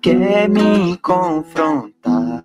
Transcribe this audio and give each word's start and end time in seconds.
quer 0.00 0.48
me 0.48 0.96
confrontar. 0.98 2.44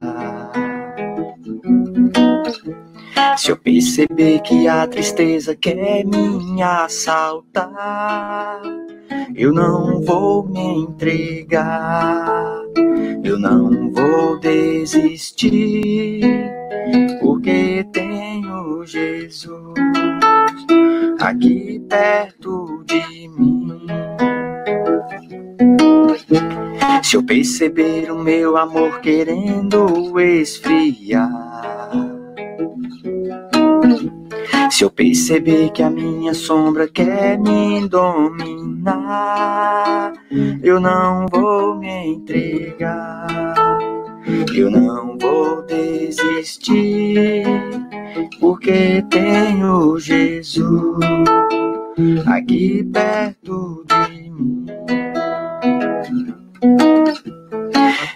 Se 3.38 3.52
eu 3.52 3.58
perceber 3.58 4.42
que 4.42 4.68
a 4.68 4.88
tristeza 4.88 5.56
quer 5.56 6.06
me 6.06 6.62
assaltar, 6.62 8.62
eu 9.36 9.54
não 9.54 10.02
vou 10.02 10.48
me 10.48 10.84
entregar, 10.84 12.62
eu 13.24 13.40
não 13.40 13.92
vou 13.92 14.40
desistir, 14.40 16.22
porque 17.22 17.86
tenho 17.92 18.86
Jesus 18.86 19.74
aqui 21.20 21.80
perto 21.90 22.84
de 22.86 23.28
mim. 23.30 23.86
Se 27.04 27.16
eu 27.18 27.24
perceber 27.24 28.12
o 28.12 28.18
meu 28.18 28.58
amor 28.58 29.00
querendo 29.00 30.20
esfriar, 30.20 31.92
se 34.72 34.84
eu 34.84 34.90
perceber 34.90 35.70
que 35.72 35.84
a 35.84 35.90
minha 35.90 36.34
sombra 36.34 36.88
quer 36.88 37.40
me 37.40 37.88
dominar, 37.88 38.52
eu 40.64 40.80
não 40.80 41.28
vou 41.32 41.76
me 41.76 42.08
entregar, 42.08 43.56
eu 44.54 44.70
não 44.70 45.18
vou 45.18 45.62
desistir, 45.62 47.46
porque 48.40 49.02
tenho 49.10 49.98
Jesus 50.00 51.06
aqui 52.26 52.84
perto 52.84 53.86
de 53.88 54.30
mim. 54.30 54.66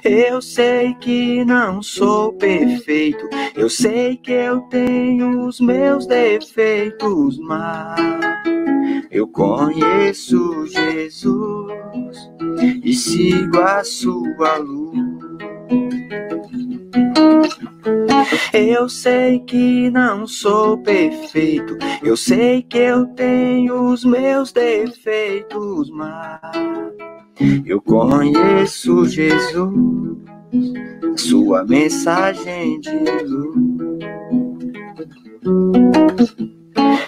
Eu 0.03 0.41
sei 0.41 0.94
que 0.95 1.44
não 1.44 1.84
sou 1.84 2.33
perfeito, 2.33 3.28
eu 3.56 3.69
sei 3.69 4.16
que 4.16 4.31
eu 4.31 4.61
tenho 4.61 5.45
os 5.45 5.59
meus 5.59 6.08
defeitos, 6.08 7.38
mas 7.39 8.00
eu 9.11 9.28
conheço 9.28 10.66
Jesus 10.66 12.31
e 12.83 12.94
sigo 12.94 13.59
a 13.59 13.83
sua 13.83 14.58
luz. 14.58 14.97
Eu 18.53 18.88
sei 18.88 19.39
que 19.39 19.89
não 19.91 20.25
sou 20.25 20.78
perfeito, 20.78 21.78
eu 22.03 22.16
sei 22.16 22.63
que 22.63 22.78
eu 22.78 23.06
tenho 23.08 23.91
os 23.91 24.03
meus 24.06 24.52
defeitos, 24.52 25.89
mas 25.91 26.39
eu 27.66 27.82
conheço 27.82 29.06
Jesus, 29.06 30.18
sua 31.16 31.64
mensagem 31.64 32.80
de 32.80 32.90
luz. 33.23 33.90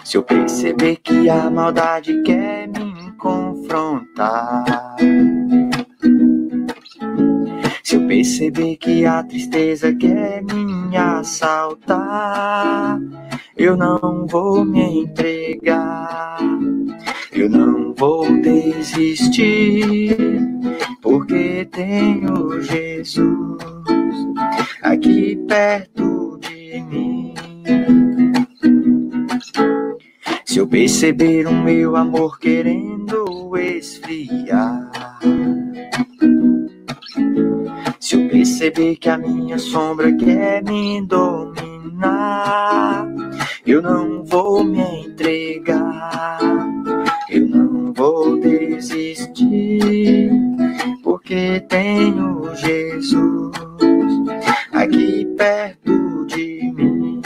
Se 0.05 0.17
eu 0.17 0.23
perceber 0.23 0.97
que 0.97 1.29
a 1.29 1.49
maldade 1.49 2.21
quer 2.23 2.67
me 2.67 3.11
confrontar, 3.17 4.95
se 7.91 7.97
eu 7.97 8.07
perceber 8.07 8.77
que 8.77 9.05
a 9.05 9.21
tristeza 9.21 9.93
quer 9.93 10.41
me 10.43 10.95
assaltar, 10.95 12.97
eu 13.57 13.75
não 13.75 14.25
vou 14.25 14.63
me 14.63 15.01
entregar, 15.01 16.37
eu 17.33 17.49
não 17.49 17.93
vou 17.93 18.31
desistir, 18.41 20.15
porque 21.01 21.67
tenho 21.69 22.61
Jesus 22.61 23.61
aqui 24.81 25.35
perto 25.45 26.39
de 26.39 26.81
mim. 26.83 27.33
Se 30.45 30.59
eu 30.59 30.67
perceber 30.67 31.45
o 31.45 31.53
meu 31.53 31.97
amor 31.97 32.39
querendo 32.39 33.57
esfriar, 33.57 34.89
se 38.01 38.15
eu 38.15 38.27
perceber 38.27 38.95
que 38.95 39.07
a 39.07 39.17
minha 39.17 39.59
sombra 39.59 40.11
quer 40.11 40.63
me 40.63 41.05
dominar, 41.05 43.07
eu 43.65 43.79
não 43.79 44.23
vou 44.23 44.63
me 44.63 45.05
entregar, 45.05 46.39
eu 47.29 47.47
não 47.47 47.93
vou 47.93 48.39
desistir, 48.39 50.31
porque 51.03 51.63
tenho 51.69 52.55
Jesus 52.55 53.51
aqui 54.73 55.23
perto 55.37 56.25
de 56.25 56.73
mim. 56.75 57.21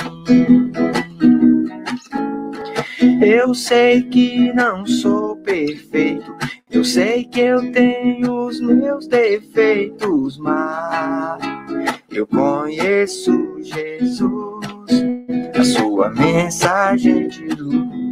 Eu 3.22 3.54
sei 3.54 4.04
que 4.04 4.52
não 4.52 4.86
sou 4.86 5.38
perfeito, 5.38 6.36
eu 6.72 6.84
sei 6.84 7.24
que 7.26 7.40
eu 7.40 7.72
tenho 7.72 8.48
os 8.48 8.60
meus 8.60 9.08
defeitos, 9.08 10.38
mas 10.38 11.40
eu 12.10 12.26
conheço 12.26 13.32
Jesus, 13.62 14.66
a 15.58 15.64
sua 15.64 16.10
mensagem 16.10 17.28
de 17.28 17.48
luz. 17.50 18.06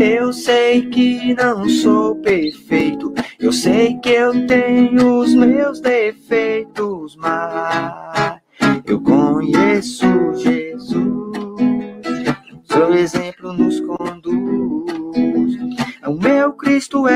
Eu 0.00 0.32
sei 0.32 0.86
que 0.88 1.34
não 1.34 1.68
sou 1.68 2.16
perfeito, 2.16 3.12
eu 3.38 3.52
sei 3.52 3.98
que 3.98 4.08
eu 4.08 4.46
tenho 4.46 5.20
os 5.20 5.34
meus 5.34 5.80
defeitos, 5.80 7.14
mas 7.16 7.59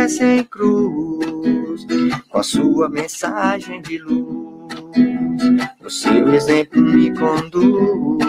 é 0.05 0.09
sem 0.09 0.45
cruz, 0.45 1.87
com 2.29 2.39
a 2.39 2.43
sua 2.43 2.91
mensagem 2.91 3.81
de 3.81 3.97
luz. 3.97 4.75
O 5.83 5.89
seu 5.89 6.29
exemplo 6.35 6.83
me 6.83 7.11
conduz. 7.15 8.27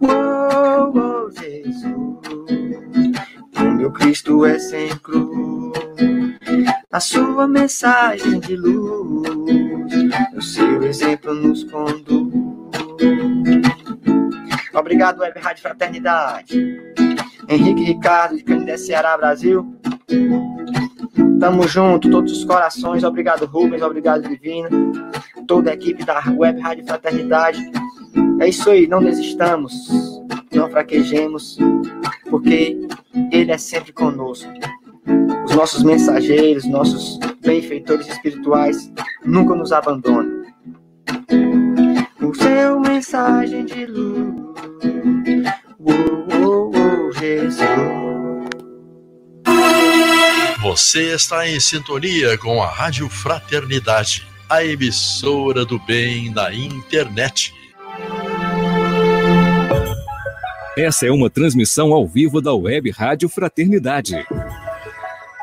Oh, 0.00 0.98
oh, 0.98 1.30
Jesus. 1.30 1.90
O 3.58 3.64
meu 3.76 3.92
Cristo 3.92 4.46
é 4.46 4.58
sem 4.58 4.88
cruz, 4.96 5.78
a 6.90 7.00
sua 7.00 7.46
mensagem 7.46 8.40
de 8.40 8.56
luz. 8.56 9.28
O 10.34 10.40
seu 10.40 10.82
exemplo 10.84 11.34
nos 11.34 11.64
conduz. 11.64 12.32
Obrigado, 14.72 15.20
Web 15.20 15.38
Rádio 15.38 15.62
Fraternidade. 15.62 16.56
Henrique 17.46 17.84
Ricardo, 17.84 18.36
de 18.36 18.42
Canindé, 18.42 18.78
Ceará, 18.78 19.16
Brasil. 19.18 19.76
Tamo 21.40 21.66
junto, 21.66 22.10
todos 22.10 22.32
os 22.32 22.44
corações. 22.44 23.02
Obrigado, 23.02 23.44
Rubens. 23.46 23.82
Obrigado, 23.82 24.28
Divina. 24.28 24.68
Toda 25.46 25.70
a 25.70 25.74
equipe 25.74 26.04
da 26.04 26.22
Web 26.36 26.60
Rádio 26.60 26.86
Fraternidade. 26.86 27.70
É 28.40 28.48
isso 28.48 28.70
aí, 28.70 28.86
não 28.86 29.02
desistamos, 29.02 30.22
não 30.52 30.70
fraquejemos, 30.70 31.58
porque 32.30 32.78
Ele 33.32 33.50
é 33.50 33.58
sempre 33.58 33.92
conosco. 33.92 34.50
Os 35.44 35.54
nossos 35.54 35.82
mensageiros, 35.82 36.64
nossos 36.66 37.18
benfeitores 37.40 38.08
espirituais 38.08 38.92
nunca 39.24 39.54
nos 39.54 39.72
abandonam. 39.72 40.44
O 42.20 42.34
seu 42.34 42.80
mensagem 42.80 43.64
de 43.64 43.86
luz, 43.86 44.34
oh, 45.78 45.90
oh, 46.44 46.70
oh, 46.74 47.12
Jesus. 47.12 48.05
Você 50.62 51.14
está 51.14 51.48
em 51.48 51.60
sintonia 51.60 52.36
com 52.38 52.62
a 52.62 52.66
Rádio 52.66 53.08
Fraternidade, 53.08 54.26
a 54.48 54.64
emissora 54.64 55.64
do 55.64 55.78
bem 55.78 56.30
na 56.30 56.52
internet. 56.52 57.54
Essa 60.76 61.06
é 61.06 61.10
uma 61.10 61.30
transmissão 61.30 61.92
ao 61.92 62.06
vivo 62.06 62.40
da 62.40 62.52
Web 62.54 62.90
Rádio 62.90 63.28
Fraternidade. 63.28 64.14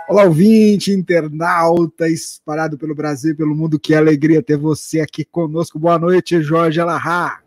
Olá, 0.08 0.26
ouvinte, 0.26 0.92
internauta, 0.92 2.08
espalhado 2.08 2.78
pelo 2.78 2.94
Brasil 2.94 3.32
e 3.32 3.36
pelo 3.36 3.56
mundo. 3.56 3.80
Que 3.80 3.96
alegria 3.96 4.44
ter 4.44 4.58
você 4.58 5.00
aqui 5.00 5.24
conosco. 5.26 5.80
Boa 5.80 5.98
noite, 5.98 6.42
Jorge 6.42 6.80
Alahá. 6.80 7.43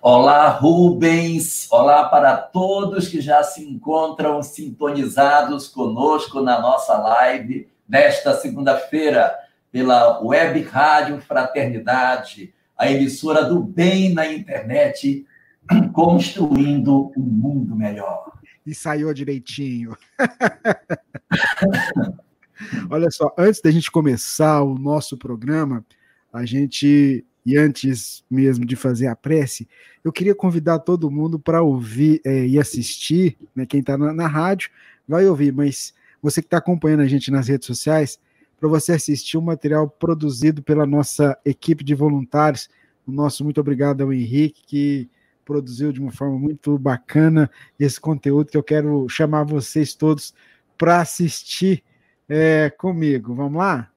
Olá, 0.00 0.48
Rubens. 0.48 1.66
Olá 1.72 2.08
para 2.08 2.36
todos 2.36 3.08
que 3.08 3.20
já 3.20 3.42
se 3.42 3.64
encontram 3.64 4.40
sintonizados 4.44 5.66
conosco 5.66 6.40
na 6.40 6.60
nossa 6.60 6.96
live 6.96 7.68
desta 7.86 8.32
segunda-feira 8.34 9.36
pela 9.72 10.22
Web 10.22 10.62
Rádio 10.62 11.20
Fraternidade, 11.20 12.54
a 12.76 12.88
emissora 12.88 13.44
do 13.44 13.60
bem 13.60 14.14
na 14.14 14.32
internet, 14.32 15.26
construindo 15.92 17.12
um 17.16 17.20
mundo 17.20 17.74
melhor. 17.74 18.30
Ensaiou 18.64 19.12
direitinho. 19.12 19.96
Olha 22.88 23.10
só, 23.10 23.34
antes 23.36 23.60
da 23.60 23.72
gente 23.72 23.90
começar 23.90 24.62
o 24.62 24.78
nosso 24.78 25.18
programa, 25.18 25.84
a 26.32 26.44
gente 26.44 27.26
e 27.48 27.56
antes 27.56 28.22
mesmo 28.30 28.66
de 28.66 28.76
fazer 28.76 29.06
a 29.06 29.16
prece, 29.16 29.66
eu 30.04 30.12
queria 30.12 30.34
convidar 30.34 30.80
todo 30.80 31.10
mundo 31.10 31.38
para 31.38 31.62
ouvir 31.62 32.20
é, 32.22 32.46
e 32.46 32.58
assistir, 32.58 33.38
né? 33.56 33.64
Quem 33.64 33.80
está 33.80 33.96
na, 33.96 34.12
na, 34.12 34.26
rádio 34.26 34.68
vai 35.08 35.26
ouvir, 35.26 35.50
mas 35.50 35.94
você 36.20 36.42
que 36.42 36.46
está 36.46 36.58
acompanhando 36.58 37.00
a 37.00 37.06
gente 37.06 37.30
nas 37.30 37.48
redes 37.48 37.66
sociais, 37.66 38.20
para 38.60 38.68
você 38.68 38.92
assistir 38.92 39.38
o 39.38 39.40
um 39.40 39.44
material 39.44 39.88
produzido 39.88 40.62
pela 40.62 40.84
nossa 40.84 41.38
equipe 41.42 41.82
de 41.82 41.94
voluntários. 41.94 42.68
O 43.06 43.10
nosso 43.10 43.42
muito 43.42 43.62
obrigado 43.62 44.02
ao 44.02 44.12
Henrique, 44.12 44.60
que 44.66 45.10
produziu 45.42 45.90
de 45.90 46.02
uma 46.02 46.12
forma 46.12 46.38
muito 46.38 46.78
bacana 46.78 47.50
esse 47.80 47.98
conteúdo 47.98 48.50
que 48.50 48.58
eu 48.58 48.62
quero 48.62 49.08
chamar 49.08 49.44
vocês 49.44 49.94
todos 49.94 50.34
para 50.76 51.00
assistir 51.00 51.82
é, 52.28 52.68
comigo. 52.76 53.34
Vamos 53.34 53.56
lá? 53.56 53.90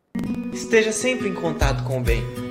Esteja 0.54 0.94
sempre 0.94 1.28
em 1.28 1.34
contato 1.34 1.84
com 1.84 2.00
o 2.00 2.02
bem. 2.02 2.51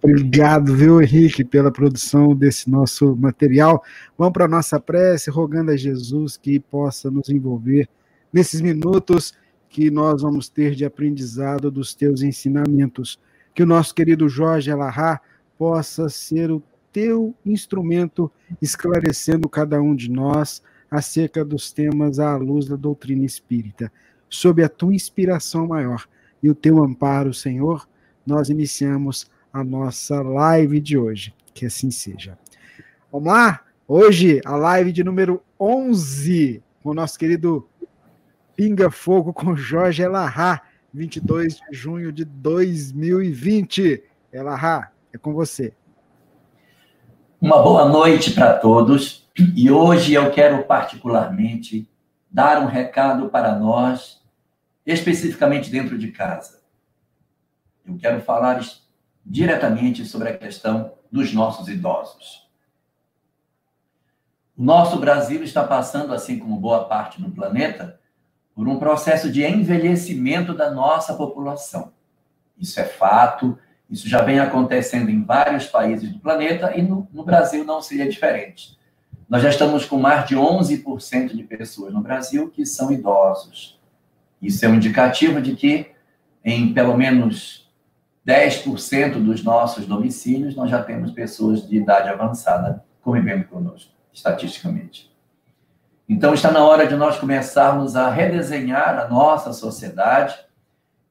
Obrigado, 0.00 0.76
viu, 0.76 1.02
Henrique, 1.02 1.44
pela 1.44 1.72
produção 1.72 2.34
desse 2.34 2.70
nosso 2.70 3.16
material. 3.16 3.82
Vamos 4.16 4.32
para 4.32 4.44
a 4.44 4.48
nossa 4.48 4.78
prece, 4.78 5.30
rogando 5.30 5.72
a 5.72 5.76
Jesus 5.76 6.36
que 6.36 6.60
possa 6.60 7.10
nos 7.10 7.28
envolver 7.28 7.88
nesses 8.32 8.60
minutos 8.60 9.34
que 9.68 9.90
nós 9.90 10.22
vamos 10.22 10.48
ter 10.48 10.74
de 10.74 10.84
aprendizado 10.84 11.70
dos 11.70 11.94
teus 11.94 12.22
ensinamentos. 12.22 13.18
Que 13.54 13.62
o 13.62 13.66
nosso 13.66 13.94
querido 13.94 14.28
Jorge 14.28 14.70
Alahá 14.70 15.20
possa 15.58 16.08
ser 16.08 16.50
o 16.50 16.62
teu 16.92 17.34
instrumento 17.44 18.30
esclarecendo 18.62 19.48
cada 19.48 19.80
um 19.80 19.94
de 19.94 20.10
nós 20.10 20.62
acerca 20.90 21.44
dos 21.44 21.72
temas 21.72 22.18
à 22.18 22.36
luz 22.36 22.66
da 22.66 22.76
doutrina 22.76 23.24
espírita. 23.24 23.92
Sob 24.28 24.62
a 24.62 24.68
tua 24.68 24.94
inspiração 24.94 25.66
maior 25.66 26.06
e 26.42 26.48
o 26.48 26.54
teu 26.54 26.82
amparo, 26.82 27.34
Senhor, 27.34 27.88
nós 28.26 28.48
iniciamos 28.48 29.30
a 29.52 29.64
nossa 29.64 30.22
live 30.22 30.80
de 30.80 30.96
hoje. 30.96 31.34
Que 31.52 31.66
assim 31.66 31.90
seja. 31.90 32.38
Vamos 33.10 33.28
lá? 33.28 33.60
Hoje, 33.86 34.40
a 34.44 34.56
live 34.56 34.92
de 34.92 35.02
número 35.02 35.42
11, 35.58 36.62
com 36.82 36.90
o 36.90 36.94
nosso 36.94 37.18
querido 37.18 37.68
Pinga 38.54 38.90
Fogo 38.90 39.32
com 39.32 39.56
Jorge 39.56 40.02
Elahá, 40.02 40.62
22 40.92 41.56
de 41.56 41.62
junho 41.72 42.12
de 42.12 42.24
2020. 42.24 44.02
Elahá, 44.32 44.92
é 45.12 45.18
com 45.18 45.32
você. 45.32 45.72
Uma 47.40 47.62
boa 47.62 47.88
noite 47.88 48.32
para 48.32 48.54
todos. 48.54 49.28
E 49.56 49.70
hoje 49.70 50.12
eu 50.12 50.30
quero 50.30 50.62
particularmente 50.64 51.90
dar 52.30 52.62
um 52.62 52.66
recado 52.66 53.28
para 53.28 53.58
nós, 53.58 54.22
especificamente 54.86 55.70
dentro 55.70 55.98
de 55.98 56.12
casa. 56.12 56.60
Eu 57.86 57.96
quero 57.96 58.20
falar 58.20 58.60
diretamente 59.24 60.04
sobre 60.04 60.28
a 60.28 60.36
questão 60.36 60.92
dos 61.10 61.32
nossos 61.32 61.68
idosos. 61.68 62.48
O 64.56 64.62
nosso 64.62 64.98
Brasil 64.98 65.42
está 65.42 65.64
passando, 65.64 66.12
assim 66.12 66.38
como 66.38 66.60
boa 66.60 66.84
parte 66.84 67.20
do 67.20 67.30
planeta, 67.30 67.98
por 68.54 68.68
um 68.68 68.78
processo 68.78 69.30
de 69.30 69.44
envelhecimento 69.44 70.52
da 70.52 70.70
nossa 70.70 71.14
população. 71.14 71.92
Isso 72.58 72.78
é 72.78 72.84
fato, 72.84 73.58
isso 73.88 74.08
já 74.08 74.22
vem 74.22 74.38
acontecendo 74.38 75.10
em 75.10 75.24
vários 75.24 75.66
países 75.66 76.12
do 76.12 76.18
planeta 76.18 76.76
e 76.76 76.82
no, 76.82 77.08
no 77.12 77.24
Brasil 77.24 77.64
não 77.64 77.80
seria 77.80 78.08
diferente. 78.08 78.78
Nós 79.28 79.42
já 79.42 79.48
estamos 79.48 79.86
com 79.86 79.96
mais 79.96 80.28
de 80.28 80.36
11% 80.36 81.34
de 81.34 81.42
pessoas 81.44 81.92
no 81.92 82.02
Brasil 82.02 82.50
que 82.50 82.66
são 82.66 82.92
idosos. 82.92 83.80
Isso 84.42 84.64
é 84.64 84.68
um 84.68 84.74
indicativo 84.74 85.40
de 85.40 85.54
que, 85.54 85.90
em 86.44 86.74
pelo 86.74 86.96
menos 86.96 87.69
10% 88.26 89.22
dos 89.24 89.42
nossos 89.42 89.86
domicílios 89.86 90.54
nós 90.54 90.70
já 90.70 90.82
temos 90.82 91.10
pessoas 91.10 91.66
de 91.66 91.76
idade 91.76 92.08
avançada 92.08 92.84
convivendo 93.00 93.44
conosco, 93.44 93.92
estatisticamente. 94.12 95.10
Então 96.08 96.34
está 96.34 96.50
na 96.50 96.64
hora 96.64 96.86
de 96.86 96.96
nós 96.96 97.18
começarmos 97.18 97.96
a 97.96 98.10
redesenhar 98.10 98.98
a 98.98 99.08
nossa 99.08 99.52
sociedade 99.52 100.38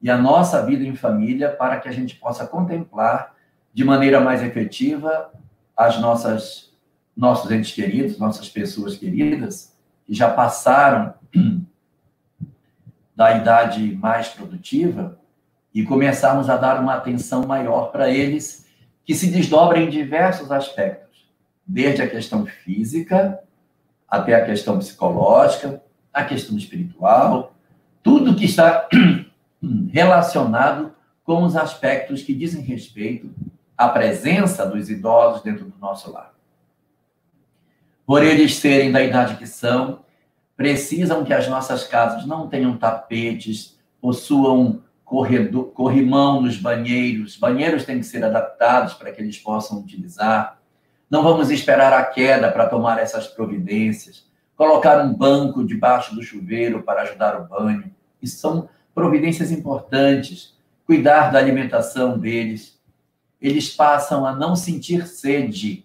e 0.00 0.10
a 0.10 0.16
nossa 0.16 0.64
vida 0.64 0.84
em 0.84 0.94
família 0.94 1.50
para 1.50 1.80
que 1.80 1.88
a 1.88 1.92
gente 1.92 2.16
possa 2.16 2.46
contemplar 2.46 3.34
de 3.72 3.84
maneira 3.84 4.20
mais 4.20 4.42
efetiva 4.42 5.30
as 5.76 5.98
nossas 6.00 6.70
nossos 7.16 7.50
entes 7.50 7.72
queridos, 7.72 8.18
nossas 8.18 8.48
pessoas 8.48 8.96
queridas 8.96 9.76
que 10.06 10.14
já 10.14 10.30
passaram 10.30 11.14
da 13.14 13.36
idade 13.36 13.94
mais 13.96 14.28
produtiva 14.28 15.19
e 15.74 15.84
começarmos 15.84 16.50
a 16.50 16.56
dar 16.56 16.80
uma 16.80 16.94
atenção 16.94 17.46
maior 17.46 17.90
para 17.90 18.10
eles, 18.10 18.66
que 19.04 19.14
se 19.14 19.30
desdobra 19.30 19.80
em 19.80 19.88
diversos 19.88 20.50
aspectos, 20.50 21.28
desde 21.66 22.02
a 22.02 22.08
questão 22.08 22.46
física 22.46 23.40
até 24.08 24.34
a 24.34 24.44
questão 24.44 24.78
psicológica, 24.78 25.80
a 26.12 26.24
questão 26.24 26.56
espiritual, 26.56 27.54
tudo 28.02 28.34
que 28.34 28.44
está 28.44 28.88
relacionado 29.92 30.92
com 31.22 31.44
os 31.44 31.54
aspectos 31.54 32.22
que 32.22 32.34
dizem 32.34 32.62
respeito 32.62 33.30
à 33.78 33.88
presença 33.88 34.66
dos 34.66 34.90
idosos 34.90 35.42
dentro 35.42 35.64
do 35.64 35.78
nosso 35.78 36.10
lar. 36.10 36.34
Por 38.04 38.24
eles 38.24 38.56
serem 38.56 38.90
da 38.90 39.00
idade 39.00 39.36
que 39.36 39.46
são, 39.46 40.00
precisam 40.56 41.24
que 41.24 41.32
as 41.32 41.46
nossas 41.46 41.86
casas 41.86 42.26
não 42.26 42.48
tenham 42.48 42.76
tapetes, 42.76 43.78
possuam 44.00 44.82
corredor, 45.10 45.72
corrimão 45.72 46.40
nos 46.40 46.56
banheiros. 46.56 47.36
Banheiros 47.36 47.84
têm 47.84 47.98
que 47.98 48.06
ser 48.06 48.24
adaptados 48.24 48.94
para 48.94 49.10
que 49.10 49.20
eles 49.20 49.36
possam 49.36 49.80
utilizar. 49.80 50.60
Não 51.10 51.24
vamos 51.24 51.50
esperar 51.50 51.92
a 51.92 52.04
queda 52.04 52.48
para 52.48 52.68
tomar 52.68 52.96
essas 53.00 53.26
providências. 53.26 54.24
Colocar 54.56 55.04
um 55.04 55.12
banco 55.12 55.66
debaixo 55.66 56.14
do 56.14 56.22
chuveiro 56.22 56.84
para 56.84 57.02
ajudar 57.02 57.40
o 57.40 57.48
banho. 57.48 57.90
Isso 58.22 58.38
são 58.38 58.68
providências 58.94 59.50
importantes. 59.50 60.56
Cuidar 60.86 61.32
da 61.32 61.40
alimentação 61.40 62.16
deles. 62.16 62.80
Eles 63.42 63.68
passam 63.68 64.24
a 64.24 64.32
não 64.32 64.54
sentir 64.54 65.08
sede. 65.08 65.84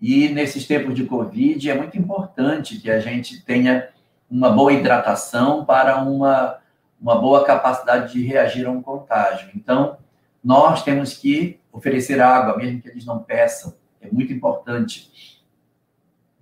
E 0.00 0.28
nesses 0.30 0.66
tempos 0.66 0.96
de 0.96 1.04
Covid 1.04 1.70
é 1.70 1.74
muito 1.78 1.96
importante 1.96 2.80
que 2.80 2.90
a 2.90 2.98
gente 2.98 3.40
tenha 3.44 3.88
uma 4.28 4.50
boa 4.50 4.72
hidratação 4.72 5.64
para 5.64 6.02
uma 6.02 6.58
uma 7.00 7.20
boa 7.20 7.44
capacidade 7.44 8.12
de 8.12 8.24
reagir 8.24 8.66
a 8.66 8.70
um 8.70 8.82
contágio. 8.82 9.50
Então, 9.54 9.98
nós 10.42 10.82
temos 10.82 11.14
que 11.14 11.60
oferecer 11.72 12.20
água, 12.20 12.56
mesmo 12.56 12.80
que 12.80 12.88
eles 12.88 13.04
não 13.04 13.18
peçam. 13.18 13.74
É 14.00 14.08
muito 14.10 14.32
importante 14.32 15.42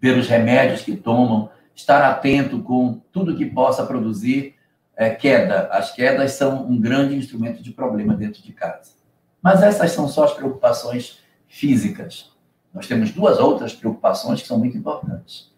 ver 0.01 0.19
os 0.19 0.29
remédios 0.29 0.83
que 0.83 0.97
tomam, 0.97 1.51
estar 1.75 2.03
atento 2.03 2.61
com 2.63 3.01
tudo 3.13 3.37
que 3.37 3.47
possa 3.47 3.87
produzir 3.87 4.57
é, 4.97 5.11
queda. 5.11 5.69
As 5.69 5.93
quedas 5.93 6.33
são 6.33 6.67
um 6.67 6.81
grande 6.81 7.15
instrumento 7.15 7.63
de 7.63 7.71
problema 7.71 8.15
dentro 8.15 8.43
de 8.43 8.53
casa. 8.53 8.93
Mas 9.41 9.63
essas 9.63 9.93
são 9.93 10.09
só 10.09 10.25
as 10.25 10.33
preocupações 10.33 11.19
físicas. 11.49 12.33
Nós 12.73 12.87
temos 12.87 13.11
duas 13.11 13.39
outras 13.39 13.75
preocupações 13.75 14.43
que 14.43 14.49
são 14.49 14.59
muito 14.59 14.77
importantes. 14.77 15.53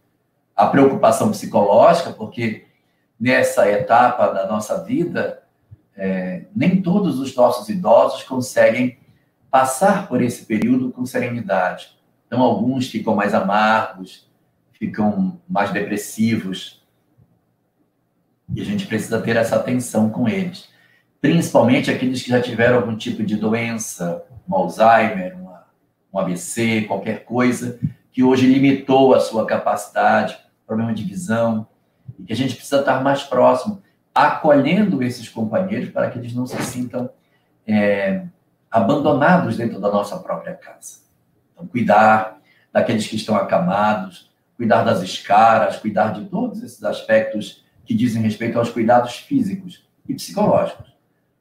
A 0.55 0.67
preocupação 0.67 1.31
psicológica, 1.31 2.13
porque 2.13 2.67
nessa 3.19 3.71
etapa 3.71 4.29
da 4.29 4.47
nossa 4.47 4.83
vida, 4.83 5.43
é, 5.97 6.45
nem 6.55 6.83
todos 6.83 7.19
os 7.19 7.35
nossos 7.35 7.69
idosos 7.69 8.23
conseguem 8.25 8.99
passar 9.51 10.09
por 10.09 10.21
esse 10.21 10.45
período 10.45 10.91
com 10.91 11.07
serenidade. 11.07 11.97
Então, 12.27 12.43
alguns 12.43 12.89
ficam 12.89 13.15
mais 13.15 13.33
amargos, 13.35 14.29
ficam 14.73 15.41
mais 15.49 15.71
depressivos. 15.71 16.83
E 18.55 18.61
a 18.61 18.65
gente 18.65 18.87
precisa 18.87 19.21
ter 19.21 19.37
essa 19.37 19.57
atenção 19.57 20.11
com 20.11 20.29
eles. 20.29 20.69
Principalmente 21.21 21.91
aqueles 21.91 22.23
que 22.23 22.31
já 22.31 22.41
tiveram 22.43 22.77
algum 22.77 22.97
tipo 22.97 23.23
de 23.23 23.37
doença, 23.37 24.25
um 24.49 24.55
Alzheimer, 24.55 25.41
uma, 25.41 25.65
um 26.13 26.19
ABC, 26.19 26.83
qualquer 26.83 27.25
coisa, 27.25 27.79
que 28.13 28.23
hoje 28.23 28.47
limitou 28.47 29.15
a 29.15 29.21
sua 29.21 29.47
capacidade, 29.47 30.37
problema 30.67 30.93
de 30.93 31.05
visão, 31.05 31.67
e 32.19 32.25
que 32.25 32.33
a 32.33 32.37
gente 32.37 32.55
precisa 32.55 32.81
estar 32.81 33.03
mais 33.03 33.23
próximo, 33.23 33.83
acolhendo 34.15 35.03
esses 35.03 35.29
companheiros 35.29 35.91
para 35.91 36.11
que 36.11 36.19
eles 36.19 36.35
não 36.35 36.47
se 36.47 36.61
sintam 36.63 37.11
é, 37.67 38.25
abandonados 38.71 39.57
dentro 39.57 39.81
da 39.81 39.91
nossa 39.91 40.19
própria 40.19 40.55
casa. 40.55 41.01
Então, 41.53 41.67
cuidar 41.67 42.39
daqueles 42.73 43.07
que 43.07 43.17
estão 43.17 43.37
acamados, 43.37 44.33
cuidar 44.57 44.83
das 44.83 45.03
escaras, 45.03 45.77
cuidar 45.77 46.13
de 46.13 46.25
todos 46.27 46.63
esses 46.63 46.83
aspectos 46.85 47.65
que 47.85 47.95
dizem 47.95 48.23
respeito 48.23 48.59
aos 48.59 48.71
cuidados 48.71 49.17
físicos 49.17 49.87
e 50.09 50.15
psicológicos. 50.15 50.93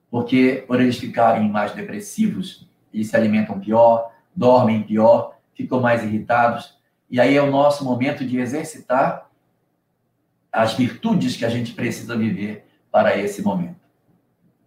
Porque, 0.09 0.63
por 0.67 0.79
eles 0.79 0.97
ficarem 0.97 1.49
mais 1.49 1.73
depressivos, 1.73 2.67
eles 2.93 3.07
se 3.07 3.15
alimentam 3.15 3.59
pior, 3.59 4.11
dormem 4.35 4.83
pior, 4.83 5.37
ficam 5.55 5.79
mais 5.79 6.03
irritados. 6.03 6.77
E 7.09 7.19
aí 7.19 7.35
é 7.35 7.41
o 7.41 7.49
nosso 7.49 7.83
momento 7.83 8.25
de 8.25 8.37
exercitar 8.39 9.29
as 10.53 10.75
virtudes 10.75 11.35
que 11.35 11.43
a 11.43 11.49
gente 11.49 11.73
precisa 11.73 12.15
viver 12.15 12.67
para 12.91 13.17
esse 13.17 13.41
momento. 13.41 13.81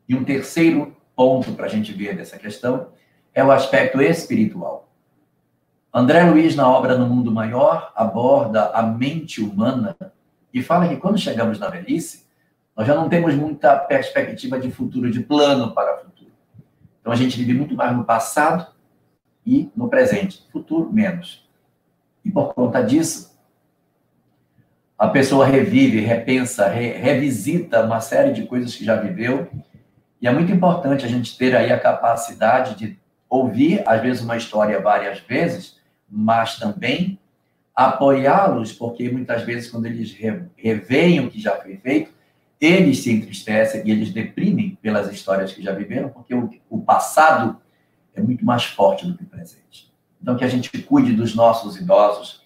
E 0.09 0.17
um 0.17 0.25
terceiro 0.25 0.97
ponto 1.15 1.53
para 1.53 1.67
a 1.67 1.69
gente 1.69 1.93
ver 1.93 2.17
dessa 2.17 2.37
questão 2.37 2.89
é 3.33 3.45
o 3.45 3.53
aspecto 3.53 4.03
espiritual. 4.03 4.91
André 5.95 6.25
Luiz, 6.25 6.57
na 6.57 6.69
obra 6.69 6.99
No 6.99 7.07
Mundo 7.07 7.31
Maior, 7.31 7.93
aborda 7.95 8.71
a 8.71 8.83
mente 8.83 9.41
humana 9.41 9.97
e 10.53 10.61
fala 10.61 10.89
que 10.89 10.97
quando 10.97 11.17
chegamos 11.17 11.59
na 11.59 11.69
velhice, 11.69 12.27
nós 12.77 12.87
já 12.87 12.95
não 12.95 13.09
temos 13.09 13.35
muita 13.35 13.77
perspectiva 13.77 14.59
de 14.59 14.71
futuro, 14.71 15.11
de 15.11 15.21
plano 15.21 15.73
para 15.73 15.97
o 15.97 16.05
futuro. 16.05 16.33
Então 17.01 17.13
a 17.13 17.17
gente 17.17 17.39
vive 17.39 17.55
muito 17.55 17.75
mais 17.77 17.97
no 17.97 18.05
passado 18.05 18.67
e 19.47 19.71
no 19.77 19.89
presente, 19.89 20.45
futuro 20.51 20.93
menos. 20.93 21.49
E 22.25 22.31
por 22.31 22.53
conta 22.53 22.83
disso, 22.83 23.36
a 24.99 25.09
pessoa 25.09 25.47
revive, 25.47 26.01
repensa, 26.01 26.69
re, 26.69 26.93
revisita 26.93 27.85
uma 27.85 28.01
série 28.01 28.33
de 28.33 28.47
coisas 28.47 28.75
que 28.75 28.85
já 28.85 28.97
viveu. 28.97 29.49
E 30.21 30.27
é 30.27 30.33
muito 30.33 30.51
importante 30.51 31.05
a 31.05 31.09
gente 31.09 31.37
ter 31.37 31.55
aí 31.55 31.71
a 31.71 31.79
capacidade 31.79 32.75
de 32.77 32.99
ouvir, 33.29 33.83
às 33.87 34.01
vezes, 34.01 34.23
uma 34.23 34.37
história 34.37 34.81
várias 34.81 35.21
vezes 35.21 35.77
mas 36.09 36.59
também 36.59 37.19
apoiá-los, 37.75 38.73
porque 38.73 39.11
muitas 39.11 39.43
vezes, 39.43 39.71
quando 39.71 39.87
eles 39.87 40.17
reveem 40.57 41.21
o 41.21 41.31
que 41.31 41.41
já 41.41 41.57
foi 41.57 41.77
feito, 41.77 42.11
eles 42.59 43.03
se 43.03 43.13
entristecem 43.13 43.83
e 43.85 43.91
eles 43.91 44.11
deprimem 44.11 44.79
pelas 44.81 45.13
histórias 45.13 45.53
que 45.53 45.63
já 45.63 45.73
viveram, 45.73 46.09
porque 46.09 46.35
o, 46.35 46.49
o 46.71 46.81
passado 46.81 47.59
é 48.15 48.23
muito 48.23 48.45
mais 48.45 48.65
forte 48.65 49.07
do 49.07 49.15
que 49.15 49.25
o 49.25 49.27
presente. 49.27 49.93
Então, 50.23 50.37
que 50.37 50.45
a 50.45 50.49
gente 50.49 50.71
cuide 50.83 51.13
dos 51.13 51.35
nossos 51.35 51.77
idosos, 51.77 52.43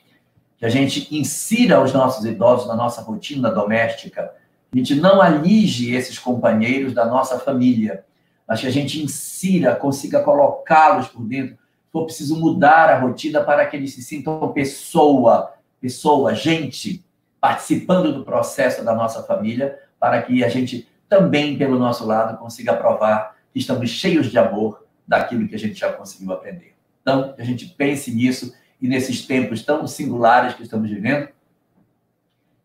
que 0.60 0.66
a 0.66 0.68
gente 0.68 1.08
insira 1.12 1.82
os 1.82 1.92
nossos 1.92 2.24
idosos 2.24 2.68
na 2.68 2.76
nossa 2.76 3.02
rotina 3.02 3.50
doméstica, 3.50 4.32
a 4.72 4.76
gente 4.76 4.94
não 4.94 5.20
alige 5.20 5.92
esses 5.92 6.18
companheiros 6.18 6.92
da 6.92 7.06
nossa 7.06 7.40
família, 7.40 8.04
mas 8.46 8.60
que 8.60 8.66
a 8.66 8.70
gente 8.70 9.02
insira, 9.02 9.74
consiga 9.74 10.22
colocá-los 10.22 11.08
por 11.08 11.24
dentro 11.24 11.58
for 11.92 12.04
preciso 12.04 12.38
mudar 12.38 12.88
a 12.88 12.98
rotina 12.98 13.42
para 13.42 13.66
que 13.66 13.76
eles 13.76 13.94
se 13.94 14.02
sintam 14.02 14.52
pessoa, 14.52 15.54
pessoa, 15.80 16.34
gente, 16.34 17.04
participando 17.40 18.12
do 18.12 18.24
processo 18.24 18.84
da 18.84 18.94
nossa 18.94 19.22
família, 19.22 19.78
para 19.98 20.22
que 20.22 20.44
a 20.44 20.48
gente 20.48 20.88
também, 21.08 21.58
pelo 21.58 21.78
nosso 21.78 22.06
lado, 22.06 22.38
consiga 22.38 22.76
provar 22.76 23.36
que 23.52 23.58
estamos 23.58 23.90
cheios 23.90 24.30
de 24.30 24.38
amor 24.38 24.86
daquilo 25.06 25.48
que 25.48 25.54
a 25.56 25.58
gente 25.58 25.80
já 25.80 25.92
conseguiu 25.92 26.32
aprender. 26.32 26.74
Então, 27.02 27.32
que 27.32 27.42
a 27.42 27.44
gente 27.44 27.66
pense 27.66 28.14
nisso 28.14 28.54
e 28.80 28.88
nesses 28.88 29.26
tempos 29.26 29.62
tão 29.62 29.86
singulares 29.86 30.54
que 30.54 30.62
estamos 30.62 30.88
vivendo, 30.88 31.28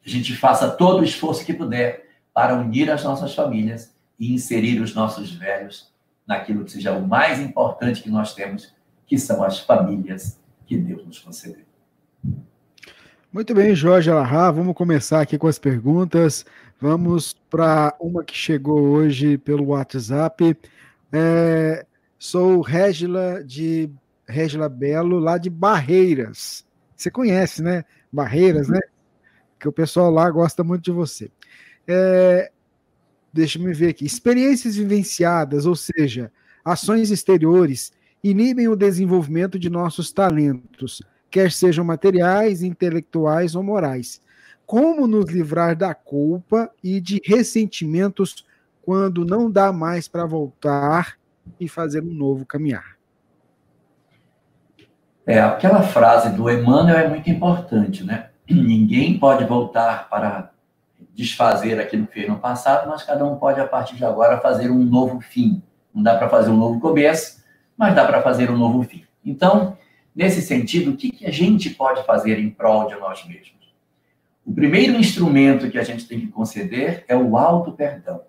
a 0.05 0.09
gente 0.09 0.35
faça 0.35 0.69
todo 0.69 1.01
o 1.01 1.03
esforço 1.03 1.45
que 1.45 1.53
puder 1.53 2.05
para 2.33 2.55
unir 2.55 2.91
as 2.91 3.03
nossas 3.03 3.33
famílias 3.33 3.93
e 4.19 4.33
inserir 4.33 4.79
os 4.81 4.93
nossos 4.93 5.31
velhos 5.31 5.93
naquilo 6.27 6.63
que 6.63 6.71
seja 6.71 6.93
o 6.93 7.07
mais 7.07 7.39
importante 7.39 8.01
que 8.01 8.09
nós 8.09 8.33
temos, 8.33 8.73
que 9.05 9.17
são 9.17 9.43
as 9.43 9.59
famílias 9.59 10.39
que 10.65 10.77
Deus 10.77 11.05
nos 11.05 11.19
concedeu. 11.19 11.63
Muito 13.31 13.53
bem, 13.53 13.75
Jorge 13.75 14.09
Alahá, 14.09 14.49
vamos 14.49 14.73
começar 14.75 15.21
aqui 15.21 15.37
com 15.37 15.47
as 15.47 15.59
perguntas. 15.59 16.45
Vamos 16.79 17.33
para 17.49 17.93
uma 17.99 18.23
que 18.23 18.35
chegou 18.35 18.79
hoje 18.79 19.37
pelo 19.37 19.65
WhatsApp. 19.65 20.57
É, 21.11 21.85
sou 22.17 22.61
Régila 22.61 23.43
de 23.43 23.89
Régila 24.27 24.69
Belo, 24.69 25.19
lá 25.19 25.37
de 25.37 25.49
Barreiras. 25.49 26.65
Você 26.95 27.11
conhece, 27.11 27.61
né? 27.61 27.83
Barreiras, 28.11 28.67
né? 28.67 28.79
Que 29.59 29.67
o 29.67 29.71
pessoal 29.71 30.09
lá 30.09 30.29
gosta 30.29 30.63
muito 30.63 30.83
de 30.83 30.91
você. 30.91 31.29
É, 31.87 32.51
deixa 33.31 33.59
eu 33.59 33.73
ver 33.73 33.89
aqui. 33.89 34.05
Experiências 34.05 34.75
vivenciadas, 34.75 35.65
ou 35.65 35.75
seja, 35.75 36.31
ações 36.63 37.11
exteriores 37.11 37.91
inibem 38.23 38.67
o 38.67 38.75
desenvolvimento 38.75 39.59
de 39.59 39.69
nossos 39.69 40.11
talentos, 40.11 41.01
quer 41.29 41.51
sejam 41.51 41.85
materiais, 41.85 42.63
intelectuais 42.63 43.55
ou 43.55 43.61
morais. 43.61 44.19
Como 44.65 45.05
nos 45.05 45.29
livrar 45.29 45.75
da 45.75 45.93
culpa 45.93 46.71
e 46.83 46.99
de 46.99 47.21
ressentimentos 47.23 48.43
quando 48.81 49.23
não 49.23 49.51
dá 49.51 49.71
mais 49.71 50.07
para 50.07 50.25
voltar 50.25 51.19
e 51.59 51.67
fazer 51.67 52.01
um 52.01 52.13
novo 52.13 52.45
caminhar? 52.45 52.94
É, 55.27 55.39
aquela 55.39 55.81
frase 55.81 56.29
do 56.29 56.49
Emmanuel 56.49 56.97
é 56.97 57.07
muito 57.07 57.29
importante, 57.29 58.03
né? 58.03 58.29
Ninguém 58.47 59.17
pode 59.17 59.43
voltar 59.43 60.07
para 60.07 60.51
desfazer 61.15 61.79
aquilo 61.79 62.05
que 62.05 62.13
fez 62.13 62.27
no 62.27 62.37
passado, 62.37 62.87
mas 62.89 63.01
cada 63.01 63.25
um 63.25 63.35
pode, 63.37 63.59
a 63.59 63.65
partir 63.65 63.95
de 63.95 64.05
agora, 64.05 64.39
fazer 64.39 64.69
um 64.69 64.83
novo 64.83 65.19
fim. 65.19 65.63
Não 65.93 66.03
dá 66.03 66.15
para 66.15 66.29
fazer 66.29 66.51
um 66.51 66.57
novo 66.57 66.79
começo, 66.79 67.43
mas 67.75 67.95
dá 67.95 68.05
para 68.05 68.21
fazer 68.21 68.51
um 68.51 68.57
novo 68.57 68.83
fim. 68.83 69.03
Então, 69.25 69.75
nesse 70.15 70.41
sentido, 70.41 70.91
o 70.91 70.97
que, 70.97 71.09
que 71.09 71.25
a 71.25 71.31
gente 71.31 71.71
pode 71.71 72.03
fazer 72.03 72.37
em 72.37 72.49
prol 72.49 72.87
de 72.87 72.95
nós 72.95 73.25
mesmos? 73.25 73.55
O 74.45 74.53
primeiro 74.53 74.93
instrumento 74.95 75.71
que 75.71 75.79
a 75.79 75.83
gente 75.83 76.07
tem 76.07 76.19
que 76.19 76.27
conceder 76.27 77.03
é 77.07 77.15
o 77.15 77.35
auto-perdão. 77.35 78.21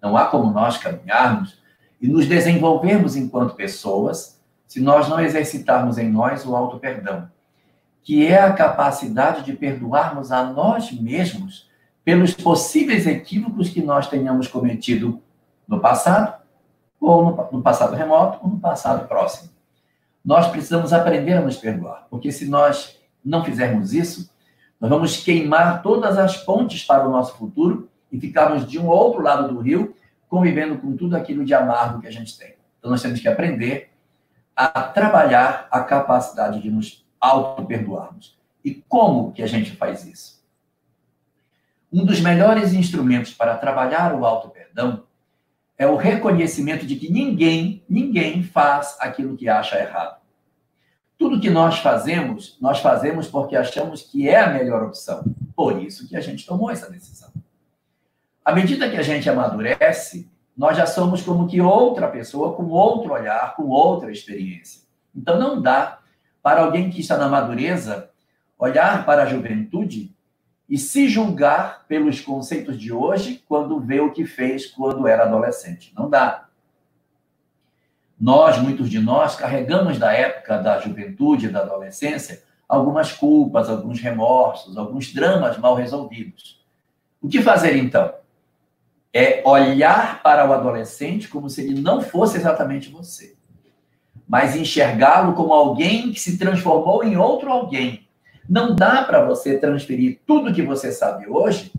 Não 0.00 0.16
há 0.16 0.26
como 0.26 0.52
nós 0.52 0.78
caminharmos 0.78 1.58
e 2.00 2.06
nos 2.06 2.26
desenvolvermos 2.26 3.16
enquanto 3.16 3.56
pessoas 3.56 4.33
se 4.74 4.80
nós 4.80 5.08
não 5.08 5.20
exercitarmos 5.20 5.98
em 5.98 6.10
nós 6.10 6.44
o 6.44 6.56
auto-perdão, 6.56 7.30
que 8.02 8.26
é 8.26 8.40
a 8.40 8.52
capacidade 8.52 9.44
de 9.44 9.52
perdoarmos 9.52 10.32
a 10.32 10.42
nós 10.42 10.90
mesmos 10.90 11.70
pelos 12.04 12.34
possíveis 12.34 13.06
equívocos 13.06 13.68
que 13.68 13.80
nós 13.80 14.08
tenhamos 14.08 14.48
cometido 14.48 15.22
no 15.68 15.78
passado 15.78 16.42
ou 17.00 17.48
no, 17.52 17.62
passado 17.62 17.94
remoto, 17.94 18.40
ou 18.42 18.50
no 18.50 18.58
passado 18.58 19.06
próximo. 19.06 19.50
Nós 20.24 20.48
precisamos 20.48 20.92
aprender 20.92 21.34
a 21.34 21.40
nos 21.40 21.56
perdoar, 21.56 22.08
porque 22.10 22.32
se 22.32 22.48
nós 22.48 22.98
não 23.24 23.44
fizermos 23.44 23.94
isso, 23.94 24.28
nós 24.80 24.90
vamos 24.90 25.18
queimar 25.18 25.84
todas 25.84 26.18
as 26.18 26.36
pontes 26.38 26.82
para 26.82 27.06
o 27.06 27.12
nosso 27.12 27.36
futuro 27.36 27.88
e 28.10 28.18
ficarmos 28.18 28.66
de 28.66 28.76
um 28.76 28.88
outro 28.88 29.22
lado 29.22 29.54
do 29.54 29.60
rio, 29.60 29.94
convivendo 30.28 30.78
com 30.78 30.96
tudo 30.96 31.16
aquilo 31.16 31.44
de 31.44 31.54
amargo 31.54 32.00
que 32.00 32.08
a 32.08 32.12
gente 32.12 32.36
tem. 32.36 32.56
Então, 32.80 32.90
nós 32.90 33.00
temos 33.00 33.20
que 33.20 33.28
aprender 33.28 33.93
a 34.56 34.68
trabalhar 34.82 35.68
a 35.70 35.80
capacidade 35.80 36.60
de 36.60 36.70
nos 36.70 37.04
auto-perdoarmos. 37.20 38.38
E 38.64 38.74
como 38.88 39.32
que 39.32 39.42
a 39.42 39.46
gente 39.46 39.72
faz 39.76 40.04
isso? 40.06 40.42
Um 41.92 42.04
dos 42.04 42.20
melhores 42.20 42.72
instrumentos 42.72 43.32
para 43.32 43.56
trabalhar 43.56 44.14
o 44.14 44.24
auto-perdão 44.24 45.04
é 45.76 45.86
o 45.86 45.96
reconhecimento 45.96 46.86
de 46.86 46.96
que 46.96 47.10
ninguém, 47.10 47.84
ninguém 47.88 48.42
faz 48.42 48.96
aquilo 49.00 49.36
que 49.36 49.48
acha 49.48 49.78
errado. 49.78 50.20
Tudo 51.18 51.40
que 51.40 51.50
nós 51.50 51.78
fazemos, 51.78 52.58
nós 52.60 52.80
fazemos 52.80 53.28
porque 53.28 53.56
achamos 53.56 54.02
que 54.02 54.28
é 54.28 54.40
a 54.40 54.52
melhor 54.52 54.82
opção. 54.82 55.24
Por 55.54 55.80
isso 55.82 56.08
que 56.08 56.16
a 56.16 56.20
gente 56.20 56.46
tomou 56.46 56.70
essa 56.70 56.90
decisão. 56.90 57.32
À 58.44 58.52
medida 58.52 58.90
que 58.90 58.96
a 58.96 59.02
gente 59.02 59.28
amadurece, 59.30 60.28
nós 60.56 60.76
já 60.76 60.86
somos 60.86 61.22
como 61.22 61.48
que 61.48 61.60
outra 61.60 62.08
pessoa, 62.08 62.54
com 62.54 62.66
outro 62.68 63.12
olhar, 63.12 63.54
com 63.56 63.68
outra 63.68 64.10
experiência. 64.10 64.82
Então 65.14 65.38
não 65.38 65.60
dá 65.60 65.98
para 66.42 66.62
alguém 66.62 66.90
que 66.90 67.00
está 67.00 67.16
na 67.16 67.28
madureza 67.28 68.10
olhar 68.58 69.04
para 69.04 69.24
a 69.24 69.26
juventude 69.26 70.14
e 70.68 70.78
se 70.78 71.08
julgar 71.08 71.84
pelos 71.86 72.20
conceitos 72.20 72.78
de 72.78 72.92
hoje 72.92 73.42
quando 73.46 73.80
vê 73.80 74.00
o 74.00 74.12
que 74.12 74.24
fez 74.24 74.66
quando 74.66 75.06
era 75.06 75.24
adolescente. 75.24 75.92
Não 75.96 76.08
dá. 76.08 76.46
Nós, 78.18 78.58
muitos 78.58 78.88
de 78.88 79.00
nós, 79.00 79.36
carregamos 79.36 79.98
da 79.98 80.12
época 80.12 80.58
da 80.58 80.78
juventude 80.78 81.48
da 81.48 81.60
adolescência 81.60 82.42
algumas 82.68 83.12
culpas, 83.12 83.68
alguns 83.68 84.00
remorsos, 84.00 84.76
alguns 84.76 85.12
dramas 85.12 85.58
mal 85.58 85.74
resolvidos. 85.74 86.64
O 87.20 87.28
que 87.28 87.42
fazer 87.42 87.76
então? 87.76 88.14
É 89.14 89.42
olhar 89.46 90.20
para 90.22 90.48
o 90.48 90.52
adolescente 90.52 91.28
como 91.28 91.48
se 91.48 91.62
ele 91.62 91.80
não 91.80 92.00
fosse 92.00 92.36
exatamente 92.36 92.90
você, 92.90 93.36
mas 94.28 94.56
enxergá-lo 94.56 95.34
como 95.34 95.52
alguém 95.52 96.12
que 96.12 96.18
se 96.18 96.36
transformou 96.36 97.04
em 97.04 97.16
outro 97.16 97.48
alguém, 97.48 98.08
não 98.48 98.74
dá 98.74 99.04
para 99.04 99.24
você 99.24 99.56
transferir 99.56 100.20
tudo 100.26 100.52
que 100.52 100.62
você 100.62 100.90
sabe 100.90 101.28
hoje 101.28 101.72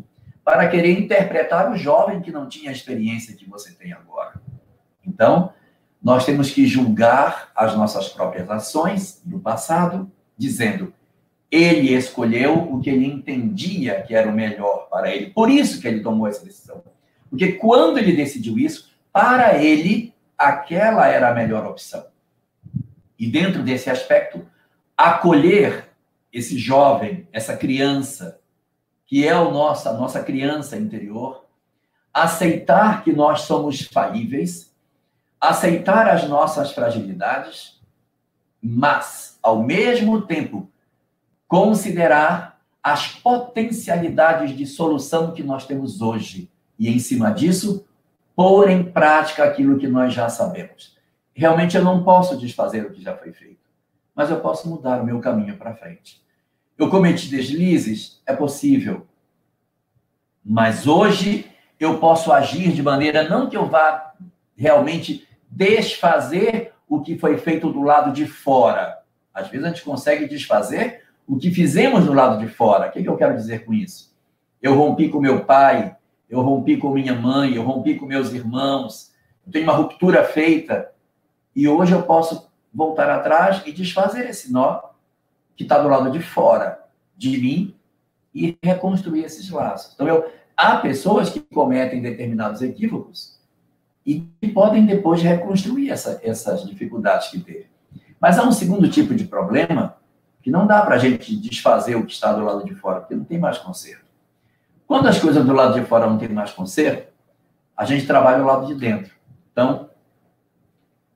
para 0.44 0.68
querer 0.70 0.98
interpretar 0.98 1.72
o 1.72 1.76
jovem 1.76 2.22
que 2.22 2.32
não 2.32 2.48
tinha 2.48 2.70
a 2.70 2.74
experiência 2.74 3.36
que 3.36 3.50
você 3.50 3.74
tem 3.74 3.92
agora. 3.92 4.42
Então, 5.06 5.52
nós 6.02 6.26
temos 6.26 6.52
que 6.52 6.68
julgar 6.68 7.52
as 7.56 7.76
nossas 7.76 8.10
próprias 8.10 8.50
ações 8.50 9.22
do 9.26 9.40
passado, 9.40 10.12
dizendo: 10.38 10.94
ele 11.52 11.94
escolheu 11.94 12.54
o 12.72 12.80
que 12.80 12.90
ele 12.90 13.06
entendia 13.06 14.02
que 14.04 14.14
era 14.14 14.30
o 14.30 14.34
melhor 14.34 14.88
para 14.90 15.14
ele. 15.14 15.32
Por 15.32 15.50
isso 15.50 15.82
que 15.82 15.88
ele 15.88 16.02
tomou 16.02 16.28
essa 16.28 16.46
decisão. 16.46 16.84
Porque 17.36 17.52
quando 17.52 17.98
ele 17.98 18.16
decidiu 18.16 18.58
isso, 18.58 18.90
para 19.12 19.62
ele, 19.62 20.14
aquela 20.38 21.06
era 21.08 21.30
a 21.30 21.34
melhor 21.34 21.66
opção. 21.68 22.06
E 23.20 23.28
dentro 23.28 23.62
desse 23.62 23.90
aspecto, 23.90 24.48
acolher 24.96 25.90
esse 26.32 26.58
jovem, 26.58 27.28
essa 27.34 27.58
criança, 27.58 28.40
que 29.06 29.28
é 29.28 29.36
o 29.36 29.52
nosso, 29.52 29.90
a 29.90 29.94
nossa 29.94 30.24
criança 30.24 30.78
interior, 30.78 31.44
aceitar 32.14 33.04
que 33.04 33.12
nós 33.12 33.42
somos 33.42 33.82
falíveis, 33.82 34.74
aceitar 35.40 36.08
as 36.08 36.30
nossas 36.30 36.72
fragilidades, 36.72 37.82
mas, 38.64 39.38
ao 39.44 39.62
mesmo 39.62 40.22
tempo, 40.22 40.70
considerar 41.50 42.62
as 42.82 43.10
potencialidades 43.10 44.56
de 44.56 44.66
solução 44.66 45.34
que 45.34 45.44
nós 45.44 45.68
temos 45.68 46.00
hoje 46.02 46.50
e, 46.78 46.90
em 46.90 47.00
cima 47.00 47.32
disso, 47.32 47.86
pôr 48.36 48.70
em 48.70 48.84
prática 48.84 49.44
aquilo 49.44 49.78
que 49.78 49.88
nós 49.88 50.14
já 50.14 50.30
sabemos. 50.30 50.96
Realmente 51.34 51.76
eu 51.76 51.84
não 51.84 52.04
posso 52.04 52.38
desfazer 52.38 52.86
o 52.86 52.92
que 52.92 53.02
já 53.02 53.16
foi 53.16 53.32
feito, 53.32 53.70
mas 54.14 54.30
eu 54.30 54.40
posso 54.40 54.70
mudar 54.70 55.02
o 55.02 55.06
meu 55.06 55.20
caminho 55.20 55.58
para 55.58 55.76
frente. 55.76 56.22
Eu 56.78 56.90
cometi 56.90 57.30
deslizes? 57.30 58.22
É 58.26 58.34
possível. 58.34 59.08
Mas 60.44 60.86
hoje 60.86 61.50
eu 61.80 61.98
posso 62.00 62.32
agir 62.32 62.72
de 62.72 62.84
maneira 62.84 63.28
não 63.28 63.50
que 63.50 63.58
eu 63.58 63.68
vá 63.68 64.14
realmente 64.56 65.28
desfazer 65.50 66.74
o 66.88 67.02
que 67.02 67.18
foi 67.18 67.38
feito 67.38 67.72
do 67.72 67.82
lado 67.82 68.12
de 68.12 68.26
fora. 68.26 69.00
Às 69.34 69.50
vezes 69.50 69.66
a 69.66 69.70
gente 69.70 69.84
consegue 69.84 70.28
desfazer 70.28 71.04
o 71.28 71.38
que 71.38 71.52
fizemos 71.52 72.06
do 72.06 72.14
lado 72.14 72.40
de 72.40 72.48
fora. 72.48 72.88
O 72.88 72.92
que, 72.92 73.04
eu 73.04 73.18
quero 73.18 73.36
dizer 73.36 73.66
com 73.66 73.74
isso? 73.74 74.16
Eu 74.62 74.76
rompi 74.76 75.10
com 75.10 75.20
meu 75.20 75.44
pai, 75.46 75.96
eu 76.30 76.42
rompi 76.42 76.78
com 76.78 76.92
minha 76.92 77.14
mãe, 77.14 77.56
eu 77.56 77.64
rompi 77.64 77.96
com 77.96 78.06
meus 78.06 78.34
irmãos, 78.34 79.12
eu 79.46 79.52
tenho 79.52 79.66
uma 79.66 79.74
ruptura 79.74 80.24
feita 80.24 80.92
e 81.56 81.68
hoje 81.68 81.94
eu 81.94 82.04
posso 82.04 82.50
voltar 82.74 83.10
atrás 83.10 83.62
e 83.66 83.72
desfazer 83.72 84.30
esse 84.30 84.52
nó 84.52 84.82
que 85.56 85.64
está 85.64 85.80
do 85.80 85.88
lado 85.88 86.12
de 86.12 86.20
fora 86.20 86.80
de 87.16 87.38
mim 87.38 87.76
e 88.34 88.58
reconstruir 88.62 89.24
esses 89.24 89.50
laços. 89.50 89.94
Então, 89.94 90.08
eu, 90.08 90.30
há 90.58 90.78
pessoas 90.78 91.30
que 91.30 91.40
cometem 91.40 92.02
determinados 92.02 92.62
equívocos 92.62 93.40
e 94.06 94.28
que 94.42 94.50
podem 94.50 94.86
depois 94.86 95.22
reconstruir 95.22 95.90
essa, 95.90 96.20
essas 96.22 96.66
dificuldades 96.66 97.30
que 97.30 97.40
teve. 97.40 97.68
Mas 98.20 98.38
há 98.38 98.44
um 98.44 98.52
segundo 98.52 98.90
tipo 98.90 99.16
de 99.16 99.24
problema 99.24 99.98
que 100.42 100.52
não 100.52 100.68
dá 100.68 100.82
para 100.82 100.96
a 100.96 101.00
gente 101.00 101.36
desfazer 101.38 101.96
o 101.96 102.06
que 102.06 102.14
está 102.14 102.34
do 102.34 102.44
lado 102.44 102.64
de 102.66 102.76
fora, 102.76 103.00
porque 103.00 103.16
não 103.16 103.24
tem 103.24 103.40
mais 103.40 103.58
conserto. 103.58 104.05
Quando 104.88 105.08
as 105.08 105.20
coisas 105.20 105.46
do 105.46 105.54
lado 105.54 105.80
de 105.80 105.86
fora 105.86 106.08
não 106.08 106.18
tem 106.18 106.30
mais 106.30 106.52
conserto, 106.52 107.12
a 107.76 107.86
gente 107.86 108.06
trabalha 108.06 108.44
o 108.44 108.46
lado 108.46 108.68
de 108.68 108.76
dentro. 108.76 109.14
Então, 109.52 109.90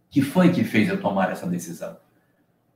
que 0.09 0.21
foi 0.21 0.51
que 0.51 0.63
fez 0.63 0.89
eu 0.89 0.99
tomar 0.99 1.31
essa 1.31 1.45
decisão? 1.45 1.97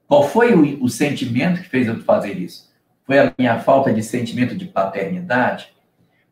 Qual 0.08 0.24
foi 0.24 0.54
o, 0.54 0.84
o 0.84 0.90
sentimento 0.90 1.62
que 1.62 1.70
fez 1.70 1.88
eu 1.88 2.00
fazer 2.04 2.34
isso? 2.34 2.72
Foi 3.06 3.20
a 3.20 3.34
minha 3.38 3.60
falta 3.60 3.94
de 3.94 4.04
sentimento 4.04 4.56
de 4.56 4.66
paternidade? 4.66 5.74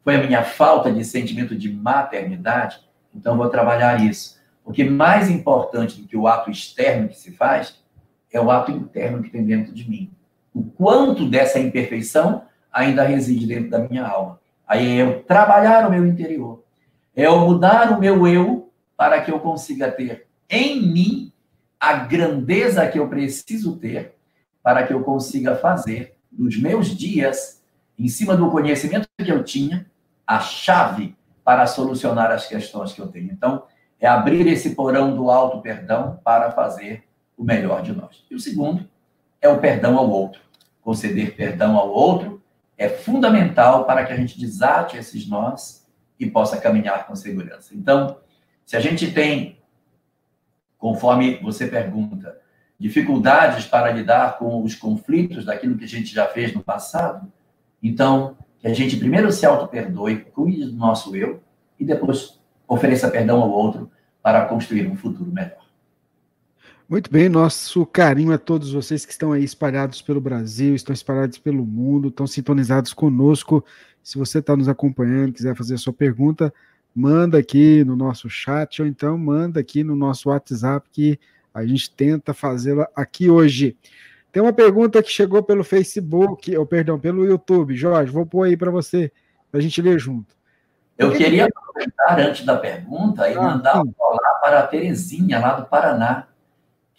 Foi 0.03 0.15
a 0.15 0.24
minha 0.24 0.44
falta 0.44 0.91
de 0.91 1.03
sentimento 1.03 1.56
de 1.56 1.72
maternidade? 1.72 2.80
Então, 3.13 3.36
vou 3.36 3.50
trabalhar 3.50 4.03
isso. 4.03 4.39
Porque 4.63 4.84
mais 4.84 5.30
importante 5.30 6.00
do 6.00 6.08
que 6.08 6.15
o 6.15 6.27
ato 6.27 6.51
externo 6.51 7.10
que 7.10 7.18
se 7.18 7.32
faz 7.32 7.82
é 8.32 8.39
o 8.39 8.52
ato 8.52 8.71
interno 8.71 9.21
que 9.24 9.30
tem 9.30 9.43
dentro 9.43 9.74
de 9.74 9.89
mim. 9.89 10.12
O 10.54 10.63
quanto 10.63 11.28
dessa 11.28 11.60
imperfeição 11.60 12.43
ainda 12.71 13.04
reside 13.04 13.47
dentro 13.47 13.69
da 13.69 13.80
minha 13.80 14.06
alma. 14.06 14.40
Aí 14.71 14.99
é 14.99 15.01
eu 15.01 15.21
trabalhar 15.23 15.86
o 15.86 15.91
meu 15.91 16.05
interior. 16.05 16.63
É 17.13 17.25
eu 17.25 17.41
mudar 17.41 17.91
o 17.91 17.99
meu 17.99 18.25
eu 18.25 18.71
para 18.95 19.19
que 19.19 19.29
eu 19.29 19.38
consiga 19.38 19.91
ter 19.91 20.27
em 20.49 20.81
mim 20.81 21.34
a 21.77 21.91
grandeza 21.91 22.88
que 22.88 22.97
eu 22.97 23.10
preciso 23.10 23.75
ter 23.75 24.15
para 24.63 24.88
que 24.88 24.93
eu 24.93 25.03
consiga 25.03 25.57
fazer 25.57 26.15
nos 26.31 26.57
meus 26.57 26.95
dias, 26.95 27.62
em 27.99 28.07
cima 28.07 28.38
do 28.38 28.49
conhecimento 28.49 29.10
que 29.17 29.29
eu 29.29 29.43
tinha, 29.43 29.91
a 30.25 30.39
chave 30.39 31.17
para 31.43 31.67
solucionar 31.67 32.31
as 32.31 32.47
questões 32.47 32.93
que 32.93 33.01
eu 33.01 33.07
tenho. 33.07 33.29
Então, 33.29 33.63
é 33.99 34.07
abrir 34.07 34.47
esse 34.47 34.73
porão 34.73 35.13
do 35.13 35.29
alto 35.29 35.60
perdão 35.60 36.17
para 36.23 36.49
fazer 36.49 37.03
o 37.38 37.43
melhor 37.43 37.81
de 37.81 37.91
nós. 37.91 38.23
E 38.31 38.36
o 38.36 38.39
segundo 38.39 38.88
é 39.41 39.49
o 39.49 39.60
perdão 39.60 39.97
ao 39.97 40.10
outro. 40.10 40.39
Conceder 40.81 41.36
perdão 41.36 41.75
ao 41.75 41.89
outro 41.89 42.40
é 42.82 42.89
fundamental 42.89 43.86
para 43.86 44.06
que 44.06 44.12
a 44.12 44.15
gente 44.15 44.39
desate 44.39 44.98
esses 44.98 45.28
nós 45.28 45.88
e 46.20 46.30
possa 46.30 46.58
caminhar 46.60 47.06
com 47.06 47.15
segurança. 47.15 47.76
Então, 47.76 48.17
se 48.65 48.76
a 48.76 48.80
gente 48.80 49.12
tem 49.12 49.62
conforme 50.82 51.38
você 51.44 51.67
pergunta, 51.67 52.36
dificuldades 52.80 53.65
para 53.65 53.91
lidar 53.91 54.39
com 54.39 54.63
os 54.63 54.74
conflitos 54.74 55.46
daquilo 55.46 55.78
que 55.78 55.84
a 55.84 55.88
gente 55.88 56.12
já 56.12 56.26
fez 56.26 56.56
no 56.56 56.63
passado, 56.63 57.32
então, 57.84 58.36
que 58.60 58.65
a 58.65 58.74
gente 58.74 58.98
primeiro 58.98 59.32
se 59.32 59.46
auto-perdoe, 59.46 60.26
cuide 60.34 60.65
do 60.65 60.74
nosso 60.76 61.15
eu, 61.15 61.39
e 61.80 61.86
depois 61.86 62.41
ofereça 62.67 63.12
perdão 63.12 63.44
ao 63.44 63.52
outro 63.52 63.91
para 64.24 64.46
construir 64.46 64.88
um 64.88 64.96
futuro 64.96 65.32
melhor. 65.32 65.61
Muito 66.91 67.10
bem, 67.10 67.30
nosso 67.30 67.86
carinho 67.86 68.34
a 68.34 68.38
todos 68.38 68.73
vocês 68.73 69.06
que 69.06 69.13
estão 69.13 69.32
aí 69.32 69.45
espalhados 69.45 70.01
pelo 70.01 70.19
Brasil, 70.19 70.75
estão 70.75 70.93
espalhados 70.93 71.38
pelo 71.38 71.65
mundo, 71.65 72.10
estão 72.10 72.27
sintonizados 72.27 72.91
conosco. 72.91 73.63
Se 74.04 74.17
você 74.17 74.39
está 74.39 74.58
nos 74.58 74.67
acompanhando, 74.67 75.32
quiser 75.32 75.56
fazer 75.56 75.75
a 75.75 75.77
sua 75.77 75.93
pergunta, 75.93 76.54
manda 76.93 77.38
aqui 77.38 77.82
no 77.86 77.95
nosso 77.95 78.30
chat 78.30 78.82
ou 78.82 78.88
então 78.89 79.17
manda 79.17 79.58
aqui 79.62 79.86
no 79.86 79.95
nosso 79.95 80.27
WhatsApp 80.27 80.86
que 80.91 81.17
a 81.54 81.65
gente 81.65 81.89
tenta 81.91 82.34
fazê-la 82.34 82.89
aqui 82.93 83.30
hoje. 83.30 83.77
Tem 84.30 84.43
uma 84.43 84.51
pergunta 84.51 85.01
que 85.01 85.10
chegou 85.10 85.41
pelo 85.41 85.63
Facebook, 85.63 86.58
ou 86.58 86.65
perdão, 86.65 86.99
pelo 86.99 87.23
YouTube. 87.23 87.73
Jorge, 87.73 88.12
vou 88.12 88.25
pôr 88.25 88.47
aí 88.47 88.58
para 88.58 88.69
você, 88.69 89.13
para 89.49 89.62
a 89.62 89.63
gente 89.63 89.82
ler 89.82 89.97
junto. 89.97 90.36
Eu 90.97 91.13
queria 91.13 91.45
que... 91.45 91.54
aproveitar 91.58 92.19
antes 92.19 92.45
da 92.45 92.58
pergunta 92.58 93.30
e 93.30 93.34
ah, 93.34 93.41
mandar 93.41 93.82
um 93.82 93.93
olá 93.97 94.39
para 94.41 94.60
a 94.60 94.67
Terezinha, 94.67 95.39
lá 95.39 95.54
do 95.54 95.65
Paraná, 95.67 96.27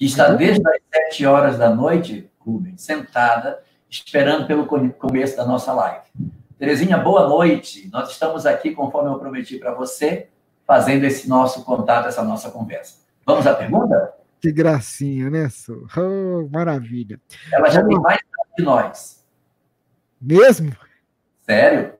que 0.02 0.06
está 0.06 0.30
uhum. 0.30 0.36
desde 0.36 0.68
as 0.68 0.82
sete 0.92 1.24
horas 1.24 1.56
da 1.56 1.72
noite, 1.72 2.28
Rubens, 2.40 2.82
sentada, 2.82 3.62
esperando 3.88 4.48
pelo 4.48 4.66
começo 4.66 5.36
da 5.36 5.46
nossa 5.46 5.72
live. 5.72 6.04
Terezinha, 6.58 6.98
boa 6.98 7.28
noite. 7.28 7.88
Nós 7.92 8.10
estamos 8.10 8.44
aqui, 8.44 8.72
conforme 8.72 9.10
eu 9.10 9.18
prometi 9.20 9.58
para 9.60 9.72
você, 9.72 10.26
fazendo 10.66 11.04
esse 11.04 11.28
nosso 11.28 11.64
contato, 11.64 12.08
essa 12.08 12.24
nossa 12.24 12.50
conversa. 12.50 12.96
Vamos 13.24 13.46
à 13.46 13.54
pergunta? 13.54 14.12
Que 14.40 14.50
gracinha, 14.50 15.30
né, 15.30 15.48
Su? 15.48 15.86
Oh, 15.96 16.48
maravilha. 16.50 17.20
Ela 17.52 17.70
já 17.70 17.80
vamos... 17.80 17.94
tem 17.94 18.02
mais 18.02 18.18
que 18.56 18.62
nós. 18.62 19.24
Mesmo? 20.20 20.76
Sério? 21.42 21.92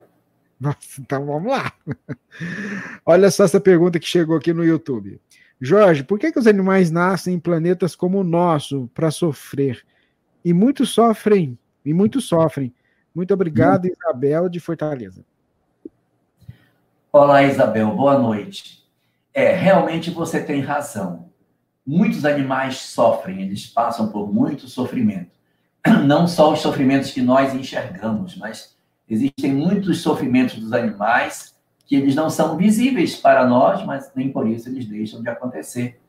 Nossa, 0.59 1.01
então 1.01 1.25
vamos 1.25 1.53
lá. 1.53 1.73
Olha 3.07 3.31
só 3.31 3.45
essa 3.45 3.61
pergunta 3.61 4.01
que 4.01 4.07
chegou 4.09 4.37
aqui 4.37 4.53
no 4.53 4.65
YouTube. 4.65 5.21
Jorge, 5.64 6.03
por 6.03 6.18
que, 6.18 6.33
que 6.33 6.40
os 6.40 6.48
animais 6.48 6.90
nascem 6.90 7.35
em 7.35 7.38
planetas 7.38 7.94
como 7.94 8.18
o 8.18 8.25
nosso 8.25 8.90
para 8.92 9.12
sofrer? 9.12 9.87
E 10.44 10.53
muitos 10.53 10.90
sofrem, 10.90 11.57
e 11.85 11.94
muitos 11.94 12.25
sofrem. 12.25 12.75
Muito 13.14 13.33
obrigado, 13.33 13.87
Isabel 13.87 14.48
de 14.48 14.59
Fortaleza. 14.59 15.25
Olá, 17.12 17.44
Isabel, 17.44 17.94
boa 17.94 18.18
noite. 18.18 18.85
É, 19.33 19.53
realmente 19.53 20.11
você 20.11 20.42
tem 20.42 20.61
razão. 20.61 21.31
Muitos 21.87 22.25
animais 22.25 22.79
sofrem, 22.79 23.42
eles 23.42 23.64
passam 23.64 24.09
por 24.09 24.35
muito 24.35 24.66
sofrimento. 24.66 25.31
Não 26.05 26.27
só 26.27 26.53
os 26.53 26.59
sofrimentos 26.59 27.12
que 27.12 27.22
nós 27.22 27.55
enxergamos, 27.55 28.37
mas 28.37 28.77
existem 29.09 29.55
muitos 29.55 30.01
sofrimentos 30.01 30.59
dos 30.59 30.72
animais 30.72 31.55
que 31.92 31.96
eles 31.96 32.14
não 32.14 32.31
são 32.31 32.57
visíveis 32.57 33.16
para 33.16 33.46
nós, 33.46 33.85
mas 33.85 34.11
nem 34.16 34.33
por 34.33 34.48
isso 34.48 34.66
eles 34.66 34.87
deixam 34.87 35.20
de 35.20 35.28
acontecer. 35.28 36.00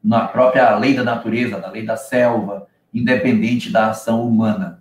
Na 0.00 0.28
própria 0.28 0.78
lei 0.78 0.94
da 0.94 1.02
natureza, 1.02 1.58
na 1.58 1.68
lei 1.68 1.84
da 1.84 1.96
selva, 1.96 2.68
independente 2.94 3.68
da 3.68 3.90
ação 3.90 4.24
humana 4.24 4.80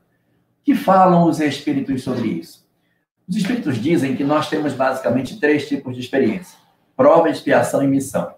que 0.64 0.76
falam 0.76 1.28
os 1.28 1.40
espíritos 1.40 2.04
sobre 2.04 2.28
isso? 2.28 2.64
Os 3.28 3.36
espíritos 3.36 3.82
dizem 3.82 4.16
que 4.16 4.24
nós 4.24 4.48
temos 4.48 4.74
basicamente 4.74 5.40
três 5.40 5.68
tipos 5.68 5.96
de 5.96 6.02
experiência: 6.02 6.56
prova, 6.96 7.28
expiação 7.28 7.82
e 7.82 7.88
missão. 7.88 8.36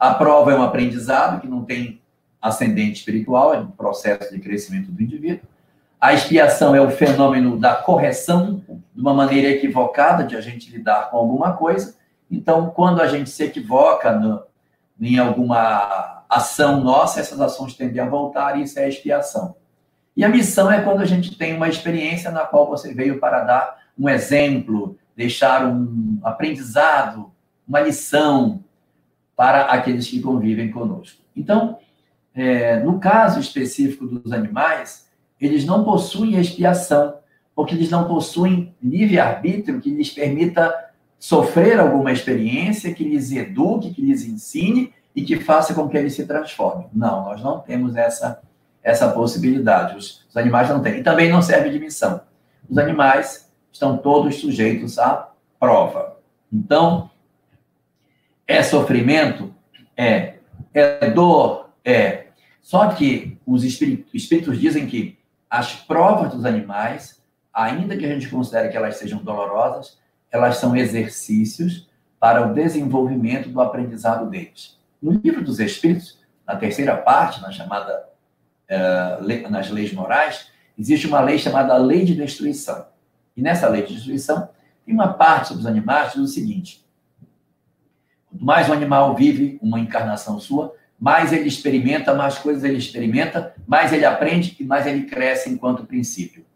A 0.00 0.14
prova 0.14 0.52
é 0.52 0.56
um 0.56 0.62
aprendizado 0.62 1.42
que 1.42 1.46
não 1.46 1.62
tem 1.62 2.00
ascendente 2.40 3.00
espiritual, 3.00 3.52
é 3.52 3.58
um 3.58 3.70
processo 3.70 4.32
de 4.32 4.40
crescimento 4.40 4.90
do 4.90 5.02
indivíduo. 5.02 5.46
A 6.02 6.12
expiação 6.12 6.74
é 6.74 6.80
o 6.80 6.90
fenômeno 6.90 7.56
da 7.56 7.76
correção 7.76 8.60
de 8.92 9.00
uma 9.00 9.14
maneira 9.14 9.50
equivocada 9.50 10.24
de 10.24 10.34
a 10.34 10.40
gente 10.40 10.68
lidar 10.68 11.08
com 11.08 11.16
alguma 11.16 11.52
coisa. 11.52 11.94
Então, 12.28 12.70
quando 12.70 13.00
a 13.00 13.06
gente 13.06 13.30
se 13.30 13.44
equivoca 13.44 14.10
no, 14.10 14.42
em 15.00 15.16
alguma 15.20 16.24
ação 16.28 16.80
nossa, 16.80 17.20
essas 17.20 17.40
ações 17.40 17.74
tendem 17.74 18.02
a 18.02 18.08
voltar 18.08 18.58
e 18.58 18.64
isso 18.64 18.80
é 18.80 18.88
expiação. 18.88 19.54
E 20.16 20.24
a 20.24 20.28
missão 20.28 20.72
é 20.72 20.82
quando 20.82 21.02
a 21.02 21.04
gente 21.04 21.38
tem 21.38 21.54
uma 21.54 21.68
experiência 21.68 22.32
na 22.32 22.40
qual 22.40 22.66
você 22.66 22.92
veio 22.92 23.20
para 23.20 23.44
dar 23.44 23.78
um 23.96 24.08
exemplo, 24.08 24.98
deixar 25.16 25.64
um 25.64 26.18
aprendizado, 26.24 27.30
uma 27.66 27.78
lição 27.78 28.64
para 29.36 29.66
aqueles 29.66 30.08
que 30.08 30.20
convivem 30.20 30.68
conosco. 30.68 31.22
Então, 31.36 31.78
é, 32.34 32.80
no 32.80 32.98
caso 32.98 33.38
específico 33.38 34.04
dos 34.04 34.32
animais, 34.32 35.11
eles 35.46 35.64
não 35.64 35.84
possuem 35.84 36.38
expiação, 36.38 37.14
porque 37.54 37.74
eles 37.74 37.90
não 37.90 38.06
possuem 38.06 38.74
livre-arbítrio 38.82 39.80
que 39.80 39.90
lhes 39.90 40.10
permita 40.10 40.72
sofrer 41.18 41.78
alguma 41.78 42.12
experiência, 42.12 42.94
que 42.94 43.04
lhes 43.04 43.32
eduque, 43.32 43.92
que 43.92 44.02
lhes 44.02 44.24
ensine 44.24 44.92
e 45.14 45.22
que 45.22 45.40
faça 45.40 45.74
com 45.74 45.88
que 45.88 45.96
eles 45.96 46.14
se 46.14 46.26
transformem. 46.26 46.88
Não, 46.92 47.24
nós 47.24 47.42
não 47.42 47.60
temos 47.60 47.96
essa, 47.96 48.40
essa 48.82 49.08
possibilidade. 49.10 49.96
Os, 49.96 50.24
os 50.28 50.36
animais 50.36 50.68
não 50.68 50.80
têm. 50.80 50.98
E 50.98 51.02
também 51.02 51.30
não 51.30 51.42
serve 51.42 51.70
de 51.70 51.78
missão. 51.78 52.20
Os 52.68 52.78
animais 52.78 53.50
estão 53.72 53.98
todos 53.98 54.36
sujeitos 54.36 54.98
à 54.98 55.30
prova. 55.58 56.16
Então, 56.52 57.10
é 58.46 58.62
sofrimento? 58.62 59.54
É. 59.96 60.34
É 60.72 61.10
dor? 61.10 61.70
É. 61.84 62.26
Só 62.60 62.88
que 62.88 63.38
os 63.46 63.64
espíritos, 63.64 64.14
espíritos 64.14 64.58
dizem 64.58 64.86
que 64.86 65.18
as 65.52 65.74
provas 65.74 66.32
dos 66.32 66.46
animais, 66.46 67.22
ainda 67.52 67.94
que 67.94 68.06
a 68.06 68.08
gente 68.08 68.26
considere 68.30 68.70
que 68.70 68.76
elas 68.76 68.96
sejam 68.96 69.22
dolorosas, 69.22 69.98
elas 70.30 70.56
são 70.56 70.74
exercícios 70.74 71.86
para 72.18 72.40
o 72.40 72.54
desenvolvimento 72.54 73.50
do 73.50 73.60
aprendizado 73.60 74.30
deles. 74.30 74.78
No 75.02 75.10
livro 75.10 75.44
dos 75.44 75.60
Espíritos, 75.60 76.18
na 76.46 76.56
terceira 76.56 76.96
parte, 76.96 77.42
na 77.42 77.52
chamada 77.52 78.08
uh, 79.20 79.50
nas 79.50 79.68
leis 79.68 79.92
morais, 79.92 80.48
existe 80.78 81.06
uma 81.06 81.20
lei 81.20 81.38
chamada 81.38 81.76
lei 81.76 82.06
de 82.06 82.14
destruição. 82.14 82.86
E 83.36 83.42
nessa 83.42 83.68
lei 83.68 83.82
de 83.82 83.92
destruição 83.92 84.48
tem 84.86 84.94
uma 84.94 85.12
parte 85.12 85.48
sobre 85.48 85.60
os 85.60 85.66
animais 85.66 86.12
que 86.12 86.18
diz 86.18 86.30
o 86.30 86.32
seguinte: 86.32 86.82
quanto 88.30 88.42
mais 88.42 88.70
o 88.70 88.72
animal 88.72 89.14
vive 89.14 89.58
uma 89.60 89.78
encarnação 89.78 90.40
sua, 90.40 90.74
mais 91.02 91.32
ele 91.32 91.48
experimenta, 91.48 92.14
mais 92.14 92.38
coisas 92.38 92.62
ele 92.62 92.78
experimenta, 92.78 93.52
mais 93.66 93.92
ele 93.92 94.04
aprende 94.04 94.56
e 94.60 94.62
mais 94.62 94.86
ele 94.86 95.02
cresce 95.02 95.50
enquanto 95.50 95.84
princípio. 95.84 96.46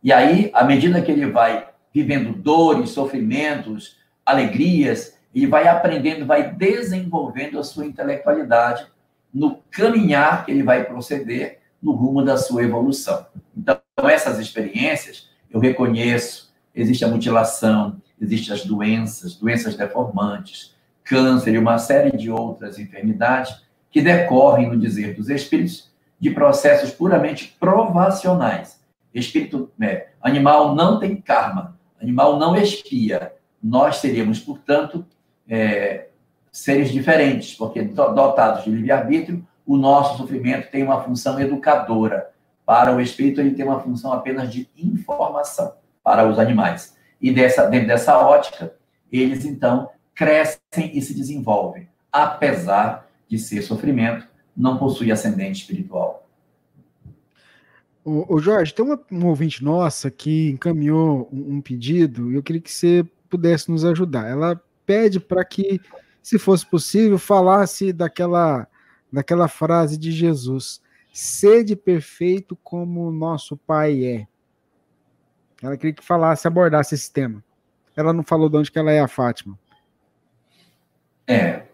E 0.00 0.12
aí, 0.12 0.48
à 0.54 0.62
medida 0.62 1.02
que 1.02 1.10
ele 1.10 1.26
vai 1.26 1.66
vivendo 1.92 2.32
dores, 2.32 2.90
sofrimentos, 2.90 3.96
alegrias, 4.24 5.18
ele 5.34 5.48
vai 5.48 5.66
aprendendo, 5.66 6.24
vai 6.24 6.54
desenvolvendo 6.54 7.58
a 7.58 7.64
sua 7.64 7.84
intelectualidade 7.84 8.86
no 9.34 9.58
caminhar 9.72 10.46
que 10.46 10.52
ele 10.52 10.62
vai 10.62 10.84
proceder 10.84 11.58
no 11.82 11.90
rumo 11.90 12.24
da 12.24 12.36
sua 12.36 12.62
evolução. 12.62 13.26
Então, 13.56 13.80
essas 14.04 14.38
experiências, 14.38 15.28
eu 15.50 15.58
reconheço, 15.58 16.54
existe 16.72 17.04
a 17.04 17.08
mutilação, 17.08 18.00
existem 18.20 18.54
as 18.54 18.64
doenças, 18.64 19.34
doenças 19.34 19.74
deformantes, 19.74 20.76
câncer 21.02 21.54
e 21.54 21.58
uma 21.58 21.76
série 21.76 22.16
de 22.16 22.30
outras 22.30 22.78
enfermidades 22.78 23.65
que 23.96 24.02
decorrem, 24.02 24.68
no 24.68 24.78
dizer 24.78 25.14
dos 25.14 25.30
espíritos, 25.30 25.90
de 26.20 26.30
processos 26.30 26.90
puramente 26.90 27.56
provacionais. 27.58 28.78
Espírito 29.14 29.70
é, 29.80 30.08
animal 30.20 30.74
não 30.74 31.00
tem 31.00 31.16
karma, 31.16 31.78
animal 31.98 32.38
não 32.38 32.54
expia. 32.54 33.32
Nós 33.62 33.96
seríamos, 33.96 34.38
portanto, 34.38 35.06
é, 35.48 36.08
seres 36.52 36.90
diferentes, 36.90 37.54
porque 37.54 37.80
dotados 37.84 38.64
de 38.64 38.70
livre-arbítrio, 38.70 39.42
o 39.64 39.78
nosso 39.78 40.18
sofrimento 40.18 40.70
tem 40.70 40.82
uma 40.82 41.02
função 41.02 41.40
educadora. 41.40 42.32
Para 42.66 42.94
o 42.94 43.00
espírito, 43.00 43.40
ele 43.40 43.52
tem 43.54 43.64
uma 43.64 43.80
função 43.80 44.12
apenas 44.12 44.52
de 44.52 44.68
informação 44.76 45.72
para 46.04 46.28
os 46.28 46.38
animais. 46.38 46.94
E 47.18 47.32
dessa, 47.32 47.66
dentro 47.66 47.88
dessa 47.88 48.18
ótica, 48.18 48.74
eles 49.10 49.46
então 49.46 49.88
crescem 50.14 50.90
e 50.92 51.00
se 51.00 51.14
desenvolvem, 51.14 51.88
apesar 52.12 53.05
de 53.28 53.38
ser 53.38 53.62
sofrimento, 53.62 54.26
não 54.56 54.78
possui 54.78 55.10
ascendente 55.12 55.60
espiritual. 55.62 56.26
O, 58.08 58.38
Jorge, 58.38 58.72
tem 58.72 58.84
uma, 58.84 59.00
uma 59.10 59.26
ouvinte 59.26 59.64
nossa 59.64 60.12
que 60.12 60.50
encaminhou 60.50 61.28
um, 61.32 61.56
um 61.56 61.60
pedido 61.60 62.30
e 62.30 62.36
eu 62.36 62.42
queria 62.42 62.62
que 62.62 62.70
você 62.70 63.04
pudesse 63.28 63.68
nos 63.68 63.84
ajudar. 63.84 64.28
Ela 64.28 64.62
pede 64.86 65.18
para 65.18 65.44
que, 65.44 65.80
se 66.22 66.38
fosse 66.38 66.64
possível, 66.64 67.18
falasse 67.18 67.92
daquela, 67.92 68.68
daquela 69.12 69.48
frase 69.48 69.98
de 69.98 70.12
Jesus: 70.12 70.80
sede 71.12 71.74
perfeito 71.74 72.56
como 72.62 73.10
nosso 73.10 73.56
Pai 73.56 74.04
é. 74.04 74.28
Ela 75.60 75.76
queria 75.76 75.94
que 75.94 76.04
falasse, 76.04 76.46
abordasse 76.46 76.94
esse 76.94 77.12
tema. 77.12 77.42
Ela 77.96 78.12
não 78.12 78.22
falou 78.22 78.48
de 78.48 78.56
onde 78.56 78.70
que 78.70 78.78
ela 78.78 78.92
é 78.92 79.00
a 79.00 79.08
Fátima. 79.08 79.58
É. 81.26 81.65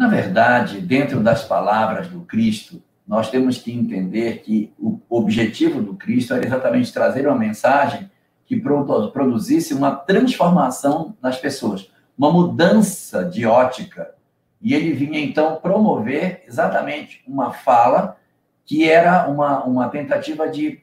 Na 0.00 0.08
verdade, 0.08 0.80
dentro 0.80 1.22
das 1.22 1.44
palavras 1.44 2.08
do 2.08 2.22
Cristo, 2.22 2.82
nós 3.06 3.30
temos 3.30 3.58
que 3.58 3.70
entender 3.70 4.38
que 4.38 4.72
o 4.78 4.98
objetivo 5.10 5.82
do 5.82 5.94
Cristo 5.94 6.32
era 6.32 6.42
exatamente 6.42 6.90
trazer 6.90 7.26
uma 7.26 7.36
mensagem 7.36 8.10
que 8.46 8.58
produzisse 8.58 9.74
uma 9.74 9.94
transformação 9.94 11.14
nas 11.20 11.36
pessoas, 11.36 11.92
uma 12.16 12.32
mudança 12.32 13.26
de 13.26 13.44
ótica. 13.44 14.14
E 14.58 14.72
ele 14.72 14.94
vinha, 14.94 15.20
então, 15.20 15.56
promover 15.56 16.44
exatamente 16.48 17.22
uma 17.26 17.52
fala 17.52 18.16
que 18.64 18.88
era 18.88 19.28
uma, 19.28 19.62
uma 19.64 19.90
tentativa 19.90 20.48
de 20.48 20.80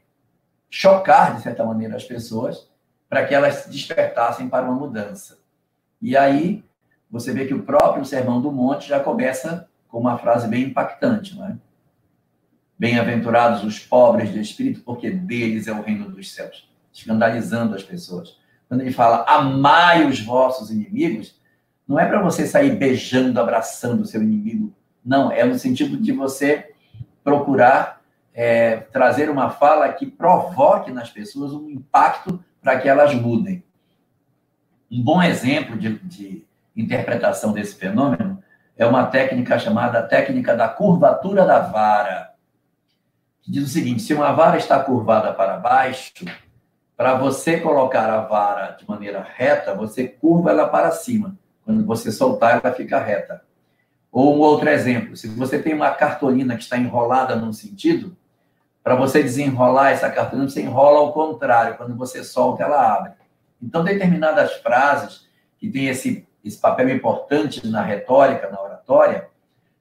chocar, 0.69 1.37
de 1.37 1.41
certa 1.41 1.65
maneira, 1.65 1.95
as 1.95 2.03
pessoas, 2.03 2.69
para 3.09 3.25
que 3.25 3.33
elas 3.33 3.55
se 3.55 3.71
despertassem 3.71 4.47
para 4.47 4.63
uma 4.63 4.75
mudança. 4.75 5.39
E 5.99 6.15
aí, 6.15 6.63
você 7.09 7.31
vê 7.31 7.45
que 7.45 7.53
o 7.53 7.63
próprio 7.63 8.05
Sermão 8.05 8.41
do 8.41 8.51
Monte 8.51 8.89
já 8.89 8.99
começa 8.99 9.67
com 9.87 9.99
uma 9.99 10.17
frase 10.17 10.47
bem 10.47 10.63
impactante, 10.65 11.35
não 11.35 11.45
é? 11.45 11.55
Bem-aventurados 12.77 13.63
os 13.63 13.79
pobres 13.79 14.31
de 14.31 14.39
espírito, 14.39 14.81
porque 14.81 15.09
deles 15.09 15.67
é 15.67 15.71
o 15.71 15.81
reino 15.81 16.09
dos 16.09 16.31
céus. 16.33 16.69
Escandalizando 16.93 17.75
as 17.75 17.83
pessoas. 17.83 18.37
Quando 18.67 18.81
ele 18.81 18.91
fala, 18.91 19.23
amai 19.27 20.05
os 20.05 20.19
vossos 20.19 20.69
inimigos, 20.69 21.39
não 21.87 21.97
é 21.97 22.05
para 22.05 22.21
você 22.21 22.45
sair 22.45 22.75
beijando, 22.75 23.39
abraçando 23.39 24.01
o 24.01 24.05
seu 24.05 24.21
inimigo. 24.21 24.73
Não, 25.03 25.31
é 25.31 25.43
no 25.45 25.57
sentido 25.57 25.97
de 25.97 26.11
você 26.11 26.73
procurar 27.23 28.01
é, 28.33 28.77
trazer 28.77 29.29
uma 29.29 29.49
fala 29.49 29.91
que 29.93 30.05
provoque 30.05 30.91
nas 30.91 31.09
pessoas 31.09 31.53
um 31.53 31.69
impacto 31.69 32.43
para 32.61 32.79
que 32.79 32.89
elas 32.89 33.15
mudem. 33.15 33.63
Um 34.91 35.01
bom 35.01 35.23
exemplo 35.23 35.77
de, 35.77 35.97
de 35.99 36.46
interpretação 36.77 37.51
desse 37.51 37.75
fenômeno 37.75 38.41
é 38.77 38.85
uma 38.85 39.07
técnica 39.07 39.57
chamada 39.57 40.03
técnica 40.03 40.55
da 40.55 40.69
curvatura 40.69 41.45
da 41.45 41.59
vara, 41.59 42.29
que 43.41 43.51
diz 43.51 43.63
o 43.63 43.67
seguinte: 43.67 44.03
se 44.03 44.13
uma 44.13 44.31
vara 44.31 44.57
está 44.57 44.79
curvada 44.79 45.33
para 45.33 45.57
baixo, 45.57 46.25
para 46.95 47.15
você 47.15 47.59
colocar 47.59 48.09
a 48.09 48.21
vara 48.21 48.71
de 48.71 48.87
maneira 48.87 49.25
reta, 49.35 49.73
você 49.73 50.07
curva 50.07 50.51
ela 50.51 50.67
para 50.67 50.91
cima. 50.91 51.37
Quando 51.65 51.85
você 51.85 52.11
soltar, 52.11 52.61
ela 52.63 52.73
fica 52.73 52.99
reta. 52.99 53.41
Ou 54.11 54.35
um 54.35 54.39
outro 54.39 54.69
exemplo: 54.69 55.17
se 55.17 55.27
você 55.27 55.59
tem 55.59 55.73
uma 55.73 55.91
cartolina 55.91 56.55
que 56.55 56.63
está 56.63 56.77
enrolada 56.77 57.35
num 57.35 57.51
sentido, 57.51 58.15
para 58.83 58.95
você 58.95 59.21
desenrolar 59.23 59.91
essa 59.91 60.09
cartolina, 60.09 60.47
você 60.47 60.61
enrola 60.61 60.99
ao 60.99 61.13
contrário. 61.13 61.75
Quando 61.75 61.95
você 61.95 62.23
solta, 62.23 62.63
ela 62.63 62.95
abre. 62.95 63.13
Então, 63.61 63.83
determinadas 63.83 64.53
frases 64.53 65.27
que 65.57 65.69
têm 65.69 65.87
esse 65.87 66.26
esse 66.47 66.59
papel 66.59 66.89
importante 66.89 67.65
na 67.67 67.81
retórica, 67.81 68.49
na 68.49 68.61
oratória, 68.61 69.29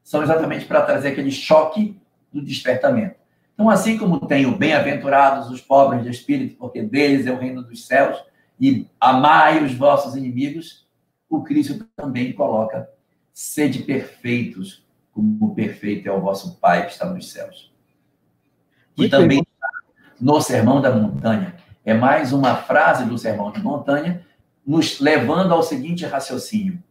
são 0.03 0.23
exatamente 0.23 0.67
para 0.67 0.83
trazer 0.83 1.09
aquele 1.09 1.31
choque 1.31 1.99
do 2.33 2.43
despertamento. 2.43 3.17
Então, 3.55 3.71
assim 3.71 3.97
como 3.97 4.27
tem 4.27 4.47
o 4.47 4.57
bem-aventurados 4.57 5.51
os 5.51 5.61
pobres 5.61 6.03
de 6.03 6.11
espírito, 6.11 6.57
porque 6.57 6.83
deles 6.83 7.27
é 7.27 7.33
o 7.33 7.39
reino 7.39 7.63
dos 7.63 7.87
céus, 7.87 8.23
e 8.61 8.87
amai 9.01 9.65
os 9.65 9.75
vossos 9.75 10.15
inimigos, 10.15 10.87
o 11.29 11.43
Cristo 11.43 11.87
também 11.97 12.33
coloca 12.33 12.89
sede 13.33 13.83
perfeitos, 13.83 14.85
como 15.13 15.55
perfeito 15.55 16.09
é 16.09 16.13
o 16.13 16.21
vosso 16.21 16.57
Pai 16.57 16.87
que 16.87 16.93
está 16.93 17.07
nos 17.07 17.31
céus. 17.31 17.73
E 18.97 19.09
também 19.09 19.43
no 20.21 20.41
Sermão 20.41 20.81
da 20.81 20.91
Montanha. 20.91 21.55
É 21.85 21.95
mais 21.95 22.33
uma 22.33 22.57
frase 22.57 23.05
do 23.05 23.19
Sermão 23.19 23.53
da 23.53 23.61
Montanha 23.61 24.25
nos 24.67 24.99
levando 25.01 25.53
ao 25.53 25.63
seguinte 25.63 26.05
raciocínio: 26.05 26.83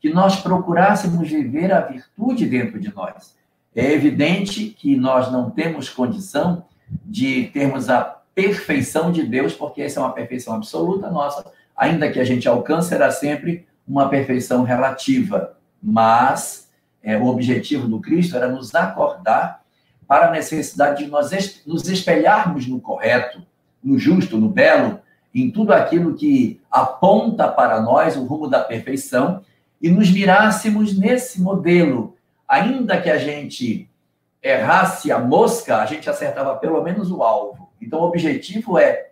que 0.00 0.12
nós 0.12 0.36
procurássemos 0.36 1.28
viver 1.28 1.72
a 1.72 1.80
virtude 1.80 2.46
dentro 2.46 2.78
de 2.78 2.94
nós. 2.94 3.34
É 3.74 3.92
evidente 3.92 4.66
que 4.70 4.96
nós 4.96 5.30
não 5.30 5.50
temos 5.50 5.88
condição 5.88 6.64
de 7.04 7.48
termos 7.48 7.90
a 7.90 8.02
perfeição 8.34 9.10
de 9.10 9.22
Deus, 9.22 9.54
porque 9.54 9.82
essa 9.82 9.98
é 9.98 10.02
uma 10.02 10.12
perfeição 10.12 10.54
absoluta 10.54 11.10
nossa, 11.10 11.50
ainda 11.76 12.10
que 12.10 12.20
a 12.20 12.24
gente 12.24 12.46
alcance, 12.46 12.90
será 12.90 13.10
sempre 13.10 13.66
uma 13.86 14.08
perfeição 14.08 14.62
relativa. 14.62 15.56
Mas 15.82 16.70
é, 17.02 17.16
o 17.16 17.26
objetivo 17.26 17.88
do 17.88 18.00
Cristo 18.00 18.36
era 18.36 18.48
nos 18.48 18.74
acordar 18.74 19.62
para 20.06 20.28
a 20.28 20.30
necessidade 20.30 21.04
de 21.04 21.10
nós 21.10 21.30
nos 21.66 21.88
espelharmos 21.88 22.66
no 22.66 22.80
correto, 22.80 23.42
no 23.82 23.98
justo, 23.98 24.38
no 24.38 24.48
belo, 24.48 25.00
em 25.42 25.50
tudo 25.50 25.74
aquilo 25.74 26.14
que 26.14 26.58
aponta 26.70 27.46
para 27.46 27.80
nós 27.82 28.16
o 28.16 28.24
rumo 28.24 28.48
da 28.48 28.60
perfeição 28.60 29.42
e 29.82 29.90
nos 29.90 30.10
mirássemos 30.10 30.98
nesse 30.98 31.42
modelo, 31.42 32.16
ainda 32.48 33.00
que 33.00 33.10
a 33.10 33.18
gente 33.18 33.86
errasse 34.42 35.12
a 35.12 35.18
mosca, 35.18 35.82
a 35.82 35.84
gente 35.84 36.08
acertava 36.08 36.56
pelo 36.56 36.82
menos 36.82 37.10
o 37.10 37.22
alvo. 37.22 37.68
Então, 37.82 38.00
o 38.00 38.04
objetivo 38.04 38.78
é 38.78 39.10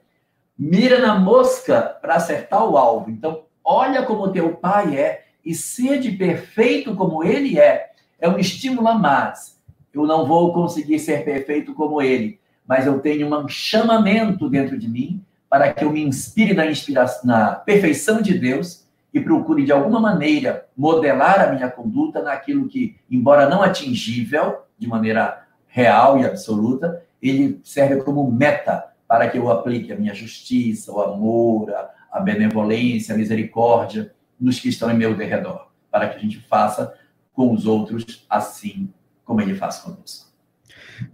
mira 0.58 0.98
na 0.98 1.18
mosca 1.18 1.98
para 2.00 2.14
acertar 2.14 2.64
o 2.64 2.78
alvo. 2.78 3.10
Então, 3.10 3.42
olha 3.62 4.02
como 4.04 4.32
teu 4.32 4.54
pai 4.54 4.96
é 4.96 5.24
e 5.44 5.54
sede 5.54 6.12
perfeito 6.12 6.94
como 6.94 7.22
ele 7.22 7.58
é. 7.58 7.90
É 8.18 8.28
um 8.30 8.38
estímulo 8.38 8.88
a 8.88 8.94
mais. 8.94 9.60
Eu 9.92 10.06
não 10.06 10.24
vou 10.24 10.54
conseguir 10.54 10.98
ser 11.00 11.22
perfeito 11.22 11.74
como 11.74 12.00
ele, 12.00 12.40
mas 12.66 12.86
eu 12.86 12.98
tenho 13.00 13.28
um 13.28 13.46
chamamento 13.46 14.48
dentro 14.48 14.78
de 14.78 14.88
mim 14.88 15.22
para 15.54 15.72
que 15.72 15.84
eu 15.84 15.92
me 15.92 16.02
inspire 16.02 16.52
na, 16.52 16.66
inspiração, 16.66 17.20
na 17.24 17.54
perfeição 17.54 18.20
de 18.20 18.36
Deus 18.36 18.84
e 19.12 19.20
procure, 19.20 19.64
de 19.64 19.70
alguma 19.70 20.00
maneira, 20.00 20.66
modelar 20.76 21.40
a 21.40 21.52
minha 21.52 21.70
conduta 21.70 22.20
naquilo 22.20 22.66
que, 22.66 22.96
embora 23.08 23.48
não 23.48 23.62
atingível, 23.62 24.62
de 24.76 24.88
maneira 24.88 25.46
real 25.68 26.18
e 26.18 26.26
absoluta, 26.26 27.04
ele 27.22 27.60
serve 27.62 28.02
como 28.02 28.28
meta 28.32 28.84
para 29.06 29.30
que 29.30 29.38
eu 29.38 29.48
aplique 29.48 29.92
a 29.92 29.96
minha 29.96 30.12
justiça, 30.12 30.90
o 30.90 31.00
amor, 31.00 31.72
a, 32.10 32.18
benevolência, 32.18 33.14
a 33.14 33.16
misericórdia 33.16 34.12
nos 34.40 34.58
que 34.58 34.68
estão 34.68 34.90
em 34.90 34.98
meu 34.98 35.14
derredor, 35.14 35.68
para 35.88 36.08
que 36.08 36.16
a 36.16 36.20
gente 36.20 36.40
faça 36.40 36.92
com 37.32 37.52
os 37.52 37.64
outros 37.64 38.26
assim 38.28 38.92
como 39.24 39.40
ele 39.40 39.54
faz 39.54 39.78
conosco. 39.78 40.33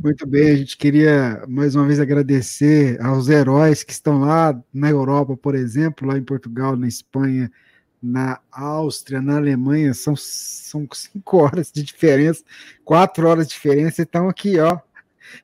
Muito 0.03 0.27
bem, 0.27 0.51
a 0.51 0.57
gente 0.57 0.77
queria 0.77 1.43
mais 1.49 1.75
uma 1.75 1.87
vez 1.87 2.01
agradecer 2.01 3.01
aos 3.01 3.29
heróis 3.29 3.83
que 3.83 3.93
estão 3.93 4.21
lá 4.21 4.61
na 4.73 4.91
Europa, 4.91 5.37
por 5.37 5.55
exemplo, 5.55 6.07
lá 6.07 6.19
em 6.19 6.23
Portugal, 6.23 6.77
na 6.77 6.87
Espanha, 6.87 7.51
na 8.03 8.41
Áustria, 8.51 9.21
na 9.21 9.37
Alemanha, 9.37 9.95
são, 9.95 10.15
são 10.17 10.87
cinco 10.93 11.37
horas 11.43 11.71
de 11.73 11.83
diferença, 11.83 12.43
quatro 12.85 13.29
horas 13.29 13.47
de 13.47 13.55
diferença, 13.55 14.03
estão 14.03 14.29
aqui, 14.29 14.59
ó, 14.59 14.79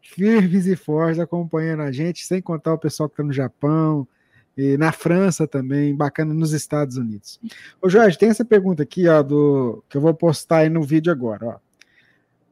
firmes 0.03 0.67
e 0.67 0.77
fortes, 0.77 1.19
acompanhando 1.19 1.83
a 1.83 1.93
gente, 1.93 2.25
sem 2.27 2.41
contar 2.41 2.75
o 2.75 2.79
pessoal 2.79 3.09
que 3.09 3.15
está 3.15 3.25
no 3.25 3.33
Japão, 3.33 4.07
e 4.57 4.79
na 4.79 4.91
França 4.91 5.47
também, 5.47 5.95
bacana 5.95 6.33
nos 6.33 6.53
Estados 6.53 6.97
Unidos. 6.97 7.39
Ô 7.81 7.91
Jorge, 7.91 8.17
tem 8.17 8.31
essa 8.31 8.45
pergunta 8.45 8.83
aqui, 8.83 9.07
ó, 9.07 9.23
do, 9.23 9.85
que 9.89 9.99
eu 9.99 10.01
vou 10.01 10.15
postar 10.15 10.59
aí 10.59 10.71
no 10.71 10.83
vídeo 10.83 11.13
agora, 11.13 11.47
ó. 11.47 11.66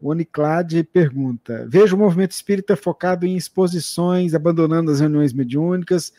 O 0.05 0.11
Uniclad 0.11 0.71
pergunta: 0.93 1.67
Vejo 1.67 1.97
o 1.97 1.99
movimento 1.99 2.33
espírita 2.33 2.77
focado 2.77 3.25
em 3.25 3.38
exposições, 3.38 4.35
abandonando 4.35 4.90
as 4.90 5.01
reuniões 5.01 5.33
mediúnicas 5.33 6.12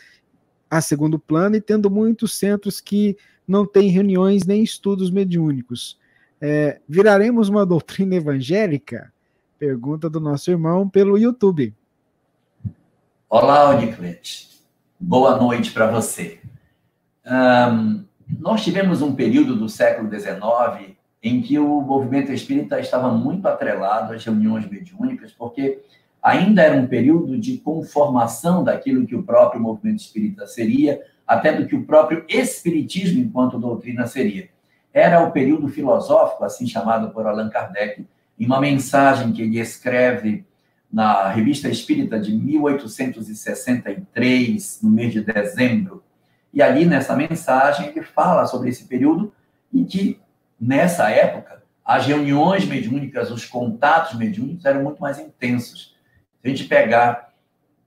a 0.67 0.81
segundo 0.81 1.19
plano 1.19 1.55
e 1.55 1.61
tendo 1.61 1.87
muitos 1.87 2.33
centros 2.35 2.81
que 2.81 3.15
não 3.47 3.63
têm 3.63 3.91
reuniões 3.91 4.43
nem 4.43 4.63
estudos 4.63 5.11
mediúnicos. 5.11 5.99
É, 6.41 6.81
viraremos 6.89 7.47
uma 7.47 7.63
doutrina 7.63 8.15
evangélica? 8.15 9.13
Pergunta 9.59 10.09
do 10.09 10.19
nosso 10.19 10.49
irmão 10.49 10.89
pelo 10.89 11.15
YouTube. 11.15 11.71
Olá, 13.29 13.69
Uniclad. 13.69 14.47
Boa 14.99 15.37
noite 15.37 15.71
para 15.71 15.91
você. 15.91 16.39
Um, 17.23 18.03
nós 18.39 18.63
tivemos 18.63 19.03
um 19.03 19.13
período 19.13 19.55
do 19.55 19.69
século 19.69 20.09
XIX 20.09 20.94
em 21.25 21.41
que 21.41 21.57
o 21.57 21.81
movimento 21.81 22.31
espírita 22.31 22.79
estava 22.79 23.11
muito 23.11 23.47
atrelado 23.47 24.13
às 24.13 24.23
reuniões 24.23 24.69
mediúnicas, 24.69 25.31
porque 25.31 25.81
ainda 26.21 26.61
era 26.61 26.77
um 26.77 26.85
período 26.85 27.35
de 27.35 27.57
conformação 27.57 28.63
daquilo 28.63 29.07
que 29.07 29.15
o 29.15 29.23
próprio 29.23 29.59
movimento 29.59 30.01
espírita 30.01 30.45
seria, 30.45 31.01
até 31.25 31.51
do 31.51 31.65
que 31.65 31.75
o 31.75 31.83
próprio 31.83 32.23
espiritismo 32.29 33.19
enquanto 33.19 33.57
doutrina 33.57 34.05
seria. 34.05 34.49
Era 34.93 35.23
o 35.23 35.31
período 35.31 35.67
filosófico, 35.67 36.43
assim 36.43 36.67
chamado 36.67 37.09
por 37.09 37.25
Allan 37.25 37.49
Kardec, 37.49 38.05
em 38.39 38.45
uma 38.45 38.61
mensagem 38.61 39.33
que 39.33 39.41
ele 39.41 39.59
escreve 39.59 40.45
na 40.93 41.29
Revista 41.29 41.67
Espírita 41.67 42.19
de 42.19 42.35
1863, 42.35 44.79
no 44.83 44.91
mês 44.91 45.11
de 45.11 45.21
dezembro. 45.21 46.03
E 46.53 46.61
ali, 46.61 46.85
nessa 46.85 47.15
mensagem, 47.15 47.89
ele 47.89 48.03
fala 48.03 48.45
sobre 48.45 48.69
esse 48.69 48.83
período 48.83 49.33
em 49.73 49.83
que 49.83 50.23
nessa 50.59 51.09
época, 51.09 51.63
as 51.83 52.07
reuniões 52.07 52.65
mediúnicas, 52.65 53.29
os 53.29 53.45
contatos 53.45 54.15
mediúnicos 54.15 54.65
eram 54.65 54.83
muito 54.83 54.99
mais 54.99 55.19
intensos. 55.19 55.95
Se 56.41 56.47
a 56.47 56.49
gente 56.49 56.63
pegar 56.65 57.33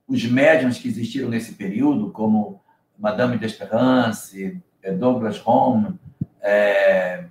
os 0.07 0.23
médiums 0.25 0.77
que 0.77 0.87
existiram 0.87 1.29
nesse 1.29 1.53
período, 1.53 2.11
como 2.11 2.61
Madame 2.97 3.37
d'Esperance, 3.37 4.61
eh, 4.81 4.91
Douglas 4.93 5.45
Home, 5.45 5.99
é, 6.41 7.25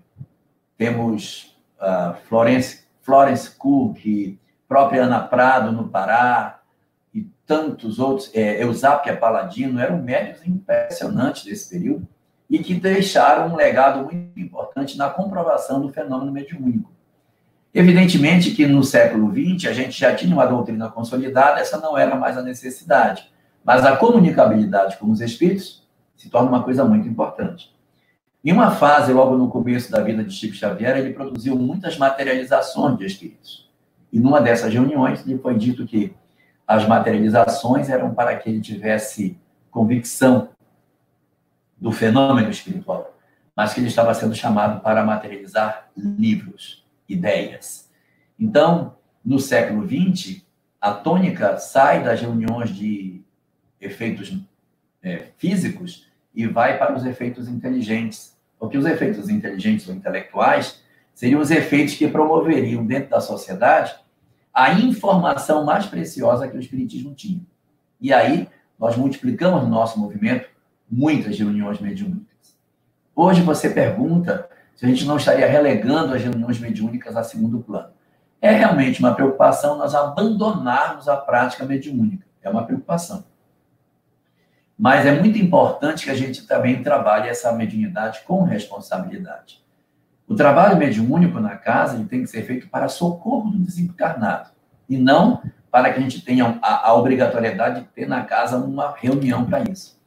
temos 0.76 1.58
uh, 1.80 2.14
Florence, 2.28 2.84
Florence 3.00 3.50
Cook, 3.50 4.38
própria 4.68 5.04
Ana 5.04 5.20
Prado, 5.20 5.72
no 5.72 5.88
Pará, 5.88 6.60
e 7.12 7.22
tantos 7.46 7.98
outros, 7.98 8.30
é, 8.34 8.62
Eusápia 8.62 9.16
Paladino, 9.16 9.80
eram 9.80 10.00
médiums 10.02 10.46
impressionantes 10.46 11.44
desse 11.44 11.70
período 11.70 12.06
e 12.48 12.58
que 12.58 12.74
deixaram 12.74 13.52
um 13.52 13.56
legado 13.56 14.04
muito 14.04 14.38
importante 14.38 14.96
na 14.96 15.10
comprovação 15.10 15.80
do 15.80 15.92
fenômeno 15.92 16.32
mediúnico. 16.32 16.90
Evidentemente 17.74 18.52
que 18.52 18.66
no 18.66 18.82
século 18.82 19.30
XX 19.30 19.70
a 19.70 19.72
gente 19.74 19.98
já 19.98 20.14
tinha 20.14 20.34
uma 20.34 20.46
doutrina 20.46 20.88
consolidada, 20.88 21.60
essa 21.60 21.78
não 21.78 21.96
era 21.96 22.16
mais 22.16 22.38
a 22.38 22.42
necessidade, 22.42 23.30
mas 23.62 23.84
a 23.84 23.96
comunicabilidade 23.96 24.96
com 24.96 25.10
os 25.10 25.20
espíritos 25.20 25.86
se 26.16 26.30
torna 26.30 26.48
uma 26.48 26.62
coisa 26.62 26.84
muito 26.84 27.06
importante. 27.06 27.76
Em 28.44 28.52
uma 28.52 28.70
fase, 28.70 29.12
logo 29.12 29.36
no 29.36 29.48
começo 29.48 29.90
da 29.90 30.00
vida 30.00 30.24
de 30.24 30.32
Chico 30.32 30.54
Xavier, 30.54 30.96
ele 30.96 31.12
produziu 31.12 31.56
muitas 31.56 31.98
materializações 31.98 32.96
de 32.96 33.04
espíritos. 33.04 33.68
E 34.12 34.18
numa 34.18 34.40
dessas 34.40 34.72
reuniões, 34.72 35.26
lhe 35.26 35.36
foi 35.38 35.54
dito 35.56 35.84
que 35.84 36.14
as 36.66 36.86
materializações 36.86 37.90
eram 37.90 38.14
para 38.14 38.36
que 38.36 38.48
ele 38.48 38.60
tivesse 38.60 39.38
convicção 39.70 40.48
do 41.80 41.92
fenômeno 41.92 42.50
espiritual, 42.50 43.16
mas 43.54 43.72
que 43.72 43.80
ele 43.80 43.88
estava 43.88 44.12
sendo 44.14 44.34
chamado 44.34 44.80
para 44.80 45.04
materializar 45.04 45.90
livros, 45.96 46.84
ideias. 47.08 47.88
Então, 48.38 48.96
no 49.24 49.38
século 49.38 49.86
XX, 49.86 50.42
a 50.80 50.92
tônica 50.92 51.58
sai 51.58 52.02
das 52.02 52.20
reuniões 52.20 52.70
de 52.70 53.20
efeitos 53.80 54.36
é, 55.02 55.28
físicos 55.36 56.06
e 56.34 56.46
vai 56.46 56.78
para 56.78 56.96
os 56.96 57.04
efeitos 57.04 57.48
inteligentes. 57.48 58.36
Porque 58.58 58.78
os 58.78 58.86
efeitos 58.86 59.28
inteligentes 59.28 59.88
ou 59.88 59.94
intelectuais 59.94 60.82
seriam 61.14 61.40
os 61.40 61.50
efeitos 61.50 61.94
que 61.94 62.08
promoveriam 62.08 62.84
dentro 62.84 63.10
da 63.10 63.20
sociedade 63.20 63.94
a 64.52 64.72
informação 64.72 65.64
mais 65.64 65.86
preciosa 65.86 66.48
que 66.48 66.56
o 66.56 66.60
Espiritismo 66.60 67.14
tinha. 67.14 67.40
E 68.00 68.12
aí, 68.12 68.48
nós 68.78 68.96
multiplicamos 68.96 69.62
no 69.62 69.68
nosso 69.68 69.98
movimento 69.98 70.47
muitas 70.90 71.38
reuniões 71.38 71.80
mediúnicas. 71.80 72.56
Hoje 73.14 73.42
você 73.42 73.70
pergunta 73.70 74.48
se 74.74 74.86
a 74.86 74.88
gente 74.88 75.04
não 75.04 75.16
estaria 75.16 75.46
relegando 75.46 76.14
as 76.14 76.22
reuniões 76.22 76.58
mediúnicas 76.58 77.16
a 77.16 77.24
segundo 77.24 77.58
plano. 77.58 77.90
É 78.40 78.52
realmente 78.52 79.00
uma 79.00 79.14
preocupação 79.14 79.76
nós 79.76 79.94
abandonarmos 79.94 81.08
a 81.08 81.16
prática 81.16 81.64
mediúnica. 81.64 82.24
É 82.40 82.48
uma 82.48 82.64
preocupação. 82.64 83.24
Mas 84.78 85.04
é 85.04 85.20
muito 85.20 85.36
importante 85.36 86.04
que 86.04 86.10
a 86.10 86.14
gente 86.14 86.46
também 86.46 86.80
trabalhe 86.80 87.28
essa 87.28 87.50
mediunidade 87.52 88.20
com 88.24 88.44
responsabilidade. 88.44 89.60
O 90.28 90.36
trabalho 90.36 90.76
mediúnico 90.76 91.40
na 91.40 91.56
casa 91.56 91.96
ele 91.96 92.04
tem 92.04 92.20
que 92.20 92.28
ser 92.28 92.44
feito 92.44 92.68
para 92.68 92.88
socorro 92.88 93.50
do 93.50 93.58
desencarnado 93.58 94.50
e 94.88 94.96
não 94.96 95.42
para 95.70 95.92
que 95.92 95.98
a 95.98 96.02
gente 96.02 96.20
tenha 96.24 96.58
a, 96.62 96.88
a 96.88 96.94
obrigatoriedade 96.94 97.80
de 97.80 97.86
ter 97.88 98.06
na 98.06 98.22
casa 98.22 98.56
uma 98.58 98.94
reunião 98.96 99.44
para 99.44 99.62
isso. 99.62 99.97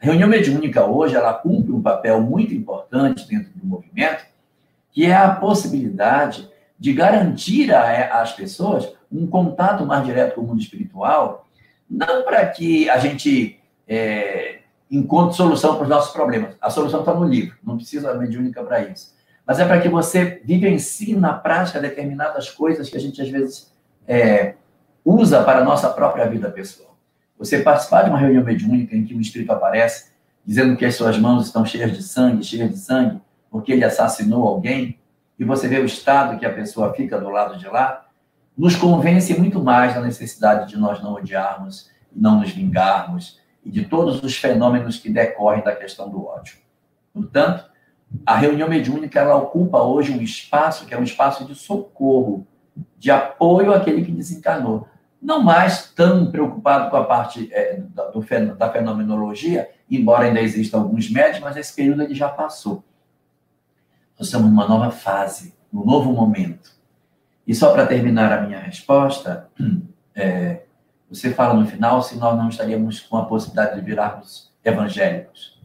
A 0.00 0.06
reunião 0.06 0.28
mediúnica 0.28 0.84
hoje, 0.84 1.16
ela 1.16 1.34
cumpre 1.34 1.72
um 1.72 1.82
papel 1.82 2.20
muito 2.20 2.54
importante 2.54 3.26
dentro 3.26 3.50
do 3.54 3.66
movimento, 3.66 4.24
que 4.92 5.04
é 5.04 5.14
a 5.14 5.30
possibilidade 5.30 6.48
de 6.78 6.92
garantir 6.92 7.74
às 7.74 8.32
pessoas 8.32 8.92
um 9.10 9.26
contato 9.26 9.84
mais 9.84 10.04
direto 10.04 10.36
com 10.36 10.42
o 10.42 10.46
mundo 10.46 10.60
espiritual, 10.60 11.46
não 11.90 12.22
para 12.22 12.46
que 12.46 12.88
a 12.88 12.98
gente 12.98 13.58
é, 13.88 14.58
encontre 14.90 15.36
solução 15.36 15.74
para 15.74 15.84
os 15.84 15.88
nossos 15.88 16.12
problemas. 16.12 16.54
A 16.60 16.70
solução 16.70 17.00
está 17.00 17.12
no 17.12 17.24
livro, 17.24 17.56
não 17.64 17.76
precisa 17.76 18.12
da 18.12 18.18
mediúnica 18.18 18.62
para 18.62 18.80
isso. 18.82 19.16
Mas 19.44 19.58
é 19.58 19.66
para 19.66 19.80
que 19.80 19.88
você 19.88 20.40
vivencie 20.44 21.16
na 21.16 21.32
prática 21.32 21.80
determinadas 21.80 22.50
coisas 22.50 22.88
que 22.88 22.96
a 22.96 23.00
gente 23.00 23.20
às 23.20 23.28
vezes 23.28 23.72
é, 24.06 24.54
usa 25.04 25.42
para 25.42 25.60
a 25.60 25.64
nossa 25.64 25.88
própria 25.88 26.26
vida 26.26 26.50
pessoal. 26.50 26.87
Você 27.38 27.60
participar 27.60 28.02
de 28.02 28.10
uma 28.10 28.18
reunião 28.18 28.44
mediúnica 28.44 28.96
em 28.96 29.04
que 29.04 29.14
um 29.14 29.20
espírito 29.20 29.52
aparece 29.52 30.10
dizendo 30.48 30.78
que 30.78 30.84
as 30.86 30.94
suas 30.94 31.18
mãos 31.18 31.44
estão 31.44 31.66
cheias 31.66 31.92
de 31.92 32.02
sangue, 32.02 32.42
cheias 32.42 32.70
de 32.70 32.78
sangue, 32.78 33.20
porque 33.50 33.70
ele 33.70 33.84
assassinou 33.84 34.48
alguém, 34.48 34.98
e 35.38 35.44
você 35.44 35.68
vê 35.68 35.78
o 35.78 35.84
estado 35.84 36.38
que 36.38 36.46
a 36.46 36.52
pessoa 36.52 36.94
fica 36.94 37.20
do 37.20 37.28
lado 37.28 37.58
de 37.58 37.68
lá, 37.68 38.06
nos 38.56 38.74
convence 38.74 39.38
muito 39.38 39.62
mais 39.62 39.94
da 39.94 40.00
necessidade 40.00 40.70
de 40.70 40.78
nós 40.78 41.02
não 41.02 41.12
odiarmos, 41.12 41.90
não 42.10 42.40
nos 42.40 42.50
vingarmos 42.50 43.38
e 43.62 43.70
de 43.70 43.84
todos 43.84 44.22
os 44.22 44.38
fenômenos 44.38 44.98
que 44.98 45.10
decorrem 45.10 45.62
da 45.62 45.76
questão 45.76 46.08
do 46.08 46.26
ódio. 46.26 46.56
Portanto, 47.12 47.66
a 48.24 48.34
reunião 48.34 48.70
mediúnica 48.70 49.20
ela 49.20 49.36
ocupa 49.36 49.82
hoje 49.82 50.12
um 50.12 50.22
espaço 50.22 50.86
que 50.86 50.94
é 50.94 50.98
um 50.98 51.04
espaço 51.04 51.44
de 51.44 51.54
socorro, 51.54 52.46
de 52.98 53.10
apoio 53.10 53.74
àquele 53.74 54.02
que 54.02 54.10
desencarnou. 54.10 54.88
Não 55.20 55.42
mais 55.42 55.92
tão 55.92 56.30
preocupado 56.30 56.90
com 56.90 56.96
a 56.96 57.04
parte 57.04 57.52
é, 57.52 57.80
da, 57.94 58.08
do, 58.08 58.24
da 58.56 58.70
fenomenologia, 58.70 59.68
embora 59.90 60.26
ainda 60.26 60.40
existam 60.40 60.78
alguns 60.78 61.10
médicos, 61.10 61.40
mas 61.40 61.56
esse 61.56 61.74
período 61.74 62.02
ele 62.02 62.14
já 62.14 62.28
passou. 62.28 62.84
Nós 64.18 64.28
estamos 64.28 64.48
numa 64.48 64.68
nova 64.68 64.90
fase, 64.90 65.54
num 65.72 65.84
novo 65.84 66.12
momento. 66.12 66.72
E 67.46 67.54
só 67.54 67.72
para 67.72 67.86
terminar 67.86 68.32
a 68.32 68.42
minha 68.42 68.58
resposta, 68.58 69.48
é, 70.14 70.62
você 71.10 71.32
fala 71.32 71.54
no 71.54 71.66
final 71.66 72.02
se 72.02 72.16
nós 72.16 72.36
não 72.36 72.48
estaríamos 72.48 73.00
com 73.00 73.16
a 73.16 73.24
possibilidade 73.24 73.80
de 73.80 73.84
virarmos 73.84 74.52
evangélicos. 74.62 75.58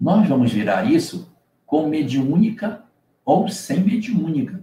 Nós 0.00 0.28
vamos 0.28 0.52
virar 0.52 0.84
isso 0.84 1.32
com 1.66 1.88
mediúnica 1.88 2.84
ou 3.24 3.48
sem 3.48 3.80
mediúnica. 3.80 4.60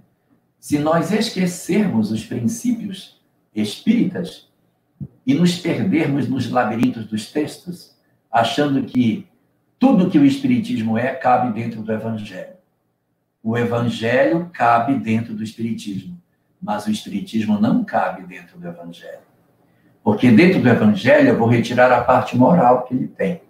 Se 0.59 0.77
nós 0.77 1.11
esquecermos 1.11 2.11
os 2.11 2.23
princípios 2.23 3.20
espíritas 3.53 4.49
e 5.25 5.33
nos 5.33 5.57
perdermos 5.57 6.27
nos 6.27 6.49
labirintos 6.49 7.05
dos 7.05 7.31
textos, 7.31 7.95
achando 8.31 8.83
que 8.83 9.27
tudo 9.79 10.09
que 10.09 10.17
o 10.17 10.25
espiritismo 10.25 10.97
é 10.97 11.13
cabe 11.13 11.53
dentro 11.53 11.81
do 11.81 11.91
evangelho. 11.91 12.55
O 13.43 13.57
evangelho 13.57 14.49
cabe 14.53 14.95
dentro 14.95 15.33
do 15.33 15.43
espiritismo, 15.43 16.21
mas 16.61 16.85
o 16.85 16.91
espiritismo 16.91 17.59
não 17.59 17.83
cabe 17.83 18.23
dentro 18.23 18.59
do 18.59 18.67
evangelho. 18.67 19.19
Porque 20.03 20.31
dentro 20.31 20.61
do 20.61 20.69
evangelho 20.69 21.29
eu 21.29 21.37
vou 21.37 21.47
retirar 21.47 21.91
a 21.91 22.03
parte 22.03 22.37
moral 22.37 22.83
que 22.83 22.93
ele 22.93 23.07
tem. 23.07 23.41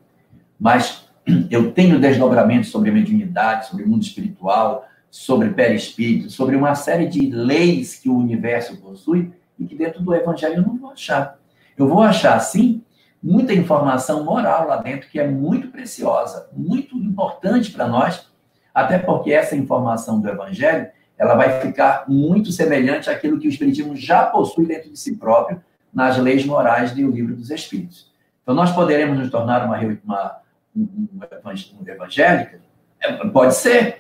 Mas 0.60 1.10
eu 1.50 1.72
tenho 1.72 2.00
desdobramentos 2.00 2.70
sobre 2.70 2.92
mediunidade, 2.92 3.68
sobre 3.68 3.86
mundo 3.86 4.04
espiritual, 4.04 4.88
sobre 5.10 5.50
perispírito, 5.50 6.30
sobre 6.30 6.56
uma 6.56 6.74
série 6.76 7.08
de 7.08 7.30
leis 7.30 7.96
que 7.96 8.10
o 8.10 8.18
universo 8.18 8.78
possui 8.78 9.34
e 9.62 9.66
que 9.66 9.76
dentro 9.76 10.02
do 10.02 10.14
evangelho 10.14 10.56
eu 10.56 10.62
não 10.64 10.78
vou 10.78 10.92
achar. 10.92 11.38
Eu 11.78 11.88
vou 11.88 12.02
achar, 12.02 12.40
sim, 12.40 12.84
muita 13.22 13.54
informação 13.54 14.24
moral 14.24 14.68
lá 14.68 14.78
dentro 14.78 15.08
que 15.08 15.20
é 15.20 15.28
muito 15.28 15.68
preciosa, 15.68 16.50
muito 16.52 16.98
importante 16.98 17.72
para 17.72 17.88
nós, 17.88 18.28
até 18.74 18.98
porque 18.98 19.32
essa 19.32 19.56
informação 19.56 20.20
do 20.20 20.28
evangelho, 20.28 20.90
ela 21.18 21.36
vai 21.36 21.62
ficar 21.62 22.06
muito 22.08 22.52
semelhante 22.52 23.10
àquilo 23.10 23.40
que 23.40 23.48
o 23.48 23.50
espiritismo 23.50 23.96
já 23.96 24.26
possui 24.26 24.66
dentro 24.66 24.90
de 24.90 24.98
si 24.98 25.16
próprio 25.16 25.62
nas 25.94 26.18
leis 26.18 26.44
morais 26.46 26.92
do 26.92 27.12
livro 27.12 27.36
dos 27.36 27.52
espíritos. 27.52 28.12
Então 28.42 28.56
nós 28.56 28.72
poderemos 28.72 29.20
nos 29.20 29.30
tornar 29.30 29.66
uma, 29.66 29.78
uma 30.04 30.42
um, 30.76 31.08
um 31.14 31.88
evangélica? 31.88 32.60
É, 33.00 33.12
pode 33.28 33.56
ser. 33.56 34.00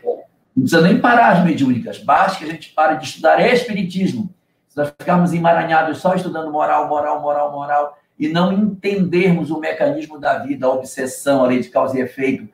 Não 0.55 0.63
precisa 0.63 0.81
nem 0.81 0.99
parar 0.99 1.37
as 1.37 1.45
mediúnicas. 1.45 1.99
Basta 1.99 2.39
que 2.39 2.45
a 2.45 2.53
gente 2.53 2.69
pare 2.73 2.97
de 2.97 3.05
estudar 3.05 3.39
espiritismo. 3.41 4.33
Se 4.71 4.77
nós 4.77 4.87
ficarmos 4.97 5.33
emaranhados 5.33 5.97
só 5.97 6.15
estudando 6.15 6.49
moral, 6.49 6.87
moral, 6.87 7.21
moral, 7.21 7.51
moral, 7.51 7.99
e 8.17 8.29
não 8.29 8.53
entendermos 8.53 9.51
o 9.51 9.59
mecanismo 9.59 10.17
da 10.17 10.39
vida, 10.39 10.65
a 10.65 10.69
obsessão, 10.69 11.43
a 11.43 11.47
lei 11.47 11.59
de 11.59 11.67
causa 11.67 11.97
e 11.97 12.01
efeito, 12.01 12.47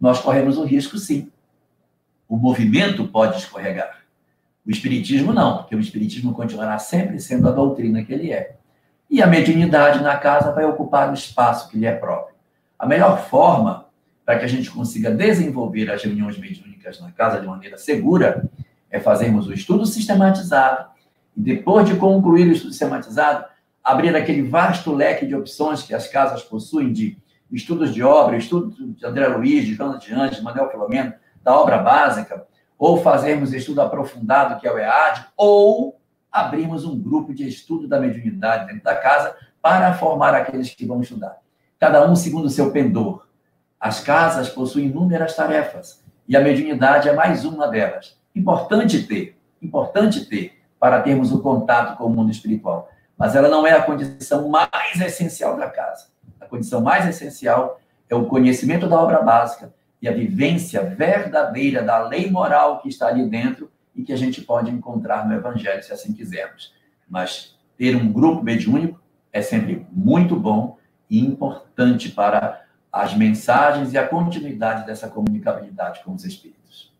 nós 0.00 0.18
corremos 0.18 0.56
o 0.56 0.64
risco, 0.64 0.96
sim. 0.96 1.30
O 2.26 2.38
movimento 2.38 3.06
pode 3.06 3.36
escorregar. 3.36 3.98
O 4.66 4.70
espiritismo 4.70 5.34
não, 5.34 5.58
porque 5.58 5.76
o 5.76 5.80
espiritismo 5.80 6.32
continuará 6.32 6.78
sempre 6.78 7.20
sendo 7.20 7.46
a 7.50 7.52
doutrina 7.52 8.02
que 8.02 8.14
ele 8.14 8.32
é. 8.32 8.56
E 9.10 9.22
a 9.22 9.26
mediunidade 9.26 10.02
na 10.02 10.16
casa 10.16 10.52
vai 10.52 10.64
ocupar 10.64 11.10
o 11.10 11.14
espaço 11.14 11.68
que 11.68 11.76
lhe 11.76 11.84
é 11.84 11.94
próprio. 11.94 12.34
A 12.78 12.86
melhor 12.86 13.28
forma 13.28 13.84
para 14.24 14.38
que 14.38 14.46
a 14.46 14.48
gente 14.48 14.70
consiga 14.70 15.10
desenvolver 15.10 15.90
as 15.90 16.02
reuniões 16.02 16.38
mediúnicas 16.38 16.98
na 16.98 17.12
casa 17.12 17.38
de 17.38 17.46
maneira 17.46 17.76
segura 17.76 18.48
é 18.90 18.98
fazermos 18.98 19.46
o 19.46 19.52
estudo 19.52 19.84
sistematizado 19.84 20.95
depois 21.36 21.88
de 21.88 21.96
concluir 21.96 22.48
o 22.48 22.52
estudo 22.52 22.70
sistematizado, 22.70 23.44
abrir 23.84 24.14
aquele 24.16 24.42
vasto 24.42 24.92
leque 24.92 25.26
de 25.26 25.34
opções 25.34 25.82
que 25.82 25.94
as 25.94 26.08
casas 26.08 26.42
possuem 26.42 26.92
de 26.92 27.18
estudos 27.52 27.92
de 27.94 28.02
obra, 28.02 28.36
estudo 28.36 28.94
de 28.94 29.06
André 29.06 29.28
Luiz, 29.28 29.64
de 29.64 29.74
Jonas 29.74 30.02
de 30.02 30.12
Anjos, 30.12 30.42
Manuel 30.42 30.70
Filomeno, 30.70 31.14
da 31.42 31.54
obra 31.58 31.78
básica, 31.78 32.46
ou 32.78 33.00
fazermos 33.02 33.52
estudo 33.52 33.80
aprofundado, 33.80 34.60
que 34.60 34.66
é 34.66 34.72
o 34.72 34.78
EAD, 34.78 35.26
ou 35.36 36.00
abrirmos 36.32 36.84
um 36.84 36.98
grupo 36.98 37.32
de 37.32 37.46
estudo 37.46 37.86
da 37.86 38.00
mediunidade 38.00 38.66
dentro 38.66 38.82
da 38.82 38.96
casa 38.96 39.36
para 39.62 39.94
formar 39.94 40.34
aqueles 40.34 40.74
que 40.74 40.84
vão 40.84 41.00
estudar 41.00 41.38
cada 41.78 42.08
um 42.08 42.16
segundo 42.16 42.46
o 42.46 42.50
seu 42.50 42.70
pendor. 42.72 43.26
As 43.78 44.00
casas 44.00 44.48
possuem 44.48 44.86
inúmeras 44.86 45.36
tarefas 45.36 46.02
e 46.26 46.36
a 46.36 46.40
mediunidade 46.40 47.08
é 47.08 47.12
mais 47.12 47.44
uma 47.44 47.68
delas. 47.68 48.18
Importante 48.34 49.02
ter, 49.06 49.38
importante 49.60 50.24
ter 50.26 50.55
para 50.78 51.00
termos 51.02 51.32
o 51.32 51.40
contato 51.40 51.96
com 51.96 52.04
o 52.04 52.10
mundo 52.10 52.30
espiritual. 52.30 52.90
Mas 53.16 53.34
ela 53.34 53.48
não 53.48 53.66
é 53.66 53.72
a 53.72 53.82
condição 53.82 54.48
mais 54.48 55.00
essencial 55.00 55.56
da 55.56 55.68
casa. 55.68 56.08
A 56.40 56.46
condição 56.46 56.80
mais 56.80 57.06
essencial 57.06 57.80
é 58.08 58.14
o 58.14 58.26
conhecimento 58.26 58.88
da 58.88 59.00
obra 59.00 59.22
básica 59.22 59.72
e 60.00 60.08
a 60.08 60.12
vivência 60.12 60.82
verdadeira 60.82 61.82
da 61.82 62.06
lei 62.06 62.30
moral 62.30 62.80
que 62.80 62.88
está 62.88 63.08
ali 63.08 63.26
dentro 63.28 63.70
e 63.94 64.02
que 64.02 64.12
a 64.12 64.16
gente 64.16 64.42
pode 64.42 64.70
encontrar 64.70 65.26
no 65.26 65.34
Evangelho, 65.34 65.82
se 65.82 65.92
assim 65.92 66.12
quisermos. 66.12 66.74
Mas 67.08 67.56
ter 67.78 67.96
um 67.96 68.12
grupo 68.12 68.42
mediúnico 68.42 69.00
é 69.32 69.40
sempre 69.40 69.86
muito 69.90 70.36
bom 70.36 70.76
e 71.08 71.18
importante 71.18 72.10
para 72.10 72.62
as 72.92 73.14
mensagens 73.14 73.92
e 73.92 73.98
a 73.98 74.06
continuidade 74.06 74.86
dessa 74.86 75.08
comunicabilidade 75.08 76.02
com 76.04 76.14
os 76.14 76.24
espíritos. 76.24 76.92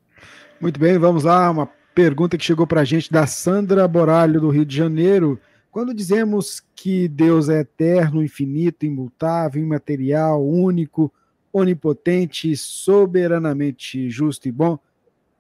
Muito 0.61 0.81
bem, 0.81 0.99
vamos 0.99 1.25
lá. 1.25 1.51
Uma 1.51 1.71
pergunta 1.97 2.37
que 2.37 2.45
chegou 2.45 2.67
para 2.67 2.83
a 2.83 2.85
gente 2.85 3.11
da 3.11 3.27
Sandra 3.27 3.89
Boralho, 3.89 4.39
do 4.39 4.51
Rio 4.51 4.67
de 4.67 4.77
Janeiro. 4.77 5.41
Quando 5.71 5.95
dizemos 5.95 6.63
que 6.75 7.09
Deus 7.09 7.49
é 7.49 7.61
eterno, 7.61 8.23
infinito, 8.23 8.85
imutável, 8.85 9.63
imaterial, 9.63 10.47
único, 10.47 11.11
onipotente, 11.51 12.55
soberanamente 12.55 14.11
justo 14.11 14.47
e 14.47 14.53
bom, 14.53 14.79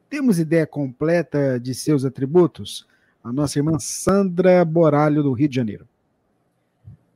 temos 0.08 0.38
ideia 0.38 0.66
completa 0.66 1.60
de 1.60 1.74
seus 1.74 2.06
atributos? 2.06 2.86
A 3.22 3.30
nossa 3.30 3.58
irmã 3.58 3.78
Sandra 3.78 4.64
Boralho, 4.64 5.22
do 5.22 5.34
Rio 5.34 5.50
de 5.50 5.56
Janeiro. 5.56 5.86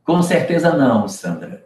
Com 0.04 0.22
certeza 0.22 0.76
não, 0.76 1.08
Sandra. 1.08 1.64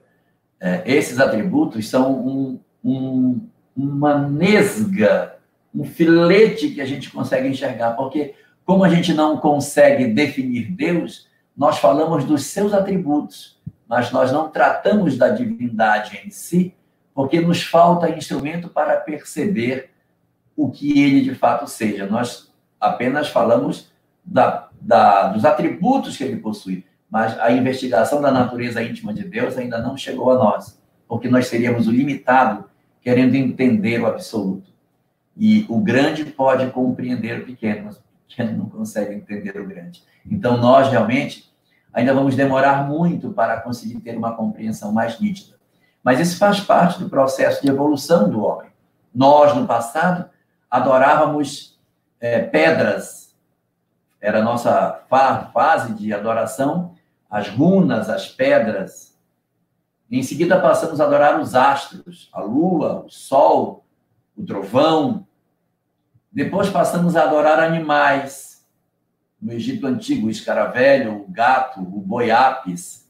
É, 0.60 0.84
esses 0.86 1.18
atributos 1.18 1.88
são 1.88 2.24
um, 2.24 2.60
um, 2.84 3.40
uma 3.76 4.16
nesga, 4.28 5.34
um 5.74 5.84
filete 5.84 6.70
que 6.70 6.80
a 6.80 6.86
gente 6.86 7.10
consegue 7.10 7.48
enxergar, 7.48 7.92
porque 7.92 8.34
como 8.64 8.84
a 8.84 8.88
gente 8.88 9.12
não 9.12 9.36
consegue 9.36 10.06
definir 10.06 10.70
Deus, 10.70 11.28
nós 11.56 11.78
falamos 11.78 12.24
dos 12.24 12.46
seus 12.46 12.72
atributos, 12.72 13.60
mas 13.88 14.10
nós 14.12 14.32
não 14.32 14.48
tratamos 14.48 15.18
da 15.18 15.28
divindade 15.28 16.20
em 16.24 16.30
si, 16.30 16.74
porque 17.12 17.40
nos 17.40 17.62
falta 17.62 18.10
instrumento 18.10 18.68
para 18.68 18.96
perceber 18.96 19.90
o 20.56 20.70
que 20.70 21.02
ele 21.02 21.20
de 21.20 21.34
fato 21.34 21.66
seja. 21.66 22.06
Nós 22.06 22.52
apenas 22.80 23.28
falamos 23.28 23.92
da, 24.24 24.68
da, 24.80 25.28
dos 25.28 25.44
atributos 25.44 26.16
que 26.16 26.24
ele 26.24 26.36
possui 26.36 26.84
mas 27.14 27.38
a 27.38 27.52
investigação 27.52 28.20
da 28.20 28.32
natureza 28.32 28.82
íntima 28.82 29.14
de 29.14 29.22
Deus 29.22 29.56
ainda 29.56 29.78
não 29.78 29.96
chegou 29.96 30.32
a 30.32 30.34
nós, 30.34 30.82
porque 31.06 31.28
nós 31.28 31.46
seríamos 31.46 31.86
o 31.86 31.92
limitado 31.92 32.64
querendo 33.00 33.36
entender 33.36 34.00
o 34.00 34.06
absoluto. 34.08 34.73
E 35.36 35.66
o 35.68 35.80
grande 35.80 36.24
pode 36.24 36.70
compreender 36.70 37.40
o 37.40 37.46
pequeno, 37.46 37.86
mas 37.86 37.96
o 37.96 38.02
pequeno 38.28 38.56
não 38.56 38.68
consegue 38.68 39.14
entender 39.14 39.58
o 39.60 39.66
grande. 39.66 40.02
Então, 40.24 40.56
nós 40.56 40.88
realmente 40.88 41.52
ainda 41.92 42.14
vamos 42.14 42.34
demorar 42.34 42.88
muito 42.88 43.32
para 43.32 43.60
conseguir 43.60 44.00
ter 44.00 44.16
uma 44.16 44.34
compreensão 44.34 44.92
mais 44.92 45.20
nítida. 45.20 45.56
Mas 46.02 46.20
isso 46.20 46.38
faz 46.38 46.60
parte 46.60 46.98
do 46.98 47.08
processo 47.08 47.62
de 47.62 47.68
evolução 47.68 48.28
do 48.28 48.44
homem. 48.44 48.70
Nós, 49.14 49.54
no 49.54 49.66
passado, 49.66 50.28
adorávamos 50.70 51.78
é, 52.20 52.40
pedras, 52.40 53.34
era 54.20 54.40
a 54.40 54.42
nossa 54.42 55.04
fase 55.52 55.94
de 55.94 56.12
adoração 56.12 56.94
as 57.34 57.48
runas, 57.48 58.08
as 58.08 58.28
pedras. 58.28 59.18
Em 60.08 60.22
seguida, 60.22 60.60
passamos 60.60 61.00
a 61.00 61.04
adorar 61.04 61.40
os 61.40 61.56
astros, 61.56 62.30
a 62.32 62.40
lua, 62.40 63.04
o 63.04 63.10
sol, 63.10 63.83
o 64.36 64.44
trovão. 64.44 65.26
Depois, 66.30 66.68
passamos 66.68 67.16
a 67.16 67.22
adorar 67.22 67.60
animais. 67.60 68.66
No 69.40 69.52
Egito 69.52 69.86
Antigo, 69.86 70.26
o 70.26 70.30
escaravelho, 70.30 71.22
o 71.22 71.26
gato, 71.28 71.80
o 71.80 72.00
boiapis. 72.00 73.04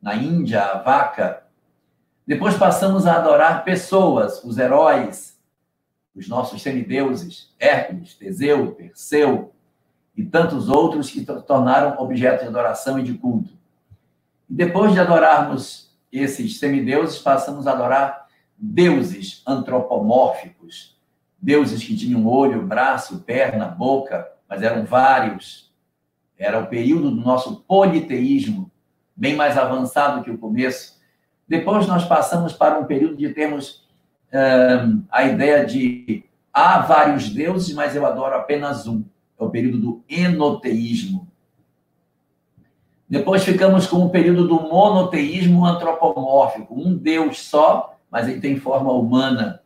na 0.00 0.14
Índia, 0.14 0.62
a 0.62 0.78
vaca. 0.78 1.42
Depois 2.26 2.56
passamos 2.56 3.06
a 3.06 3.16
adorar 3.16 3.64
pessoas, 3.64 4.42
os 4.44 4.56
heróis, 4.56 5.38
os 6.14 6.28
nossos 6.28 6.62
semideuses, 6.62 7.52
Hércules, 7.58 8.14
Teseu, 8.14 8.72
Perseu 8.72 9.52
e 10.16 10.24
tantos 10.24 10.68
outros 10.68 11.10
que 11.10 11.24
tornaram 11.24 12.00
objeto 12.00 12.42
de 12.42 12.48
adoração 12.48 12.98
e 12.98 13.02
de 13.02 13.14
culto. 13.14 13.50
E 14.48 14.54
depois 14.54 14.92
de 14.92 15.00
adorarmos 15.00 15.90
esses 16.12 16.58
semideuses, 16.58 17.18
passamos 17.18 17.66
a 17.66 17.72
adorar 17.72 18.28
deuses 18.60 19.42
antropomórficos, 19.46 20.98
deuses 21.40 21.82
que 21.82 21.96
tinham 21.96 22.26
olho, 22.26 22.66
braço, 22.66 23.20
perna, 23.20 23.66
boca, 23.66 24.30
mas 24.48 24.62
eram 24.62 24.84
vários. 24.84 25.72
Era 26.36 26.58
o 26.58 26.66
período 26.66 27.10
do 27.10 27.20
nosso 27.20 27.60
politeísmo, 27.62 28.70
bem 29.16 29.34
mais 29.34 29.56
avançado 29.56 30.22
que 30.22 30.30
o 30.30 30.38
começo. 30.38 31.00
Depois 31.48 31.86
nós 31.86 32.04
passamos 32.04 32.52
para 32.52 32.78
um 32.78 32.84
período 32.84 33.16
de 33.16 33.30
termos 33.30 33.88
um, 34.32 35.02
a 35.10 35.24
ideia 35.24 35.64
de 35.64 36.24
há 36.52 36.80
vários 36.80 37.30
deuses, 37.30 37.74
mas 37.74 37.96
eu 37.96 38.04
adoro 38.06 38.34
apenas 38.34 38.86
um. 38.86 39.04
É 39.38 39.42
o 39.42 39.50
período 39.50 39.78
do 39.78 40.04
enoteísmo. 40.08 41.26
Depois 43.08 43.42
ficamos 43.42 43.86
com 43.86 44.04
o 44.04 44.10
período 44.10 44.46
do 44.46 44.60
monoteísmo 44.60 45.66
antropomórfico, 45.66 46.74
um 46.74 46.94
Deus 46.94 47.40
só, 47.40 47.96
mas 48.10 48.28
ele 48.28 48.40
tem 48.40 48.58
forma 48.58 48.92
humana, 48.92 49.62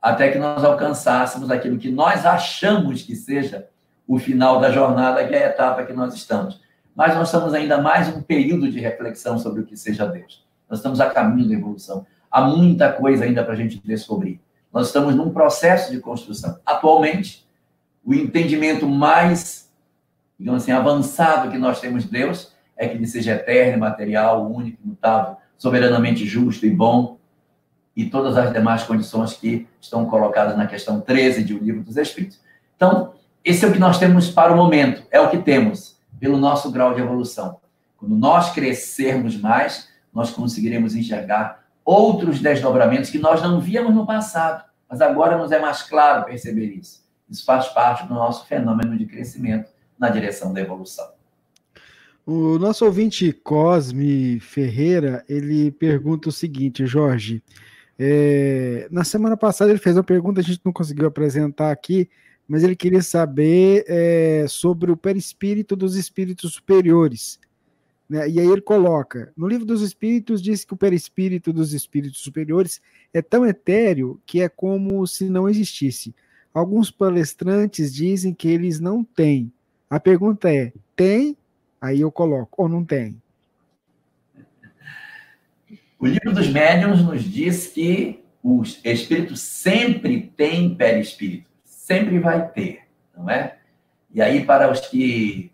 até 0.00 0.30
que 0.30 0.38
nós 0.38 0.64
alcançássemos 0.64 1.50
aquilo 1.50 1.78
que 1.78 1.90
nós 1.90 2.24
achamos 2.24 3.02
que 3.02 3.14
seja 3.14 3.68
o 4.06 4.18
final 4.18 4.60
da 4.60 4.70
jornada, 4.70 5.26
que 5.26 5.34
é 5.34 5.44
a 5.44 5.48
etapa 5.50 5.84
que 5.84 5.92
nós 5.92 6.14
estamos. 6.14 6.60
Mas 6.94 7.14
nós 7.14 7.28
estamos 7.28 7.54
ainda 7.54 7.80
mais 7.80 8.08
um 8.08 8.22
período 8.22 8.70
de 8.70 8.80
reflexão 8.80 9.38
sobre 9.38 9.60
o 9.60 9.66
que 9.66 9.76
seja 9.76 10.06
Deus. 10.06 10.46
Nós 10.68 10.78
estamos 10.78 11.00
a 11.00 11.10
caminho 11.10 11.48
da 11.48 11.54
evolução. 11.54 12.06
Há 12.30 12.40
muita 12.42 12.92
coisa 12.92 13.24
ainda 13.24 13.44
para 13.44 13.52
a 13.52 13.56
gente 13.56 13.80
descobrir. 13.84 14.40
Nós 14.72 14.88
estamos 14.88 15.14
num 15.14 15.30
processo 15.30 15.90
de 15.90 16.00
construção. 16.00 16.58
Atualmente, 16.64 17.46
o 18.04 18.14
entendimento 18.14 18.88
mais, 18.88 19.70
digamos 20.38 20.62
assim, 20.62 20.72
avançado 20.72 21.50
que 21.50 21.58
nós 21.58 21.80
temos 21.80 22.04
de 22.04 22.10
Deus 22.10 22.52
é 22.76 22.88
que 22.88 22.96
ele 22.96 23.06
seja 23.06 23.32
eterno, 23.32 23.78
material, 23.78 24.50
único, 24.50 24.78
imutável, 24.84 25.36
soberanamente 25.56 26.24
justo 26.24 26.64
e 26.64 26.70
bom, 26.70 27.17
e 27.98 28.08
todas 28.08 28.36
as 28.36 28.52
demais 28.52 28.84
condições 28.84 29.32
que 29.32 29.66
estão 29.80 30.06
colocadas 30.06 30.56
na 30.56 30.68
questão 30.68 31.00
13 31.00 31.42
de 31.42 31.52
O 31.52 31.58
Livro 31.58 31.82
dos 31.82 31.96
Espíritos. 31.96 32.40
Então, 32.76 33.12
esse 33.44 33.64
é 33.64 33.68
o 33.68 33.72
que 33.72 33.78
nós 33.80 33.98
temos 33.98 34.30
para 34.30 34.52
o 34.52 34.56
momento, 34.56 35.02
é 35.10 35.20
o 35.20 35.28
que 35.28 35.38
temos 35.38 35.98
pelo 36.20 36.38
nosso 36.38 36.70
grau 36.70 36.94
de 36.94 37.00
evolução. 37.00 37.58
Quando 37.96 38.14
nós 38.14 38.52
crescermos 38.52 39.36
mais, 39.36 39.88
nós 40.14 40.30
conseguiremos 40.30 40.94
enxergar 40.94 41.64
outros 41.84 42.38
desdobramentos 42.38 43.10
que 43.10 43.18
nós 43.18 43.42
não 43.42 43.58
víamos 43.58 43.92
no 43.92 44.06
passado, 44.06 44.62
mas 44.88 45.00
agora 45.00 45.36
nos 45.36 45.50
é 45.50 45.58
mais 45.58 45.82
claro 45.82 46.24
perceber 46.24 46.66
isso. 46.66 47.02
Isso 47.28 47.44
faz 47.44 47.66
parte 47.66 48.06
do 48.06 48.14
nosso 48.14 48.46
fenômeno 48.46 48.96
de 48.96 49.06
crescimento 49.06 49.70
na 49.98 50.08
direção 50.08 50.52
da 50.52 50.60
evolução. 50.60 51.08
O 52.24 52.60
nosso 52.60 52.84
ouvinte 52.84 53.32
Cosme 53.32 54.38
Ferreira, 54.38 55.24
ele 55.28 55.72
pergunta 55.72 56.28
o 56.28 56.32
seguinte, 56.32 56.86
Jorge, 56.86 57.42
é, 57.98 58.86
na 58.90 59.02
semana 59.02 59.36
passada 59.36 59.70
ele 59.70 59.80
fez 59.80 59.96
uma 59.96 60.04
pergunta, 60.04 60.40
a 60.40 60.44
gente 60.44 60.60
não 60.64 60.72
conseguiu 60.72 61.06
apresentar 61.06 61.72
aqui, 61.72 62.08
mas 62.46 62.62
ele 62.62 62.76
queria 62.76 63.02
saber 63.02 63.84
é, 63.88 64.46
sobre 64.48 64.90
o 64.90 64.96
perispírito 64.96 65.74
dos 65.74 65.96
espíritos 65.96 66.54
superiores. 66.54 67.38
Né? 68.08 68.28
E 68.30 68.40
aí 68.40 68.46
ele 68.46 68.62
coloca: 68.62 69.32
no 69.36 69.46
livro 69.46 69.66
dos 69.66 69.82
Espíritos, 69.82 70.40
diz 70.40 70.64
que 70.64 70.72
o 70.72 70.76
perispírito 70.76 71.52
dos 71.52 71.74
espíritos 71.74 72.20
superiores 72.20 72.80
é 73.12 73.20
tão 73.20 73.44
etéreo 73.44 74.20
que 74.24 74.40
é 74.40 74.48
como 74.48 75.06
se 75.06 75.28
não 75.28 75.48
existisse. 75.48 76.14
Alguns 76.54 76.90
palestrantes 76.90 77.94
dizem 77.94 78.32
que 78.32 78.48
eles 78.48 78.80
não 78.80 79.04
têm. 79.04 79.52
A 79.90 80.00
pergunta 80.00 80.50
é: 80.50 80.72
tem? 80.96 81.36
Aí 81.80 82.00
eu 82.00 82.10
coloco, 82.10 82.62
ou 82.62 82.68
não 82.68 82.84
tem? 82.84 83.20
O 85.98 86.06
livro 86.06 86.32
dos 86.32 86.48
médiuns 86.48 87.02
nos 87.02 87.24
diz 87.24 87.66
que 87.66 88.24
o 88.40 88.62
espírito 88.62 89.34
sempre 89.36 90.32
tem 90.36 90.74
perispírito, 90.74 91.50
sempre 91.64 92.20
vai 92.20 92.48
ter, 92.48 92.82
não 93.16 93.28
é? 93.28 93.58
E 94.14 94.22
aí, 94.22 94.44
para 94.44 94.70
os 94.70 94.80
que 94.80 95.52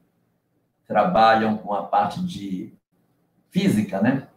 trabalham 0.87 1.57
com 1.57 1.73
a 1.73 1.83
parte 1.83 2.21
de 2.23 2.73
física, 3.51 4.01
né? 4.03 4.29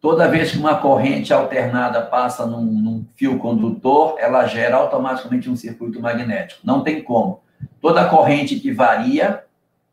Toda 0.00 0.28
vez 0.28 0.52
que 0.52 0.58
uma 0.58 0.76
corrente 0.76 1.34
alternada 1.34 2.00
passa 2.02 2.46
num, 2.46 2.64
num, 2.64 3.06
fio 3.14 3.38
condutor, 3.38 4.16
ela 4.18 4.46
gera 4.46 4.76
automaticamente 4.76 5.50
um 5.50 5.56
circuito 5.56 6.00
magnético. 6.00 6.60
Não 6.64 6.82
tem 6.82 7.02
como. 7.02 7.42
Toda 7.80 8.08
corrente 8.08 8.58
que 8.58 8.72
varia 8.72 9.44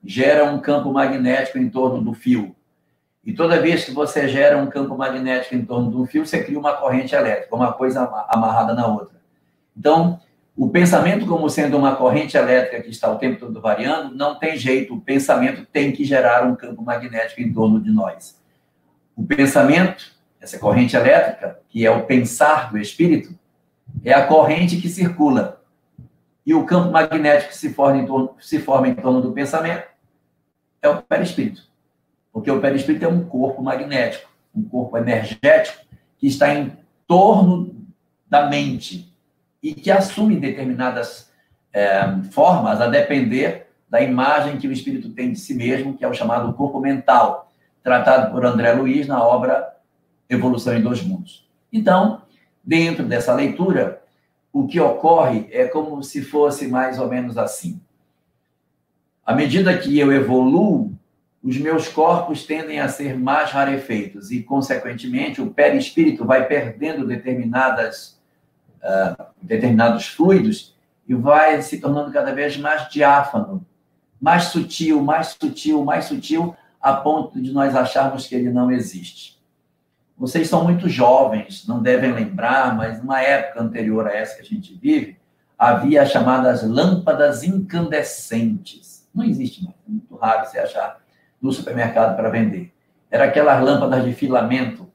gera 0.03 0.45
um 0.45 0.59
campo 0.59 0.93
magnético 0.93 1.57
em 1.57 1.69
torno 1.69 2.01
do 2.01 2.13
fio. 2.13 2.55
E 3.25 3.33
toda 3.33 3.59
vez 3.59 3.83
que 3.83 3.91
você 3.91 4.27
gera 4.27 4.57
um 4.57 4.67
campo 4.67 4.95
magnético 4.95 5.55
em 5.55 5.65
torno 5.65 5.89
do 5.89 6.05
fio, 6.05 6.25
você 6.25 6.43
cria 6.43 6.59
uma 6.59 6.73
corrente 6.73 7.15
elétrica, 7.15 7.55
uma 7.55 7.73
coisa 7.73 8.03
amarrada 8.29 8.73
na 8.73 8.85
outra. 8.85 9.15
Então, 9.75 10.19
o 10.55 10.69
pensamento 10.69 11.25
como 11.25 11.49
sendo 11.49 11.75
uma 11.75 11.95
corrente 11.95 12.37
elétrica 12.37 12.81
que 12.83 12.89
está 12.89 13.11
o 13.11 13.17
tempo 13.17 13.39
todo 13.39 13.59
variando, 13.59 14.15
não 14.15 14.37
tem 14.37 14.55
jeito. 14.55 14.93
O 14.93 15.01
pensamento 15.01 15.65
tem 15.65 15.91
que 15.91 16.05
gerar 16.05 16.45
um 16.45 16.55
campo 16.55 16.83
magnético 16.83 17.41
em 17.41 17.51
torno 17.51 17.81
de 17.81 17.91
nós. 17.91 18.39
O 19.15 19.25
pensamento, 19.25 20.13
essa 20.39 20.59
corrente 20.59 20.95
elétrica, 20.95 21.59
que 21.67 21.85
é 21.85 21.89
o 21.89 22.05
pensar 22.05 22.71
do 22.71 22.77
espírito, 22.77 23.33
é 24.03 24.13
a 24.13 24.27
corrente 24.27 24.77
que 24.77 24.87
circula. 24.87 25.61
E 26.45 26.53
o 26.53 26.63
campo 26.63 26.91
magnético 26.91 27.49
que 27.49 27.57
se 27.57 27.73
forma 27.73 27.97
em 27.97 28.05
torno, 28.05 28.35
se 28.39 28.59
forma 28.59 28.87
em 28.87 28.93
torno 28.93 29.19
do 29.19 29.31
pensamento 29.31 29.83
é 30.79 30.87
o 30.87 31.01
perispírito. 31.01 31.63
Porque 32.35 32.51
o 32.51 32.59
perispírito 32.59 33.05
é 33.05 33.07
um 33.07 33.23
corpo 33.23 33.63
magnético, 33.63 34.29
um 34.53 34.61
corpo 34.61 34.97
energético 34.97 35.85
que 36.17 36.27
está 36.27 36.53
em 36.53 36.73
torno 37.07 37.87
da 38.27 38.49
mente 38.49 39.09
e 39.63 39.73
que 39.73 39.89
assume 39.89 40.35
determinadas 40.35 41.31
é, 41.71 42.03
formas 42.31 42.81
a 42.81 42.87
depender 42.87 43.69
da 43.89 44.01
imagem 44.01 44.57
que 44.57 44.67
o 44.67 44.71
espírito 44.73 45.11
tem 45.11 45.31
de 45.31 45.39
si 45.39 45.53
mesmo, 45.53 45.95
que 45.95 46.03
é 46.03 46.09
o 46.09 46.13
chamado 46.13 46.51
corpo 46.55 46.77
mental, 46.77 47.53
tratado 47.81 48.33
por 48.33 48.45
André 48.45 48.73
Luiz 48.73 49.07
na 49.07 49.23
obra 49.23 49.73
Evolução 50.29 50.75
em 50.75 50.81
Dois 50.81 51.01
Mundos. 51.01 51.49
Então, 51.71 52.23
dentro 52.61 53.05
dessa 53.05 53.33
leitura, 53.33 54.03
o 54.51 54.67
que 54.67 54.77
ocorre 54.77 55.47
é 55.53 55.69
como 55.69 56.03
se 56.03 56.21
fosse 56.21 56.67
mais 56.67 56.99
ou 56.99 57.07
menos 57.07 57.37
assim. 57.37 57.79
À 59.25 59.33
medida 59.33 59.77
que 59.77 59.97
eu 59.97 60.11
evoluo, 60.11 60.91
os 61.45 61.59
meus 61.59 61.87
corpos 61.87 62.43
tendem 62.43 62.79
a 62.79 62.89
ser 62.89 63.15
mais 63.19 63.51
rarefeitos 63.51 64.31
e, 64.31 64.41
consequentemente, 64.41 65.39
o 65.39 65.51
perispírito 65.51 66.25
vai 66.25 66.47
perdendo 66.47 67.05
determinadas 67.05 68.19
uh, 68.81 69.25
determinados 69.39 70.07
fluidos 70.07 70.75
e 71.07 71.13
vai 71.13 71.61
se 71.61 71.79
tornando 71.79 72.11
cada 72.11 72.33
vez 72.33 72.57
mais 72.57 72.89
diáfano, 72.89 73.63
mais 74.19 74.45
sutil, 74.45 75.03
mais 75.03 75.37
sutil, 75.39 75.85
mais 75.85 76.05
sutil, 76.05 76.55
a 76.81 76.93
ponto 76.93 77.39
de 77.39 77.51
nós 77.51 77.75
acharmos 77.75 78.25
que 78.25 78.33
ele 78.33 78.49
não 78.49 78.71
existe. 78.71 79.39
Vocês 80.17 80.49
são 80.49 80.63
muito 80.63 80.89
jovens, 80.89 81.67
não 81.67 81.79
devem 81.79 82.11
lembrar, 82.11 82.75
mas 82.75 82.97
numa 82.97 83.21
época 83.21 83.61
anterior 83.61 84.07
a 84.07 84.15
essa 84.15 84.37
que 84.37 84.41
a 84.41 84.45
gente 84.45 84.73
vive, 84.73 85.19
havia 85.59 86.01
as 86.01 86.09
chamadas 86.09 86.63
lâmpadas 86.63 87.43
incandescentes. 87.43 89.07
Não 89.13 89.23
existe 89.23 89.63
mais, 89.63 89.75
é 89.87 89.91
muito 89.91 90.15
raro 90.15 90.49
você 90.49 90.57
achar 90.57 91.04
no 91.41 91.51
supermercado 91.51 92.15
para 92.15 92.29
vender. 92.29 92.73
Era 93.09 93.25
aquelas 93.25 93.63
lâmpadas 93.63 94.03
de 94.03 94.13
filamento 94.13 94.85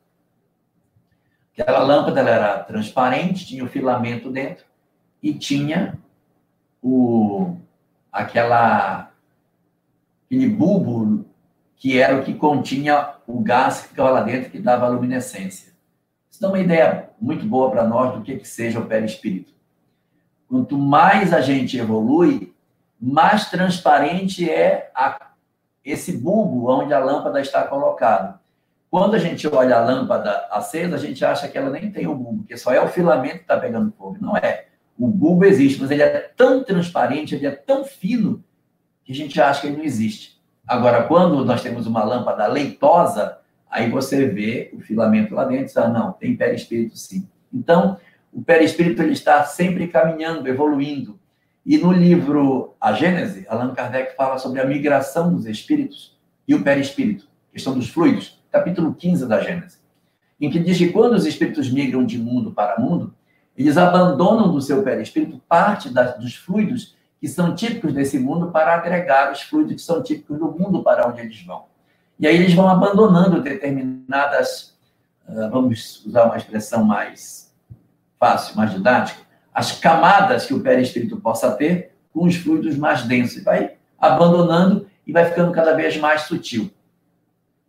Aquela 1.60 1.80
lâmpada 1.80 2.20
era 2.20 2.58
transparente, 2.60 3.46
tinha 3.46 3.62
o 3.62 3.68
filamento 3.68 4.30
dentro 4.30 4.64
e 5.22 5.34
tinha 5.34 5.98
o 6.82 7.56
aquela 8.10 9.10
aquele 10.24 10.48
bulbo 10.48 11.26
que 11.76 11.98
era 11.98 12.18
o 12.18 12.24
que 12.24 12.34
continha 12.34 13.14
o 13.26 13.40
gás 13.40 13.82
que 13.82 13.88
ficava 13.88 14.10
lá 14.10 14.22
dentro 14.22 14.50
que 14.50 14.58
dava 14.58 14.88
luminescência. 14.88 15.72
Isso 16.30 16.40
dá 16.40 16.48
uma 16.48 16.58
ideia 16.58 17.10
muito 17.20 17.44
boa 17.44 17.70
para 17.70 17.86
nós 17.86 18.14
do 18.14 18.22
que, 18.22 18.38
que 18.38 18.48
seja 18.48 18.80
o 18.80 18.86
perispírito. 18.86 19.52
Quanto 20.48 20.78
mais 20.78 21.32
a 21.32 21.40
gente 21.40 21.76
evolui, 21.76 22.54
mais 22.98 23.50
transparente 23.50 24.48
é 24.48 24.90
a, 24.94 25.29
esse 25.90 26.16
bulbo 26.16 26.70
onde 26.70 26.92
a 26.92 26.98
lâmpada 26.98 27.40
está 27.40 27.64
colocada. 27.64 28.40
Quando 28.90 29.14
a 29.14 29.18
gente 29.18 29.46
olha 29.46 29.76
a 29.76 29.84
lâmpada 29.84 30.48
acesa, 30.50 30.96
a 30.96 30.98
gente 30.98 31.24
acha 31.24 31.46
que 31.46 31.56
ela 31.56 31.70
nem 31.70 31.90
tem 31.90 32.06
o 32.06 32.14
bulbo, 32.14 32.38
porque 32.38 32.56
só 32.56 32.72
é 32.72 32.80
o 32.80 32.88
filamento 32.88 33.36
que 33.36 33.42
está 33.42 33.56
pegando 33.56 33.92
fogo. 33.92 34.16
Não 34.20 34.36
é. 34.36 34.66
O 34.98 35.06
bulbo 35.06 35.44
existe, 35.44 35.80
mas 35.80 35.90
ele 35.90 36.02
é 36.02 36.32
tão 36.36 36.64
transparente, 36.64 37.34
ele 37.34 37.46
é 37.46 37.52
tão 37.52 37.84
fino, 37.84 38.42
que 39.04 39.12
a 39.12 39.14
gente 39.14 39.40
acha 39.40 39.60
que 39.60 39.66
ele 39.68 39.76
não 39.76 39.84
existe. 39.84 40.40
Agora, 40.66 41.04
quando 41.04 41.44
nós 41.44 41.62
temos 41.62 41.86
uma 41.86 42.02
lâmpada 42.02 42.46
leitosa, 42.46 43.38
aí 43.70 43.88
você 43.88 44.26
vê 44.26 44.70
o 44.74 44.80
filamento 44.80 45.34
lá 45.34 45.44
dentro 45.44 45.62
e 45.62 45.66
diz, 45.66 45.76
ah, 45.76 45.88
não, 45.88 46.12
tem 46.12 46.36
perispírito 46.36 46.96
sim. 46.96 47.28
Então, 47.52 47.96
o 48.32 48.42
perispírito 48.42 49.02
ele 49.02 49.12
está 49.12 49.44
sempre 49.44 49.86
caminhando, 49.86 50.48
evoluindo. 50.48 51.19
E 51.64 51.76
no 51.76 51.92
livro 51.92 52.74
A 52.80 52.92
Gênese, 52.92 53.46
Allan 53.48 53.74
Kardec 53.74 54.16
fala 54.16 54.38
sobre 54.38 54.60
a 54.60 54.66
migração 54.66 55.34
dos 55.34 55.46
espíritos 55.46 56.18
e 56.48 56.54
o 56.54 56.62
perispírito, 56.62 57.28
questão 57.52 57.74
dos 57.74 57.88
fluidos, 57.88 58.42
capítulo 58.50 58.94
15 58.94 59.26
da 59.26 59.40
Gênese, 59.40 59.78
em 60.40 60.50
que 60.50 60.58
diz 60.58 60.78
que 60.78 60.88
quando 60.88 61.14
os 61.14 61.26
espíritos 61.26 61.70
migram 61.70 62.04
de 62.04 62.18
mundo 62.18 62.50
para 62.50 62.80
mundo, 62.80 63.14
eles 63.56 63.76
abandonam 63.76 64.50
do 64.50 64.60
seu 64.60 64.82
perispírito 64.82 65.40
parte 65.46 65.90
das, 65.90 66.18
dos 66.18 66.34
fluidos 66.34 66.96
que 67.20 67.28
são 67.28 67.54
típicos 67.54 67.92
desse 67.92 68.18
mundo 68.18 68.50
para 68.50 68.74
agregar 68.74 69.30
os 69.30 69.42
fluidos 69.42 69.74
que 69.74 69.82
são 69.82 70.02
típicos 70.02 70.38
do 70.38 70.50
mundo 70.50 70.82
para 70.82 71.06
onde 71.06 71.20
eles 71.20 71.44
vão. 71.44 71.66
E 72.18 72.26
aí 72.26 72.36
eles 72.36 72.54
vão 72.54 72.68
abandonando 72.68 73.42
determinadas, 73.42 74.78
ah, 75.28 75.48
vamos 75.48 76.04
usar 76.06 76.24
uma 76.24 76.38
expressão 76.38 76.84
mais 76.84 77.54
fácil, 78.18 78.56
mais 78.56 78.70
didática, 78.70 79.20
as 79.52 79.78
camadas 79.78 80.46
que 80.46 80.54
o 80.54 80.60
perispírito 80.60 81.20
possa 81.20 81.52
ter 81.52 81.92
com 82.12 82.24
os 82.24 82.36
fluidos 82.36 82.76
mais 82.76 83.02
densos. 83.02 83.42
Vai 83.42 83.76
abandonando 83.98 84.88
e 85.06 85.12
vai 85.12 85.26
ficando 85.26 85.52
cada 85.52 85.74
vez 85.74 85.96
mais 85.96 86.22
sutil. 86.22 86.70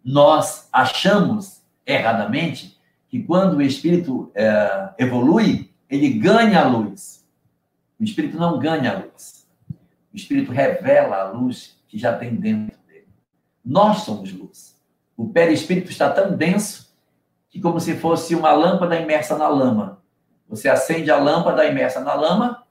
Nós 0.04 0.68
achamos 0.72 1.62
erradamente 1.86 2.80
que 3.10 3.22
quando 3.22 3.58
o 3.58 3.62
espírito 3.62 4.32
é, 4.34 4.90
evolui, 4.98 5.70
ele 5.90 6.10
ganha 6.14 6.62
a 6.62 6.68
luz. 6.68 7.26
O 8.00 8.04
espírito 8.04 8.38
não 8.38 8.58
ganha 8.58 8.94
a 8.94 9.00
luz. 9.00 9.46
O 10.14 10.16
espírito 10.16 10.52
revela 10.52 11.18
a 11.18 11.30
luz 11.32 11.78
que 11.88 11.98
já 11.98 12.18
tem 12.18 12.36
dentro 12.36 12.78
dele. 12.88 13.08
Nós 13.64 14.00
somos 14.00 14.32
luz. 14.32 14.80
O 15.16 15.30
perispírito 15.30 15.92
está 15.92 16.10
tão 16.10 16.36
denso 16.36 16.92
que 17.50 17.60
como 17.60 17.80
se 17.80 17.96
fosse 17.96 18.34
uma 18.34 18.54
lâmpada 18.54 19.00
imersa 19.00 19.38
na 19.38 19.48
lama. 19.48 20.01
Você 20.52 20.68
acende 20.68 21.10
a 21.10 21.18
lâmpada 21.18 21.66
imersa 21.66 22.02
na 22.02 22.14
lama, 22.14 22.64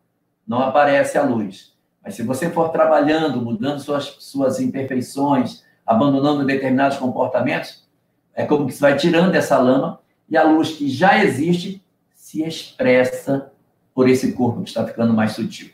não 0.47 0.61
aparece 0.61 1.16
a 1.16 1.22
luz. 1.22 1.74
Mas 2.05 2.14
se 2.14 2.22
você 2.22 2.51
for 2.51 2.68
trabalhando, 2.68 3.41
mudando 3.41 3.81
suas, 3.81 4.16
suas 4.18 4.61
imperfeições, 4.61 5.64
abandonando 5.87 6.45
determinados 6.45 6.99
comportamentos, 6.99 7.89
é 8.35 8.45
como 8.45 8.66
que 8.66 8.74
você 8.74 8.81
vai 8.81 8.97
tirando 8.97 9.35
essa 9.35 9.59
lama 9.59 9.99
e 10.28 10.37
a 10.37 10.45
luz 10.45 10.72
que 10.72 10.91
já 10.91 11.24
existe 11.24 11.83
se 12.14 12.43
expressa 12.43 13.51
por 13.95 14.11
esse 14.11 14.33
corpo 14.33 14.62
que 14.62 14.68
está 14.68 14.87
ficando 14.87 15.14
mais 15.14 15.33
sutil. 15.33 15.70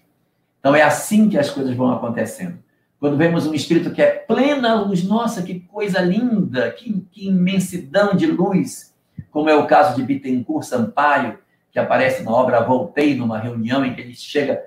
Então 0.60 0.76
é 0.76 0.82
assim 0.82 1.28
que 1.28 1.36
as 1.36 1.50
coisas 1.50 1.74
vão 1.74 1.90
acontecendo. 1.92 2.58
Quando 3.00 3.16
vemos 3.16 3.48
um 3.48 3.52
espírito 3.52 3.90
que 3.90 4.00
é 4.00 4.10
plena 4.12 4.80
luz, 4.80 5.02
nossa, 5.02 5.42
que 5.42 5.58
coisa 5.58 6.00
linda, 6.00 6.70
que, 6.70 7.04
que 7.10 7.26
imensidão 7.26 8.14
de 8.14 8.26
luz, 8.26 8.94
como 9.32 9.50
é 9.50 9.56
o 9.56 9.66
caso 9.66 9.96
de 9.96 10.02
Bittencourt 10.04 10.64
Sampaio, 10.64 11.38
que 11.76 11.80
aparece 11.80 12.22
na 12.22 12.30
obra 12.30 12.62
Voltei, 12.62 13.14
numa 13.14 13.38
reunião 13.38 13.84
em 13.84 13.92
que 13.92 14.00
ele 14.00 14.14
chega 14.14 14.64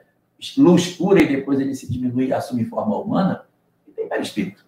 luz 0.55 0.95
pura 0.95 1.19
e 1.19 1.27
depois 1.27 1.59
ele 1.59 1.73
se 1.73 1.91
diminui 1.91 2.27
e 2.27 2.33
assume 2.33 2.65
forma 2.65 2.95
humana, 2.99 3.45
ele 3.87 3.95
tem 3.95 4.07
perispírito. 4.07 4.63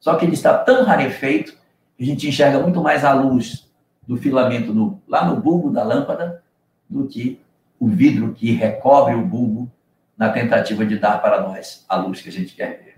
Só 0.00 0.14
que 0.14 0.24
ele 0.24 0.32
está 0.32 0.56
tão 0.56 0.86
rarefeito 0.86 1.52
que 1.94 2.02
a 2.02 2.06
gente 2.06 2.26
enxerga 2.26 2.58
muito 2.60 2.80
mais 2.82 3.04
a 3.04 3.12
luz 3.12 3.70
do 4.08 4.16
filamento 4.16 4.72
no, 4.72 5.02
lá 5.06 5.26
no 5.26 5.38
bulbo 5.38 5.68
da 5.68 5.82
lâmpada 5.82 6.42
do 6.88 7.06
que 7.06 7.38
o 7.78 7.86
vidro 7.86 8.32
que 8.32 8.52
recobre 8.52 9.14
o 9.14 9.26
bulbo 9.26 9.70
na 10.16 10.30
tentativa 10.30 10.86
de 10.86 10.98
dar 10.98 11.20
para 11.20 11.42
nós 11.42 11.84
a 11.86 11.96
luz 11.96 12.22
que 12.22 12.30
a 12.30 12.32
gente 12.32 12.54
quer 12.54 12.82
ver. 12.82 12.96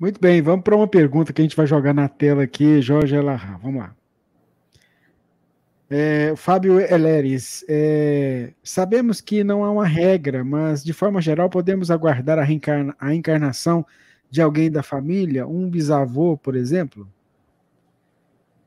Muito 0.00 0.20
bem, 0.20 0.42
vamos 0.42 0.64
para 0.64 0.74
uma 0.74 0.88
pergunta 0.88 1.32
que 1.32 1.40
a 1.40 1.44
gente 1.44 1.56
vai 1.56 1.68
jogar 1.68 1.94
na 1.94 2.08
tela 2.08 2.42
aqui, 2.42 2.82
Jorge 2.82 3.14
Elarra. 3.14 3.56
Vamos 3.62 3.82
lá. 3.82 3.94
É, 5.90 6.34
Fábio 6.36 6.78
Eleres, 6.78 7.64
é, 7.66 8.52
sabemos 8.62 9.22
que 9.22 9.42
não 9.42 9.64
há 9.64 9.70
uma 9.70 9.86
regra, 9.86 10.44
mas 10.44 10.84
de 10.84 10.92
forma 10.92 11.18
geral 11.18 11.48
podemos 11.48 11.90
aguardar 11.90 12.38
a, 12.38 12.44
reencarna, 12.44 12.94
a 13.00 13.14
encarnação 13.14 13.86
de 14.30 14.42
alguém 14.42 14.70
da 14.70 14.82
família, 14.82 15.46
um 15.46 15.66
bisavô, 15.70 16.36
por 16.36 16.54
exemplo? 16.54 17.08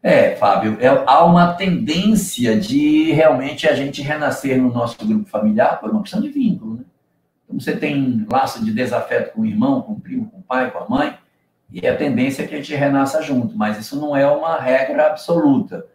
É, 0.01 0.35
Fábio, 0.35 0.77
é, 0.79 0.87
há 0.87 1.23
uma 1.23 1.53
tendência 1.53 2.59
de 2.59 3.11
realmente 3.11 3.67
a 3.67 3.75
gente 3.75 4.01
renascer 4.01 4.59
no 4.59 4.73
nosso 4.73 4.97
grupo 5.05 5.29
familiar 5.29 5.79
por 5.79 5.91
uma 5.91 6.01
questão 6.01 6.21
de 6.21 6.29
vínculo. 6.29 6.77
Né? 6.77 6.83
Então, 7.45 7.59
você 7.59 7.75
tem 7.75 8.25
laço 8.31 8.65
de 8.65 8.73
desafeto 8.73 9.33
com 9.33 9.41
o 9.41 9.45
irmão, 9.45 9.83
com 9.83 9.93
o 9.93 9.99
primo, 9.99 10.25
com 10.31 10.39
o 10.39 10.43
pai, 10.43 10.71
com 10.71 10.79
a 10.79 10.89
mãe, 10.89 11.15
e 11.71 11.87
a 11.87 11.95
tendência 11.95 12.41
é 12.41 12.47
que 12.47 12.55
a 12.55 12.57
gente 12.57 12.73
renasça 12.73 13.21
junto, 13.21 13.55
mas 13.55 13.77
isso 13.77 13.95
não 14.01 14.17
é 14.17 14.25
uma 14.25 14.59
regra 14.59 15.05
absoluta 15.05 15.85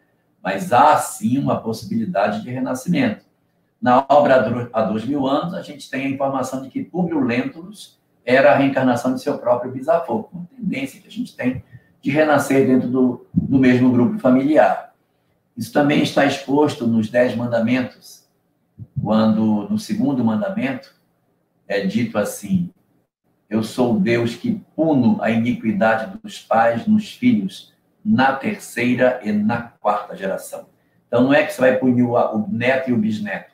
mas 0.47 0.72
há 0.72 0.97
sim 0.99 1.38
uma 1.38 1.61
possibilidade 1.61 2.40
de 2.44 2.51
renascimento. 2.51 3.24
Na 3.82 4.07
obra 4.09 4.70
Há 4.72 4.82
Dois 4.82 5.05
Mil 5.05 5.26
Anos, 5.26 5.55
a 5.55 5.61
gente 5.61 5.90
tem 5.90 6.07
a 6.07 6.09
informação 6.09 6.62
de 6.62 6.68
que 6.68 6.84
Públio 6.84 7.18
Lentulus 7.18 7.99
era 8.24 8.53
a 8.53 8.55
reencarnação 8.55 9.12
de 9.12 9.20
seu 9.20 9.38
próprio 9.38 9.72
bisavô, 9.72 10.28
uma 10.32 10.47
tendência 10.57 11.01
que 11.01 11.09
a 11.09 11.11
gente 11.11 11.34
tem 11.34 11.64
de 12.01 12.12
renascer 12.12 12.64
dentro 12.64 12.88
do, 12.88 13.26
do 13.34 13.59
mesmo 13.59 13.90
grupo 13.90 14.20
familiar. 14.20 14.94
Isso 15.57 15.72
também 15.72 16.05
está 16.05 16.24
exposto 16.24 16.86
nos 16.86 17.11
Dez 17.11 17.34
Mandamentos, 17.34 18.24
quando 19.03 19.68
no 19.68 19.80
segundo 19.80 20.24
mandamento 20.24 20.94
é 21.66 21.84
dito 21.84 22.16
assim: 22.16 22.70
Eu 23.51 23.64
sou 23.64 23.97
o 23.97 23.99
Deus 23.99 24.36
que 24.36 24.62
puno 24.76 25.20
a 25.20 25.28
iniquidade 25.28 26.16
dos 26.22 26.38
pais 26.38 26.86
nos 26.86 27.12
filhos 27.12 27.74
na 28.07 28.32
terceira 28.34 29.18
e 29.24 29.32
na 29.32 29.62
quarta 29.80 30.14
geração. 30.14 30.66
Então, 31.09 31.24
não 31.24 31.34
é 31.34 31.42
que 31.42 31.52
você 31.52 31.61
vai 31.61 31.76
punir 31.76 32.04
o 32.04 32.46
neto 32.48 32.90
e 32.90 32.92
o 32.92 32.96
bisneto. 32.96 33.50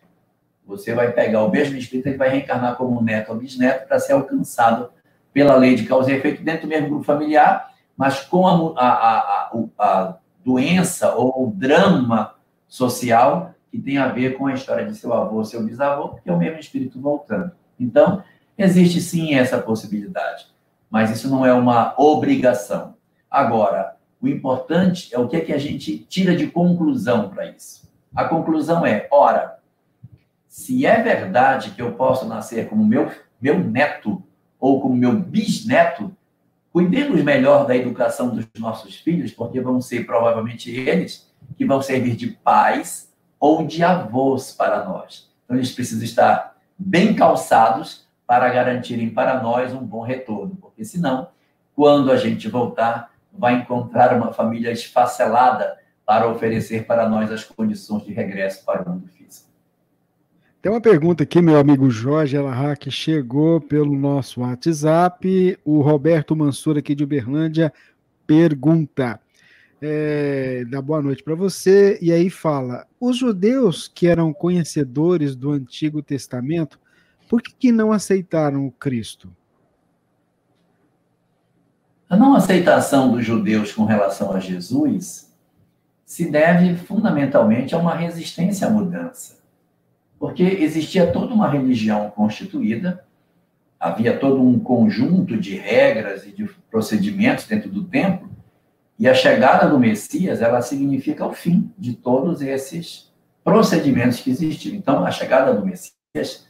Você 0.66 0.94
vai 0.94 1.10
pegar 1.10 1.42
o 1.42 1.50
mesmo 1.50 1.76
espírito 1.78 2.10
e 2.10 2.16
vai 2.18 2.28
reencarnar 2.28 2.76
como 2.76 3.02
neto 3.02 3.30
ou 3.30 3.38
bisneto 3.38 3.88
para 3.88 3.98
ser 3.98 4.12
alcançado 4.12 4.90
pela 5.32 5.56
lei 5.56 5.74
de 5.74 5.86
causa 5.86 6.12
e 6.12 6.16
efeito 6.16 6.42
dentro 6.42 6.62
do 6.62 6.68
mesmo 6.68 6.88
grupo 6.88 7.04
familiar, 7.04 7.72
mas 7.96 8.20
com 8.20 8.46
a, 8.76 8.86
a, 8.86 9.18
a, 9.18 9.52
a 9.78 10.16
doença 10.44 11.14
ou 11.14 11.48
o 11.48 11.50
drama 11.50 12.34
social 12.68 13.54
que 13.70 13.78
tem 13.78 13.96
a 13.96 14.08
ver 14.08 14.36
com 14.36 14.46
a 14.46 14.52
história 14.52 14.84
de 14.84 14.94
seu 14.94 15.14
avô, 15.14 15.42
seu 15.44 15.62
bisavô, 15.62 16.08
porque 16.08 16.28
é 16.28 16.32
o 16.32 16.38
mesmo 16.38 16.58
espírito 16.58 17.00
voltando. 17.00 17.52
Então, 17.80 18.22
existe 18.56 19.00
sim 19.00 19.34
essa 19.34 19.58
possibilidade, 19.58 20.46
mas 20.90 21.10
isso 21.10 21.30
não 21.30 21.46
é 21.46 21.54
uma 21.54 21.94
obrigação. 21.96 22.94
Agora, 23.30 23.96
o 24.22 24.28
importante 24.28 25.12
é 25.12 25.18
o 25.18 25.26
que, 25.26 25.36
é 25.36 25.40
que 25.40 25.52
a 25.52 25.58
gente 25.58 25.98
tira 25.98 26.36
de 26.36 26.46
conclusão 26.46 27.28
para 27.28 27.46
isso. 27.46 27.90
A 28.14 28.24
conclusão 28.24 28.86
é: 28.86 29.08
ora, 29.10 29.58
se 30.46 30.86
é 30.86 31.02
verdade 31.02 31.70
que 31.70 31.82
eu 31.82 31.92
posso 31.92 32.24
nascer 32.24 32.68
como 32.68 32.86
meu, 32.86 33.10
meu 33.40 33.58
neto 33.58 34.22
ou 34.60 34.80
como 34.80 34.94
meu 34.94 35.12
bisneto, 35.12 36.14
cuidemos 36.72 37.20
melhor 37.22 37.66
da 37.66 37.76
educação 37.76 38.32
dos 38.32 38.46
nossos 38.58 38.94
filhos, 38.94 39.32
porque 39.32 39.60
vão 39.60 39.80
ser 39.80 40.06
provavelmente 40.06 40.70
eles 40.70 41.28
que 41.56 41.64
vão 41.64 41.82
servir 41.82 42.14
de 42.14 42.28
pais 42.28 43.12
ou 43.40 43.66
de 43.66 43.82
avós 43.82 44.52
para 44.52 44.84
nós. 44.84 45.28
Então, 45.44 45.56
eles 45.56 45.72
precisam 45.72 46.04
estar 46.04 46.56
bem 46.78 47.12
calçados 47.12 48.06
para 48.24 48.48
garantirem 48.48 49.10
para 49.10 49.42
nós 49.42 49.74
um 49.74 49.84
bom 49.84 50.02
retorno, 50.02 50.56
porque 50.60 50.84
senão, 50.84 51.28
quando 51.74 52.12
a 52.12 52.16
gente 52.16 52.48
voltar, 52.48 53.11
vai 53.36 53.54
encontrar 53.54 54.16
uma 54.16 54.32
família 54.32 54.70
esfacelada 54.70 55.76
para 56.04 56.28
oferecer 56.28 56.84
para 56.86 57.08
nós 57.08 57.30
as 57.30 57.44
condições 57.44 58.04
de 58.04 58.12
regresso 58.12 58.64
para 58.64 58.82
o 58.82 58.90
mundo 58.90 59.08
físico. 59.08 59.52
Tem 60.60 60.70
uma 60.70 60.80
pergunta 60.80 61.24
aqui, 61.24 61.42
meu 61.42 61.58
amigo 61.58 61.90
Jorge 61.90 62.36
Elahá, 62.36 62.76
que 62.76 62.90
chegou 62.90 63.60
pelo 63.60 63.96
nosso 63.96 64.42
WhatsApp. 64.42 65.58
O 65.64 65.80
Roberto 65.80 66.36
Mansur, 66.36 66.78
aqui 66.78 66.94
de 66.94 67.02
Uberlândia, 67.02 67.72
pergunta. 68.26 69.20
É, 69.80 70.64
dá 70.70 70.80
boa 70.80 71.02
noite 71.02 71.20
para 71.24 71.34
você. 71.34 71.98
E 72.00 72.12
aí 72.12 72.30
fala: 72.30 72.86
os 73.00 73.16
judeus 73.16 73.90
que 73.92 74.06
eram 74.06 74.32
conhecedores 74.32 75.34
do 75.34 75.50
Antigo 75.50 76.00
Testamento, 76.00 76.78
por 77.28 77.42
que, 77.42 77.52
que 77.52 77.72
não 77.72 77.90
aceitaram 77.90 78.64
o 78.64 78.70
Cristo? 78.70 79.34
A 82.12 82.16
não 82.16 82.34
aceitação 82.34 83.10
dos 83.10 83.24
judeus 83.24 83.72
com 83.72 83.86
relação 83.86 84.32
a 84.32 84.38
Jesus 84.38 85.32
se 86.04 86.30
deve 86.30 86.76
fundamentalmente 86.76 87.74
a 87.74 87.78
uma 87.78 87.94
resistência 87.94 88.66
à 88.66 88.70
mudança. 88.70 89.38
Porque 90.18 90.42
existia 90.42 91.10
toda 91.10 91.32
uma 91.32 91.48
religião 91.48 92.10
constituída, 92.10 93.02
havia 93.80 94.14
todo 94.18 94.42
um 94.42 94.60
conjunto 94.60 95.38
de 95.38 95.56
regras 95.56 96.26
e 96.26 96.32
de 96.32 96.44
procedimentos 96.70 97.46
dentro 97.46 97.70
do 97.70 97.82
templo, 97.82 98.28
e 98.98 99.08
a 99.08 99.14
chegada 99.14 99.66
do 99.66 99.78
Messias, 99.78 100.42
ela 100.42 100.60
significa 100.60 101.24
o 101.24 101.32
fim 101.32 101.72
de 101.78 101.94
todos 101.94 102.42
esses 102.42 103.10
procedimentos 103.42 104.20
que 104.20 104.28
existiam. 104.28 104.76
Então, 104.76 105.02
a 105.02 105.10
chegada 105.10 105.54
do 105.54 105.64
Messias 105.64 106.46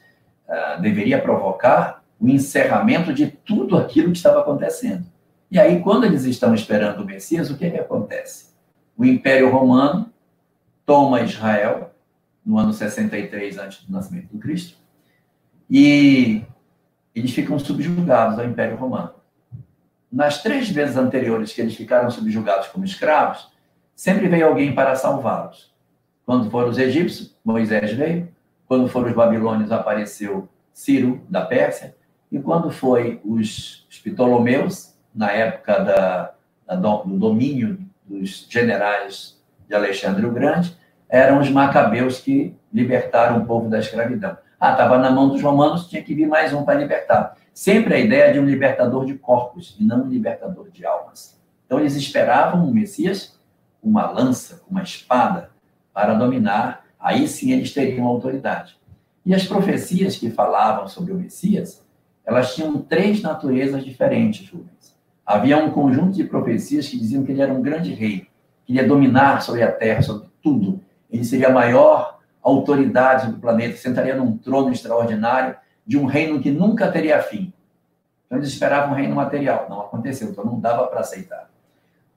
uh, 0.49 0.83
deveria 0.83 1.23
provocar 1.23 2.03
o 2.19 2.29
encerramento 2.29 3.15
de 3.15 3.29
tudo 3.29 3.79
aquilo 3.79 4.11
que 4.11 4.17
estava 4.17 4.41
acontecendo. 4.41 5.12
E 5.53 5.61
aí, 5.61 5.83
quando 5.83 6.05
eles 6.05 6.25
estão 6.25 6.55
esperando 6.55 7.03
o 7.03 7.05
Messias, 7.05 7.51
o 7.51 7.59
que, 7.59 7.67
é 7.67 7.71
que 7.71 7.79
acontece? 7.79 8.55
O 8.97 9.05
Império 9.05 9.51
Romano 9.51 10.11
toma 10.87 11.21
Israel 11.21 11.91
no 12.43 12.59
ano 12.59 12.73
63 12.73 13.59
antes 13.59 13.85
do 13.85 13.93
nascimento 13.93 14.29
do 14.33 14.39
Cristo 14.39 14.79
e 15.69 16.43
eles 17.15 17.33
ficam 17.33 17.59
subjugados 17.59 18.39
ao 18.39 18.47
Império 18.47 18.79
Romano. 18.79 19.13
Nas 20.11 20.43
três 20.43 20.71
vezes 20.71 20.97
anteriores 20.97 21.53
que 21.53 21.61
eles 21.61 21.77
ficaram 21.77 22.11
subjugados 22.11 22.69
como 22.69 22.87
escravos, 22.87 23.53
sempre 23.95 24.29
veio 24.29 24.47
alguém 24.47 24.75
para 24.75 24.97
salvá-los. 24.97 25.71
Quando 26.25 26.51
foram 26.51 26.71
os 26.71 26.79
egípcios, 26.79 27.37
Moisés 27.45 27.93
veio. 27.93 28.27
Quando 28.67 28.89
foram 28.89 29.09
os 29.09 29.15
babilônios, 29.15 29.71
apareceu 29.71 30.49
Ciro, 30.73 31.21
da 31.29 31.45
Pérsia. 31.45 31.95
E 32.31 32.39
quando 32.39 32.71
foi 32.71 33.21
os, 33.23 33.87
os 33.91 33.99
Ptolomeus, 33.99 34.92
na 35.15 35.31
época 35.31 35.79
da, 35.81 36.33
da, 36.67 36.75
do 36.77 37.19
domínio 37.19 37.79
dos 38.07 38.47
generais 38.49 39.41
de 39.69 39.75
Alexandre 39.75 40.27
o 40.27 40.33
Grande, 40.33 40.77
eram 41.09 41.41
os 41.41 41.51
macabeus 41.51 42.21
que 42.21 42.55
libertaram 42.73 43.39
o 43.39 43.47
povo 43.47 43.69
da 43.69 43.79
escravidão. 43.79 44.37
Ah, 44.59 44.73
estava 44.73 44.99
na 44.99 45.11
mão 45.11 45.29
dos 45.29 45.43
romanos, 45.43 45.89
tinha 45.89 46.03
que 46.03 46.15
vir 46.15 46.27
mais 46.27 46.53
um 46.53 46.65
para 46.65 46.79
libertar. 46.79 47.37
Sempre 47.53 47.95
a 47.95 47.99
ideia 47.99 48.33
de 48.33 48.39
um 48.39 48.45
libertador 48.45 49.05
de 49.05 49.15
corpos 49.15 49.77
e 49.79 49.85
não 49.85 50.05
um 50.05 50.09
libertador 50.09 50.71
de 50.71 50.87
almas. 50.87 51.39
Então 51.67 51.79
eles 51.79 51.97
esperavam 51.97 52.65
um 52.65 52.73
Messias, 52.73 53.39
uma 53.83 54.11
lança, 54.11 54.63
uma 54.71 54.83
espada, 54.83 55.51
para 55.93 56.15
dominar, 56.15 56.85
aí 56.99 57.29
sim 57.29 57.53
eles 57.53 57.75
teriam 57.75 58.07
autoridade. 58.07 58.79
E 59.25 59.35
as 59.35 59.47
profecias 59.47 60.17
que 60.17 60.31
falavam 60.31 60.89
sobre 60.89 61.13
o 61.13 61.17
Messias, 61.17 61.85
elas 62.25 62.55
tinham 62.55 62.81
três 62.81 63.21
naturezas 63.21 63.85
diferentes, 63.85 64.49
Rubens. 64.49 64.72
Havia 65.25 65.57
um 65.57 65.71
conjunto 65.71 66.13
de 66.13 66.25
profecias 66.25 66.89
que 66.89 66.99
diziam 66.99 67.25
que 67.25 67.33
ele 67.33 67.43
era 67.43 67.53
um 67.53 67.63
grande 67.63 67.93
rei, 67.95 68.27
que 68.65 68.75
ia 68.75 68.87
dominar 68.87 69.43
sobre 69.43 69.63
a 69.63 69.71
terra, 69.71 70.03
sobre 70.03 70.29
tudo. 70.43 70.81
Ele 71.11 71.25
seria 71.25 71.49
a 71.49 71.53
maior 71.53 72.19
autoridade 72.43 73.31
do 73.31 73.39
planeta, 73.39 73.77
sentaria 73.77 74.17
num 74.17 74.37
trono 74.37 74.73
extraordinário 74.73 75.55
de 75.87 75.97
um 75.97 76.07
reino 76.07 76.41
que 76.41 76.51
nunca 76.51 76.91
teria 76.91 77.23
fim. 77.23 77.53
Então 78.27 78.39
eles 78.39 78.49
esperavam 78.49 78.93
um 78.93 78.97
reino 78.97 79.15
material. 79.15 79.67
Não 79.69 79.81
aconteceu, 79.81 80.29
então 80.29 80.45
não 80.45 80.59
dava 80.59 80.87
para 80.87 81.01
aceitar. 81.01 81.51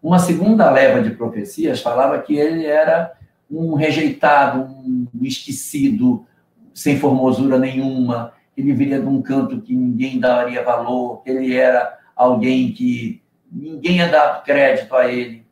Uma 0.01 0.19
segunda 0.19 0.69
leva 0.69 1.01
de 1.01 1.11
profecias 1.11 1.81
falava 1.81 2.19
que 2.21 2.35
ele 2.35 2.65
era 2.65 3.13
um 3.49 3.75
rejeitado, 3.75 4.61
um 4.61 5.07
esquecido, 5.21 6.25
sem 6.73 6.99
formosura 6.99 7.57
nenhuma, 7.57 8.33
ele 8.57 8.73
viria 8.73 8.99
de 8.99 9.07
um 9.07 9.21
canto 9.21 9.61
que 9.61 9.75
ninguém 9.75 10.19
daria 10.19 10.63
valor, 10.63 11.21
que 11.21 11.29
ele 11.29 11.55
era 11.55 11.97
alguém 12.15 12.71
que 12.71 13.21
ninguém 13.51 13.97
ia 13.97 14.09
dar 14.09 14.43
crédito 14.43 14.95
a 14.95 15.07
ele. 15.07 15.45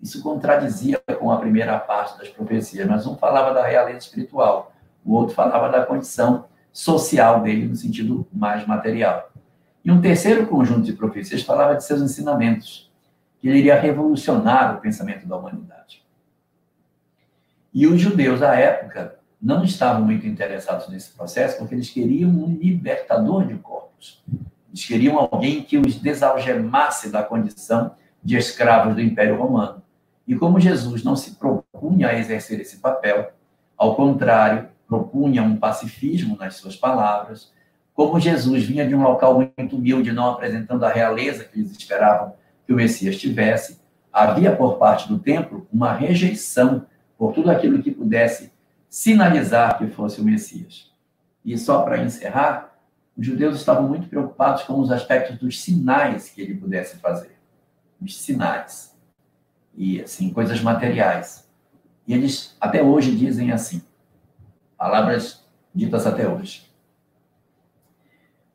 Isso 0.00 0.22
contradizia 0.22 0.98
com 1.18 1.30
a 1.30 1.38
primeira 1.38 1.78
parte 1.78 2.18
das 2.18 2.28
profecias, 2.28 2.86
mas 2.86 3.06
um 3.06 3.16
falava 3.16 3.52
da 3.52 3.66
realeza 3.66 3.98
espiritual, 3.98 4.72
o 5.04 5.14
outro 5.14 5.34
falava 5.34 5.68
da 5.68 5.84
condição 5.84 6.46
social 6.72 7.42
dele, 7.42 7.66
no 7.66 7.76
sentido 7.76 8.26
mais 8.32 8.66
material. 8.66 9.30
E 9.84 9.90
um 9.90 10.00
terceiro 10.00 10.46
conjunto 10.46 10.82
de 10.82 10.92
profecias 10.92 11.42
falava 11.42 11.74
de 11.74 11.84
seus 11.84 12.00
ensinamentos, 12.00 12.90
que 13.40 13.48
ele 13.48 13.58
iria 13.58 13.80
revolucionar 13.80 14.76
o 14.76 14.80
pensamento 14.80 15.26
da 15.26 15.36
humanidade. 15.36 16.04
E 17.72 17.86
os 17.86 18.00
judeus 18.00 18.42
à 18.42 18.54
época 18.54 19.18
não 19.40 19.64
estavam 19.64 20.04
muito 20.04 20.26
interessados 20.26 20.88
nesse 20.88 21.10
processo, 21.12 21.58
porque 21.58 21.74
eles 21.74 21.88
queriam 21.88 22.30
um 22.30 22.46
libertador 22.46 23.46
de 23.46 23.54
corpos. 23.54 24.22
Eles 24.70 24.84
queriam 24.86 25.18
alguém 25.18 25.62
que 25.62 25.76
os 25.76 25.96
desalgemasse 25.96 27.10
da 27.10 27.22
condição 27.22 27.92
de 28.22 28.36
escravos 28.36 28.94
do 28.94 29.00
Império 29.00 29.36
Romano. 29.36 29.82
E 30.26 30.36
como 30.36 30.60
Jesus 30.60 31.02
não 31.02 31.16
se 31.16 31.32
propunha 31.32 32.08
a 32.08 32.18
exercer 32.18 32.60
esse 32.60 32.78
papel, 32.78 33.32
ao 33.76 33.96
contrário, 33.96 34.68
propunha 34.86 35.42
um 35.42 35.56
pacifismo 35.56 36.36
nas 36.36 36.54
suas 36.54 36.76
palavras, 36.76 37.52
como 37.94 38.20
Jesus 38.20 38.64
vinha 38.64 38.86
de 38.86 38.94
um 38.94 39.02
local 39.02 39.34
muito 39.34 39.76
humilde, 39.76 40.12
não 40.12 40.30
apresentando 40.30 40.84
a 40.84 40.92
realeza 40.92 41.44
que 41.44 41.58
eles 41.58 41.72
esperavam 41.72 42.34
que 42.66 42.72
o 42.72 42.76
Messias 42.76 43.16
tivesse, 43.16 43.80
havia 44.12 44.54
por 44.54 44.78
parte 44.78 45.08
do 45.08 45.18
templo 45.18 45.66
uma 45.72 45.92
rejeição 45.92 46.86
por 47.18 47.32
tudo 47.32 47.50
aquilo 47.50 47.82
que 47.82 47.90
pudesse 47.90 48.52
sinalizar 48.88 49.78
que 49.78 49.88
fosse 49.88 50.20
o 50.20 50.24
Messias. 50.24 50.90
E 51.44 51.56
só 51.58 51.82
para 51.82 52.02
encerrar, 52.02 52.69
os 53.20 53.26
judeus 53.26 53.56
estavam 53.56 53.86
muito 53.86 54.08
preocupados 54.08 54.62
com 54.62 54.80
os 54.80 54.90
aspectos 54.90 55.36
dos 55.36 55.60
sinais 55.60 56.30
que 56.30 56.40
ele 56.40 56.54
pudesse 56.54 56.96
fazer. 56.96 57.38
Os 58.00 58.18
sinais 58.18 58.96
e 59.74 60.00
assim 60.00 60.32
coisas 60.32 60.62
materiais. 60.62 61.46
E 62.06 62.14
eles 62.14 62.56
até 62.58 62.82
hoje 62.82 63.14
dizem 63.14 63.52
assim, 63.52 63.82
palavras 64.74 65.44
ditas 65.74 66.06
até 66.06 66.26
hoje. 66.26 66.66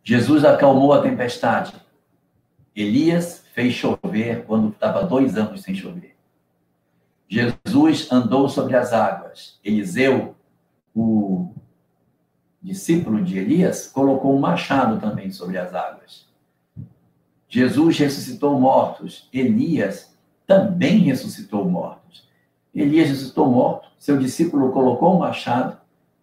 Jesus 0.04 0.44
acalmou 0.44 0.94
a 0.94 1.04
tempestade. 1.04 1.76
Elias 2.76 3.46
fez 3.54 3.72
chover 3.76 4.46
quando 4.46 4.70
estava 4.70 5.06
dois 5.06 5.38
anos 5.38 5.62
sem 5.62 5.76
chover. 5.76 6.16
Jesus 7.28 8.12
andou 8.12 8.50
sobre 8.50 8.76
as 8.76 8.94
águas. 8.94 9.60
Eliseu, 9.64 10.36
o 10.92 11.54
discípulo 12.66 13.24
de 13.24 13.38
Elias, 13.38 13.88
colocou 13.88 14.36
um 14.36 14.40
machado 14.40 15.00
também 15.00 15.32
sobre 15.32 15.58
as 15.58 15.74
águas. 15.74 16.26
Jesus 17.48 17.98
ressuscitou 18.00 18.60
mortos. 18.60 19.30
Elias 19.32 20.18
também 20.48 21.00
ressuscitou 21.00 21.64
mortos. 21.70 22.28
Elias 22.74 23.10
ressuscitou 23.10 23.50
morto, 23.50 23.88
seu 23.98 24.18
discípulo 24.18 24.72
colocou 24.72 25.16
um 25.16 25.20
machado 25.20 25.78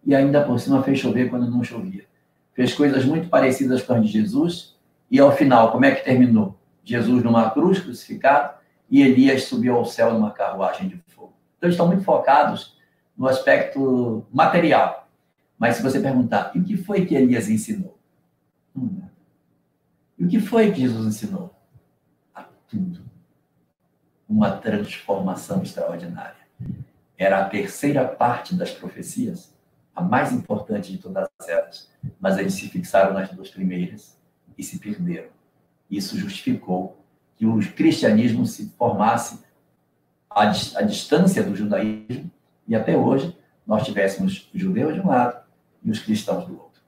e 0.05 0.13
ainda 0.13 0.43
por 0.43 0.59
cima 0.59 0.83
fez 0.83 0.99
chover 0.99 1.29
quando 1.29 1.49
não 1.49 1.63
chovia. 1.63 2.05
Fez 2.53 2.73
coisas 2.73 3.05
muito 3.05 3.29
parecidas 3.29 3.81
com 3.81 3.93
as 3.93 4.05
de 4.05 4.11
Jesus 4.11 4.75
e 5.09 5.19
ao 5.19 5.31
final, 5.31 5.71
como 5.71 5.85
é 5.85 5.95
que 5.95 6.03
terminou? 6.03 6.55
Jesus 6.83 7.23
numa 7.23 7.49
cruz 7.49 7.79
crucificado 7.79 8.53
e 8.89 9.01
Elias 9.01 9.45
subiu 9.45 9.75
ao 9.75 9.85
céu 9.85 10.13
numa 10.13 10.29
carruagem 10.29 10.89
de 10.89 10.97
fogo. 11.07 11.33
Então 11.57 11.67
eles 11.67 11.75
estão 11.75 11.87
muito 11.87 12.03
focados 12.03 12.77
no 13.17 13.27
aspecto 13.27 14.25
material. 14.31 15.02
Mas 15.63 15.77
se 15.77 15.81
você 15.81 15.97
perguntar, 16.01 16.51
e 16.53 16.59
o 16.59 16.63
que 16.65 16.75
foi 16.75 17.05
que 17.05 17.15
Elias 17.15 17.47
ensinou? 17.47 17.97
Hum, 18.75 19.01
e 20.19 20.25
o 20.25 20.27
que 20.27 20.37
foi 20.37 20.73
que 20.73 20.81
Jesus 20.81 21.07
ensinou? 21.07 21.55
A 22.35 22.43
tudo 22.67 23.01
uma 24.27 24.51
transformação 24.57 25.63
extraordinária. 25.63 26.45
Era 27.17 27.39
a 27.39 27.49
terceira 27.49 28.05
parte 28.05 28.53
das 28.53 28.71
profecias, 28.71 29.55
a 29.95 30.01
mais 30.01 30.33
importante 30.33 30.91
de 30.91 30.97
todas 30.97 31.29
elas, 31.47 31.89
mas 32.19 32.37
eles 32.37 32.55
se 32.55 32.67
fixaram 32.67 33.13
nas 33.13 33.31
duas 33.31 33.49
primeiras 33.49 34.19
e 34.57 34.63
se 34.63 34.79
perderam. 34.79 35.29
Isso 35.89 36.17
justificou 36.17 37.01
que 37.37 37.45
o 37.45 37.57
cristianismo 37.73 38.45
se 38.45 38.67
formasse 38.77 39.39
à, 40.29 40.45
distância 40.45 41.41
do 41.41 41.55
judaísmo 41.55 42.29
e 42.67 42.75
até 42.75 42.97
hoje 42.97 43.33
nós 43.65 43.85
tivéssemos 43.85 44.51
os 44.53 44.59
judeus 44.59 44.95
de 44.95 44.99
um 44.99 45.07
lado 45.07 45.42
e 45.83 45.91
os 45.91 45.99
cristãos 45.99 46.45
do 46.45 46.53
outro. 46.53 46.81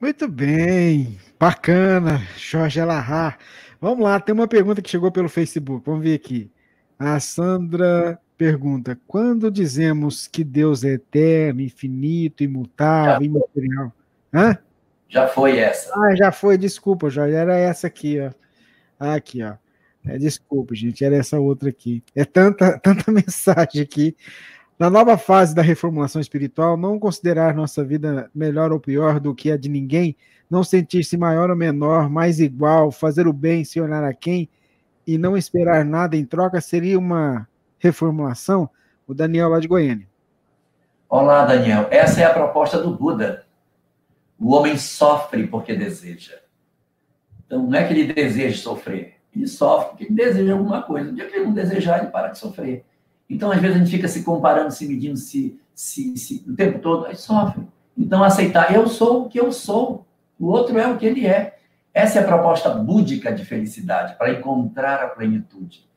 Muito 0.00 0.28
bem, 0.28 1.18
bacana, 1.38 2.18
Jorge 2.36 2.80
Alahar. 2.80 3.38
Vamos 3.80 4.02
lá, 4.02 4.18
tem 4.18 4.34
uma 4.34 4.48
pergunta 4.48 4.80
que 4.80 4.90
chegou 4.90 5.10
pelo 5.12 5.28
Facebook. 5.28 5.84
Vamos 5.84 6.02
ver 6.02 6.14
aqui. 6.14 6.50
A 6.98 7.18
Sandra 7.20 8.18
pergunta: 8.36 8.98
quando 9.06 9.50
dizemos 9.50 10.26
que 10.26 10.42
Deus 10.42 10.84
é 10.84 10.92
eterno, 10.92 11.60
infinito, 11.60 12.42
imutável, 12.42 13.26
imaterial? 13.26 13.92
Hã? 14.32 14.58
Já 15.08 15.26
foi 15.26 15.58
essa. 15.58 15.92
Ah, 15.94 16.14
já 16.14 16.30
foi, 16.32 16.56
desculpa, 16.56 17.10
já 17.10 17.28
era 17.28 17.56
essa 17.56 17.86
aqui, 17.86 18.18
ó. 18.20 18.30
Aqui, 18.98 19.42
ó. 19.42 19.54
É, 20.06 20.16
desculpa, 20.16 20.74
gente, 20.74 21.04
era 21.04 21.16
essa 21.16 21.38
outra 21.38 21.68
aqui. 21.68 22.02
É 22.14 22.24
tanta, 22.24 22.78
tanta 22.80 23.10
mensagem 23.10 23.82
aqui. 23.82 24.16
Na 24.80 24.88
nova 24.88 25.18
fase 25.18 25.54
da 25.54 25.60
reformulação 25.60 26.22
espiritual, 26.22 26.74
não 26.74 26.98
considerar 26.98 27.54
nossa 27.54 27.84
vida 27.84 28.30
melhor 28.34 28.72
ou 28.72 28.80
pior 28.80 29.20
do 29.20 29.34
que 29.34 29.52
a 29.52 29.56
de 29.58 29.68
ninguém, 29.68 30.16
não 30.48 30.64
sentir-se 30.64 31.18
maior 31.18 31.50
ou 31.50 31.54
menor, 31.54 32.08
mais 32.08 32.40
igual, 32.40 32.90
fazer 32.90 33.28
o 33.28 33.32
bem 33.32 33.62
sem 33.62 33.82
olhar 33.82 34.02
a 34.02 34.14
quem 34.14 34.48
e 35.06 35.18
não 35.18 35.36
esperar 35.36 35.84
nada 35.84 36.16
em 36.16 36.24
troca 36.24 36.62
seria 36.62 36.98
uma 36.98 37.46
reformulação? 37.78 38.70
O 39.06 39.12
Daniel 39.12 39.50
lá 39.50 39.60
de 39.60 39.68
Goiânia. 39.68 40.08
Olá, 41.10 41.44
Daniel. 41.44 41.86
Essa 41.90 42.22
é 42.22 42.24
a 42.24 42.32
proposta 42.32 42.80
do 42.80 42.96
Buda. 42.96 43.44
O 44.38 44.54
homem 44.54 44.78
sofre 44.78 45.46
porque 45.46 45.76
deseja. 45.76 46.38
Então, 47.44 47.66
não 47.66 47.78
é 47.78 47.86
que 47.86 47.92
ele 47.92 48.14
deseja 48.14 48.56
sofrer. 48.56 49.16
Ele 49.36 49.46
sofre 49.46 49.90
porque 49.90 50.04
ele 50.04 50.14
deseja 50.14 50.54
alguma 50.54 50.82
coisa. 50.82 51.10
O 51.10 51.14
dia 51.14 51.28
que 51.28 51.36
ele 51.36 51.44
não 51.44 51.52
desejar, 51.52 51.98
ele 51.98 52.10
para 52.10 52.28
de 52.28 52.38
sofrer. 52.38 52.86
Então, 53.30 53.52
às 53.52 53.60
vezes, 53.60 53.76
a 53.76 53.78
gente 53.78 53.90
fica 53.92 54.08
se 54.08 54.24
comparando, 54.24 54.72
se 54.72 54.88
medindo, 54.88 55.16
se, 55.16 55.58
se, 55.72 56.16
se 56.16 56.44
o 56.48 56.56
tempo 56.56 56.80
todo, 56.80 57.06
aí 57.06 57.14
sofre. 57.14 57.64
Então, 57.96 58.24
aceitar, 58.24 58.74
eu 58.74 58.88
sou 58.88 59.22
o 59.22 59.28
que 59.28 59.38
eu 59.38 59.52
sou. 59.52 60.04
O 60.38 60.48
outro 60.48 60.76
é 60.76 60.88
o 60.88 60.98
que 60.98 61.06
ele 61.06 61.26
é. 61.26 61.56
Essa 61.94 62.18
é 62.18 62.22
a 62.22 62.26
proposta 62.26 62.68
búdica 62.70 63.32
de 63.32 63.44
felicidade, 63.44 64.16
para 64.16 64.32
encontrar 64.32 65.02
a 65.02 65.08
plenitude. 65.08 65.88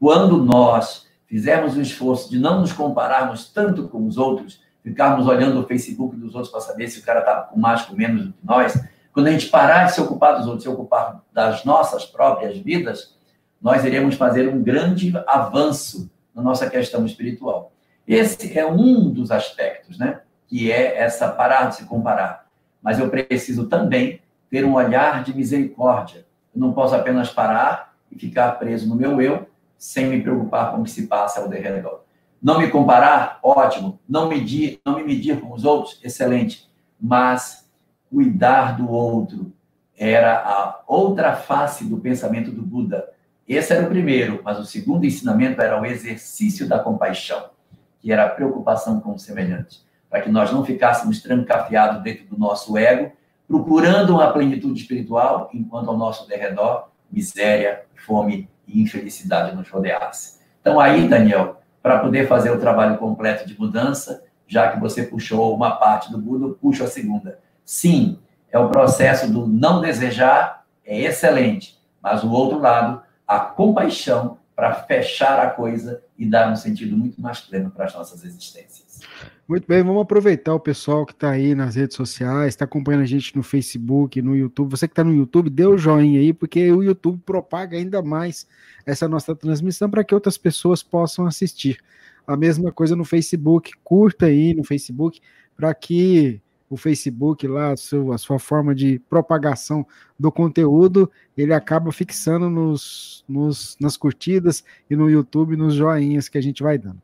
Quando 0.00 0.42
nós 0.42 1.06
fizermos 1.26 1.76
o 1.76 1.80
esforço 1.80 2.28
de 2.28 2.38
não 2.38 2.60
nos 2.60 2.72
compararmos 2.72 3.48
tanto 3.48 3.88
com 3.88 4.04
os 4.06 4.18
outros, 4.18 4.60
ficarmos 4.82 5.28
olhando 5.28 5.60
o 5.60 5.66
Facebook 5.66 6.16
dos 6.16 6.34
outros 6.34 6.50
para 6.50 6.60
saber 6.60 6.88
se 6.88 6.98
o 6.98 7.02
cara 7.04 7.20
está 7.20 7.42
com 7.42 7.58
mais 7.58 7.88
ou 7.88 7.96
menos 7.96 8.26
do 8.26 8.32
que 8.32 8.44
nós, 8.44 8.82
quando 9.12 9.28
a 9.28 9.32
gente 9.32 9.46
parar 9.48 9.84
de 9.84 9.94
se 9.94 10.00
ocupar 10.00 10.38
dos 10.38 10.46
outros, 10.46 10.64
se 10.64 10.68
ocupar 10.68 11.22
das 11.32 11.64
nossas 11.64 12.04
próprias 12.04 12.58
vidas, 12.58 13.16
nós 13.60 13.84
iremos 13.84 14.14
fazer 14.14 14.48
um 14.48 14.62
grande 14.62 15.12
avanço 15.26 16.10
na 16.34 16.42
nossa 16.42 16.68
questão 16.68 17.04
espiritual. 17.04 17.72
Esse 18.06 18.58
é 18.58 18.66
um 18.66 19.08
dos 19.10 19.30
aspectos, 19.30 19.98
né? 19.98 20.20
Que 20.48 20.72
é 20.72 20.98
essa 20.98 21.28
parar 21.28 21.66
de 21.66 21.76
se 21.76 21.84
comparar. 21.84 22.46
Mas 22.82 22.98
eu 22.98 23.08
preciso 23.08 23.68
também 23.68 24.20
ter 24.50 24.64
um 24.64 24.74
olhar 24.74 25.22
de 25.22 25.34
misericórdia. 25.34 26.26
Eu 26.54 26.60
não 26.60 26.72
posso 26.72 26.94
apenas 26.94 27.30
parar 27.30 27.94
e 28.10 28.18
ficar 28.18 28.52
preso 28.52 28.88
no 28.88 28.96
meu 28.96 29.20
eu, 29.20 29.46
sem 29.78 30.06
me 30.06 30.20
preocupar 30.20 30.72
com 30.72 30.80
o 30.80 30.84
que 30.84 30.90
se 30.90 31.06
passa 31.06 31.40
ao 31.40 31.48
redor. 31.48 32.04
Não 32.42 32.58
me 32.58 32.68
comparar, 32.68 33.38
ótimo. 33.42 34.00
Não 34.08 34.28
medir, 34.28 34.80
não 34.84 34.96
me 34.96 35.04
medir 35.04 35.40
com 35.40 35.52
os 35.52 35.64
outros, 35.64 36.00
excelente. 36.02 36.68
Mas 37.00 37.70
cuidar 38.10 38.76
do 38.76 38.90
outro 38.90 39.52
era 39.96 40.38
a 40.38 40.82
outra 40.86 41.36
face 41.36 41.84
do 41.84 41.98
pensamento 41.98 42.50
do 42.50 42.62
Buda. 42.62 43.10
Esse 43.50 43.72
era 43.72 43.84
o 43.84 43.88
primeiro, 43.88 44.40
mas 44.44 44.60
o 44.60 44.64
segundo 44.64 45.04
ensinamento 45.04 45.60
era 45.60 45.80
o 45.80 45.84
exercício 45.84 46.68
da 46.68 46.78
compaixão, 46.78 47.50
que 47.98 48.12
era 48.12 48.26
a 48.26 48.28
preocupação 48.28 49.00
com 49.00 49.14
o 49.14 49.18
semelhante, 49.18 49.80
para 50.08 50.20
que 50.20 50.30
nós 50.30 50.52
não 50.52 50.64
ficássemos 50.64 51.20
trancafiados 51.20 52.00
dentro 52.00 52.26
do 52.26 52.38
nosso 52.38 52.78
ego, 52.78 53.10
procurando 53.48 54.14
uma 54.14 54.32
plenitude 54.32 54.80
espiritual, 54.80 55.50
enquanto 55.52 55.90
ao 55.90 55.96
nosso 55.96 56.28
derredor 56.28 56.90
miséria, 57.10 57.82
fome 57.96 58.48
e 58.68 58.80
infelicidade 58.80 59.56
nos 59.56 59.68
rodeasse. 59.68 60.38
Então, 60.60 60.78
aí, 60.78 61.08
Daniel, 61.08 61.60
para 61.82 61.98
poder 61.98 62.28
fazer 62.28 62.52
o 62.52 62.60
trabalho 62.60 62.98
completo 62.98 63.48
de 63.48 63.58
mudança, 63.58 64.22
já 64.46 64.70
que 64.70 64.78
você 64.78 65.02
puxou 65.02 65.52
uma 65.56 65.72
parte 65.72 66.12
do 66.12 66.18
Buda, 66.18 66.54
puxo 66.54 66.84
a 66.84 66.86
segunda. 66.86 67.40
Sim, 67.64 68.20
é 68.48 68.60
o 68.60 68.68
processo 68.68 69.28
do 69.28 69.44
não 69.48 69.80
desejar, 69.80 70.64
é 70.86 71.00
excelente, 71.00 71.80
mas 72.00 72.22
o 72.22 72.30
outro 72.30 72.60
lado, 72.60 73.02
a 73.30 73.38
compaixão 73.38 74.38
para 74.56 74.74
fechar 74.74 75.38
a 75.38 75.50
coisa 75.50 76.02
e 76.18 76.26
dar 76.26 76.50
um 76.50 76.56
sentido 76.56 76.96
muito 76.96 77.22
mais 77.22 77.38
pleno 77.38 77.70
para 77.70 77.84
as 77.84 77.94
nossas 77.94 78.24
existências. 78.24 78.98
Muito 79.46 79.68
bem, 79.68 79.84
vamos 79.84 80.02
aproveitar 80.02 80.52
o 80.52 80.58
pessoal 80.58 81.06
que 81.06 81.12
está 81.12 81.30
aí 81.30 81.54
nas 81.54 81.76
redes 81.76 81.96
sociais, 81.96 82.48
está 82.48 82.64
acompanhando 82.64 83.02
a 83.02 83.06
gente 83.06 83.36
no 83.36 83.44
Facebook, 83.44 84.20
no 84.20 84.36
YouTube. 84.36 84.72
Você 84.72 84.88
que 84.88 84.92
está 84.92 85.04
no 85.04 85.14
YouTube, 85.14 85.48
dê 85.48 85.64
o 85.64 85.74
um 85.74 85.78
joinha 85.78 86.18
aí, 86.18 86.32
porque 86.32 86.72
o 86.72 86.82
YouTube 86.82 87.22
propaga 87.24 87.76
ainda 87.76 88.02
mais 88.02 88.48
essa 88.84 89.08
nossa 89.08 89.32
transmissão 89.32 89.88
para 89.88 90.02
que 90.02 90.12
outras 90.14 90.36
pessoas 90.36 90.82
possam 90.82 91.24
assistir. 91.24 91.78
A 92.26 92.36
mesma 92.36 92.72
coisa 92.72 92.96
no 92.96 93.04
Facebook, 93.04 93.70
curta 93.84 94.26
aí 94.26 94.54
no 94.54 94.64
Facebook 94.64 95.20
para 95.56 95.72
que 95.72 96.42
o 96.70 96.76
Facebook 96.76 97.48
lá, 97.48 97.72
a 97.72 97.76
sua, 97.76 98.14
a 98.14 98.18
sua 98.18 98.38
forma 98.38 98.72
de 98.72 99.00
propagação 99.00 99.84
do 100.16 100.30
conteúdo, 100.30 101.10
ele 101.36 101.52
acaba 101.52 101.90
fixando 101.90 102.48
nos, 102.48 103.24
nos, 103.28 103.76
nas 103.80 103.96
curtidas 103.96 104.62
e 104.88 104.94
no 104.94 105.10
YouTube, 105.10 105.56
nos 105.56 105.74
joinhas 105.74 106.28
que 106.28 106.38
a 106.38 106.40
gente 106.40 106.62
vai 106.62 106.78
dando. 106.78 107.02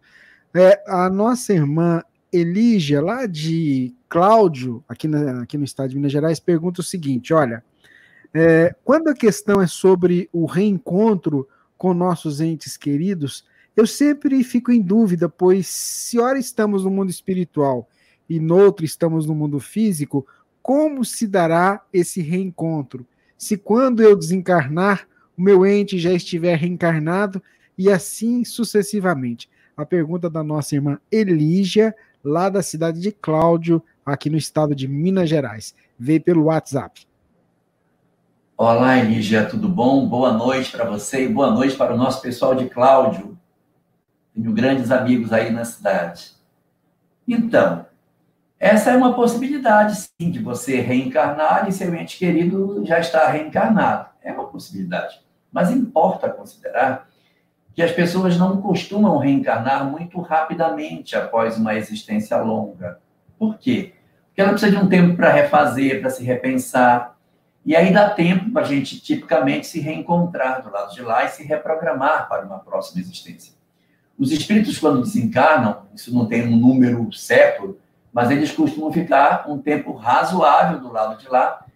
É, 0.54 0.80
a 0.86 1.10
nossa 1.10 1.52
irmã 1.52 2.00
Elígia, 2.32 3.02
lá 3.02 3.26
de 3.26 3.92
Cláudio, 4.08 4.84
aqui, 4.88 5.08
na, 5.08 5.42
aqui 5.42 5.58
no 5.58 5.64
estado 5.64 5.90
de 5.90 5.96
Minas 5.96 6.12
Gerais, 6.12 6.38
pergunta 6.38 6.80
o 6.80 6.84
seguinte: 6.84 7.34
olha, 7.34 7.64
é, 8.32 8.72
quando 8.84 9.08
a 9.08 9.14
questão 9.14 9.60
é 9.60 9.66
sobre 9.66 10.30
o 10.32 10.46
reencontro 10.46 11.48
com 11.76 11.92
nossos 11.92 12.40
entes 12.40 12.76
queridos, 12.76 13.44
eu 13.76 13.86
sempre 13.86 14.44
fico 14.44 14.70
em 14.70 14.80
dúvida, 14.80 15.28
pois 15.28 15.66
se 15.66 16.20
ora 16.20 16.38
estamos 16.38 16.84
no 16.84 16.90
mundo 16.90 17.10
espiritual 17.10 17.88
e 18.29 18.41
noutro 18.41 18.85
estamos 18.85 19.27
no 19.27 19.35
mundo 19.35 19.61
físico, 19.61 20.27
como 20.62 21.05
se 21.05 21.27
dará 21.27 21.83
esse 21.93 22.20
reencontro? 22.20 23.07
Se 23.39 23.57
quando 23.57 24.03
eu 24.03 24.16
desencarnar, 24.16 25.07
o 25.37 25.43
meu 25.43 25.66
ente 25.66 25.99
já 25.99 26.12
estiver 26.12 26.57
reencarnado 26.57 27.43
e 27.77 27.91
assim 27.91 28.45
sucessivamente. 28.45 29.51
A 29.77 29.85
pergunta 29.85 30.31
da 30.31 30.43
nossa 30.43 30.74
irmã 30.74 30.99
Elígia, 31.12 31.95
lá 32.24 32.49
da 32.49 32.62
cidade 32.62 33.01
de 33.01 33.12
Cláudio, 33.12 33.83
aqui 34.05 34.31
no 34.31 34.39
estado 34.39 34.74
de 34.74 34.89
Minas 34.89 35.29
Gerais. 35.29 35.74
Veio 35.99 36.22
pelo 36.22 36.45
WhatsApp. 36.45 37.07
Olá, 38.57 38.99
Elígia, 38.99 39.47
tudo 39.47 39.68
bom? 39.68 40.09
Boa 40.09 40.33
noite 40.33 40.72
para 40.72 40.89
você 40.89 41.24
e 41.24 41.29
boa 41.29 41.51
noite 41.51 41.77
para 41.77 41.95
o 41.95 41.97
nosso 41.99 42.22
pessoal 42.22 42.55
de 42.55 42.70
Cláudio. 42.70 43.39
Tenho 44.35 44.53
grandes 44.53 44.91
amigos 44.91 45.33
aí 45.33 45.51
na 45.51 45.64
cidade. 45.64 46.33
Então, 47.29 47.85
essa 48.59 48.90
é 48.90 48.96
uma 48.96 49.14
possibilidade, 49.14 49.96
sim, 49.96 50.30
de 50.30 50.38
você 50.38 50.80
reencarnar 50.80 51.68
e 51.68 51.72
seu 51.72 51.94
ente 51.94 52.18
querido 52.18 52.82
já 52.86 52.98
está 52.98 53.28
reencarnado. 53.28 54.09
É 54.22 54.32
uma 54.32 54.46
possibilidade. 54.46 55.20
Mas 55.52 55.70
importa 55.70 56.30
considerar 56.30 57.07
que 57.74 57.82
as 57.82 57.92
pessoas 57.92 58.38
não 58.38 58.62
costumam 58.62 59.18
reencarnar 59.18 59.84
muito 59.84 60.18
rapidamente 60.20 61.14
após 61.14 61.59
uma 61.59 61.74
existência 61.74 62.38
longa. 62.38 62.98
Por 63.38 63.59
quê? 63.59 63.92
Porque 64.28 64.40
ela 64.40 64.50
precisa 64.50 64.72
de 64.72 64.78
um 64.78 64.88
tempo 64.88 65.14
para 65.14 65.30
refazer, 65.30 66.00
para 66.00 66.09
se 66.09 66.24
repensar. 66.24 67.14
E 67.64 67.76
aí 67.76 67.92
dá 67.92 68.09
tempo 68.09 68.50
para 68.50 68.62
a 68.62 68.64
gente, 68.64 68.98
tipicamente, 69.00 69.66
se 69.66 69.80
reencontrar 69.80 70.62
do 70.62 70.70
lado 70.70 70.94
de 70.94 71.02
lá 71.02 71.24
e 71.24 71.28
se 71.28 71.42
reprogramar 71.44 72.26
para 72.28 72.46
uma 72.46 72.59
próxima 72.59 73.00
existência. 73.00 73.52
Os 74.18 74.32
espíritos, 74.32 74.78
quando 74.78 75.02
desencarnam, 75.02 75.82
isso 75.94 76.14
não 76.14 76.24
tem 76.24 76.46
um 76.46 76.57
número 76.57 77.12
certo, 77.12 77.78
mas 78.16 78.30
eles 78.30 78.50
costumam 78.50 78.90
ficar 78.90 79.44
um 79.46 79.58
tempo 79.58 79.92
razoável 79.92 80.80
do 80.80 80.90
lado 80.90 81.20
de 81.20 81.28
lá, 81.28 81.66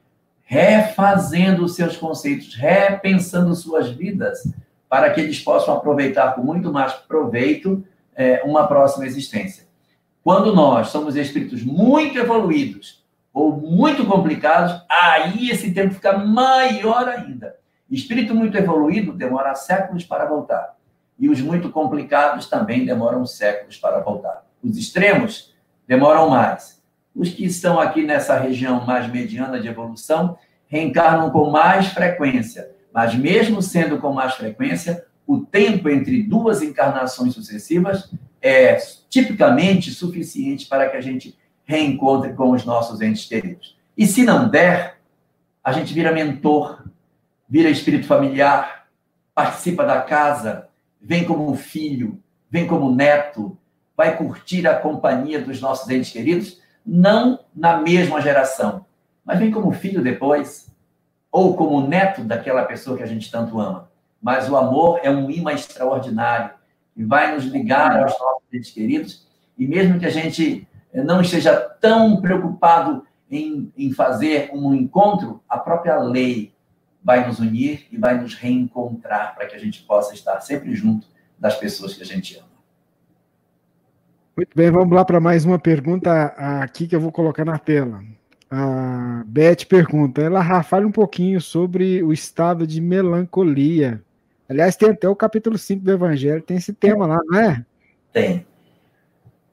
refazendo 0.42 1.68
seus 1.68 1.98
conceitos, 1.98 2.54
repensando 2.54 3.54
suas 3.54 3.90
vidas, 3.90 4.50
para 4.88 5.10
que 5.10 5.20
eles 5.20 5.38
possam 5.38 5.74
aproveitar 5.74 6.34
com 6.34 6.40
muito 6.40 6.72
mais 6.72 6.94
proveito 6.94 7.84
é, 8.16 8.40
uma 8.42 8.66
próxima 8.66 9.04
existência. 9.04 9.66
Quando 10.24 10.54
nós 10.54 10.88
somos 10.88 11.14
espíritos 11.14 11.62
muito 11.62 12.18
evoluídos 12.18 13.04
ou 13.34 13.52
muito 13.52 14.06
complicados, 14.06 14.80
aí 14.88 15.50
esse 15.50 15.74
tempo 15.74 15.92
fica 15.92 16.16
maior 16.16 17.06
ainda. 17.06 17.56
Espírito 17.90 18.34
muito 18.34 18.56
evoluído 18.56 19.12
demora 19.12 19.54
séculos 19.54 20.04
para 20.04 20.24
voltar. 20.24 20.74
E 21.18 21.28
os 21.28 21.38
muito 21.38 21.68
complicados 21.68 22.46
também 22.46 22.86
demoram 22.86 23.26
séculos 23.26 23.76
para 23.76 24.00
voltar. 24.00 24.46
Os 24.64 24.78
extremos 24.78 25.49
demoram 25.90 26.30
mais. 26.30 26.80
Os 27.12 27.30
que 27.30 27.44
estão 27.44 27.80
aqui 27.80 28.04
nessa 28.04 28.38
região 28.38 28.86
mais 28.86 29.10
mediana 29.10 29.58
de 29.58 29.66
evolução 29.66 30.38
reencarnam 30.68 31.30
com 31.30 31.50
mais 31.50 31.88
frequência, 31.88 32.70
mas 32.94 33.12
mesmo 33.16 33.60
sendo 33.60 33.98
com 33.98 34.12
mais 34.12 34.34
frequência, 34.34 35.04
o 35.26 35.38
tempo 35.38 35.88
entre 35.88 36.22
duas 36.22 36.62
encarnações 36.62 37.34
sucessivas 37.34 38.08
é 38.40 38.76
tipicamente 39.08 39.90
suficiente 39.90 40.68
para 40.68 40.88
que 40.88 40.96
a 40.96 41.00
gente 41.00 41.36
reencontre 41.64 42.34
com 42.34 42.52
os 42.52 42.64
nossos 42.64 43.00
entes 43.00 43.26
queridos. 43.26 43.76
E 43.98 44.06
se 44.06 44.22
não 44.22 44.48
der, 44.48 45.00
a 45.64 45.72
gente 45.72 45.92
vira 45.92 46.12
mentor, 46.12 46.84
vira 47.48 47.68
espírito 47.68 48.06
familiar, 48.06 48.86
participa 49.34 49.84
da 49.84 50.00
casa, 50.00 50.68
vem 51.02 51.24
como 51.24 51.52
filho, 51.56 52.22
vem 52.48 52.64
como 52.64 52.94
neto, 52.94 53.58
vai 53.96 54.16
curtir 54.16 54.66
a 54.66 54.76
companhia 54.76 55.40
dos 55.40 55.60
nossos 55.60 55.88
entes 55.90 56.10
queridos, 56.10 56.60
não 56.84 57.40
na 57.54 57.78
mesma 57.78 58.20
geração, 58.20 58.86
mas 59.24 59.38
vem 59.38 59.50
como 59.50 59.72
filho 59.72 60.02
depois, 60.02 60.70
ou 61.30 61.56
como 61.56 61.86
neto 61.86 62.24
daquela 62.24 62.64
pessoa 62.64 62.96
que 62.96 63.02
a 63.02 63.06
gente 63.06 63.30
tanto 63.30 63.60
ama. 63.60 63.90
Mas 64.20 64.48
o 64.48 64.56
amor 64.56 65.00
é 65.02 65.10
um 65.10 65.30
imã 65.30 65.52
extraordinário 65.52 66.50
e 66.96 67.04
vai 67.04 67.34
nos 67.34 67.44
ligar 67.44 67.98
aos 67.98 68.18
nossos 68.18 68.42
entes 68.52 68.70
queridos, 68.70 69.26
e 69.56 69.66
mesmo 69.66 69.98
que 69.98 70.06
a 70.06 70.10
gente 70.10 70.66
não 70.92 71.20
esteja 71.20 71.56
tão 71.80 72.20
preocupado 72.20 73.06
em, 73.30 73.72
em 73.76 73.92
fazer 73.92 74.50
um 74.52 74.74
encontro, 74.74 75.42
a 75.48 75.56
própria 75.56 75.98
lei 75.98 76.52
vai 77.02 77.26
nos 77.26 77.38
unir 77.38 77.86
e 77.90 77.96
vai 77.96 78.20
nos 78.20 78.34
reencontrar 78.34 79.34
para 79.34 79.46
que 79.46 79.54
a 79.54 79.58
gente 79.58 79.82
possa 79.82 80.14
estar 80.14 80.40
sempre 80.40 80.74
junto 80.74 81.06
das 81.38 81.56
pessoas 81.56 81.94
que 81.94 82.02
a 82.02 82.06
gente 82.06 82.36
ama. 82.36 82.49
Muito 84.40 84.56
bem, 84.56 84.70
vamos 84.70 84.96
lá 84.96 85.04
para 85.04 85.20
mais 85.20 85.44
uma 85.44 85.58
pergunta 85.58 86.24
aqui 86.62 86.88
que 86.88 86.96
eu 86.96 87.00
vou 87.00 87.12
colocar 87.12 87.44
na 87.44 87.58
tela. 87.58 88.02
A 88.50 89.22
Beth 89.26 89.66
pergunta, 89.68 90.22
ela 90.22 90.62
fala 90.62 90.86
um 90.86 90.90
pouquinho 90.90 91.38
sobre 91.42 92.02
o 92.02 92.10
estado 92.10 92.66
de 92.66 92.80
melancolia. 92.80 94.02
Aliás, 94.48 94.76
tem 94.76 94.88
até 94.88 95.06
o 95.06 95.14
capítulo 95.14 95.58
5 95.58 95.84
do 95.84 95.92
Evangelho, 95.92 96.40
tem 96.40 96.56
esse 96.56 96.72
tema 96.72 97.06
lá, 97.06 97.18
não 97.26 97.38
é? 97.38 97.66
Tem. 98.14 98.46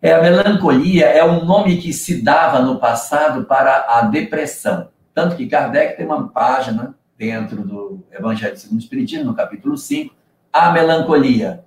É, 0.01 0.13
a 0.13 0.21
melancolia 0.21 1.07
é 1.07 1.21
um 1.21 1.43
nome 1.43 1.75
que 1.79 1.91
se 1.91 2.23
dava 2.23 2.61
no 2.61 2.79
passado 2.79 3.43
para 3.43 3.88
a 3.89 4.03
depressão. 4.03 4.88
Tanto 5.13 5.35
que 5.35 5.47
Kardec 5.47 5.97
tem 5.97 6.05
uma 6.05 6.29
página 6.29 6.95
dentro 7.17 7.61
do 7.61 8.05
Evangelho 8.09 8.55
segundo 8.55 8.79
o 8.79 8.81
Espiritismo, 8.81 9.25
no 9.25 9.35
capítulo 9.35 9.75
5, 9.75 10.15
a 10.53 10.71
melancolia, 10.71 11.65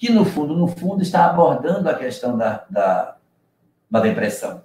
que 0.00 0.10
no 0.10 0.24
fundo, 0.24 0.56
no 0.56 0.66
fundo, 0.66 1.02
está 1.02 1.26
abordando 1.26 1.86
a 1.86 1.94
questão 1.94 2.34
da, 2.34 2.64
da, 2.70 3.16
da 3.90 4.00
depressão. 4.00 4.62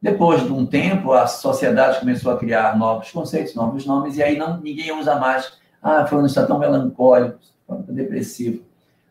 Depois 0.00 0.42
de 0.42 0.50
um 0.50 0.64
tempo, 0.64 1.12
a 1.12 1.26
sociedade 1.26 2.00
começou 2.00 2.32
a 2.32 2.38
criar 2.38 2.74
novos 2.78 3.10
conceitos, 3.10 3.54
novos 3.54 3.84
nomes, 3.84 4.16
e 4.16 4.22
aí 4.22 4.38
não, 4.38 4.58
ninguém 4.58 4.90
usa 4.98 5.16
mais. 5.16 5.52
Ah, 5.82 6.06
fulano 6.06 6.26
está 6.26 6.46
tão 6.46 6.58
melancólico, 6.58 7.38
está 7.60 7.92
depressivo. 7.92 8.64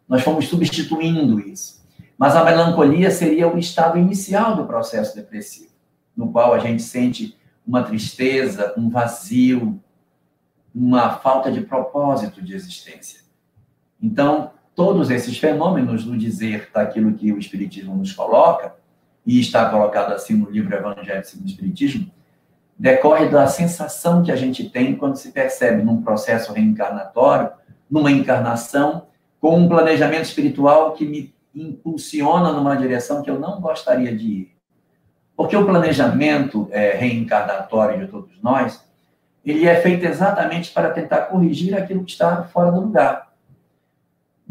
Nós 0.09 0.23
fomos 0.23 0.47
substituindo 0.47 1.39
isso. 1.39 1.83
Mas 2.17 2.35
a 2.35 2.43
melancolia 2.43 3.11
seria 3.11 3.47
o 3.47 3.59
estado 3.59 3.99
inicial 3.99 4.55
do 4.55 4.65
processo 4.65 5.15
depressivo, 5.15 5.71
no 6.17 6.31
qual 6.31 6.51
a 6.53 6.59
gente 6.59 6.81
sente 6.81 7.37
uma 7.65 7.83
tristeza, 7.83 8.73
um 8.75 8.89
vazio, 8.89 9.79
uma 10.73 11.11
falta 11.17 11.51
de 11.51 11.61
propósito 11.61 12.41
de 12.41 12.55
existência. 12.55 13.21
Então, 14.01 14.51
todos 14.75 15.09
esses 15.09 15.37
fenômenos 15.37 16.05
no 16.05 16.17
dizer 16.17 16.69
daquilo 16.73 17.13
que 17.13 17.31
o 17.31 17.39
Espiritismo 17.39 17.95
nos 17.95 18.11
coloca, 18.11 18.75
e 19.25 19.39
está 19.39 19.69
colocado 19.69 20.13
assim 20.13 20.35
no 20.35 20.49
livro 20.49 20.75
Evangelho 20.75 21.23
segundo 21.23 21.47
o 21.47 21.49
Espiritismo, 21.49 22.11
decorre 22.77 23.29
da 23.29 23.47
sensação 23.47 24.23
que 24.23 24.31
a 24.31 24.35
gente 24.35 24.69
tem 24.69 24.95
quando 24.95 25.15
se 25.15 25.31
percebe 25.31 25.83
num 25.83 26.01
processo 26.01 26.51
reencarnatório, 26.51 27.51
numa 27.89 28.11
encarnação, 28.11 29.07
com 29.39 29.57
um 29.57 29.67
planejamento 29.67 30.23
espiritual 30.23 30.93
que 30.93 31.05
me 31.05 31.33
impulsiona 31.53 32.51
numa 32.51 32.75
direção 32.75 33.21
que 33.21 33.29
eu 33.29 33.39
não 33.39 33.61
gostaria 33.61 34.15
de 34.15 34.25
ir. 34.25 34.55
Porque 35.35 35.55
o 35.55 35.65
planejamento 35.65 36.67
é, 36.71 36.91
reencarnatório 36.95 37.99
de 37.99 38.07
todos 38.11 38.41
nós, 38.41 38.83
ele 39.45 39.67
é 39.67 39.75
feito 39.75 40.05
exatamente 40.05 40.71
para 40.71 40.91
tentar 40.91 41.23
corrigir 41.23 41.75
aquilo 41.75 42.03
que 42.03 42.11
está 42.11 42.43
fora 42.43 42.71
do 42.71 42.79
lugar. 42.79 43.32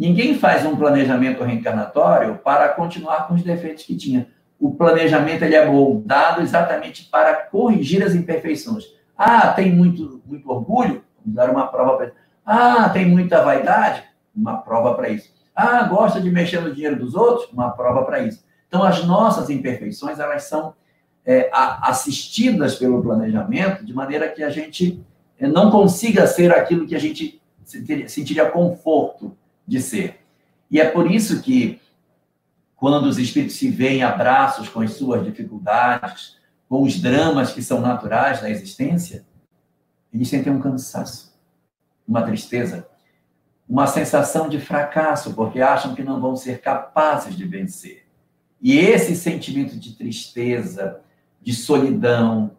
Ninguém 0.02 0.36
faz 0.36 0.66
um 0.66 0.74
planejamento 0.74 1.44
reencarnatório 1.44 2.36
para 2.38 2.70
continuar 2.70 3.28
com 3.28 3.34
os 3.34 3.42
defeitos 3.44 3.84
que 3.84 3.96
tinha. 3.96 4.26
O 4.58 4.74
planejamento 4.74 5.44
ele 5.44 5.54
é 5.54 5.64
moldado 5.64 6.40
exatamente 6.40 7.04
para 7.04 7.36
corrigir 7.36 8.02
as 8.02 8.12
imperfeições. 8.12 8.82
Ah, 9.16 9.52
tem 9.52 9.70
muito, 9.70 10.20
muito 10.26 10.50
orgulho? 10.50 11.04
Vamos 11.20 11.36
dar 11.36 11.48
uma 11.50 11.68
prova 11.68 11.96
para 11.96 12.06
isso. 12.06 12.16
Ah, 12.44 12.88
tem 12.88 13.06
muita 13.06 13.44
vaidade? 13.44 14.02
Uma 14.34 14.56
prova 14.56 14.92
para 14.94 15.08
isso. 15.08 15.32
Ah, 15.54 15.84
gosta 15.84 16.20
de 16.20 16.32
mexer 16.32 16.60
no 16.60 16.74
dinheiro 16.74 16.96
dos 16.96 17.14
outros? 17.14 17.48
Uma 17.52 17.70
prova 17.70 18.04
para 18.04 18.24
isso. 18.24 18.44
Então, 18.66 18.82
as 18.82 19.04
nossas 19.04 19.50
imperfeições, 19.50 20.18
elas 20.18 20.42
são 20.42 20.74
é, 21.24 21.48
assistidas 21.80 22.74
pelo 22.74 23.00
planejamento 23.00 23.86
de 23.86 23.94
maneira 23.94 24.26
que 24.26 24.42
a 24.42 24.50
gente 24.50 25.00
é, 25.38 25.46
não 25.46 25.70
consiga 25.70 26.26
ser 26.26 26.52
aquilo 26.52 26.88
que 26.88 26.96
a 26.96 26.98
gente 26.98 27.40
sentiria 28.08 28.50
conforto 28.50 29.36
de 29.72 29.80
ser. 29.80 30.20
E 30.70 30.78
é 30.78 30.84
por 30.84 31.10
isso 31.10 31.40
que, 31.40 31.80
quando 32.76 33.06
os 33.06 33.18
espíritos 33.18 33.56
se 33.56 33.70
veem 33.70 34.02
abraços 34.02 34.68
com 34.68 34.80
as 34.80 34.92
suas 34.92 35.24
dificuldades, 35.24 36.36
com 36.68 36.82
os 36.82 37.00
dramas 37.00 37.52
que 37.52 37.62
são 37.62 37.80
naturais 37.80 38.42
da 38.42 38.50
existência, 38.50 39.24
eles 40.12 40.28
sentem 40.28 40.52
um 40.52 40.60
cansaço, 40.60 41.34
uma 42.06 42.22
tristeza, 42.22 42.86
uma 43.66 43.86
sensação 43.86 44.46
de 44.46 44.60
fracasso, 44.60 45.32
porque 45.32 45.62
acham 45.62 45.94
que 45.94 46.02
não 46.02 46.20
vão 46.20 46.36
ser 46.36 46.60
capazes 46.60 47.34
de 47.34 47.46
vencer. 47.46 48.04
E 48.60 48.78
esse 48.78 49.16
sentimento 49.16 49.74
de 49.78 49.94
tristeza, 49.94 51.00
de 51.40 51.54
solidão, 51.54 52.50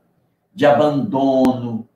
de 0.54 0.66
abandono, 0.66 1.88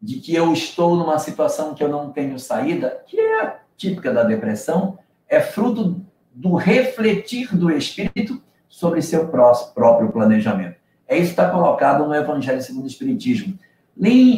de 0.00 0.20
que 0.20 0.34
eu 0.34 0.54
estou 0.54 0.96
numa 0.96 1.18
situação 1.18 1.74
que 1.74 1.84
eu 1.84 1.88
não 1.88 2.10
tenho 2.10 2.38
saída, 2.38 3.04
que 3.06 3.20
é 3.20 3.67
típica 3.78 4.12
da 4.12 4.24
depressão, 4.24 4.98
é 5.26 5.40
fruto 5.40 6.04
do 6.34 6.54
refletir 6.56 7.56
do 7.56 7.70
espírito 7.70 8.42
sobre 8.68 9.00
seu 9.00 9.28
próprio 9.28 10.12
planejamento. 10.12 10.76
É 11.06 11.16
isso 11.16 11.34
que 11.34 11.40
está 11.40 11.48
colocado 11.48 12.06
no 12.06 12.14
Evangelho 12.14 12.60
segundo 12.60 12.84
o 12.84 12.88
Espiritismo. 12.88 13.58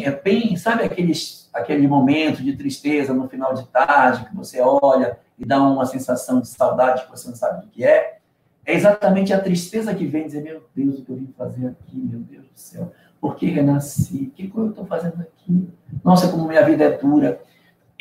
É 0.05 0.11
bem, 0.11 0.57
sabe 0.57 0.85
aqueles, 0.85 1.51
aquele 1.53 1.89
momento 1.89 2.43
de 2.43 2.57
tristeza 2.57 3.13
no 3.13 3.29
final 3.29 3.53
de 3.53 3.67
tarde, 3.67 4.25
que 4.27 4.37
você 4.37 4.61
olha 4.61 5.19
e 5.39 5.45
dá 5.45 5.61
uma 5.61 5.85
sensação 5.85 6.41
de 6.41 6.49
saudade 6.49 7.05
que 7.05 7.11
você 7.11 7.29
não 7.29 7.35
sabe 7.35 7.67
o 7.67 7.69
que 7.69 7.85
é? 7.85 8.19
É 8.65 8.75
exatamente 8.75 9.33
a 9.33 9.41
tristeza 9.41 9.95
que 9.95 10.07
vem 10.07 10.27
dizer, 10.27 10.43
meu 10.43 10.63
Deus, 10.75 10.99
o 10.99 11.05
que 11.05 11.11
eu 11.11 11.17
vim 11.17 11.35
fazer 11.37 11.67
aqui, 11.67 11.97
meu 11.97 12.21
Deus 12.21 12.45
do 12.45 12.53
céu, 12.55 12.93
por 13.21 13.37
que 13.37 13.47
renasci? 13.47 14.25
O 14.29 14.31
que 14.31 14.51
eu 14.55 14.71
estou 14.71 14.87
fazendo 14.87 15.21
aqui? 15.21 15.69
Nossa, 16.05 16.29
como 16.29 16.47
minha 16.47 16.65
vida 16.65 16.85
é 16.85 16.97
dura. 16.97 17.41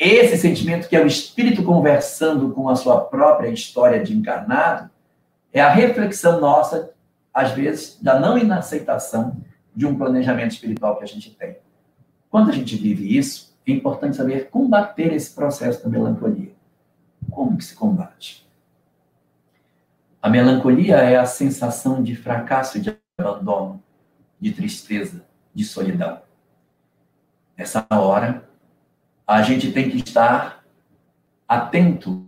Esse 0.00 0.38
sentimento 0.38 0.88
que 0.88 0.96
é 0.96 1.04
o 1.04 1.06
espírito 1.06 1.62
conversando 1.62 2.52
com 2.52 2.70
a 2.70 2.74
sua 2.74 3.02
própria 3.02 3.50
história 3.50 4.02
de 4.02 4.16
encarnado, 4.16 4.88
é 5.52 5.60
a 5.60 5.68
reflexão 5.68 6.40
nossa, 6.40 6.94
às 7.34 7.52
vezes, 7.52 7.98
da 8.00 8.18
não 8.18 8.38
inaceitação 8.38 9.36
de 9.76 9.84
um 9.84 9.98
planejamento 9.98 10.52
espiritual 10.52 10.96
que 10.96 11.04
a 11.04 11.06
gente 11.06 11.34
tem. 11.34 11.58
Quando 12.30 12.48
a 12.48 12.52
gente 12.52 12.76
vive 12.76 13.14
isso, 13.14 13.54
é 13.66 13.72
importante 13.72 14.16
saber 14.16 14.48
combater 14.48 15.12
esse 15.12 15.34
processo 15.34 15.82
da 15.82 15.90
melancolia. 15.90 16.54
Como 17.30 17.58
que 17.58 17.64
se 17.64 17.74
combate? 17.74 18.48
A 20.22 20.30
melancolia 20.30 20.96
é 20.96 21.18
a 21.18 21.26
sensação 21.26 22.02
de 22.02 22.16
fracasso, 22.16 22.80
de 22.80 22.96
abandono, 23.18 23.82
de 24.40 24.50
tristeza, 24.52 25.26
de 25.54 25.62
solidão. 25.62 26.22
Nessa 27.54 27.86
hora, 27.90 28.48
a 29.30 29.42
gente 29.42 29.70
tem 29.70 29.88
que 29.88 29.98
estar 29.98 30.64
atento 31.46 32.26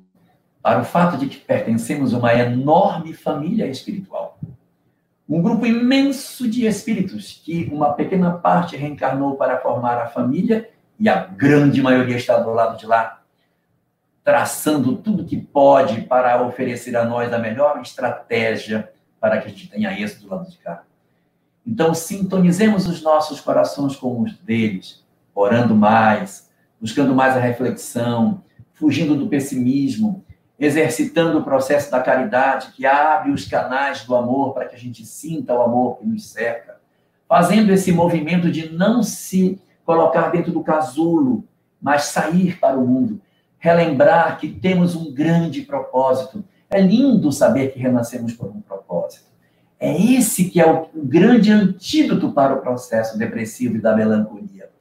para 0.63 0.81
o 0.81 0.85
fato 0.85 1.17
de 1.17 1.27
que 1.27 1.37
pertencemos 1.37 2.15
a 2.15 2.19
uma 2.19 2.33
enorme 2.33 3.13
família 3.13 3.67
espiritual. 3.67 4.39
Um 5.29 5.43
grupo 5.43 5.67
imenso 5.67 6.49
de 6.49 6.65
espíritos 6.65 7.43
que 7.45 7.69
uma 7.73 7.93
pequena 7.95 8.31
parte 8.31 8.77
reencarnou 8.77 9.35
para 9.35 9.59
formar 9.59 9.99
a 9.99 10.07
família 10.07 10.71
e 10.97 11.09
a 11.09 11.25
grande 11.25 11.83
maioria 11.83 12.17
está 12.17 12.39
do 12.39 12.51
lado 12.51 12.79
de 12.79 12.87
lá, 12.87 13.21
traçando 14.23 14.95
tudo 14.95 15.25
que 15.25 15.37
pode 15.37 16.03
para 16.03 16.41
oferecer 16.47 16.97
a 16.97 17.05
nós 17.05 17.33
a 17.33 17.39
melhor 17.39 17.81
estratégia 17.83 18.93
para 19.19 19.41
que 19.41 19.49
a 19.49 19.51
gente 19.51 19.69
tenha 19.69 19.93
êxito 20.01 20.23
do 20.23 20.31
lado 20.31 20.49
de 20.49 20.57
cá. 20.59 20.85
Então, 21.67 21.95
sintonizemos 21.95 22.87
os 22.87 23.03
nossos 23.03 23.41
corações 23.41 23.97
com 23.97 24.23
os 24.23 24.39
deles, 24.39 25.05
orando 25.35 25.75
mais, 25.75 26.52
buscando 26.83 27.15
mais 27.15 27.37
a 27.37 27.41
reflexão, 27.41 28.43
fugindo 28.75 29.15
do 29.15 29.29
pessimismo, 29.29 30.25
exercitando 30.59 31.39
o 31.39 31.45
processo 31.45 31.89
da 31.89 32.01
caridade 32.01 32.73
que 32.73 32.85
abre 32.85 33.31
os 33.31 33.47
canais 33.47 34.05
do 34.05 34.17
amor 34.17 34.53
para 34.53 34.67
que 34.67 34.75
a 34.75 34.79
gente 34.79 35.07
sinta 35.07 35.55
o 35.55 35.63
amor 35.63 35.99
que 35.99 36.07
nos 36.07 36.29
cerca, 36.29 36.81
fazendo 37.29 37.71
esse 37.71 37.93
movimento 37.93 38.51
de 38.51 38.69
não 38.69 39.01
se 39.05 39.61
colocar 39.85 40.31
dentro 40.31 40.51
do 40.51 40.65
casulo, 40.65 41.45
mas 41.81 42.07
sair 42.07 42.59
para 42.59 42.77
o 42.77 42.85
mundo, 42.85 43.21
relembrar 43.61 44.39
que 44.39 44.49
temos 44.49 44.97
um 44.97 45.15
grande 45.15 45.63
propósito. 45.63 46.45
É 46.69 46.81
lindo 46.81 47.31
saber 47.31 47.73
que 47.73 47.79
renascemos 47.79 48.33
por 48.33 48.49
um 48.49 48.61
propósito. 48.61 49.27
É 49.79 50.01
esse 50.01 50.47
que 50.51 50.61
é 50.61 50.69
o 50.69 50.89
grande 50.97 51.53
antídoto 51.53 52.33
para 52.33 52.55
o 52.55 52.61
processo 52.61 53.17
depressivo 53.17 53.77
e 53.77 53.81
da 53.81 53.95
melancolia 53.95 54.72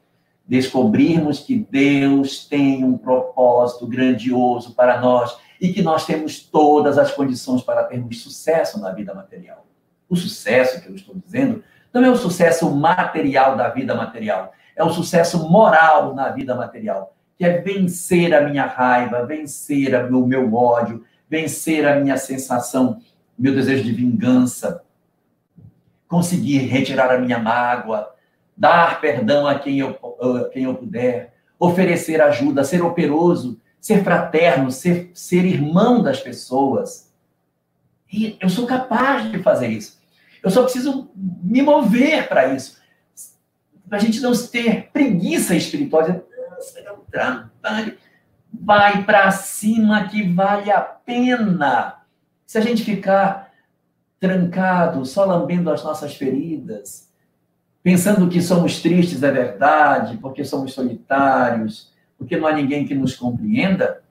descobrirmos 0.51 1.39
que 1.39 1.55
Deus 1.55 2.45
tem 2.45 2.83
um 2.83 2.97
propósito 2.97 3.87
grandioso 3.87 4.75
para 4.75 4.99
nós 4.99 5.37
e 5.61 5.71
que 5.71 5.81
nós 5.81 6.05
temos 6.05 6.41
todas 6.41 6.97
as 6.97 7.09
condições 7.13 7.61
para 7.61 7.85
termos 7.85 8.21
sucesso 8.21 8.77
na 8.77 8.91
vida 8.91 9.13
material. 9.13 9.65
O 10.09 10.15
sucesso 10.17 10.81
que 10.81 10.89
eu 10.89 10.95
estou 10.95 11.15
dizendo 11.15 11.63
não 11.93 12.03
é 12.03 12.09
o 12.09 12.17
sucesso 12.17 12.69
material 12.69 13.55
da 13.55 13.69
vida 13.69 13.95
material, 13.95 14.51
é 14.75 14.83
o 14.83 14.89
sucesso 14.89 15.49
moral 15.49 16.13
na 16.13 16.27
vida 16.27 16.53
material, 16.53 17.15
que 17.37 17.45
é 17.45 17.61
vencer 17.61 18.33
a 18.33 18.41
minha 18.41 18.65
raiva, 18.65 19.25
vencer 19.25 19.95
o 20.13 20.27
meu 20.27 20.53
ódio, 20.53 21.05
vencer 21.29 21.87
a 21.87 21.97
minha 21.97 22.17
sensação, 22.17 22.99
meu 23.39 23.55
desejo 23.55 23.85
de 23.85 23.93
vingança, 23.93 24.83
conseguir 26.09 26.57
retirar 26.57 27.09
a 27.09 27.19
minha 27.19 27.39
mágoa, 27.39 28.13
dar 28.55 29.01
perdão 29.01 29.47
a 29.47 29.57
quem 29.57 29.79
eu, 29.79 29.97
a 30.19 30.49
quem 30.49 30.63
eu 30.63 30.75
puder, 30.75 31.33
oferecer 31.59 32.21
ajuda, 32.21 32.63
ser 32.63 32.81
operoso, 32.81 33.59
ser 33.79 34.03
fraterno, 34.03 34.71
ser, 34.71 35.11
ser 35.13 35.45
irmão 35.45 36.01
das 36.01 36.19
pessoas. 36.19 37.11
E 38.11 38.37
eu 38.39 38.49
sou 38.49 38.67
capaz 38.67 39.31
de 39.31 39.39
fazer 39.41 39.67
isso. 39.67 39.99
Eu 40.43 40.49
só 40.49 40.63
preciso 40.63 41.09
me 41.15 41.61
mover 41.61 42.27
para 42.27 42.53
isso. 42.53 42.79
Para 43.87 43.97
a 43.97 44.01
gente 44.01 44.19
não 44.19 44.33
ter 44.33 44.89
preguiça 44.91 45.55
espiritual. 45.55 46.03
Vai 48.53 49.03
para 49.03 49.31
cima 49.31 50.07
que 50.07 50.27
vale 50.31 50.71
a 50.71 50.81
pena. 50.81 52.01
Se 52.45 52.57
a 52.57 52.61
gente 52.61 52.83
ficar 52.83 53.51
trancado, 54.19 55.05
só 55.05 55.25
lambendo 55.25 55.71
as 55.71 55.83
nossas 55.83 56.15
feridas, 56.15 57.10
pensando 57.83 58.29
que 58.29 58.41
somos 58.41 58.81
tristes 58.81 59.23
é 59.23 59.31
verdade, 59.31 60.17
porque 60.17 60.43
somos 60.43 60.73
solitários, 60.73 61.91
porque 62.17 62.37
não 62.37 62.47
há 62.47 62.53
ninguém 62.53 62.85
que 62.85 62.93
nos 62.93 63.15
compreenda, 63.15 64.03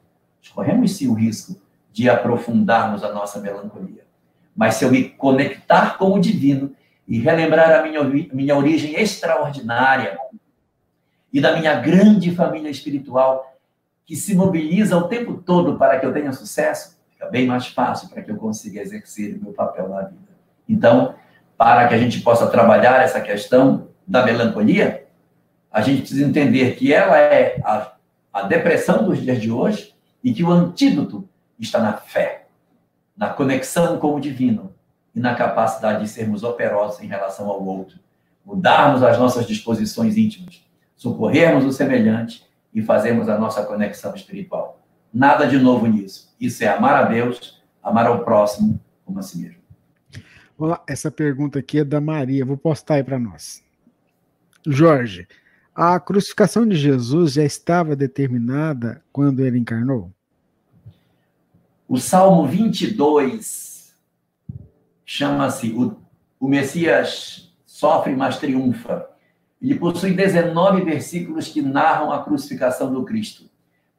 corremos 0.54 0.96
sim 0.96 1.08
o 1.08 1.14
risco 1.14 1.56
de 1.92 2.08
aprofundarmos 2.08 3.04
a 3.04 3.12
nossa 3.12 3.40
melancolia. 3.40 4.04
Mas 4.56 4.74
se 4.74 4.84
eu 4.84 4.90
me 4.90 5.08
conectar 5.10 5.96
com 5.96 6.12
o 6.12 6.20
divino 6.20 6.74
e 7.06 7.18
relembrar 7.18 7.80
a 7.80 7.82
minha, 7.82 8.02
minha 8.32 8.56
origem 8.56 8.94
extraordinária 8.94 10.18
e 11.32 11.40
da 11.40 11.56
minha 11.56 11.74
grande 11.74 12.34
família 12.34 12.70
espiritual, 12.70 13.56
que 14.04 14.16
se 14.16 14.34
mobiliza 14.34 14.96
o 14.96 15.06
tempo 15.08 15.34
todo 15.34 15.78
para 15.78 15.98
que 15.98 16.06
eu 16.06 16.12
tenha 16.12 16.32
sucesso, 16.32 16.98
fica 17.10 17.26
bem 17.26 17.46
mais 17.46 17.68
fácil 17.68 18.08
para 18.08 18.22
que 18.22 18.30
eu 18.30 18.36
consiga 18.36 18.80
exercer 18.80 19.36
o 19.36 19.44
meu 19.44 19.52
papel 19.52 19.88
na 19.88 20.02
vida. 20.02 20.30
Então, 20.68 21.14
para 21.60 21.88
que 21.88 21.94
a 21.94 21.98
gente 21.98 22.22
possa 22.22 22.46
trabalhar 22.46 23.02
essa 23.02 23.20
questão 23.20 23.88
da 24.08 24.24
melancolia, 24.24 25.06
a 25.70 25.82
gente 25.82 25.98
precisa 25.98 26.24
entender 26.24 26.74
que 26.74 26.90
ela 26.90 27.18
é 27.18 27.60
a, 27.62 27.92
a 28.32 28.42
depressão 28.44 29.04
dos 29.04 29.20
dias 29.20 29.38
de 29.38 29.52
hoje 29.52 29.94
e 30.24 30.32
que 30.32 30.42
o 30.42 30.50
antídoto 30.50 31.28
está 31.58 31.78
na 31.78 31.92
fé, 31.92 32.46
na 33.14 33.28
conexão 33.28 33.98
com 33.98 34.14
o 34.14 34.20
divino 34.20 34.72
e 35.14 35.20
na 35.20 35.34
capacidade 35.34 36.00
de 36.00 36.08
sermos 36.08 36.44
operosos 36.44 37.02
em 37.02 37.06
relação 37.06 37.50
ao 37.50 37.62
outro, 37.62 37.98
mudarmos 38.42 39.02
as 39.02 39.18
nossas 39.18 39.46
disposições 39.46 40.16
íntimas, 40.16 40.64
socorrermos 40.96 41.66
o 41.66 41.72
semelhante 41.72 42.42
e 42.72 42.80
fazermos 42.80 43.28
a 43.28 43.36
nossa 43.36 43.62
conexão 43.66 44.14
espiritual. 44.14 44.80
Nada 45.12 45.46
de 45.46 45.58
novo 45.58 45.86
nisso. 45.86 46.34
Isso 46.40 46.64
é 46.64 46.68
amar 46.68 46.94
a 46.94 47.02
Deus, 47.02 47.62
amar 47.82 48.06
ao 48.06 48.24
próximo 48.24 48.80
como 49.04 49.18
a 49.18 49.22
si 49.22 49.36
mesmo. 49.36 49.59
Olá, 50.62 50.84
essa 50.86 51.10
pergunta 51.10 51.58
aqui 51.58 51.78
é 51.78 51.84
da 51.84 52.02
Maria, 52.02 52.44
vou 52.44 52.54
postar 52.54 52.96
aí 52.96 53.02
para 53.02 53.18
nós. 53.18 53.64
Jorge, 54.66 55.26
a 55.74 55.98
crucificação 55.98 56.68
de 56.68 56.76
Jesus 56.76 57.32
já 57.32 57.42
estava 57.42 57.96
determinada 57.96 59.02
quando 59.10 59.40
ele 59.40 59.58
encarnou? 59.58 60.12
O 61.88 61.96
Salmo 61.96 62.46
22 62.46 63.96
chama-se 65.02 65.72
o, 65.72 65.96
o 66.38 66.46
Messias 66.46 67.50
sofre, 67.64 68.14
mas 68.14 68.36
triunfa. 68.36 69.08
Ele 69.62 69.76
possui 69.76 70.12
19 70.12 70.84
versículos 70.84 71.48
que 71.48 71.62
narram 71.62 72.12
a 72.12 72.22
crucificação 72.22 72.92
do 72.92 73.02
Cristo. 73.06 73.48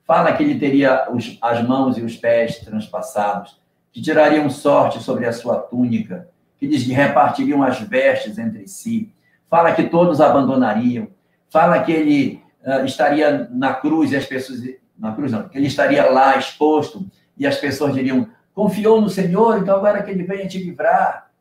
Fala 0.06 0.32
que 0.34 0.44
ele 0.44 0.60
teria 0.60 1.12
os, 1.12 1.40
as 1.42 1.68
mãos 1.68 1.98
e 1.98 2.04
os 2.04 2.16
pés 2.16 2.60
transpassados, 2.60 3.60
que 3.92 4.00
tirariam 4.00 4.48
sorte 4.48 5.02
sobre 5.02 5.26
a 5.26 5.34
sua 5.34 5.58
túnica, 5.58 6.30
que 6.62 6.68
eles 6.68 6.86
repartiriam 6.86 7.64
as 7.64 7.80
vestes 7.80 8.38
entre 8.38 8.68
si. 8.68 9.12
Fala 9.50 9.74
que 9.74 9.86
todos 9.86 10.22
abandonariam. 10.22 11.08
Fala 11.50 11.82
que 11.82 11.92
ele 11.92 12.44
uh, 12.64 12.86
estaria 12.86 13.50
na 13.52 13.74
cruz 13.74 14.12
e 14.12 14.16
as 14.16 14.28
pessoas. 14.28 14.62
Na 14.96 15.12
cruz 15.12 15.32
não, 15.32 15.50
que 15.50 15.58
ele 15.58 15.66
estaria 15.66 16.08
lá 16.12 16.38
exposto 16.38 17.04
e 17.36 17.48
as 17.48 17.58
pessoas 17.58 17.96
diriam: 17.96 18.30
confiou 18.54 19.02
no 19.02 19.10
Senhor, 19.10 19.58
então 19.58 19.76
agora 19.76 20.04
que 20.04 20.12
ele 20.12 20.22
venha 20.22 20.48
te 20.48 20.64
livrar. 20.64 21.32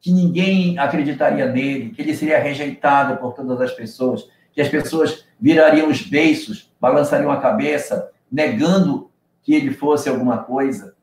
Que 0.00 0.10
ninguém 0.10 0.76
acreditaria 0.76 1.46
nele, 1.46 1.90
que 1.90 2.02
ele 2.02 2.16
seria 2.16 2.40
rejeitado 2.40 3.16
por 3.18 3.34
todas 3.34 3.60
as 3.60 3.72
pessoas, 3.72 4.28
que 4.52 4.60
as 4.60 4.68
pessoas 4.68 5.24
virariam 5.40 5.88
os 5.88 6.02
beiços, 6.02 6.72
balançariam 6.80 7.30
a 7.30 7.40
cabeça, 7.40 8.10
negando 8.30 9.08
que 9.40 9.54
ele 9.54 9.72
fosse 9.72 10.08
alguma 10.08 10.38
coisa. 10.38 10.96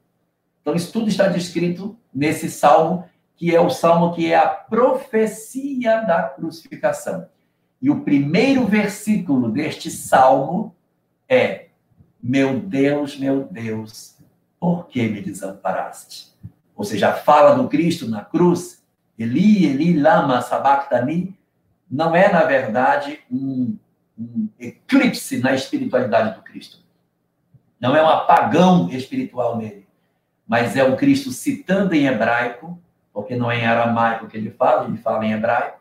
Então, 0.61 0.75
isso 0.75 0.91
tudo 0.91 1.07
está 1.07 1.27
descrito 1.27 1.97
nesse 2.13 2.49
salmo, 2.49 3.05
que 3.35 3.53
é 3.53 3.59
o 3.59 3.69
salmo 3.69 4.13
que 4.13 4.31
é 4.31 4.37
a 4.37 4.47
profecia 4.47 6.01
da 6.01 6.23
crucificação. 6.23 7.27
E 7.81 7.89
o 7.89 8.01
primeiro 8.01 8.65
versículo 8.65 9.51
deste 9.51 9.91
salmo 9.91 10.75
é: 11.27 11.67
Meu 12.21 12.59
Deus, 12.59 13.17
meu 13.17 13.43
Deus, 13.43 14.17
por 14.59 14.87
que 14.87 15.07
me 15.07 15.21
desamparaste? 15.21 16.33
Ou 16.75 16.83
seja, 16.83 17.09
a 17.09 17.13
fala 17.13 17.55
do 17.55 17.67
Cristo 17.67 18.09
na 18.09 18.23
cruz, 18.23 18.83
Eli, 19.17 19.65
Eli, 19.65 19.97
lama 19.97 20.41
sabachthani, 20.41 21.37
não 21.89 22.15
é, 22.15 22.31
na 22.31 22.43
verdade, 22.43 23.19
um, 23.31 23.77
um 24.17 24.49
eclipse 24.59 25.37
na 25.39 25.53
espiritualidade 25.53 26.35
do 26.35 26.41
Cristo. 26.41 26.79
Não 27.79 27.95
é 27.95 28.03
um 28.03 28.09
apagão 28.09 28.89
espiritual 28.89 29.57
nele, 29.57 29.85
mas 30.47 30.75
é 30.75 30.83
o 30.83 30.97
Cristo 30.97 31.31
citando 31.31 31.93
em 31.93 32.07
hebraico, 32.07 32.79
porque 33.15 33.33
não 33.37 33.49
é 33.49 33.59
em 33.61 33.65
aramaico 33.65 34.27
que 34.27 34.35
ele 34.35 34.51
fala, 34.51 34.89
ele 34.89 34.97
fala 34.97 35.25
em 35.25 35.31
hebraico, 35.31 35.79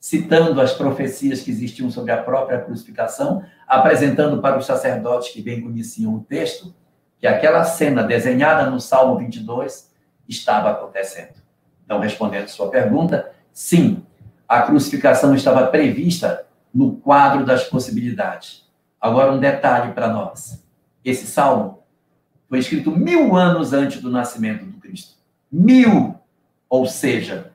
citando 0.00 0.60
as 0.60 0.72
profecias 0.72 1.40
que 1.40 1.52
existiam 1.52 1.88
sobre 1.88 2.10
a 2.10 2.20
própria 2.20 2.58
crucificação, 2.58 3.44
apresentando 3.64 4.42
para 4.42 4.58
os 4.58 4.66
sacerdotes 4.66 5.32
que 5.32 5.40
bem 5.40 5.60
conheciam 5.60 6.12
o 6.16 6.20
texto, 6.20 6.74
que 7.20 7.28
aquela 7.28 7.62
cena 7.62 8.02
desenhada 8.02 8.68
no 8.68 8.80
Salmo 8.80 9.16
22 9.18 9.88
estava 10.28 10.72
acontecendo. 10.72 11.40
Então, 11.84 12.00
respondendo 12.00 12.48
sua 12.48 12.68
pergunta, 12.68 13.30
sim, 13.52 14.04
a 14.48 14.62
crucificação 14.62 15.36
estava 15.36 15.68
prevista 15.68 16.44
no 16.74 16.96
quadro 16.96 17.46
das 17.46 17.62
possibilidades. 17.62 18.68
Agora, 19.00 19.30
um 19.30 19.38
detalhe 19.38 19.92
para 19.92 20.08
nós: 20.08 20.66
esse 21.04 21.24
salmo 21.24 21.84
foi 22.48 22.58
escrito 22.58 22.90
mil 22.90 23.36
anos 23.36 23.72
antes 23.72 24.02
do 24.02 24.10
nascimento 24.10 24.64
do 24.64 24.78
Cristo. 24.78 25.14
Mil! 25.48 26.20
Ou 26.72 26.86
seja, 26.86 27.52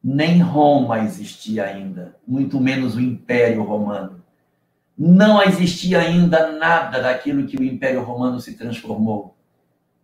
nem 0.00 0.40
Roma 0.40 1.00
existia 1.00 1.64
ainda, 1.64 2.14
muito 2.24 2.60
menos 2.60 2.94
o 2.94 3.00
Império 3.00 3.64
Romano 3.64 4.22
não 4.96 5.42
existia 5.42 5.98
ainda 5.98 6.52
nada 6.52 7.02
daquilo 7.02 7.44
que 7.44 7.56
o 7.56 7.64
Império 7.64 8.04
Romano 8.04 8.38
se 8.38 8.56
transformou. 8.56 9.36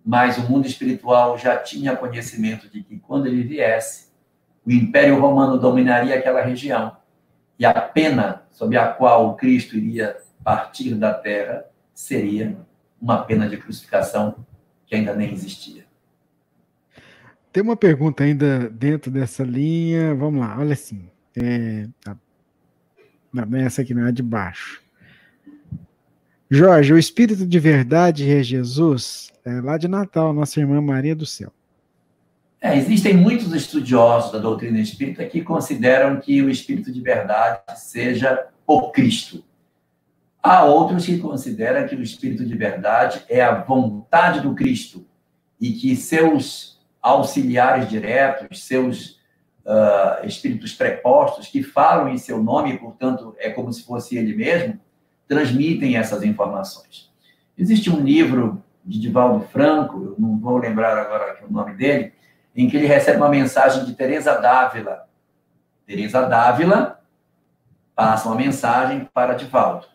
Mas 0.04 0.38
o 0.38 0.42
mundo 0.50 0.66
espiritual 0.66 1.38
já 1.38 1.56
tinha 1.56 1.94
conhecimento 1.94 2.68
de 2.68 2.82
que 2.82 2.98
quando 2.98 3.28
ele 3.28 3.44
viesse, 3.44 4.08
o 4.66 4.72
Império 4.72 5.20
Romano 5.20 5.56
dominaria 5.56 6.16
aquela 6.16 6.42
região. 6.42 6.96
E 7.56 7.64
a 7.64 7.72
pena 7.72 8.42
sob 8.50 8.76
a 8.76 8.88
qual 8.88 9.28
o 9.28 9.34
Cristo 9.36 9.76
iria 9.76 10.16
partir 10.42 10.96
da 10.96 11.14
terra 11.14 11.64
seria 11.94 12.58
uma 13.00 13.22
pena 13.22 13.48
de 13.48 13.56
crucificação 13.56 14.44
que 14.84 14.96
ainda 14.96 15.14
nem 15.14 15.32
existia. 15.32 15.91
Tem 17.52 17.62
uma 17.62 17.76
pergunta 17.76 18.24
ainda 18.24 18.70
dentro 18.70 19.10
dessa 19.10 19.44
linha. 19.44 20.14
Vamos 20.14 20.40
lá, 20.40 20.58
olha 20.58 20.72
assim. 20.72 21.08
É, 21.36 21.86
tá. 22.02 22.16
Não, 23.32 23.58
essa 23.58 23.82
aqui 23.82 23.92
não 23.92 24.06
é 24.06 24.12
de 24.12 24.22
baixo. 24.22 24.82
Jorge, 26.50 26.92
o 26.92 26.98
Espírito 26.98 27.46
de 27.46 27.58
Verdade 27.58 28.30
é 28.30 28.42
Jesus, 28.42 29.30
é 29.42 29.60
lá 29.60 29.78
de 29.78 29.88
Natal, 29.88 30.34
nossa 30.34 30.60
irmã 30.60 30.82
Maria 30.82 31.16
do 31.16 31.24
Céu. 31.24 31.50
É, 32.60 32.76
existem 32.76 33.16
muitos 33.16 33.52
estudiosos 33.54 34.30
da 34.32 34.38
doutrina 34.38 34.78
espírita 34.78 35.24
que 35.24 35.40
consideram 35.42 36.20
que 36.20 36.42
o 36.42 36.50
Espírito 36.50 36.92
de 36.92 37.00
Verdade 37.00 37.60
seja 37.76 38.46
o 38.66 38.90
Cristo. 38.90 39.42
Há 40.42 40.64
outros 40.64 41.06
que 41.06 41.18
consideram 41.18 41.88
que 41.88 41.96
o 41.96 42.02
Espírito 42.02 42.44
de 42.44 42.54
Verdade 42.54 43.24
é 43.28 43.40
a 43.40 43.62
vontade 43.62 44.40
do 44.40 44.54
Cristo 44.54 45.06
e 45.60 45.72
que 45.72 45.96
seus 45.96 46.71
auxiliares 47.02 47.88
diretos, 47.88 48.64
seus 48.64 49.20
uh, 49.66 50.24
espíritos 50.24 50.72
prepostos, 50.72 51.48
que 51.48 51.62
falam 51.62 52.08
em 52.08 52.16
seu 52.16 52.42
nome, 52.42 52.78
portanto, 52.78 53.34
é 53.38 53.50
como 53.50 53.72
se 53.72 53.84
fosse 53.84 54.16
ele 54.16 54.34
mesmo, 54.34 54.78
transmitem 55.26 55.96
essas 55.96 56.22
informações. 56.22 57.10
Existe 57.58 57.90
um 57.90 58.00
livro 58.00 58.62
de 58.84 59.00
Divaldo 59.00 59.44
Franco, 59.46 60.04
eu 60.04 60.14
não 60.18 60.38
vou 60.38 60.56
lembrar 60.58 60.96
agora 60.96 61.38
o 61.48 61.52
nome 61.52 61.74
dele, 61.74 62.12
em 62.54 62.68
que 62.68 62.76
ele 62.76 62.86
recebe 62.86 63.16
uma 63.16 63.28
mensagem 63.28 63.84
de 63.84 63.94
Teresa 63.94 64.34
Dávila. 64.34 65.08
Teresa 65.86 66.22
Dávila 66.22 67.00
passa 67.94 68.28
uma 68.28 68.36
mensagem 68.36 69.08
para 69.12 69.34
Divaldo. 69.34 69.86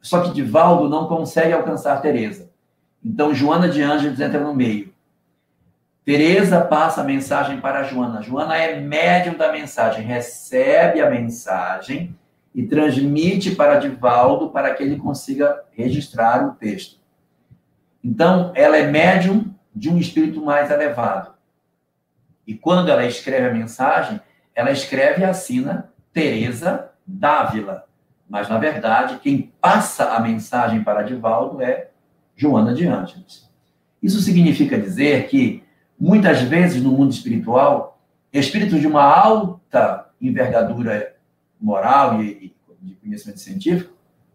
Só 0.00 0.22
que 0.22 0.32
Divaldo 0.32 0.88
não 0.88 1.08
consegue 1.08 1.52
alcançar 1.52 2.00
Teresa. 2.00 2.50
Então 3.04 3.34
Joana 3.34 3.68
de 3.68 3.82
Ângeles 3.82 4.20
entra 4.20 4.40
no 4.40 4.54
meio. 4.54 4.92
Teresa 6.08 6.62
passa 6.62 7.02
a 7.02 7.04
mensagem 7.04 7.60
para 7.60 7.82
Joana. 7.82 8.22
Joana 8.22 8.56
é 8.56 8.80
médium 8.80 9.36
da 9.36 9.52
mensagem, 9.52 10.02
recebe 10.02 11.02
a 11.02 11.10
mensagem 11.10 12.16
e 12.54 12.62
transmite 12.62 13.54
para 13.54 13.78
Divaldo 13.78 14.48
para 14.48 14.72
que 14.72 14.82
ele 14.82 14.96
consiga 14.96 15.64
registrar 15.70 16.48
o 16.48 16.54
texto. 16.54 16.98
Então, 18.02 18.52
ela 18.54 18.78
é 18.78 18.90
médium 18.90 19.54
de 19.76 19.90
um 19.90 19.98
espírito 19.98 20.42
mais 20.42 20.70
elevado. 20.70 21.34
E 22.46 22.54
quando 22.54 22.88
ela 22.88 23.04
escreve 23.04 23.46
a 23.46 23.52
mensagem, 23.52 24.18
ela 24.54 24.70
escreve 24.70 25.20
e 25.20 25.24
assina 25.26 25.92
Teresa 26.10 26.90
Dávila. 27.06 27.84
Mas, 28.26 28.48
na 28.48 28.56
verdade, 28.56 29.18
quem 29.22 29.52
passa 29.60 30.14
a 30.14 30.20
mensagem 30.20 30.82
para 30.82 31.02
Divaldo 31.02 31.60
é 31.60 31.90
Joana 32.34 32.72
de 32.72 32.86
Ângeles. 32.86 33.46
Isso 34.02 34.20
significa 34.20 34.78
dizer 34.78 35.28
que, 35.28 35.67
muitas 35.98 36.42
vezes, 36.42 36.82
no 36.82 36.92
mundo 36.92 37.12
espiritual, 37.12 38.00
espíritos 38.32 38.80
de 38.80 38.86
uma 38.86 39.02
alta 39.02 40.10
envergadura 40.20 41.14
moral 41.60 42.22
e, 42.22 42.54
de 42.80 42.94
conhecimento 42.94 43.40
científico, 43.40 43.92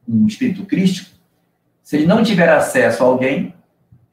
um 0.07 0.27
espírito 0.27 0.65
crístico, 0.65 1.11
se 1.81 1.97
ele 1.97 2.05
não 2.05 2.23
tiver 2.23 2.49
acesso 2.49 3.03
a 3.03 3.07
alguém, 3.07 3.53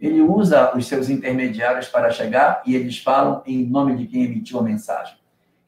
ele 0.01 0.21
usa 0.23 0.77
os 0.77 0.87
seus 0.87 1.11
intermediários 1.11 1.89
para 1.89 2.11
chegar 2.11 2.63
e 2.65 2.75
eles 2.75 2.99
falam 2.99 3.43
em 3.47 3.67
nome 3.67 3.97
de 3.97 4.07
quem 4.07 4.25
emitiu 4.25 4.59
a 4.59 4.63
mensagem. 4.63 5.17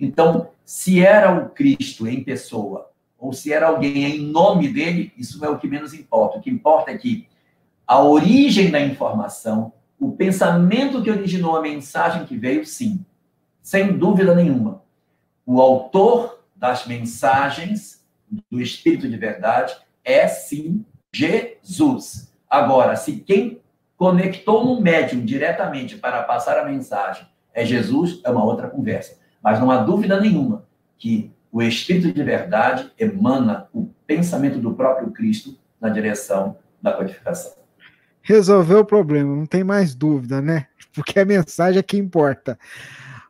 Então, 0.00 0.48
se 0.64 1.04
era 1.04 1.30
o 1.32 1.50
Cristo 1.50 2.08
em 2.08 2.24
pessoa, 2.24 2.90
ou 3.18 3.32
se 3.32 3.52
era 3.52 3.68
alguém 3.68 4.04
em 4.04 4.26
nome 4.26 4.68
dele, 4.68 5.12
isso 5.16 5.44
é 5.44 5.48
o 5.48 5.58
que 5.58 5.68
menos 5.68 5.94
importa. 5.94 6.38
O 6.38 6.40
que 6.40 6.50
importa 6.50 6.90
é 6.90 6.98
que 6.98 7.28
a 7.86 8.02
origem 8.02 8.70
da 8.70 8.80
informação, 8.80 9.72
o 10.02 10.10
pensamento 10.10 11.00
que 11.00 11.12
originou 11.12 11.56
a 11.56 11.62
mensagem 11.62 12.26
que 12.26 12.36
veio, 12.36 12.66
sim, 12.66 13.06
sem 13.62 13.96
dúvida 13.96 14.34
nenhuma. 14.34 14.82
O 15.46 15.60
autor 15.60 16.42
das 16.56 16.88
mensagens 16.88 18.04
do 18.50 18.60
Espírito 18.60 19.08
de 19.08 19.16
Verdade 19.16 19.76
é, 20.04 20.26
sim, 20.26 20.84
Jesus. 21.14 22.34
Agora, 22.50 22.96
se 22.96 23.20
quem 23.20 23.60
conectou 23.96 24.64
no 24.64 24.80
médium 24.80 25.24
diretamente 25.24 25.96
para 25.96 26.24
passar 26.24 26.58
a 26.58 26.64
mensagem 26.64 27.24
é 27.54 27.64
Jesus, 27.64 28.20
é 28.24 28.30
uma 28.30 28.42
outra 28.42 28.68
conversa. 28.68 29.20
Mas 29.40 29.60
não 29.60 29.70
há 29.70 29.84
dúvida 29.84 30.20
nenhuma 30.20 30.64
que 30.98 31.30
o 31.52 31.62
Espírito 31.62 32.12
de 32.12 32.24
verdade 32.24 32.90
emana 32.98 33.68
o 33.72 33.88
pensamento 34.04 34.58
do 34.58 34.74
próprio 34.74 35.12
Cristo 35.12 35.56
na 35.80 35.90
direção 35.90 36.56
da 36.82 36.92
codificação. 36.92 37.61
Resolveu 38.22 38.80
o 38.80 38.84
problema, 38.84 39.34
não 39.34 39.46
tem 39.46 39.64
mais 39.64 39.94
dúvida, 39.94 40.40
né? 40.40 40.66
Porque 40.94 41.18
a 41.18 41.24
mensagem 41.24 41.78
é 41.78 41.82
que 41.82 41.96
importa. 41.96 42.58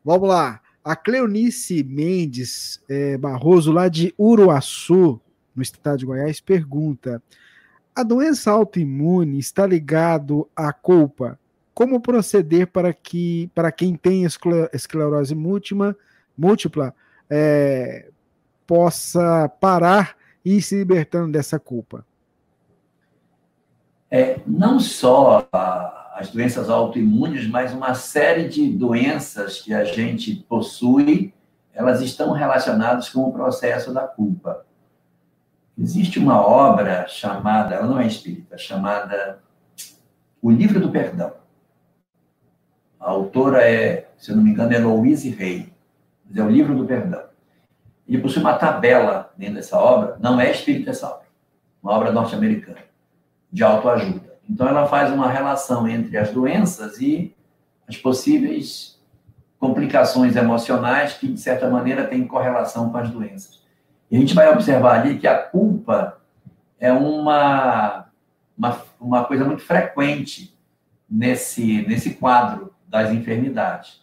Vamos 0.05 0.29
lá. 0.29 0.61
A 0.85 0.97
Cleonice 0.97 1.85
Mendes 1.85 2.83
é, 2.89 3.17
Barroso, 3.17 3.71
lá 3.71 3.89
de 3.89 4.13
Uruaçu, 4.19 5.21
no 5.55 5.63
estado 5.63 5.99
de 5.99 6.07
Goiás, 6.07 6.41
pergunta: 6.41 7.23
a 7.95 8.03
doença 8.03 8.51
autoimune 8.51 9.39
está 9.39 9.67
ligado 9.67 10.49
à 10.57 10.73
culpa? 10.73 11.39
Como 11.73 12.01
proceder 12.01 12.67
para 12.67 12.93
que 12.93 13.51
para 13.55 13.71
quem 13.71 13.95
tem 13.95 14.25
esclerose 14.73 15.35
múltipla, 15.35 15.97
múltipla 16.37 16.95
é, 17.31 18.11
possa 18.67 19.49
parar 19.49 20.17
e 20.45 20.57
ir 20.57 20.63
se 20.63 20.77
libertando 20.77 21.33
dessa 21.33 21.59
culpa? 21.59 22.05
É, 24.15 24.41
não 24.47 24.79
só 24.79 25.49
a, 25.51 26.17
as 26.17 26.31
doenças 26.31 26.69
autoimunes, 26.69 27.49
mas 27.49 27.73
uma 27.73 27.95
série 27.95 28.47
de 28.47 28.69
doenças 28.69 29.63
que 29.63 29.73
a 29.73 29.85
gente 29.85 30.35
possui, 30.47 31.33
elas 31.73 32.03
estão 32.03 32.33
relacionadas 32.33 33.09
com 33.09 33.21
o 33.21 33.33
processo 33.33 33.91
da 33.91 34.07
culpa. 34.07 34.67
Existe 35.79 36.19
uma 36.19 36.47
obra 36.47 37.09
chamada, 37.09 37.75
ela 37.75 37.87
não 37.87 37.99
é 37.99 38.07
espírita, 38.07 38.59
chamada 38.59 39.39
O 40.43 40.51
Livro 40.51 40.79
do 40.79 40.91
Perdão. 40.91 41.33
A 43.01 43.09
autora 43.09 43.63
é, 43.63 44.11
se 44.19 44.31
eu 44.31 44.37
não 44.37 44.45
me 44.45 44.51
engano, 44.51 44.75
é 44.75 44.79
Louise 44.79 45.31
Rey. 45.31 45.73
É 46.37 46.43
o 46.43 46.51
Livro 46.51 46.77
do 46.77 46.85
Perdão. 46.85 47.25
Ele 48.07 48.21
possui 48.21 48.43
uma 48.43 48.59
tabela 48.59 49.33
dentro 49.39 49.55
dessa 49.55 49.79
obra, 49.79 50.19
não 50.21 50.39
é 50.39 50.51
espírita 50.51 50.91
essa 50.91 51.09
obra, 51.09 51.27
uma 51.83 51.93
obra 51.95 52.13
norte-americana, 52.13 52.92
de 53.53 53.63
autoajuda. 53.63 54.33
Então, 54.49 54.67
ela 54.67 54.87
faz 54.87 55.13
uma 55.13 55.31
relação 55.31 55.87
entre 55.87 56.17
as 56.17 56.31
doenças 56.31 57.01
e 57.01 57.35
as 57.87 57.97
possíveis 57.97 59.01
complicações 59.59 60.35
emocionais 60.35 61.15
que, 61.15 61.29
de 61.29 61.39
certa 61.39 61.69
maneira, 61.71 62.07
têm 62.07 62.27
correlação 62.27 62.91
com 62.91 62.99
as 62.99 63.11
doenças. 63.11 63.63
E 64.11 64.17
a 64.17 64.19
gente 64.19 64.35
vai 64.35 64.51
observar 64.51 65.01
ali 65.01 65.19
que 65.19 65.27
a 65.27 65.39
culpa 65.39 66.21
é 66.79 66.93
uma, 66.93 68.07
uma, 68.59 68.83
uma 69.01 69.25
coisa 69.25 69.45
muito 69.45 69.63
frequente 69.63 70.59
nesse, 71.09 71.87
nesse 71.87 72.15
quadro 72.15 72.75
das 72.89 73.11
enfermidades. 73.13 74.03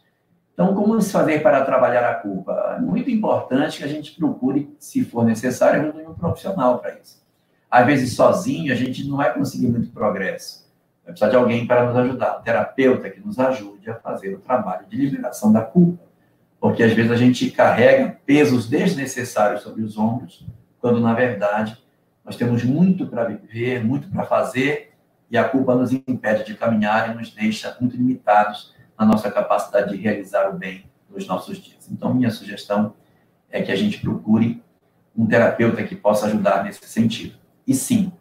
Então, 0.54 0.74
como 0.76 1.00
se 1.02 1.12
fazer 1.12 1.42
para 1.42 1.64
trabalhar 1.64 2.10
a 2.10 2.16
culpa? 2.16 2.76
É 2.78 2.82
muito 2.82 3.10
importante 3.10 3.78
que 3.78 3.84
a 3.84 3.88
gente 3.88 4.12
procure, 4.12 4.76
se 4.80 5.06
for 5.06 5.26
necessário, 5.26 5.94
um 6.10 6.14
profissional 6.14 6.80
para 6.80 6.98
isso. 6.98 7.22
Às 7.70 7.86
vezes, 7.86 8.16
sozinho, 8.16 8.72
a 8.72 8.76
gente 8.76 9.08
não 9.08 9.18
vai 9.18 9.34
conseguir 9.34 9.68
muito 9.68 9.92
progresso. 9.92 10.68
Vai 11.04 11.14
precisar 11.14 11.30
de 11.30 11.36
alguém 11.36 11.68
para 11.68 11.86
nos 11.86 11.96
ajudar, 11.96 12.40
um 12.40 12.42
terapeuta 12.42 13.10
que 13.10 13.20
nos 13.20 13.38
ajude 13.40 13.90
a 13.90 13.96
fazer 13.96 14.34
o 14.34 14.40
trabalho 14.40 14.88
de 14.88 14.98
liberação 14.98 15.52
da 15.52 15.62
culpa 15.62 16.10
porque 16.60 16.84
às 16.84 16.94
vezes 16.94 17.12
a 17.12 17.16
gente 17.16 17.50
carrega 17.52 18.20
pesos 18.26 18.68
desnecessários 18.68 19.62
sobre 19.62 19.82
os 19.82 19.98
ombros, 19.98 20.46
quando 20.80 21.00
na 21.00 21.14
verdade 21.14 21.78
nós 22.24 22.36
temos 22.36 22.64
muito 22.64 23.08
para 23.08 23.24
viver, 23.24 23.84
muito 23.84 24.10
para 24.10 24.26
fazer, 24.26 24.92
e 25.32 25.38
a 25.38 25.48
culpa 25.48 25.76
nos 25.76 25.92
impede 25.92 26.44
de 26.44 26.56
caminhar 26.56 27.12
e 27.12 27.18
nos 27.18 27.32
deixa 27.32 27.76
muito 27.80 27.96
limitados 27.96 28.76
na 28.98 29.06
nossa 29.06 29.32
capacidade 29.32 29.96
de 29.96 30.02
realizar 30.02 30.50
o 30.50 30.58
bem 30.58 30.86
nos 31.10 31.26
nossos 31.28 31.58
dias. 31.58 31.90
Então, 31.90 32.14
minha 32.14 32.30
sugestão 32.30 32.94
é 33.50 33.62
que 33.62 33.72
a 33.72 33.76
gente 33.76 34.02
procure 34.02 34.62
um 35.16 35.26
terapeuta 35.26 35.84
que 35.84 35.96
possa 35.96 36.26
ajudar 36.26 36.64
nesse 36.64 36.86
sentido. 36.86 37.36
E 37.70 37.76
sim, 37.76 38.12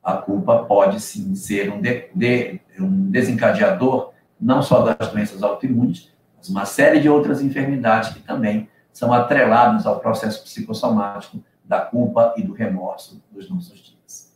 a 0.00 0.16
culpa 0.16 0.64
pode 0.64 1.00
sim 1.00 1.34
ser 1.34 1.72
um, 1.72 1.80
de, 1.80 2.08
de, 2.14 2.60
um 2.78 3.10
desencadeador 3.10 4.12
não 4.40 4.62
só 4.62 4.82
das 4.82 5.10
doenças 5.10 5.42
autoimunes, 5.42 6.12
uma 6.48 6.64
série 6.64 7.00
de 7.00 7.08
outras 7.08 7.42
enfermidades 7.42 8.10
que 8.10 8.20
também 8.20 8.68
são 8.92 9.12
atreladas 9.12 9.86
ao 9.86 9.98
processo 9.98 10.44
psicossomático 10.44 11.42
da 11.64 11.80
culpa 11.80 12.32
e 12.36 12.42
do 12.42 12.52
remorso 12.52 13.20
dos 13.32 13.50
nossos 13.50 13.80
dias. 13.80 14.32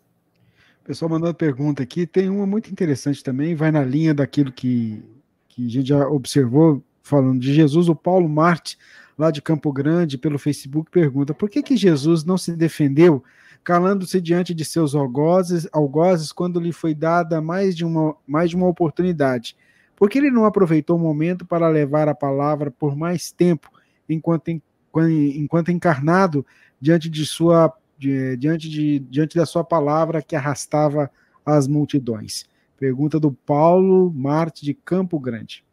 O 0.83 0.87
pessoal 0.87 1.13
mandando 1.13 1.35
pergunta 1.35 1.85
aqui, 1.85 2.05
tem 2.05 2.29
uma 2.29 2.47
muito 2.47 2.69
interessante 2.69 3.23
também, 3.23 3.55
vai 3.55 3.71
na 3.71 3.85
linha 3.85 4.13
daquilo 4.13 4.51
que, 4.51 5.01
que 5.49 5.65
a 5.65 5.71
gente 5.71 5.89
já 5.91 6.09
observou, 6.09 6.83
falando 7.05 7.39
de 7.39 7.55
Jesus, 7.55 7.89
o 7.89 7.95
Paulo 7.95 8.29
Marte, 8.29 8.77
lá 9.17 9.31
de 9.31 9.41
Campo 9.41 9.73
Grande, 9.73 10.19
pelo 10.19 10.41
Facebook, 10.41 10.91
pergunta, 10.91 11.33
por 11.33 11.49
que 11.49 11.63
que 11.63 11.77
Jesus 11.77 12.25
não 12.25 12.37
se 12.37 12.57
defendeu 12.57 13.23
calando-se 13.67 14.21
diante 14.21 14.55
de 14.55 14.65
seus 14.65 14.95
algozes, 14.95 15.67
algozes 15.73 16.31
quando 16.31 16.61
lhe 16.61 16.73
foi 16.73 16.95
dada 16.95 17.41
mais 17.41 17.77
de 17.77 17.85
uma, 17.85 18.15
mais 18.25 18.49
de 18.49 18.55
uma 18.55 18.69
oportunidade? 18.69 19.57
Por 19.97 20.09
que 20.09 20.19
ele 20.19 20.31
não 20.31 20.45
aproveitou 20.45 20.97
o 20.97 21.01
momento 21.01 21.45
para 21.45 21.69
levar 21.69 22.09
a 22.09 22.15
palavra 22.15 22.71
por 22.71 22.95
mais 22.95 23.33
tempo, 23.33 23.69
enquanto, 24.09 24.51
enquanto 24.51 25.73
encarnado, 25.73 26.47
diante 26.81 27.11
de 27.11 27.27
sua 27.27 27.77
diante, 27.99 28.69
de, 28.69 29.01
diante 29.01 29.37
da 29.37 29.45
sua 29.45 29.65
palavra 29.65 30.23
que 30.23 30.37
arrastava 30.37 31.11
as 31.45 31.67
multidões? 31.67 32.45
Pergunta 32.79 33.19
do 33.19 33.33
Paulo 33.33 34.13
Marte 34.15 34.65
de 34.65 34.75
Campo 34.75 35.19
Grande. 35.19 35.66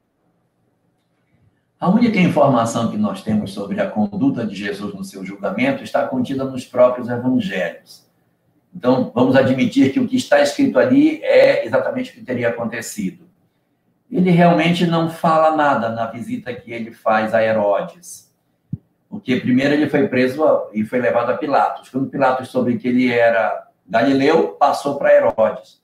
A 1.84 1.89
única 1.89 2.19
informação 2.19 2.89
que 2.89 2.97
nós 2.97 3.22
temos 3.22 3.53
sobre 3.53 3.81
a 3.81 3.89
conduta 3.89 4.45
de 4.45 4.55
Jesus 4.55 4.93
no 4.93 5.03
seu 5.03 5.26
julgamento 5.26 5.84
está 5.84 6.07
contida 6.07 6.43
nos 6.43 6.65
próprios 6.65 7.10
evangelhos. 7.10 8.10
Então, 8.73 9.11
vamos 9.14 9.35
admitir 9.35 9.91
que 9.91 9.99
o 9.99 10.07
que 10.07 10.15
está 10.15 10.41
escrito 10.41 10.80
ali 10.80 11.22
é 11.22 11.65
exatamente 11.65 12.11
o 12.11 12.14
que 12.14 12.22
teria 12.22 12.49
acontecido 12.49 13.34
ele 14.14 14.30
realmente 14.30 14.85
não 14.85 15.10
fala 15.10 15.55
nada 15.55 15.89
na 15.89 16.05
visita 16.05 16.53
que 16.53 16.72
ele 16.72 16.91
faz 16.91 17.34
a 17.34 17.43
Herodes. 17.43 18.31
Porque 19.10 19.39
primeiro 19.39 19.73
ele 19.73 19.89
foi 19.89 20.07
preso 20.07 20.69
e 20.72 20.85
foi 20.85 20.99
levado 20.99 21.31
a 21.31 21.38
Pilatos. 21.38 21.89
Quando 21.89 22.10
Pilatos 22.10 22.49
soube 22.49 22.77
que 22.77 22.88
ele 22.88 23.11
era 23.11 23.68
Galileu, 23.88 24.49
passou 24.49 24.97
para 24.97 25.14
Herodes. 25.14 25.81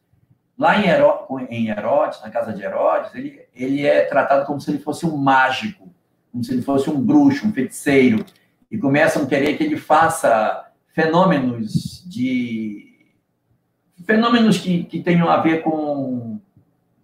Lá 0.57 0.77
em 0.77 1.69
Herodes, 1.69 2.21
na 2.21 2.29
casa 2.29 2.53
de 2.53 2.61
Herodes, 2.61 3.15
ele, 3.15 3.41
ele 3.55 3.85
é 3.85 4.01
tratado 4.01 4.45
como 4.45 4.59
se 4.61 4.69
ele 4.69 4.79
fosse 4.79 5.05
um 5.05 5.17
mágico, 5.17 5.88
como 6.31 6.43
se 6.43 6.53
ele 6.53 6.61
fosse 6.61 6.89
um 6.89 7.01
bruxo, 7.01 7.47
um 7.47 7.53
feiticeiro. 7.53 8.25
E 8.69 8.77
começam 8.77 9.23
a 9.23 9.27
querer 9.27 9.57
que 9.57 9.63
ele 9.63 9.77
faça 9.77 10.71
fenômenos 10.93 12.03
de 12.07 12.85
fenômenos 14.05 14.57
que, 14.57 14.83
que 14.85 15.01
tenham 15.01 15.29
a 15.29 15.37
ver 15.37 15.61
com 15.61 16.39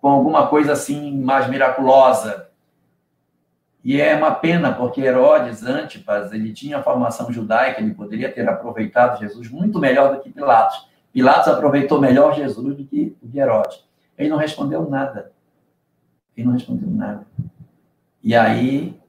com 0.05 0.09
alguma 0.09 0.45
coisa 0.45 0.73
assim 0.73 1.19
mais 1.19 1.49
miraculosa. 1.49 2.51
E 3.83 3.99
é 3.99 4.15
uma 4.15 4.29
pena, 4.29 4.71
porque 4.71 5.01
Herodes 5.01 5.63
Antipas, 5.63 6.31
ele 6.31 6.53
tinha 6.53 6.77
a 6.77 6.83
formação 6.83 7.33
judaica, 7.33 7.81
ele 7.81 7.95
poderia 7.95 8.31
ter 8.31 8.47
aproveitado 8.47 9.19
Jesus 9.19 9.49
muito 9.49 9.79
melhor 9.79 10.13
do 10.13 10.21
que 10.21 10.29
Pilatos. 10.29 10.87
Pilatos 11.11 11.47
aproveitou 11.47 11.99
melhor 11.99 12.35
Jesus 12.35 12.77
do 12.77 12.85
que, 12.85 13.17
do 13.19 13.27
que 13.27 13.39
Herodes. 13.39 13.83
Ele 14.15 14.29
não 14.29 14.37
respondeu 14.37 14.87
nada. 14.87 15.31
Ele 16.37 16.45
não 16.45 16.53
respondeu 16.53 16.87
nada. 16.87 17.25
E 18.21 18.35
aí, 18.35 19.01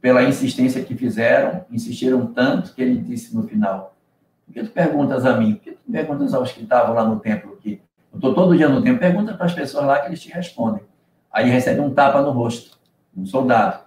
pela 0.00 0.22
insistência 0.22 0.82
que 0.82 0.94
fizeram, 0.94 1.64
insistiram 1.70 2.26
tanto 2.26 2.74
que 2.74 2.82
ele 2.82 3.00
disse 3.00 3.34
no 3.34 3.42
final: 3.44 3.96
Por 4.46 4.54
que 4.54 4.62
tu 4.62 4.70
perguntas 4.70 5.24
a 5.24 5.36
mim? 5.36 5.54
Por 5.54 5.62
que 5.62 5.72
tu 5.72 5.90
perguntas 5.90 6.34
aos 6.34 6.52
que 6.52 6.62
estavam 6.62 6.94
lá 6.94 7.04
no 7.04 7.18
templo 7.20 7.56
que 7.56 7.80
eu 8.12 8.16
estou 8.16 8.34
todo 8.34 8.56
dia 8.56 8.68
no 8.68 8.82
tempo, 8.82 8.98
pergunta 8.98 9.34
para 9.34 9.46
as 9.46 9.54
pessoas 9.54 9.86
lá 9.86 10.00
que 10.00 10.08
eles 10.08 10.20
te 10.20 10.30
respondem. 10.30 10.82
Aí 11.32 11.48
recebe 11.48 11.80
um 11.80 11.94
tapa 11.94 12.20
no 12.22 12.30
rosto, 12.32 12.78
um 13.16 13.24
soldado. 13.24 13.84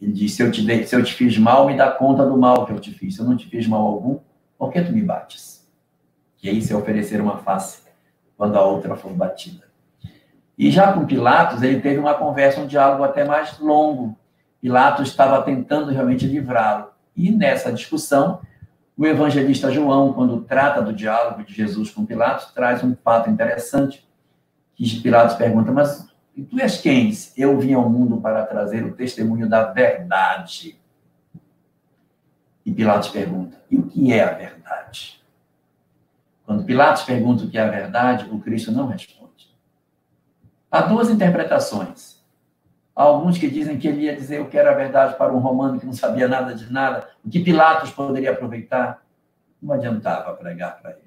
Ele 0.00 0.12
diz: 0.12 0.32
se 0.32 0.42
eu, 0.42 0.50
te 0.50 0.62
dei, 0.62 0.86
se 0.86 0.96
eu 0.96 1.04
te 1.04 1.12
fiz 1.12 1.36
mal, 1.38 1.66
me 1.66 1.76
dá 1.76 1.90
conta 1.90 2.24
do 2.24 2.36
mal 2.36 2.64
que 2.66 2.72
eu 2.72 2.80
te 2.80 2.90
fiz. 2.90 3.14
Se 3.14 3.20
eu 3.20 3.26
não 3.26 3.36
te 3.36 3.48
fiz 3.48 3.66
mal 3.66 3.82
algum, 3.82 4.18
por 4.58 4.72
que 4.72 4.82
tu 4.82 4.92
me 4.92 5.02
bates? 5.02 5.68
E 6.42 6.48
aí 6.48 6.60
se 6.60 6.74
oferecer 6.74 7.20
uma 7.20 7.38
face 7.38 7.82
quando 8.36 8.56
a 8.56 8.64
outra 8.64 8.96
for 8.96 9.12
batida. 9.12 9.64
E 10.56 10.70
já 10.70 10.92
com 10.92 11.06
Pilatos, 11.06 11.62
ele 11.62 11.80
teve 11.80 11.98
uma 11.98 12.14
conversa, 12.14 12.60
um 12.60 12.66
diálogo 12.66 13.02
até 13.02 13.24
mais 13.24 13.58
longo. 13.58 14.16
Pilatos 14.64 15.08
estava 15.08 15.42
tentando 15.42 15.90
realmente 15.90 16.26
livrá-lo. 16.26 16.88
E 17.14 17.30
nessa 17.30 17.70
discussão, 17.70 18.40
o 18.96 19.04
evangelista 19.04 19.70
João, 19.70 20.14
quando 20.14 20.40
trata 20.40 20.80
do 20.80 20.90
diálogo 20.90 21.44
de 21.44 21.52
Jesus 21.52 21.90
com 21.90 22.06
Pilatos, 22.06 22.46
traz 22.46 22.82
um 22.82 22.96
fato 22.96 23.28
interessante, 23.28 24.08
que 24.74 25.00
Pilatos 25.02 25.36
pergunta, 25.36 25.70
mas 25.70 26.08
tu 26.48 26.58
és 26.58 26.80
quem? 26.80 27.12
Eu 27.36 27.60
vim 27.60 27.74
ao 27.74 27.90
mundo 27.90 28.22
para 28.22 28.42
trazer 28.46 28.82
o 28.86 28.94
testemunho 28.94 29.46
da 29.46 29.64
verdade. 29.64 30.80
E 32.64 32.72
Pilatos 32.72 33.10
pergunta, 33.10 33.60
e 33.70 33.76
o 33.76 33.82
que 33.82 34.14
é 34.14 34.24
a 34.24 34.32
verdade? 34.32 35.22
Quando 36.46 36.64
Pilatos 36.64 37.02
pergunta 37.02 37.44
o 37.44 37.50
que 37.50 37.58
é 37.58 37.60
a 37.60 37.70
verdade, 37.70 38.30
o 38.32 38.38
Cristo 38.38 38.72
não 38.72 38.86
responde. 38.86 39.54
Há 40.70 40.80
duas 40.80 41.10
interpretações. 41.10 42.13
Há 42.94 43.02
alguns 43.02 43.36
que 43.36 43.50
dizem 43.50 43.76
que 43.76 43.88
ele 43.88 44.02
ia 44.02 44.14
dizer 44.14 44.40
o 44.40 44.46
que 44.46 44.56
era 44.56 44.72
verdade 44.72 45.16
para 45.16 45.32
um 45.32 45.38
romano 45.38 45.80
que 45.80 45.86
não 45.86 45.92
sabia 45.92 46.28
nada 46.28 46.54
de 46.54 46.72
nada, 46.72 47.08
o 47.24 47.28
que 47.28 47.40
Pilatos 47.40 47.90
poderia 47.90 48.30
aproveitar. 48.30 49.02
Não 49.60 49.74
adiantava 49.74 50.32
pregar 50.34 50.80
para 50.80 50.90
ele. 50.90 51.00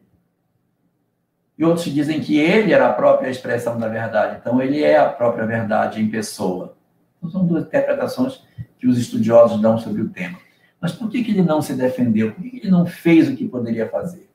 E 1.58 1.64
outros 1.64 1.86
dizem 1.86 2.20
que 2.20 2.38
ele 2.38 2.74
era 2.74 2.90
a 2.90 2.94
própria 2.94 3.30
expressão 3.30 3.80
da 3.80 3.88
verdade, 3.88 4.38
então 4.40 4.62
ele 4.62 4.84
é 4.84 4.98
a 4.98 5.10
própria 5.10 5.46
verdade 5.46 6.02
em 6.02 6.10
pessoa. 6.10 6.76
Então, 7.18 7.30
são 7.30 7.48
duas 7.48 7.64
interpretações 7.64 8.44
que 8.78 8.88
os 8.88 8.98
estudiosos 8.98 9.60
dão 9.60 9.78
sobre 9.78 10.02
o 10.02 10.10
tema. 10.10 10.38
Mas 10.80 10.92
por 10.92 11.10
que, 11.10 11.18
ele 11.18 11.42
não 11.42 11.62
se 11.62 11.74
defendeu? 11.74 12.32
Por 12.34 12.44
que 12.44 12.58
ele 12.58 12.70
não 12.70 12.86
fez 12.86 13.28
o 13.28 13.36
que 13.36 13.48
poderia 13.48 13.90
fazer? 13.90 14.30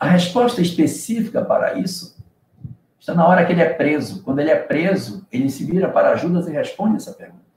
A 0.00 0.08
resposta 0.08 0.62
específica 0.62 1.44
para 1.44 1.78
isso 1.78 2.17
está 3.08 3.14
na 3.14 3.26
hora 3.26 3.46
que 3.46 3.52
ele 3.52 3.62
é 3.62 3.68
preso. 3.72 4.22
Quando 4.22 4.40
ele 4.40 4.50
é 4.50 4.56
preso, 4.56 5.26
ele 5.32 5.48
se 5.48 5.64
vira 5.64 5.88
para 5.88 6.16
Judas 6.16 6.46
e 6.46 6.52
responde 6.52 6.96
essa 6.96 7.12
pergunta. 7.12 7.48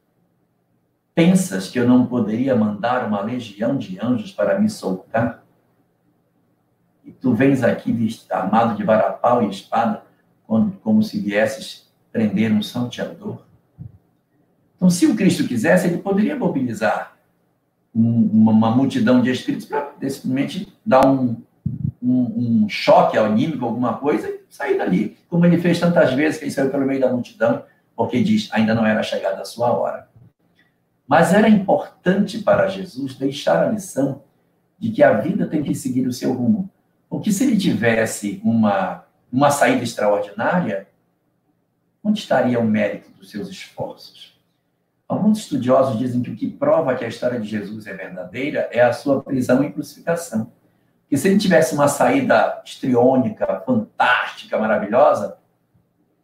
Pensas 1.14 1.68
que 1.68 1.78
eu 1.78 1.86
não 1.86 2.06
poderia 2.06 2.56
mandar 2.56 3.06
uma 3.06 3.22
legião 3.22 3.78
de 3.78 4.00
anjos 4.02 4.32
para 4.32 4.58
me 4.58 4.70
soltar? 4.70 5.44
E 7.04 7.12
tu 7.12 7.34
vens 7.34 7.64
aqui 7.64 7.94
armado 8.30 8.78
de 8.78 8.84
varapau 8.84 9.44
e 9.44 9.50
espada, 9.50 10.04
como 10.48 11.04
se 11.04 11.20
viesses 11.20 11.92
prender 12.14 12.52
um 12.52 12.64
salteador? 12.64 13.42
Então, 14.78 14.90
se 14.90 15.06
o 15.06 15.16
Cristo 15.16 15.46
quisesse, 15.46 15.88
ele 15.88 15.98
poderia 15.98 16.36
mobilizar 16.36 17.18
uma 17.94 18.72
multidão 18.72 19.22
de 19.22 19.30
espíritos 19.30 19.68
para 19.68 19.92
simplesmente 20.10 20.74
dar 20.86 21.06
um, 21.06 21.42
um, 22.02 22.64
um 22.64 22.70
choque 22.70 23.18
anímico, 23.18 23.66
alguma 23.66 23.98
coisa, 23.98 24.41
sair 24.52 24.78
dali, 24.78 25.18
como 25.30 25.46
ele 25.46 25.58
fez 25.58 25.80
tantas 25.80 26.14
vezes, 26.14 26.38
que 26.38 26.44
ele 26.44 26.52
saiu 26.52 26.70
pelo 26.70 26.86
meio 26.86 27.00
da 27.00 27.10
multidão, 27.10 27.64
porque 27.96 28.22
diz, 28.22 28.50
ainda 28.52 28.76
não 28.76 28.86
era 28.86 29.02
chegada 29.02 29.42
a 29.42 29.46
sua 29.46 29.72
hora. 29.72 30.10
Mas 31.08 31.34
era 31.34 31.50
importante 31.50 32.40
para 32.40 32.68
Jesus 32.68 33.16
deixar 33.16 33.66
a 33.66 33.70
lição 33.70 34.24
de 34.78 34.92
que 34.92 35.02
a 35.02 35.14
vida 35.14 35.48
tem 35.48 35.64
que 35.64 35.74
seguir 35.74 36.06
o 36.06 36.14
seu 36.14 36.34
rumo. 36.34 36.70
Porque 37.10 37.32
se 37.32 37.46
ele 37.46 37.58
tivesse 37.58 38.42
uma, 38.44 39.06
uma 39.32 39.52
saída 39.52 39.84
extraordinária, 39.84 40.88
onde 42.04 42.20
estaria 42.20 42.60
o 42.60 42.64
mérito 42.64 43.10
dos 43.12 43.30
seus 43.30 43.50
esforços? 43.50 44.40
Alguns 45.08 45.40
estudiosos 45.40 46.00
dizem 46.00 46.22
que 46.22 46.32
o 46.32 46.36
que 46.36 46.50
prova 46.50 46.96
que 46.96 47.06
a 47.06 47.08
história 47.08 47.40
de 47.40 47.48
Jesus 47.48 47.88
é 47.88 47.94
verdadeira 47.94 48.70
é 48.72 48.82
a 48.82 48.94
sua 48.94 49.22
prisão 49.22 49.64
e 49.64 49.72
crucificação. 49.72 50.52
E 51.12 51.18
se 51.18 51.28
ele 51.28 51.38
tivesse 51.38 51.76
uma 51.76 51.90
saída 51.90 52.62
estriônica, 52.64 53.62
fantástica, 53.66 54.58
maravilhosa, 54.58 55.38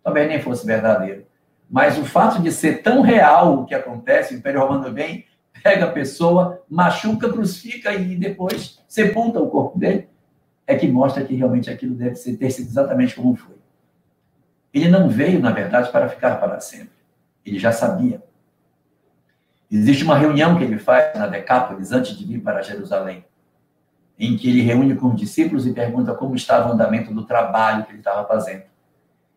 também 0.02 0.30
nem 0.30 0.42
fosse 0.42 0.66
verdadeiro. 0.66 1.26
Mas 1.70 1.98
o 1.98 2.06
fato 2.06 2.42
de 2.42 2.50
ser 2.54 2.82
tão 2.82 3.02
real 3.02 3.60
o 3.60 3.66
que 3.66 3.76
acontece, 3.76 4.34
o 4.34 4.38
Império 4.38 4.62
Romano 4.62 4.94
vem, 4.94 5.26
pega 5.62 5.84
a 5.84 5.92
pessoa, 5.92 6.64
machuca, 6.70 7.30
crucifica 7.30 7.94
e 7.94 8.16
depois 8.16 8.82
sepulta 8.88 9.42
o 9.42 9.50
corpo 9.50 9.78
dele, 9.78 10.08
é 10.66 10.76
que 10.78 10.88
mostra 10.88 11.26
que 11.26 11.36
realmente 11.36 11.70
aquilo 11.70 11.94
deve 11.94 12.16
ser, 12.16 12.38
ter 12.38 12.50
sido 12.50 12.70
exatamente 12.70 13.14
como 13.14 13.36
foi. 13.36 13.58
Ele 14.74 14.88
não 14.88 15.10
veio, 15.10 15.42
na 15.42 15.52
verdade, 15.52 15.92
para 15.92 16.08
ficar 16.08 16.40
para 16.40 16.62
sempre. 16.62 16.96
Ele 17.46 17.60
já 17.60 17.74
sabia. 17.74 18.24
Existe 19.70 20.06
uma 20.06 20.18
reunião 20.18 20.58
que 20.58 20.64
ele 20.64 20.78
faz 20.78 21.14
na 21.18 21.28
Decápolis 21.28 21.92
antes 21.92 22.18
de 22.18 22.24
vir 22.24 22.40
para 22.42 22.62
Jerusalém 22.62 23.26
em 24.20 24.36
que 24.36 24.50
ele 24.50 24.62
reúne 24.62 24.96
com 24.96 25.08
os 25.08 25.16
discípulos 25.16 25.68
e 25.68 25.74
pergunta 25.74 26.14
como 26.14 26.36
estava 26.36 26.70
o 26.70 26.74
andamento 26.74 27.14
do 27.14 27.24
trabalho 27.24 27.86
que 27.86 27.92
ele 27.92 28.00
estava 28.00 28.28
fazendo. 28.28 28.64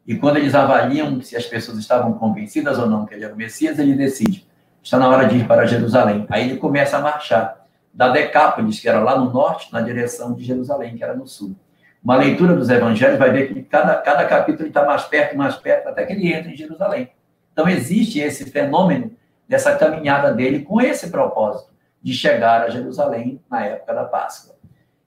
E 0.07 0.17
quando 0.17 0.39
eles 0.39 0.55
avaliam 0.55 1.21
se 1.21 1.37
as 1.37 1.45
pessoas 1.45 1.79
estavam 1.79 2.15
convencidas 2.15 2.79
ou 2.79 2.89
não 2.89 3.05
que 3.05 3.15
ele 3.15 3.25
era 3.25 3.35
o 3.35 3.37
Messias, 3.37 3.79
ele 3.79 3.95
decide: 3.95 4.47
está 4.83 4.99
na 4.99 5.09
hora 5.09 5.27
de 5.29 5.37
ir 5.37 5.47
para 5.47 5.67
Jerusalém. 5.67 6.27
Aí 6.31 6.49
ele 6.49 6.57
começa 6.59 6.97
a 6.97 7.01
marchar 7.01 7.67
da 7.93 8.09
Decápolis, 8.09 8.81
que 8.81 8.89
era 8.89 9.01
lá 9.01 9.19
no 9.19 9.31
norte, 9.31 9.73
na 9.73 9.81
direção 9.81 10.33
de 10.33 10.45
Jerusalém, 10.45 10.97
que 10.97 11.05
era 11.05 11.15
no 11.15 11.27
sul. 11.27 11.55
Uma 12.03 12.17
leitura 12.17 12.57
dos 12.57 12.71
evangelhos 12.71 13.19
vai 13.19 13.31
ver 13.31 13.53
que 13.53 13.63
cada, 13.63 13.95
cada 13.97 14.25
capítulo 14.25 14.67
está 14.67 14.87
mais 14.87 15.03
perto, 15.05 15.37
mais 15.37 15.57
perto, 15.57 15.89
até 15.89 16.07
que 16.07 16.15
ele 16.15 16.33
entra 16.33 16.51
em 16.51 16.57
Jerusalém. 16.57 17.11
Então 17.53 17.69
existe 17.69 18.19
esse 18.19 18.47
fenômeno 18.51 19.13
dessa 19.47 19.77
caminhada 19.77 20.33
dele 20.33 20.61
com 20.61 20.81
esse 20.81 21.11
propósito 21.11 21.71
de 22.03 22.15
chegar 22.15 22.63
a 22.63 22.71
Jerusalém 22.71 23.43
na 23.51 23.67
época 23.67 23.93
da 23.93 24.05
Páscoa. 24.05 24.55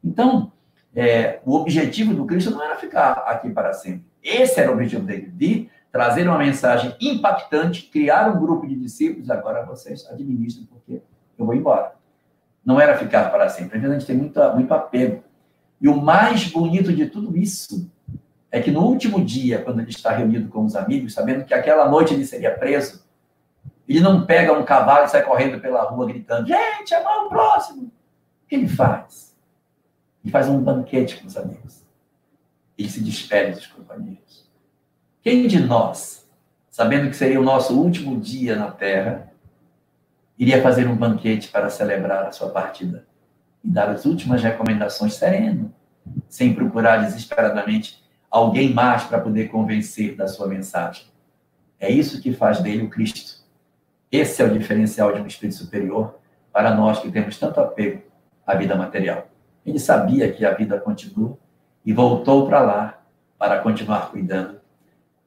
Então, 0.04 0.52
é, 0.96 1.40
o 1.46 1.56
objetivo 1.56 2.14
do 2.14 2.26
Cristo 2.26 2.52
não 2.52 2.64
era 2.64 2.76
ficar 2.76 3.12
aqui 3.28 3.50
para 3.50 3.74
sempre. 3.74 4.06
Esse 4.22 4.60
era 4.60 4.70
o 4.70 4.74
objetivo 4.74 5.04
dele, 5.04 5.28
de 5.28 5.70
trazer 5.92 6.28
uma 6.28 6.38
mensagem 6.38 6.96
impactante, 7.00 7.84
criar 7.84 8.30
um 8.30 8.40
grupo 8.40 8.68
de 8.68 8.76
discípulos, 8.76 9.30
agora 9.30 9.66
vocês 9.66 10.08
administram, 10.10 10.66
porque 10.66 11.02
eu 11.38 11.46
vou 11.46 11.54
embora. 11.54 11.94
Não 12.66 12.80
era 12.80 12.98
ficar 12.98 13.32
para 13.32 13.50
sempre. 13.50 13.78
Às 13.78 13.82
vezes 13.82 13.96
a 13.96 14.00
gente 14.00 14.08
tem 14.08 14.18
muito, 14.18 14.40
muito 14.56 14.74
apego. 14.74 15.24
E 15.80 15.88
o 15.88 16.02
mais 16.02 16.48
bonito 16.48 16.94
de 16.94 17.08
tudo 17.08 17.38
isso 17.38 17.92
é 18.52 18.62
que 18.62 18.72
no 18.72 18.82
último 18.82 19.24
dia, 19.24 19.62
quando 19.62 19.82
ele 19.82 19.90
está 19.90 20.12
reunido 20.12 20.48
com 20.50 20.64
os 20.64 20.76
amigos, 20.76 21.14
sabendo 21.14 21.44
que 21.44 21.54
aquela 21.54 21.90
noite 21.90 22.14
ele 22.14 22.26
seria 22.26 22.52
preso, 22.52 23.04
ele 23.88 24.00
não 24.00 24.26
pega 24.26 24.54
um 24.54 24.64
cavalo 24.64 25.06
e 25.06 25.10
sai 25.10 25.24
correndo 25.24 25.60
pela 25.60 25.84
rua 25.84 26.08
gritando: 26.08 26.48
gente, 26.48 26.94
amar 26.96 27.26
o 27.26 27.30
próximo. 27.30 27.84
O 27.84 28.48
que 28.48 28.56
ele 28.56 28.68
faz? 28.68 29.23
E 30.24 30.32
faz 30.32 30.48
um 30.48 30.62
banquete 30.62 31.18
com 31.18 31.28
os 31.28 31.38
amigos. 31.38 31.84
Ele 32.78 32.90
se 32.90 33.02
despede 33.02 33.56
dos 33.56 33.68
companheiros. 33.68 34.50
Quem 35.22 35.48
de 35.48 35.60
nós, 35.60 36.28
sabendo 36.70 37.10
que 37.10 37.16
seria 37.16 37.40
o 37.40 37.44
nosso 37.44 37.80
último 37.80 38.20
dia 38.20 38.56
na 38.56 38.72
Terra, 38.72 39.32
iria 40.38 40.62
fazer 40.62 40.88
um 40.88 40.96
banquete 40.96 41.50
para 41.50 41.70
celebrar 41.70 42.26
a 42.26 42.32
sua 42.32 42.50
partida 42.50 43.06
e 43.64 43.70
dar 43.70 43.90
as 43.90 44.06
últimas 44.06 44.42
recomendações 44.42 45.14
sereno, 45.16 45.74
sem 46.28 46.54
procurar 46.54 46.98
desesperadamente 47.06 48.04
alguém 48.30 48.74
mais 48.74 49.04
para 49.04 49.22
poder 49.22 49.50
convencer 49.50 50.16
da 50.16 50.28
sua 50.28 50.48
mensagem? 50.48 51.06
É 51.80 51.90
isso 51.90 52.22
que 52.22 52.34
faz 52.34 52.62
dele 52.62 52.84
o 52.84 52.90
Cristo. 52.90 53.44
Esse 54.12 54.42
é 54.42 54.46
o 54.46 54.58
diferencial 54.58 55.14
de 55.14 55.22
um 55.22 55.28
espírito 55.28 55.58
superior 55.58 56.20
para 56.52 56.74
nós 56.76 57.00
que 57.00 57.12
temos 57.12 57.38
tanto 57.38 57.60
apego 57.60 58.02
à 58.46 58.56
vida 58.56 58.76
material. 58.76 59.28
Ele 59.66 59.80
sabia 59.80 60.32
que 60.32 60.46
a 60.46 60.54
vida 60.54 60.80
continua 60.80 61.38
e 61.86 61.94
voltou 61.94 62.48
para 62.48 62.62
lá 62.62 63.04
para 63.38 63.60
continuar 63.60 64.10
cuidando 64.10 64.60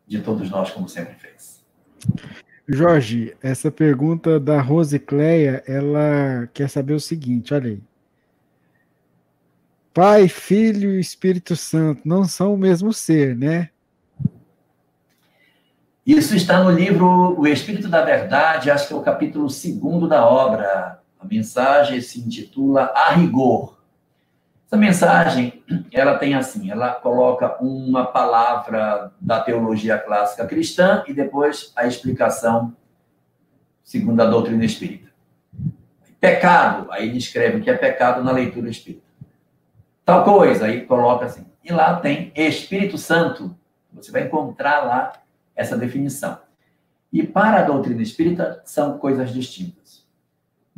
de 0.07 0.21
todos 0.21 0.51
nós, 0.51 0.71
como 0.71 0.89
sempre 0.89 1.15
fez. 1.15 1.65
Jorge, 2.69 3.37
essa 3.43 3.71
pergunta 3.71 4.41
da 4.41 4.61
Rose 4.61 4.99
Cleia, 4.99 5.63
ela 5.67 6.49
quer 6.53 6.69
saber 6.69 6.95
o 6.95 7.01
seguinte, 7.01 7.55
olha 7.55 7.71
aí. 7.71 7.83
Pai, 9.95 10.29
Filho 10.29 10.91
e 10.91 11.01
Espírito 11.01 11.57
Santo 11.57 12.03
não 12.05 12.25
são 12.25 12.53
o 12.55 12.59
mesmo 12.59 12.93
ser, 12.93 13.35
né? 13.37 13.71
Isso 16.05 16.37
está 16.37 16.63
no 16.63 16.71
livro 16.71 17.39
O 17.39 17.47
Espírito 17.47 17.89
da 17.89 18.05
Verdade, 18.05 18.71
acho 18.71 18.89
que 18.89 18.95
é 18.95 18.97
o 18.97 19.03
capítulo 19.03 19.49
segundo 19.49 20.07
da 20.09 20.25
obra. 20.25 21.01
A 21.19 21.25
mensagem 21.25 22.01
se 22.01 22.21
intitula 22.21 22.93
A 22.95 23.13
Rigor. 23.13 23.76
Essa 24.67 24.77
mensagem, 24.77 25.63
ela 25.93 26.19
tem 26.19 26.35
assim, 26.35 26.71
ela 26.71 26.91
coloca 26.91 27.57
uma 27.63 28.05
palavra 28.05 29.13
da 29.21 29.41
teologia 29.41 29.97
clássica 29.97 30.45
cristã 30.45 31.05
e 31.07 31.15
depois 31.15 31.73
a 31.77 31.87
explicação 31.87 32.75
segundo 33.85 34.21
a 34.21 34.27
doutrina 34.27 34.65
espírita. 34.65 35.09
Pecado, 36.21 36.91
aí 36.91 37.09
ele 37.09 37.19
escreve 37.19 37.61
que 37.61 37.71
é 37.71 37.77
pecado 37.77 38.25
na 38.25 38.33
leitura 38.33 38.69
espírita. 38.69 39.07
Tal 40.05 40.25
coisa, 40.25 40.67
aí 40.67 40.85
coloca 40.85 41.27
assim. 41.27 41.47
E 41.65 41.73
lá 41.73 42.01
tem 42.01 42.33
Espírito 42.35 42.99
Santo. 42.99 43.57
Você 43.93 44.11
vai 44.11 44.23
encontrar 44.23 44.85
lá 44.85 45.13
essa 45.55 45.77
definição. 45.77 46.39
E 47.13 47.23
para 47.23 47.61
a 47.61 47.63
doutrina 47.63 48.03
espírita 48.03 48.61
são 48.65 48.99
coisas 48.99 49.33
distintas. 49.33 49.86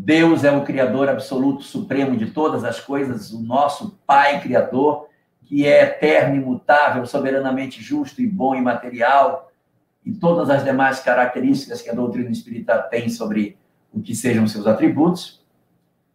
Deus 0.00 0.44
é 0.44 0.52
o 0.52 0.64
Criador 0.64 1.08
absoluto, 1.08 1.64
supremo 1.64 2.16
de 2.16 2.30
todas 2.30 2.62
as 2.62 2.78
coisas, 2.78 3.32
o 3.32 3.42
nosso 3.42 3.98
Pai 4.06 4.40
Criador, 4.40 5.08
que 5.44 5.66
é 5.66 5.82
eterno, 5.82 6.36
imutável, 6.36 7.04
soberanamente 7.04 7.82
justo 7.82 8.22
e 8.22 8.26
bom 8.26 8.54
e 8.54 8.60
material, 8.60 9.50
e 10.06 10.12
todas 10.12 10.50
as 10.50 10.62
demais 10.62 11.00
características 11.00 11.82
que 11.82 11.90
a 11.90 11.94
doutrina 11.94 12.30
espírita 12.30 12.78
tem 12.78 13.08
sobre 13.08 13.58
o 13.92 14.00
que 14.00 14.14
sejam 14.14 14.46
seus 14.46 14.68
atributos. 14.68 15.44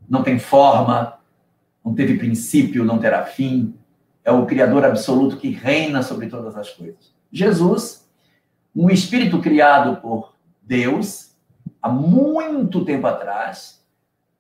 Não 0.08 0.24
tem 0.24 0.40
forma, 0.40 1.20
não 1.84 1.94
teve 1.94 2.18
princípio, 2.18 2.86
não 2.86 3.00
terá 3.00 3.26
fim. 3.26 3.76
É 4.24 4.32
o 4.32 4.46
Criador 4.46 4.86
absoluto 4.86 5.36
que 5.36 5.50
reina 5.50 6.02
sobre 6.02 6.28
todas 6.28 6.56
as 6.56 6.70
coisas. 6.70 7.14
Jesus, 7.30 8.10
um 8.74 8.90
espírito 8.90 9.42
criado 9.42 10.00
por 10.00 10.36
Deus 10.62 11.33
há 11.84 11.90
muito 11.90 12.86
tempo 12.86 13.06
atrás, 13.06 13.84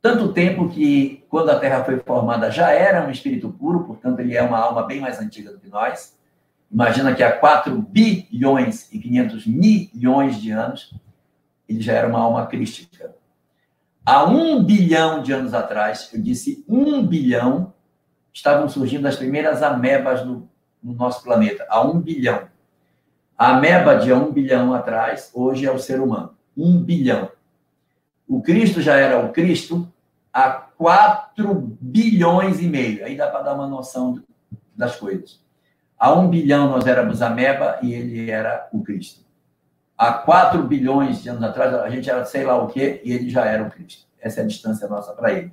tanto 0.01 0.31
tempo 0.31 0.69
que 0.69 1.25
quando 1.29 1.49
a 1.49 1.59
Terra 1.59 1.83
foi 1.83 1.99
formada 1.99 2.49
já 2.49 2.71
era 2.71 3.05
um 3.05 3.11
espírito 3.11 3.49
puro, 3.49 3.83
portanto 3.83 4.21
ele 4.21 4.35
é 4.35 4.41
uma 4.41 4.57
alma 4.57 4.83
bem 4.83 5.01
mais 5.01 5.19
antiga 5.19 5.51
do 5.51 5.59
que 5.59 5.67
nós. 5.67 6.17
Imagina 6.71 7.13
que 7.13 7.21
há 7.21 7.31
4 7.37 7.75
bilhões 7.81 8.91
e 8.91 8.97
500 8.97 9.45
milhões 9.45 10.41
de 10.41 10.51
anos 10.51 10.95
ele 11.67 11.81
já 11.81 11.93
era 11.93 12.07
uma 12.07 12.19
alma 12.19 12.47
crística. 12.47 13.13
Há 14.05 14.25
um 14.25 14.63
bilhão 14.63 15.21
de 15.21 15.31
anos 15.31 15.53
atrás, 15.53 16.09
eu 16.13 16.21
disse 16.21 16.63
um 16.67 17.05
bilhão, 17.05 17.73
estavam 18.33 18.67
surgindo 18.67 19.07
as 19.07 19.15
primeiras 19.15 19.61
amebas 19.61 20.25
no, 20.25 20.49
no 20.81 20.93
nosso 20.93 21.23
planeta. 21.23 21.65
Há 21.69 21.81
um 21.81 21.99
bilhão. 21.99 22.47
A 23.37 23.55
ameba 23.55 23.95
de 23.95 24.11
um 24.11 24.31
bilhão 24.31 24.73
atrás, 24.73 25.31
hoje 25.33 25.65
é 25.65 25.71
o 25.71 25.79
ser 25.79 26.01
humano. 26.01 26.35
Um 26.55 26.77
bilhão. 26.77 27.29
O 28.35 28.41
Cristo 28.41 28.81
já 28.81 28.97
era 28.97 29.19
o 29.19 29.31
Cristo 29.31 29.91
há 30.31 30.49
4 30.49 31.77
bilhões 31.79 32.59
e 32.59 32.67
meio. 32.67 33.05
Aí 33.05 33.15
dá 33.15 33.27
para 33.27 33.43
dar 33.43 33.53
uma 33.53 33.67
noção 33.67 34.21
das 34.75 34.95
coisas. 34.95 35.41
Há 35.97 36.13
um 36.13 36.29
bilhão 36.29 36.69
nós 36.69 36.85
éramos 36.87 37.21
ameba 37.21 37.79
e 37.81 37.93
ele 37.93 38.29
era 38.29 38.67
o 38.73 38.81
Cristo 38.83 39.23
há 39.97 40.13
4 40.13 40.63
bilhões 40.63 41.21
de 41.21 41.29
anos 41.29 41.43
atrás, 41.43 41.73
a 41.73 41.89
gente 41.89 42.09
era 42.09 42.25
sei 42.25 42.43
lá 42.43 42.61
o 42.61 42.67
quê, 42.67 43.01
e 43.03 43.13
ele 43.13 43.29
já 43.29 43.45
era 43.45 43.63
o 43.63 43.69
Cristo. 43.69 44.05
Essa 44.19 44.41
é 44.41 44.43
a 44.43 44.47
distância 44.47 44.87
nossa 44.87 45.13
para 45.13 45.31
ele. 45.31 45.51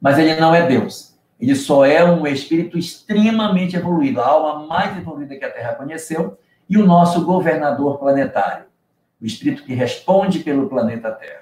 Mas 0.00 0.18
ele 0.18 0.40
não 0.40 0.54
é 0.54 0.66
Deus. 0.66 1.16
Ele 1.40 1.54
só 1.54 1.84
é 1.84 2.04
um 2.04 2.26
espírito 2.26 2.78
extremamente 2.78 3.76
evoluído, 3.76 4.20
a 4.20 4.26
alma 4.26 4.66
mais 4.66 4.96
evoluída 4.96 5.36
que 5.36 5.44
a 5.44 5.50
Terra 5.50 5.74
conheceu, 5.74 6.38
e 6.68 6.78
o 6.78 6.86
nosso 6.86 7.24
governador 7.24 7.98
planetário, 7.98 8.66
o 9.20 9.26
espírito 9.26 9.64
que 9.64 9.74
responde 9.74 10.40
pelo 10.40 10.68
planeta 10.68 11.10
Terra. 11.10 11.41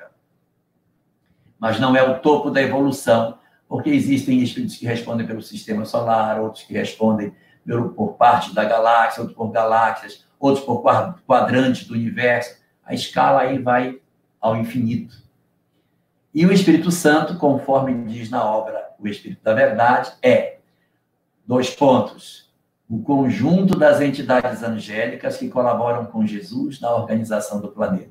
Mas 1.60 1.78
não 1.78 1.94
é 1.94 2.02
o 2.02 2.18
topo 2.20 2.50
da 2.50 2.62
evolução, 2.62 3.38
porque 3.68 3.90
existem 3.90 4.42
espíritos 4.42 4.76
que 4.76 4.86
respondem 4.86 5.26
pelo 5.26 5.42
sistema 5.42 5.84
solar, 5.84 6.40
outros 6.40 6.64
que 6.64 6.72
respondem 6.72 7.34
por 7.94 8.14
parte 8.14 8.54
da 8.54 8.64
galáxia, 8.64 9.20
outros 9.20 9.36
por 9.36 9.50
galáxias, 9.50 10.24
outros 10.40 10.64
por 10.64 10.82
quadrantes 11.26 11.86
do 11.86 11.94
universo. 11.94 12.58
A 12.84 12.94
escala 12.94 13.42
aí 13.42 13.58
vai 13.58 14.00
ao 14.40 14.56
infinito. 14.56 15.14
E 16.34 16.46
o 16.46 16.52
Espírito 16.52 16.90
Santo, 16.90 17.36
conforme 17.36 18.10
diz 18.10 18.30
na 18.30 18.44
obra 18.44 18.90
O 18.98 19.06
Espírito 19.06 19.42
da 19.44 19.52
Verdade, 19.52 20.12
é 20.22 20.58
dois 21.46 21.70
pontos. 21.70 22.48
O 22.88 23.02
conjunto 23.02 23.78
das 23.78 24.00
entidades 24.00 24.62
angélicas 24.62 25.36
que 25.36 25.48
colaboram 25.48 26.06
com 26.06 26.26
Jesus 26.26 26.80
na 26.80 26.92
organização 26.94 27.60
do 27.60 27.68
planeta. 27.68 28.10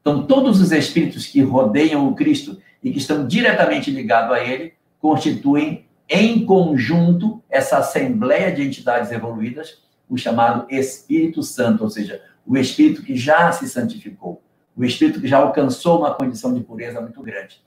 Então, 0.00 0.26
todos 0.26 0.60
os 0.60 0.72
espíritos 0.72 1.26
que 1.26 1.42
rodeiam 1.42 2.06
o 2.08 2.14
Cristo 2.14 2.58
e 2.84 2.92
que 2.92 2.98
estão 2.98 3.26
diretamente 3.26 3.90
ligados 3.90 4.36
a 4.36 4.44
ele 4.44 4.74
constituem 5.00 5.86
em 6.08 6.44
conjunto 6.44 7.42
essa 7.48 7.78
assembleia 7.78 8.52
de 8.52 8.62
entidades 8.62 9.10
evoluídas 9.10 9.82
o 10.08 10.18
chamado 10.18 10.66
Espírito 10.68 11.42
Santo, 11.42 11.82
ou 11.82 11.90
seja, 11.90 12.22
o 12.46 12.58
Espírito 12.58 13.02
que 13.02 13.16
já 13.16 13.50
se 13.50 13.66
santificou, 13.68 14.42
o 14.76 14.84
Espírito 14.84 15.18
que 15.18 15.26
já 15.26 15.38
alcançou 15.38 16.00
uma 16.00 16.12
condição 16.12 16.52
de 16.52 16.60
pureza 16.60 17.00
muito 17.00 17.22
grande. 17.22 17.62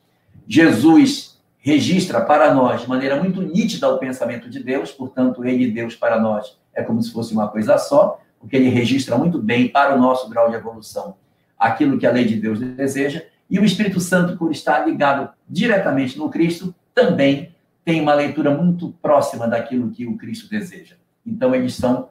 Jesus 0.48 1.42
registra 1.58 2.22
para 2.22 2.54
nós 2.54 2.82
de 2.82 2.88
maneira 2.88 3.22
muito 3.22 3.42
nítida 3.42 3.90
o 3.90 3.98
pensamento 3.98 4.50
de 4.50 4.64
Deus, 4.64 4.92
portanto, 4.92 5.44
ele 5.44 5.64
e 5.64 5.72
Deus 5.72 5.96
para 5.96 6.20
nós 6.20 6.58
é 6.74 6.84
como 6.84 7.02
se 7.02 7.12
fosse 7.12 7.34
uma 7.34 7.48
coisa 7.48 7.78
só, 7.80 8.22
porque 8.40 8.56
ele 8.56 8.70
registra 8.70 9.18
muito 9.18 9.42
bem 9.42 9.68
para 9.68 9.96
o 9.96 10.00
nosso 10.00 10.30
grau 10.30 10.50
de 10.50 10.56
evolução 10.56 11.16
aquilo 11.58 11.98
que 11.98 12.06
a 12.06 12.12
lei 12.12 12.24
de 12.24 12.36
Deus 12.36 12.60
deseja, 12.60 13.24
e 13.50 13.60
o 13.60 13.66
Espírito 13.66 14.00
Santo, 14.00 14.38
por 14.38 14.52
estar 14.52 14.86
ligado 14.86 15.30
diretamente 15.48 16.18
no 16.18 16.30
Cristo, 16.30 16.76
também 16.94 17.56
tem 17.86 18.02
uma 18.02 18.14
leitura 18.14 18.52
muito 18.52 18.90
próxima 19.02 19.48
daquilo 19.48 19.90
que 19.90 20.06
o 20.06 20.18
Cristo 20.18 20.50
deseja. 20.50 20.96
Então, 21.26 21.56
eles 21.56 21.76
são 21.76 22.10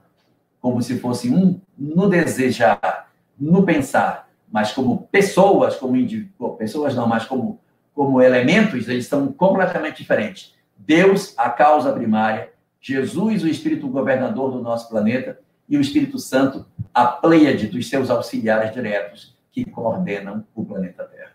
como 0.61 0.81
se 0.81 0.99
fosse 0.99 1.31
um 1.31 1.61
no 1.77 2.09
desejar, 2.09 3.11
no 3.39 3.63
pensar, 3.63 4.29
mas 4.51 4.73
como 4.73 5.07
pessoas, 5.13 5.77
como 5.77 5.97
indivíduos, 5.97 6.57
pessoas 6.59 6.95
não, 6.95 7.07
mas 7.07 7.27
como, 7.27 7.61
como 7.95 8.23
elementos, 8.23 8.89
eles 8.89 9.07
são 9.07 9.31
completamente 9.31 9.99
diferentes. 9.99 10.55
Deus, 10.79 11.35
a 11.37 11.51
causa 11.51 11.93
primária, 11.93 12.51
Jesus, 12.81 13.43
o 13.43 13.49
Espírito 13.49 13.89
governador 13.89 14.51
do 14.53 14.63
nosso 14.63 14.89
planeta, 14.89 15.39
e 15.69 15.77
o 15.77 15.81
Espírito 15.81 16.19
Santo, 16.19 16.65
a 16.95 17.05
pleiade 17.05 17.67
dos 17.67 17.89
seus 17.89 18.09
auxiliares 18.09 18.73
diretos 18.73 19.36
que 19.57 19.65
coordenam 19.65 20.45
o 20.55 20.67
planeta 20.67 21.05
Terra. 21.05 21.33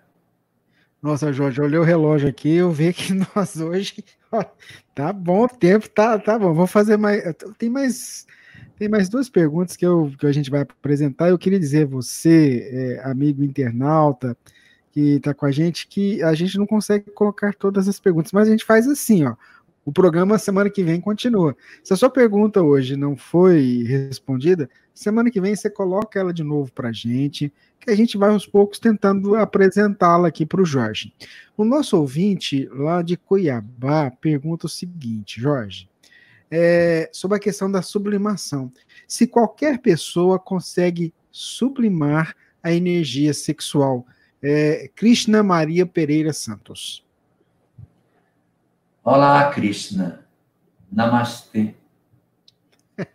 Nossa, 1.01 1.33
Jorge, 1.33 1.59
eu 1.59 1.65
olhei 1.65 1.79
o 1.79 1.83
relógio 1.83 2.29
aqui, 2.29 2.53
eu 2.53 2.71
vi 2.71 2.93
que 2.93 3.13
nós 3.35 3.59
hoje. 3.59 4.05
tá 4.93 5.11
bom, 5.11 5.45
o 5.45 5.49
tempo 5.49 5.89
tá, 5.89 6.19
tá 6.19 6.37
bom. 6.37 6.53
Vou 6.53 6.67
fazer 6.67 6.97
mais. 6.97 7.23
Tem 7.57 7.67
mais 7.67 8.27
tem 8.77 8.87
mais 8.89 9.09
duas 9.09 9.29
perguntas 9.29 9.75
que, 9.75 9.85
eu, 9.85 10.11
que 10.19 10.25
a 10.25 10.31
gente 10.31 10.51
vai 10.51 10.61
apresentar. 10.61 11.29
Eu 11.29 11.37
queria 11.37 11.59
dizer, 11.59 11.85
você, 11.85 12.99
é, 13.01 13.09
amigo 13.09 13.43
internauta, 13.43 14.37
que 14.91 15.15
está 15.15 15.33
com 15.33 15.45
a 15.45 15.51
gente, 15.51 15.87
que 15.87 16.21
a 16.21 16.33
gente 16.33 16.57
não 16.57 16.65
consegue 16.67 17.09
colocar 17.11 17.53
todas 17.53 17.87
as 17.87 17.99
perguntas, 17.99 18.31
mas 18.31 18.47
a 18.47 18.51
gente 18.51 18.65
faz 18.65 18.87
assim, 18.87 19.25
ó. 19.25 19.35
O 19.83 19.91
programa 19.91 20.37
semana 20.37 20.69
que 20.69 20.83
vem 20.83 21.01
continua. 21.01 21.55
Se 21.83 21.93
a 21.93 21.95
sua 21.97 22.09
pergunta 22.09 22.61
hoje 22.61 22.95
não 22.95 23.17
foi 23.17 23.83
respondida, 23.83 24.69
semana 24.93 25.31
que 25.31 25.41
vem 25.41 25.55
você 25.55 25.69
coloca 25.69 26.19
ela 26.19 26.33
de 26.33 26.43
novo 26.43 26.71
para 26.71 26.89
a 26.89 26.93
gente, 26.93 27.51
que 27.79 27.89
a 27.89 27.95
gente 27.95 28.17
vai 28.17 28.29
aos 28.29 28.45
poucos 28.45 28.77
tentando 28.77 29.35
apresentá-la 29.35 30.27
aqui 30.27 30.45
para 30.45 30.61
o 30.61 30.65
Jorge. 30.65 31.13
O 31.57 31.65
nosso 31.65 31.97
ouvinte 31.97 32.69
lá 32.71 33.01
de 33.01 33.17
Cuiabá 33.17 34.11
pergunta 34.11 34.67
o 34.67 34.69
seguinte, 34.69 35.41
Jorge 35.41 35.89
é, 36.51 37.09
sobre 37.13 37.37
a 37.37 37.39
questão 37.39 37.71
da 37.71 37.81
sublimação. 37.81 38.71
Se 39.07 39.25
qualquer 39.25 39.79
pessoa 39.79 40.37
consegue 40.37 41.13
sublimar 41.31 42.35
a 42.61 42.73
energia 42.73 43.33
sexual. 43.33 44.05
É, 44.43 44.89
Krishna 44.95 45.41
Maria 45.41 45.85
Pereira 45.85 46.33
Santos. 46.33 47.05
Olá, 49.03 49.49
Krishna. 49.49 50.27
Namastê. 50.91 51.73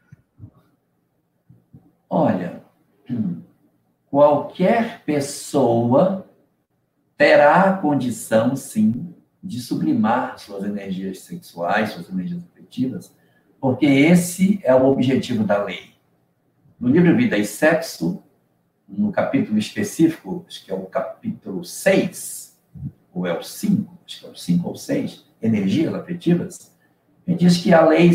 Olha, 2.11 2.65
qualquer 4.11 5.05
pessoa 5.05 6.29
terá 7.17 7.71
a 7.71 7.77
condição, 7.77 8.57
sim, 8.57 9.15
de 9.41 9.61
sublimar 9.61 10.41
suas 10.41 10.65
energias 10.65 11.21
sexuais, 11.21 11.91
suas 11.91 12.09
energias 12.09 12.43
afetivas, 12.43 13.17
porque 13.61 13.87
esse 13.87 14.59
é 14.65 14.75
o 14.75 14.87
objetivo 14.87 15.45
da 15.45 15.63
lei. 15.63 15.95
No 16.81 16.89
livro 16.89 17.17
Vida 17.17 17.39
e 17.39 17.45
Sexo, 17.45 18.25
no 18.89 19.13
capítulo 19.13 19.57
específico, 19.57 20.45
acho 20.49 20.65
que 20.65 20.73
é 20.73 20.75
o 20.75 20.87
capítulo 20.87 21.65
6, 21.65 22.61
ou 23.15 23.25
é 23.25 23.39
o 23.39 23.41
5, 23.41 23.99
acho 24.05 24.19
que 24.19 24.27
é 24.27 24.29
o 24.29 24.35
5 24.35 24.69
ou 24.69 24.75
6, 24.75 25.26
Energias 25.47 25.95
Afetivas, 25.95 26.75
ele 27.27 27.37
diz 27.37 27.59
que 27.59 27.73
a 27.73 27.85
lei 27.85 28.11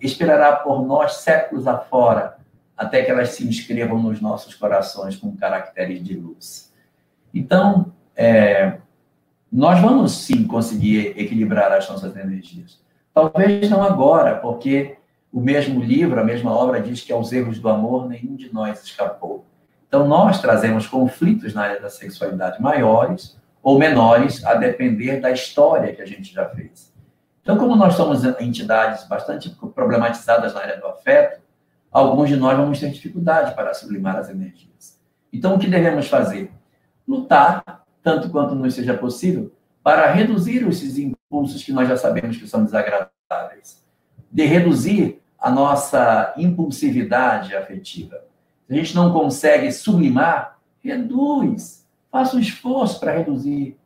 esperará 0.00 0.56
por 0.56 0.86
nós 0.86 1.14
séculos 1.16 1.66
afora, 1.66 2.36
até 2.76 3.02
que 3.02 3.10
elas 3.10 3.30
se 3.30 3.46
inscrevam 3.46 4.00
nos 4.00 4.20
nossos 4.20 4.54
corações 4.54 5.16
com 5.16 5.36
caracteres 5.36 6.02
de 6.02 6.14
luz. 6.14 6.72
Então, 7.34 7.92
é, 8.16 8.78
nós 9.50 9.80
vamos 9.80 10.12
sim 10.12 10.46
conseguir 10.46 11.14
equilibrar 11.18 11.72
as 11.72 11.88
nossas 11.88 12.16
energias. 12.16 12.80
Talvez 13.12 13.68
não 13.68 13.82
agora, 13.82 14.36
porque 14.36 14.96
o 15.32 15.40
mesmo 15.40 15.82
livro, 15.82 16.20
a 16.20 16.24
mesma 16.24 16.52
obra 16.52 16.80
diz 16.80 17.02
que 17.02 17.12
aos 17.12 17.32
erros 17.32 17.58
do 17.58 17.68
amor 17.68 18.08
nenhum 18.08 18.36
de 18.36 18.52
nós 18.52 18.82
escapou. 18.82 19.44
Então 19.86 20.06
nós 20.06 20.40
trazemos 20.40 20.86
conflitos 20.86 21.52
na 21.52 21.62
área 21.62 21.80
da 21.80 21.90
sexualidade 21.90 22.62
maiores 22.62 23.36
ou 23.62 23.78
menores, 23.78 24.44
a 24.44 24.54
depender 24.54 25.20
da 25.20 25.30
história 25.30 25.94
que 25.94 26.02
a 26.02 26.06
gente 26.06 26.32
já 26.32 26.48
fez. 26.48 26.92
Então, 27.42 27.56
como 27.56 27.76
nós 27.76 27.94
somos 27.94 28.24
entidades 28.40 29.06
bastante 29.06 29.50
problematizadas 29.74 30.54
na 30.54 30.60
área 30.60 30.78
do 30.78 30.86
afeto, 30.86 31.40
alguns 31.90 32.28
de 32.28 32.36
nós 32.36 32.56
vamos 32.56 32.80
ter 32.80 32.90
dificuldade 32.90 33.54
para 33.54 33.74
sublimar 33.74 34.16
as 34.16 34.30
energias. 34.30 34.98
Então, 35.32 35.54
o 35.54 35.58
que 35.58 35.68
devemos 35.68 36.08
fazer? 36.08 36.50
Lutar, 37.06 37.84
tanto 38.02 38.30
quanto 38.30 38.54
nos 38.54 38.74
seja 38.74 38.94
possível, 38.94 39.52
para 39.82 40.10
reduzir 40.12 40.66
esses 40.68 40.98
impulsos 40.98 41.62
que 41.62 41.72
nós 41.72 41.88
já 41.88 41.96
sabemos 41.96 42.36
que 42.36 42.46
são 42.46 42.64
desagradáveis, 42.64 43.82
de 44.30 44.44
reduzir 44.44 45.20
a 45.38 45.50
nossa 45.50 46.32
impulsividade 46.36 47.56
afetiva. 47.56 48.22
Se 48.66 48.72
a 48.72 48.76
gente 48.76 48.94
não 48.94 49.12
consegue 49.12 49.72
sublimar, 49.72 50.58
reduz. 50.80 51.81
Faça 52.12 52.36
um 52.36 52.40
esforço 52.40 53.00
para 53.00 53.16
reduzir. 53.16 53.78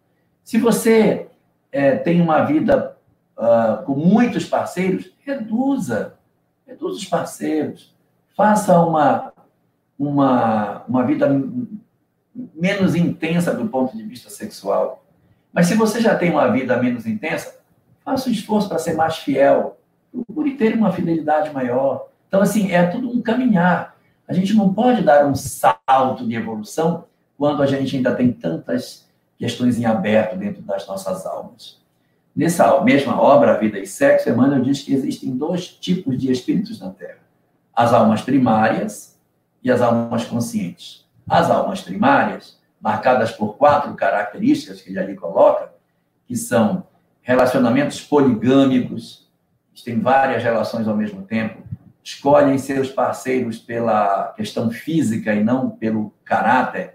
Se 0.43 0.59
você 0.59 1.29
é, 1.71 1.95
tem 1.95 2.21
uma 2.21 2.45
vida 2.45 2.97
uh, 3.39 3.85
com 3.85 3.95
muitos 3.95 4.45
parceiros, 4.45 5.13
reduza. 5.21 6.19
Reduza 6.67 6.97
os 6.97 7.05
parceiros. 7.05 7.95
Faça 8.37 8.81
uma, 8.81 9.33
uma, 9.97 10.83
uma 10.89 11.05
vida 11.05 11.29
menos 12.53 12.97
intensa 12.97 13.55
do 13.55 13.69
ponto 13.69 13.97
de 13.97 14.03
vista 14.03 14.29
sexual. 14.29 15.05
Mas 15.53 15.67
se 15.67 15.75
você 15.75 16.01
já 16.01 16.17
tem 16.17 16.33
uma 16.33 16.49
vida 16.49 16.77
menos 16.83 17.07
intensa, 17.07 17.61
faça 18.05 18.29
um 18.29 18.33
esforço 18.33 18.69
para 18.69 18.81
ser 18.81 18.95
mais 18.95 19.19
fiel. 19.19 19.79
Procure 20.11 20.57
ter 20.57 20.75
uma 20.75 20.93
fidelidade 20.93 21.53
maior. 21.53 22.09
Então, 22.27 22.41
assim, 22.43 22.73
é 22.73 22.85
tudo 22.89 23.09
um 23.09 23.23
caminhar. 23.23 23.97
A 24.27 24.33
gente 24.33 24.53
não 24.55 24.75
pode 24.75 25.03
dar 25.03 25.25
um 25.27 25.35
salto 25.37 26.27
de 26.27 26.35
evolução 26.35 27.05
quando 27.37 27.63
a 27.63 27.67
gente 27.67 27.97
ainda 27.97 28.15
tem 28.15 28.33
tantas 28.33 29.07
questões 29.39 29.79
em 29.79 29.85
aberto 29.85 30.37
dentro 30.37 30.63
das 30.63 30.87
nossas 30.87 31.27
almas. 31.27 31.79
Nessa 32.35 32.81
mesma 32.83 33.21
obra, 33.21 33.59
Vida 33.59 33.79
e 33.79 33.87
Sexo, 33.87 34.29
Emmanuel 34.29 34.63
diz 34.63 34.83
que 34.83 34.93
existem 34.93 35.37
dois 35.37 35.69
tipos 35.69 36.19
de 36.19 36.31
espíritos 36.31 36.81
na 36.81 36.91
Terra: 36.91 37.21
as 37.75 37.93
almas 37.93 38.23
primárias 38.23 39.19
e 39.63 39.71
as 39.71 39.81
almas 39.81 40.25
conscientes. 40.25 41.05
As 41.29 41.51
almas 41.51 41.81
primárias, 41.81 42.59
marcadas 42.81 43.33
por 43.33 43.57
quatro 43.57 43.95
características 43.95 44.81
que 44.81 44.91
ele 44.91 44.99
ali 44.99 45.17
coloca, 45.17 45.73
que 46.27 46.37
são 46.37 46.87
relacionamentos 47.23 48.01
poligâmicos, 48.01 49.27
têm 49.83 50.01
várias 50.01 50.43
relações 50.43 50.87
ao 50.87 50.97
mesmo 50.97 51.23
tempo, 51.23 51.63
escolhem 52.03 52.59
seus 52.59 52.91
parceiros 52.91 53.59
pela 53.59 54.33
questão 54.37 54.71
física 54.71 55.35
e 55.35 55.43
não 55.43 55.71
pelo 55.71 56.13
caráter. 56.25 56.95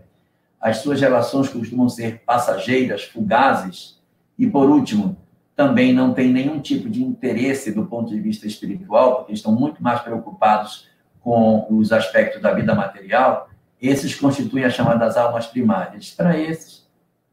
As 0.62 0.78
suas 0.78 1.02
relações 1.02 1.50
costumam 1.50 1.90
ser 1.90 2.20
passageiras, 2.20 3.04
fugazes. 3.04 4.00
E, 4.38 4.46
por 4.46 4.70
último, 4.70 5.18
também 5.56 5.92
não 5.92 6.14
têm 6.14 6.32
nenhum 6.32 6.60
tipo 6.60 6.88
de 6.88 7.04
interesse 7.04 7.72
do 7.72 7.86
ponto 7.86 8.10
de 8.10 8.20
vista 8.20 8.46
espiritual, 8.46 9.16
porque 9.18 9.34
estão 9.34 9.52
muito 9.54 9.82
mais 9.82 10.02
preocupados 10.02 10.88
com 11.20 11.66
os 11.70 11.92
aspectos 11.92 12.42
da 12.42 12.54
vida 12.54 12.76
material. 12.76 13.50
Esses 13.82 14.14
constituem 14.14 14.64
as 14.64 14.74
chamadas 14.74 15.18
almas 15.18 15.48
primárias. 15.48 16.12
Para 16.12 16.38
esses, 16.38 16.88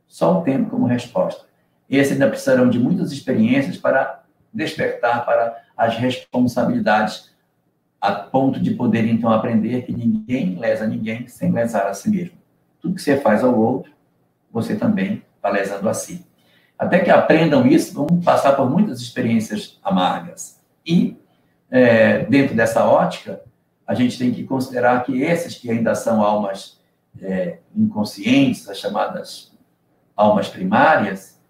só 0.07 0.41
o 0.41 0.43
tempo 0.43 0.71
como 0.71 0.87
resposta. 0.87 1.47
Esses 1.89 2.13
ainda 2.13 2.29
precisarão 2.29 2.69
de 2.71 2.79
muitas 2.79 3.13
experiências 3.13 3.77
para 3.77 4.25
despertar 4.53 5.25
para 5.27 5.57
as 5.77 5.97
responsabilidades 5.97 7.31
a 8.01 8.13
ponto 8.13 8.61
de 8.61 8.73
poder 8.73 9.07
então 9.07 9.31
aprender 9.31 9.83
que 9.83 9.93
ninguém 9.93 10.59
lesa 10.59 10.87
ninguém 10.87 11.27
sem 11.27 11.53
lesar 11.53 11.87
a 11.87 11.95
si 11.95 12.11
mesmo. 12.11 12.38
Tudo 12.81 12.95
que 12.95 13.03
você 13.03 13.17
faz 13.17 13.43
ao 13.43 13.59
outro, 13.59 13.93
você 14.51 14.77
também 14.77 15.23
está 15.37 15.51
lesando 15.51 15.89
a 15.89 15.95
si. 15.95 16.27
Até 16.79 17.01
que 17.01 17.11
aprendam 17.11 17.67
isso, 17.67 17.95
vão 17.95 18.07
passar 18.21 18.53
por 18.53 18.71
muitas 18.71 19.01
experiências 19.01 19.79
amargas. 19.83 20.61
E, 20.87 21.17
é, 21.71 22.25
dentro 22.25 22.55
dessa 22.55 22.85
ótica, 22.85 23.43
a 23.87 23.95
gente 23.95 24.19
tem 24.19 24.33
que 24.33 24.45
considerar 24.45 25.03
que 25.05 25.23
esses 25.23 25.57
que 25.57 25.71
ainda 25.71 25.95
são 25.95 26.23
almas 26.23 26.81
é, 27.21 27.59
inconscientes, 27.75 28.69
as 28.69 28.79
chamadas 28.79 29.53
almas 30.17 30.49
primárias, 30.49 31.41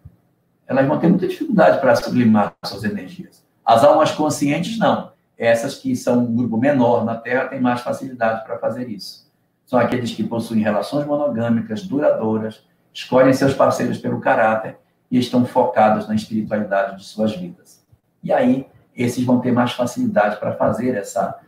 elas 0.66 0.86
vão 0.86 0.98
ter 0.98 1.08
muita 1.08 1.26
dificuldade 1.26 1.80
para 1.80 1.96
sublimar 1.96 2.54
suas 2.64 2.84
energias. 2.84 3.44
As 3.64 3.84
almas 3.84 4.10
conscientes, 4.12 4.78
não 4.78 5.12
essas 5.38 5.76
que 5.76 5.94
são 5.94 6.18
um 6.18 6.34
grupo 6.34 6.56
menor 6.56 7.04
na 7.04 7.14
Terra 7.14 7.46
têm 7.46 7.60
mais 7.60 7.80
facilidade 7.80 8.44
para 8.44 8.58
fazer 8.58 8.88
isso. 8.88 9.27
São 9.68 9.78
aqueles 9.78 10.14
que 10.14 10.24
possuem 10.24 10.62
relações 10.62 11.06
monogâmicas, 11.06 11.82
duradouras, 11.82 12.66
escolhem 12.90 13.34
seus 13.34 13.52
parceiros 13.52 13.98
pelo 13.98 14.18
caráter 14.18 14.78
e 15.10 15.18
estão 15.18 15.44
focados 15.44 16.08
na 16.08 16.14
espiritualidade 16.14 16.96
de 16.96 17.04
suas 17.04 17.36
vidas. 17.36 17.86
E 18.24 18.32
aí, 18.32 18.66
esses 18.96 19.22
vão 19.22 19.40
ter 19.40 19.52
mais 19.52 19.72
facilidade 19.72 20.40
para 20.40 20.54
fazer 20.54 20.96
essa, 20.96 21.38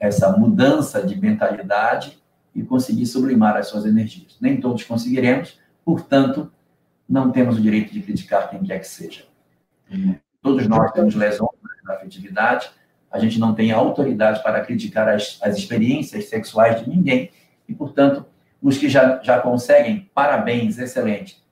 essa 0.00 0.34
mudança 0.38 1.02
de 1.02 1.20
mentalidade 1.20 2.18
e 2.54 2.62
conseguir 2.62 3.04
sublimar 3.04 3.58
as 3.58 3.66
suas 3.66 3.84
energias. 3.84 4.38
Nem 4.40 4.58
todos 4.58 4.82
conseguiremos, 4.82 5.60
portanto, 5.84 6.50
não 7.06 7.30
temos 7.30 7.58
o 7.58 7.60
direito 7.60 7.92
de 7.92 8.00
criticar 8.00 8.48
quem 8.48 8.62
quer 8.62 8.78
que 8.78 8.88
seja. 8.88 9.26
Todos 10.40 10.66
nós 10.66 10.92
temos 10.92 11.14
lesões 11.14 11.50
na 11.84 11.92
afetividade, 11.92 12.70
a 13.10 13.18
gente 13.18 13.38
não 13.38 13.54
tem 13.54 13.70
autoridade 13.70 14.42
para 14.42 14.64
criticar 14.64 15.10
as, 15.10 15.38
as 15.42 15.58
experiências 15.58 16.30
sexuais 16.30 16.82
de 16.82 16.88
ninguém, 16.88 17.30
e, 17.68 17.74
portanto, 17.74 18.24
os 18.60 18.78
que 18.78 18.88
já, 18.88 19.22
já 19.22 19.40
conseguem, 19.40 20.10
parabéns, 20.14 20.78
excelente. 20.78 21.42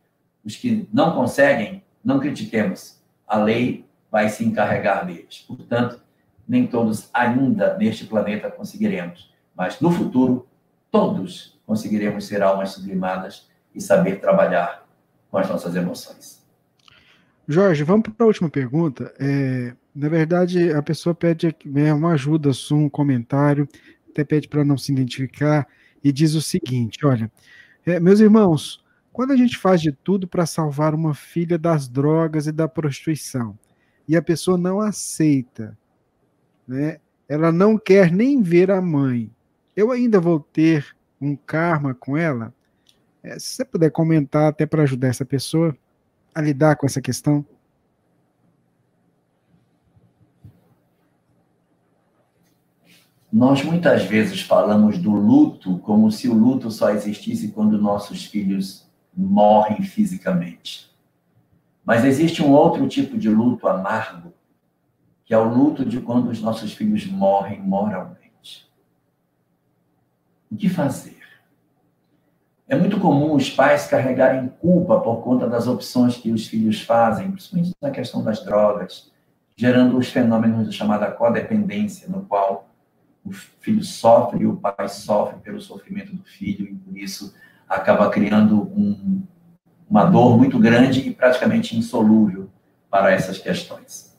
Os 0.45 0.57
que 0.57 0.89
não 0.93 1.15
conseguem, 1.15 1.82
não 2.05 2.20
critiquemos. 2.20 3.01
A 3.27 3.39
lei 3.39 3.85
vai 4.11 4.28
se 4.28 4.45
encarregar 4.45 5.07
deles. 5.07 5.45
Portanto, 5.47 6.01
nem 6.47 6.66
todos 6.66 7.09
ainda 7.12 7.77
neste 7.77 8.05
planeta 8.05 8.51
conseguiremos, 8.51 9.32
mas 9.57 9.81
no 9.81 9.91
futuro, 9.91 10.47
todos 10.91 11.59
conseguiremos 11.66 12.27
ser 12.27 12.43
almas 12.43 12.70
sublimadas 12.70 13.49
e 13.74 13.81
saber 13.81 14.20
trabalhar 14.20 14.86
com 15.31 15.39
as 15.39 15.49
nossas 15.49 15.74
emoções. 15.74 16.45
Jorge, 17.49 17.82
vamos 17.82 18.09
para 18.09 18.24
a 18.24 18.28
última 18.28 18.49
pergunta. 18.49 19.12
É, 19.19 19.74
na 19.95 20.09
verdade, 20.09 20.73
a 20.73 20.82
pessoa 20.82 21.15
pede 21.15 21.55
uma 21.65 22.12
ajuda, 22.12 22.51
um 22.73 22.89
comentário, 22.89 23.69
até 24.09 24.24
pede 24.24 24.49
para 24.49 24.65
não 24.65 24.78
se 24.78 24.93
identificar, 24.93 25.66
e 26.05 26.12
diz 26.12 26.35
o 26.35 26.43
seguinte: 26.43 27.05
olha, 27.05 27.32
é, 27.86 27.98
meus 27.98 28.20
irmãos, 28.20 28.85
quando 29.12 29.32
a 29.32 29.36
gente 29.36 29.56
faz 29.56 29.81
de 29.81 29.90
tudo 29.90 30.28
para 30.28 30.44
salvar 30.44 30.94
uma 30.94 31.14
filha 31.14 31.59
das 31.59 31.89
drogas 31.89 32.47
e 32.47 32.52
da 32.52 32.68
prostituição, 32.68 33.59
e 34.06 34.16
a 34.16 34.22
pessoa 34.22 34.59
não 34.59 34.81
aceita, 34.81 35.76
né? 36.68 36.98
Ela 37.26 37.51
não 37.51 37.78
quer 37.78 38.12
nem 38.12 38.43
ver 38.43 38.70
a 38.70 38.82
mãe. 38.82 39.31
Eu 39.74 39.90
ainda 39.90 40.20
vou 40.20 40.39
ter 40.39 40.94
um 41.18 41.35
karma 41.35 41.94
com 41.94 42.18
ela? 42.18 42.52
É, 43.22 43.39
se 43.39 43.56
você 43.56 43.64
puder 43.64 43.90
comentar 43.90 44.48
até 44.48 44.66
para 44.66 44.82
ajudar 44.82 45.09
essa 45.09 45.24
pessoa 45.24 45.74
a 46.35 46.40
lidar 46.43 46.76
com 46.76 46.85
essa 46.85 47.01
questão. 47.01 47.47
Nós 53.35 53.65
muitas 53.65 54.05
vezes 54.05 54.43
falamos 54.43 54.97
do 54.97 55.11
luto 55.11 55.78
como 55.78 56.09
se 56.09 56.28
o 56.28 56.35
luto 56.35 56.70
só 56.70 56.90
existisse 56.90 57.48
quando 57.48 57.77
nossos 57.77 58.24
filhos 58.24 58.89
morrem 59.12 59.82
fisicamente. 59.82 60.89
Mas 61.85 62.05
existe 62.05 62.44
um 62.44 62.52
outro 62.52 62.86
tipo 62.86 63.19
de 63.19 63.28
luto 63.28 63.66
amargo, 63.66 64.32
que 65.24 65.35
é 65.35 65.36
o 65.36 65.52
luto 65.52 65.85
de 65.85 66.01
quando 66.01 66.28
os 66.28 66.40
nossos 66.40 66.74
filhos 66.74 67.06
morrem 67.06 67.61
moralmente. 67.61 68.70
O 70.48 70.55
que 70.55 70.69
fazer? 70.69 71.19
É 72.69 72.77
muito 72.77 73.01
comum 73.01 73.35
os 73.35 73.51
pais 73.51 73.89
carregarem 73.89 74.48
culpa 74.61 75.01
por 75.01 75.24
conta 75.24 75.48
das 75.48 75.66
opções 75.66 76.16
que 76.16 76.31
os 76.31 76.47
filhos 76.47 76.82
fazem, 76.82 77.32
principalmente 77.32 77.74
na 77.82 77.90
questão 77.90 78.23
das 78.23 78.44
drogas, 78.44 79.11
gerando 79.56 79.98
os 79.98 80.06
fenômenos 80.06 80.73
chamada 80.73 81.11
codependência, 81.11 82.09
no 82.09 82.24
qual 82.27 82.69
o 83.24 83.32
filho 83.32 83.82
sofre 83.82 84.42
e 84.42 84.46
o 84.46 84.56
pai 84.56 84.88
sofre 84.88 85.38
pelo 85.40 85.60
sofrimento 85.60 86.14
do 86.14 86.22
filho, 86.24 86.66
e 86.66 86.74
por 86.74 86.96
isso 86.96 87.34
acaba 87.68 88.10
criando 88.10 88.62
um, 88.76 89.22
uma 89.88 90.05
dor 90.05 90.36
muito 90.36 90.59
grande 90.59 91.01
e 91.01 91.14
praticamente 91.14 91.76
insolúvel 91.76 92.51
para 92.90 93.10
essas 93.10 93.38
questões. 93.38 94.16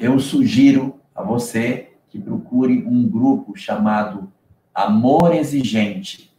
Eu 0.00 0.18
sugiro 0.18 1.00
a 1.14 1.22
você 1.22 1.92
que 2.08 2.18
procure 2.18 2.84
um 2.86 3.08
grupo 3.08 3.56
chamado 3.56 4.32
Amor 4.74 5.34
Exigente. 5.34 6.34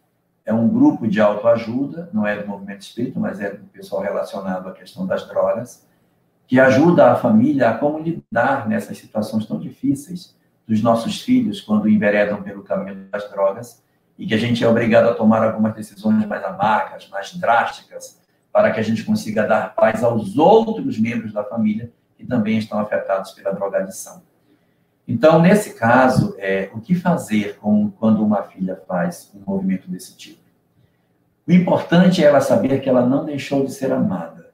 É 0.45 0.53
um 0.53 0.67
grupo 0.67 1.07
de 1.07 1.21
autoajuda, 1.21 2.09
não 2.11 2.25
é 2.25 2.41
do 2.41 2.47
movimento 2.47 2.81
espírita, 2.81 3.19
mas 3.19 3.39
é 3.39 3.51
do 3.51 3.65
pessoal 3.65 4.01
relacionado 4.01 4.67
à 4.67 4.71
questão 4.71 5.05
das 5.05 5.27
drogas, 5.27 5.87
que 6.47 6.59
ajuda 6.59 7.11
a 7.11 7.15
família 7.15 7.69
a 7.69 7.77
como 7.77 7.99
lidar 7.99 8.67
nessas 8.67 8.97
situações 8.97 9.45
tão 9.45 9.59
difíceis 9.59 10.35
dos 10.69 10.83
nossos 10.83 11.19
filhos 11.19 11.59
quando 11.59 11.89
enveredam 11.89 12.43
pelo 12.43 12.61
caminho 12.61 13.07
das 13.11 13.27
drogas 13.31 13.83
e 14.19 14.27
que 14.27 14.35
a 14.35 14.37
gente 14.37 14.63
é 14.63 14.67
obrigado 14.69 15.09
a 15.09 15.15
tomar 15.15 15.43
algumas 15.43 15.73
decisões 15.73 16.23
mais 16.27 16.43
amargas, 16.43 17.09
mais 17.09 17.33
drásticas, 17.33 18.21
para 18.53 18.69
que 18.71 18.79
a 18.79 18.83
gente 18.83 19.03
consiga 19.03 19.47
dar 19.47 19.73
paz 19.73 20.03
aos 20.03 20.37
outros 20.37 20.99
membros 20.99 21.33
da 21.33 21.43
família 21.43 21.91
que 22.15 22.23
também 22.23 22.59
estão 22.59 22.77
afetados 22.77 23.31
pela 23.31 23.51
drogadição. 23.51 24.21
Então, 25.07 25.41
nesse 25.41 25.73
caso, 25.73 26.35
é, 26.37 26.69
o 26.71 26.79
que 26.79 26.93
fazer 26.93 27.57
com, 27.57 27.89
quando 27.89 28.23
uma 28.23 28.43
filha 28.43 28.79
faz 28.87 29.31
um 29.33 29.51
movimento 29.51 29.89
desse 29.89 30.15
tipo? 30.15 30.43
O 31.47 31.51
importante 31.51 32.23
é 32.23 32.27
ela 32.27 32.41
saber 32.41 32.79
que 32.79 32.87
ela 32.87 33.03
não 33.03 33.25
deixou 33.25 33.65
de 33.65 33.73
ser 33.73 33.91
amada. 33.91 34.51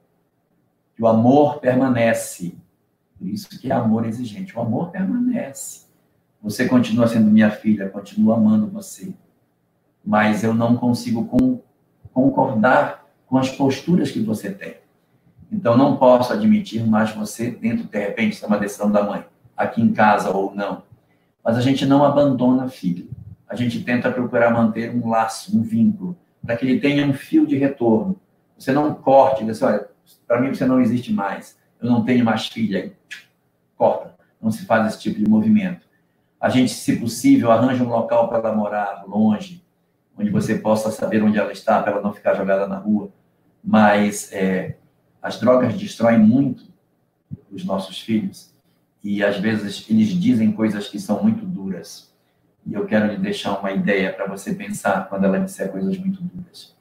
que 0.94 1.02
o 1.02 1.06
amor 1.06 1.60
permanece. 1.60 2.56
Por 3.18 3.28
isso 3.28 3.50
que 3.50 3.70
é 3.70 3.74
amor 3.74 4.06
exigente. 4.06 4.56
O 4.56 4.62
amor 4.62 4.90
permanece. 4.90 5.85
Você 6.46 6.68
continua 6.68 7.08
sendo 7.08 7.28
minha 7.28 7.50
filha, 7.50 7.88
continua 7.88 8.36
amando 8.36 8.68
você. 8.68 9.12
Mas 10.04 10.44
eu 10.44 10.54
não 10.54 10.76
consigo 10.76 11.24
com, 11.24 11.60
concordar 12.12 13.04
com 13.26 13.36
as 13.36 13.50
posturas 13.50 14.12
que 14.12 14.20
você 14.20 14.52
tem. 14.52 14.76
Então, 15.50 15.76
não 15.76 15.96
posso 15.96 16.32
admitir 16.32 16.86
mais 16.86 17.10
você 17.10 17.50
dentro, 17.50 17.88
de 17.88 17.98
repente, 17.98 18.34
isso 18.34 18.44
é 18.44 18.48
uma 18.48 18.60
decisão 18.60 18.92
da 18.92 19.02
mãe, 19.02 19.24
aqui 19.56 19.82
em 19.82 19.92
casa 19.92 20.30
ou 20.30 20.54
não. 20.54 20.84
Mas 21.42 21.58
a 21.58 21.60
gente 21.60 21.84
não 21.84 22.04
abandona 22.04 22.68
filho. 22.68 23.10
A 23.48 23.56
gente 23.56 23.82
tenta 23.82 24.12
procurar 24.12 24.52
manter 24.52 24.94
um 24.94 25.08
laço, 25.08 25.58
um 25.58 25.62
vínculo, 25.62 26.16
para 26.44 26.56
que 26.56 26.64
ele 26.64 26.78
tenha 26.78 27.04
um 27.04 27.12
fio 27.12 27.44
de 27.44 27.56
retorno. 27.56 28.20
Você 28.56 28.70
não 28.70 28.94
corte, 28.94 29.42
assim, 29.50 29.64
olha, 29.64 29.88
para 30.28 30.40
mim 30.40 30.54
você 30.54 30.64
não 30.64 30.80
existe 30.80 31.12
mais, 31.12 31.58
eu 31.82 31.90
não 31.90 32.04
tenho 32.04 32.24
mais 32.24 32.46
filha. 32.46 32.92
Corta. 33.76 34.14
Não 34.40 34.52
se 34.52 34.64
faz 34.64 34.86
esse 34.86 35.00
tipo 35.00 35.18
de 35.18 35.28
movimento. 35.28 35.85
A 36.40 36.48
gente, 36.48 36.72
se 36.72 36.96
possível, 36.96 37.50
arranja 37.50 37.82
um 37.82 37.88
local 37.88 38.28
para 38.28 38.38
ela 38.38 38.54
morar 38.54 39.04
longe, 39.06 39.64
onde 40.18 40.30
você 40.30 40.58
possa 40.58 40.90
saber 40.90 41.22
onde 41.22 41.38
ela 41.38 41.52
está, 41.52 41.82
para 41.82 41.92
ela 41.92 42.02
não 42.02 42.12
ficar 42.12 42.34
jogada 42.34 42.66
na 42.66 42.78
rua. 42.78 43.10
Mas 43.62 44.32
é, 44.32 44.76
as 45.20 45.40
drogas 45.40 45.76
destroem 45.76 46.18
muito 46.18 46.64
os 47.50 47.64
nossos 47.64 48.00
filhos 48.00 48.54
e 49.02 49.22
às 49.22 49.38
vezes 49.38 49.88
eles 49.88 50.08
dizem 50.08 50.52
coisas 50.52 50.88
que 50.88 50.98
são 50.98 51.22
muito 51.22 51.44
duras. 51.44 52.12
E 52.66 52.74
eu 52.74 52.84
quero 52.86 53.06
lhe 53.06 53.18
deixar 53.18 53.58
uma 53.58 53.70
ideia 53.70 54.12
para 54.12 54.26
você 54.26 54.54
pensar 54.54 55.08
quando 55.08 55.24
ela 55.24 55.38
disser 55.38 55.70
coisas 55.70 55.96
muito 55.96 56.22
duras. 56.22 56.74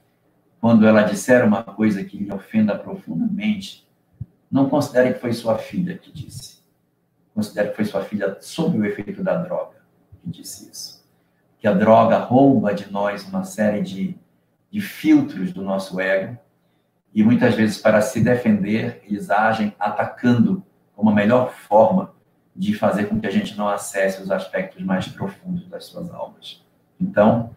Quando 0.60 0.88
ela 0.88 1.04
disser 1.04 1.46
uma 1.46 1.64
coisa 1.64 2.04
que 2.04 2.18
lhe 2.18 2.34
ofenda 2.34 2.76
profundamente, 2.76 3.88
não 4.52 4.68
considere 4.68 5.14
que 5.14 5.20
foi 5.20 5.34
sua 5.34 5.58
filha 5.58 5.98
que 5.98 6.12
disse. 6.12 6.55
Considere 7.36 7.70
que 7.70 7.76
foi 7.76 7.86
sua 7.86 8.04
filha 8.04 8.38
sob 8.42 8.80
o 8.80 8.86
efeito 8.86 9.22
da 9.22 9.36
droga 9.36 9.76
que 10.26 10.30
disse 10.30 10.70
isso. 10.72 11.06
Que 11.60 11.68
a 11.68 11.74
droga 11.74 12.18
rouba 12.18 12.74
de 12.74 12.92
nós 12.92 13.24
uma 13.28 13.44
série 13.44 13.82
de, 13.82 14.18
de 14.72 14.82
filtros 14.82 15.54
do 15.54 15.62
nosso 15.62 16.00
ego 16.00 16.38
e 17.14 17.24
muitas 17.24 17.56
vezes, 17.56 17.78
para 17.78 18.02
se 18.02 18.22
defender, 18.22 19.02
eles 19.06 19.30
agem 19.30 19.74
atacando 19.80 20.62
como 20.94 21.14
melhor 21.14 21.54
forma 21.54 22.14
de 22.54 22.74
fazer 22.74 23.06
com 23.06 23.20
que 23.20 23.28
a 23.28 23.32
gente 23.32 23.58
não 23.58 23.70
acesse 23.70 24.22
os 24.22 24.32
aspectos 24.32 24.84
mais 24.84 25.08
profundos 25.08 25.68
das 25.68 25.86
suas 25.86 26.12
almas. 26.14 26.66
Então, 27.00 27.56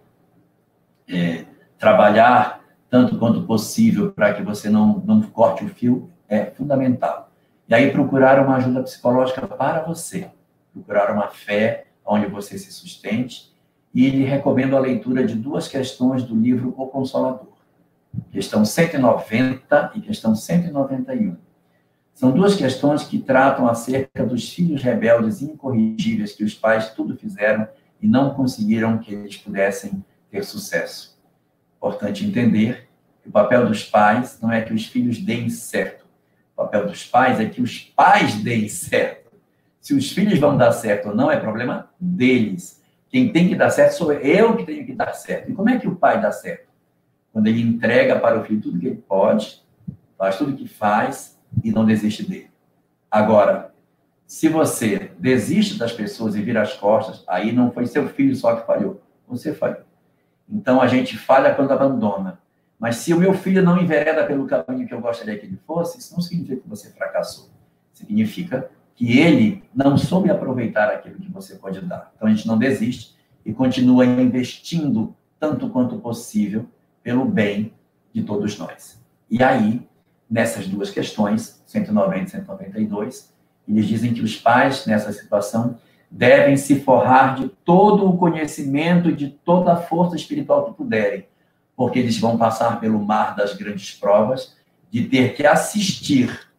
é, 1.09 1.45
trabalhar 1.77 2.61
tanto 2.89 3.19
quanto 3.19 3.43
possível 3.43 4.13
para 4.13 4.33
que 4.33 4.43
você 4.43 4.71
não, 4.71 5.01
não 5.05 5.23
corte 5.23 5.65
o 5.65 5.69
fio 5.69 6.11
é 6.29 6.47
fundamental. 6.47 7.28
E 7.69 7.75
aí, 7.75 7.91
procurar 7.91 8.45
uma 8.45 8.57
ajuda 8.57 8.83
psicológica 8.83 9.47
para 9.47 9.83
você, 9.83 10.31
procurar 10.73 11.13
uma 11.13 11.29
fé 11.29 11.87
onde 12.05 12.27
você 12.27 12.59
se 12.59 12.73
sustente. 12.73 13.53
E 13.95 14.09
lhe 14.11 14.25
recomendo 14.25 14.77
a 14.77 14.81
leitura 14.81 15.27
de 15.27 15.35
duas 15.35 15.67
questões 15.67 16.23
do 16.23 16.35
livro 16.35 16.75
O 16.77 16.87
Consolador 16.87 17.59
questão 18.33 18.65
190 18.65 19.93
e 19.95 20.01
questão 20.01 20.35
191. 20.35 21.37
São 22.15 22.33
duas 22.33 22.57
questões 22.57 23.05
que 23.05 23.19
tratam 23.19 23.69
acerca 23.69 24.27
dos 24.27 24.53
filhos 24.53 24.83
rebeldes 24.83 25.41
incorrigíveis 25.41 26.33
que 26.33 26.43
os 26.43 26.55
pais 26.55 26.91
tudo 26.91 27.17
fizeram 27.17 27.69
e 28.01 28.09
não 28.09 28.35
conseguiram 28.35 28.99
que 28.99 29.15
eles 29.15 29.37
pudessem 29.37 30.05
ter 30.31 30.45
sucesso. 30.45 31.17
Importante 31.77 32.27
entender 32.27 32.89
que 33.23 33.29
o 33.29 33.33
papel 33.33 33.67
dos 33.67 33.85
pais 33.85 34.39
não 34.43 34.51
é 34.51 34.63
que 34.63 34.73
os 34.73 34.87
filhos 34.87 35.19
deem 35.19 35.49
certo. 35.49 36.07
Papel 36.59 36.87
dos 36.87 37.05
pais 37.05 37.41
é 37.41 37.47
que 37.47 37.63
os 37.63 37.81
pais 37.81 38.35
deem 38.43 38.69
certo. 38.69 39.33
Se 39.81 39.95
os 39.95 40.13
filhos 40.13 40.39
vão 40.39 40.57
dar 40.57 40.73
certo 40.73 41.09
ou 41.09 41.15
não, 41.15 41.31
é 41.31 41.39
problema 41.39 41.89
deles. 41.99 42.83
Quem 43.09 43.33
tem 43.33 43.49
que 43.49 43.55
dar 43.55 43.71
certo 43.71 43.93
sou 43.93 44.13
eu 44.13 44.57
que 44.57 44.67
tenho 44.67 44.85
que 44.85 44.95
dar 44.95 45.15
certo. 45.15 45.51
E 45.51 45.55
como 45.55 45.71
é 45.71 45.79
que 45.79 45.89
o 45.89 45.97
pai 45.97 46.21
dá 46.21 46.31
certo? 46.31 46.69
quando 47.33 47.47
ele 47.47 47.63
entrega 47.63 48.19
para 48.19 48.41
o 48.41 48.45
filho 48.45 48.61
tudo 48.61 48.81
que 48.81 48.87
ele 48.87 49.05
pode, 49.09 49.63
faz 50.17 50.37
tudo 50.37 50.57
que 50.57 50.67
faz 50.67 51.39
e 51.63 51.71
não 51.71 51.85
desiste 51.85 52.29
dele. 52.29 52.51
Agora, 53.09 53.73
se 54.27 54.49
você 54.49 55.13
desiste 55.19 55.79
das 55.79 55.93
pessoas 55.93 56.35
e 56.35 56.43
vira 56.43 56.63
as 56.63 56.75
costas, 56.75 57.23
aí 57.29 57.53
não 57.53 57.71
foi 57.71 57.87
seu 57.87 58.09
filho 58.09 58.35
só 58.35 58.57
que 58.57 58.67
falhou, 58.67 59.01
você 59.27 59.55
falhou. 59.55 59.83
Então 60.49 60.81
a 60.81 60.89
gente 60.89 61.17
falha 61.17 61.55
quando 61.55 61.71
abandona. 61.71 62.41
Mas 62.79 62.97
se 62.97 63.13
o 63.13 63.19
meu 63.19 63.35
filho 63.35 63.63
não 63.63 63.81
envereda 63.81 64.25
pelo 64.25 64.47
caminho 64.47 64.87
que 64.87 64.95
eu 64.95 65.01
gostaria 65.01 65.37
que 65.37 65.47
ele 65.47 65.59
fosse, 65.67 65.99
isso 65.99 66.15
não 66.15 66.21
significa 66.21 66.61
que 66.61 66.69
você 66.69 66.91
fracassou. 66.91 67.51
Significa 67.93 68.71
que 68.95 69.19
ele 69.19 69.65
não 69.75 69.97
soube 69.97 70.31
aproveitar 70.31 70.89
aquilo 70.91 71.17
que 71.17 71.31
você 71.31 71.57
pode 71.57 71.81
dar. 71.81 72.13
Então 72.15 72.29
a 72.29 72.31
gente 72.31 72.47
não 72.47 72.57
desiste 72.57 73.17
e 73.45 73.53
continua 73.53 74.05
investindo 74.05 75.15
tanto 75.41 75.69
quanto 75.71 75.99
possível 75.99 76.67
pelo 77.03 77.25
bem 77.25 77.73
de 78.13 78.23
todos 78.23 78.59
nós. 78.59 79.01
E 79.31 79.43
aí, 79.43 79.87
nessas 80.31 80.67
duas 80.67 80.91
questões, 80.91 81.63
190 81.67 82.25
e 82.25 82.29
192, 82.29 83.33
eles 83.67 83.87
dizem 83.87 84.15
que 84.15 84.23
os 84.23 84.37
pais, 84.37 84.87
nessa 84.87 85.13
situação, 85.13 85.79
devem 86.11 86.57
se 86.57 86.81
forrar 86.81 87.37
de 87.37 87.49
todo 87.65 88.09
o 88.09 88.17
conhecimento 88.17 89.11
e 89.11 89.17
de 89.17 89.29
toda 89.29 89.73
a 89.73 89.77
força 89.77 90.17
espiritual 90.17 90.67
que 90.67 90.77
puderem, 90.77 91.27
porque 91.79 92.01
eles 92.01 92.19
vão 92.19 92.37
passar 92.37 92.81
pelo 92.81 92.99
mar 92.99 93.37
das 93.37 93.55
grandes 93.55 93.95
provas 93.95 94.57
de 94.91 95.05
ter 95.05 95.37
que 95.37 95.47
assistir 95.47 96.51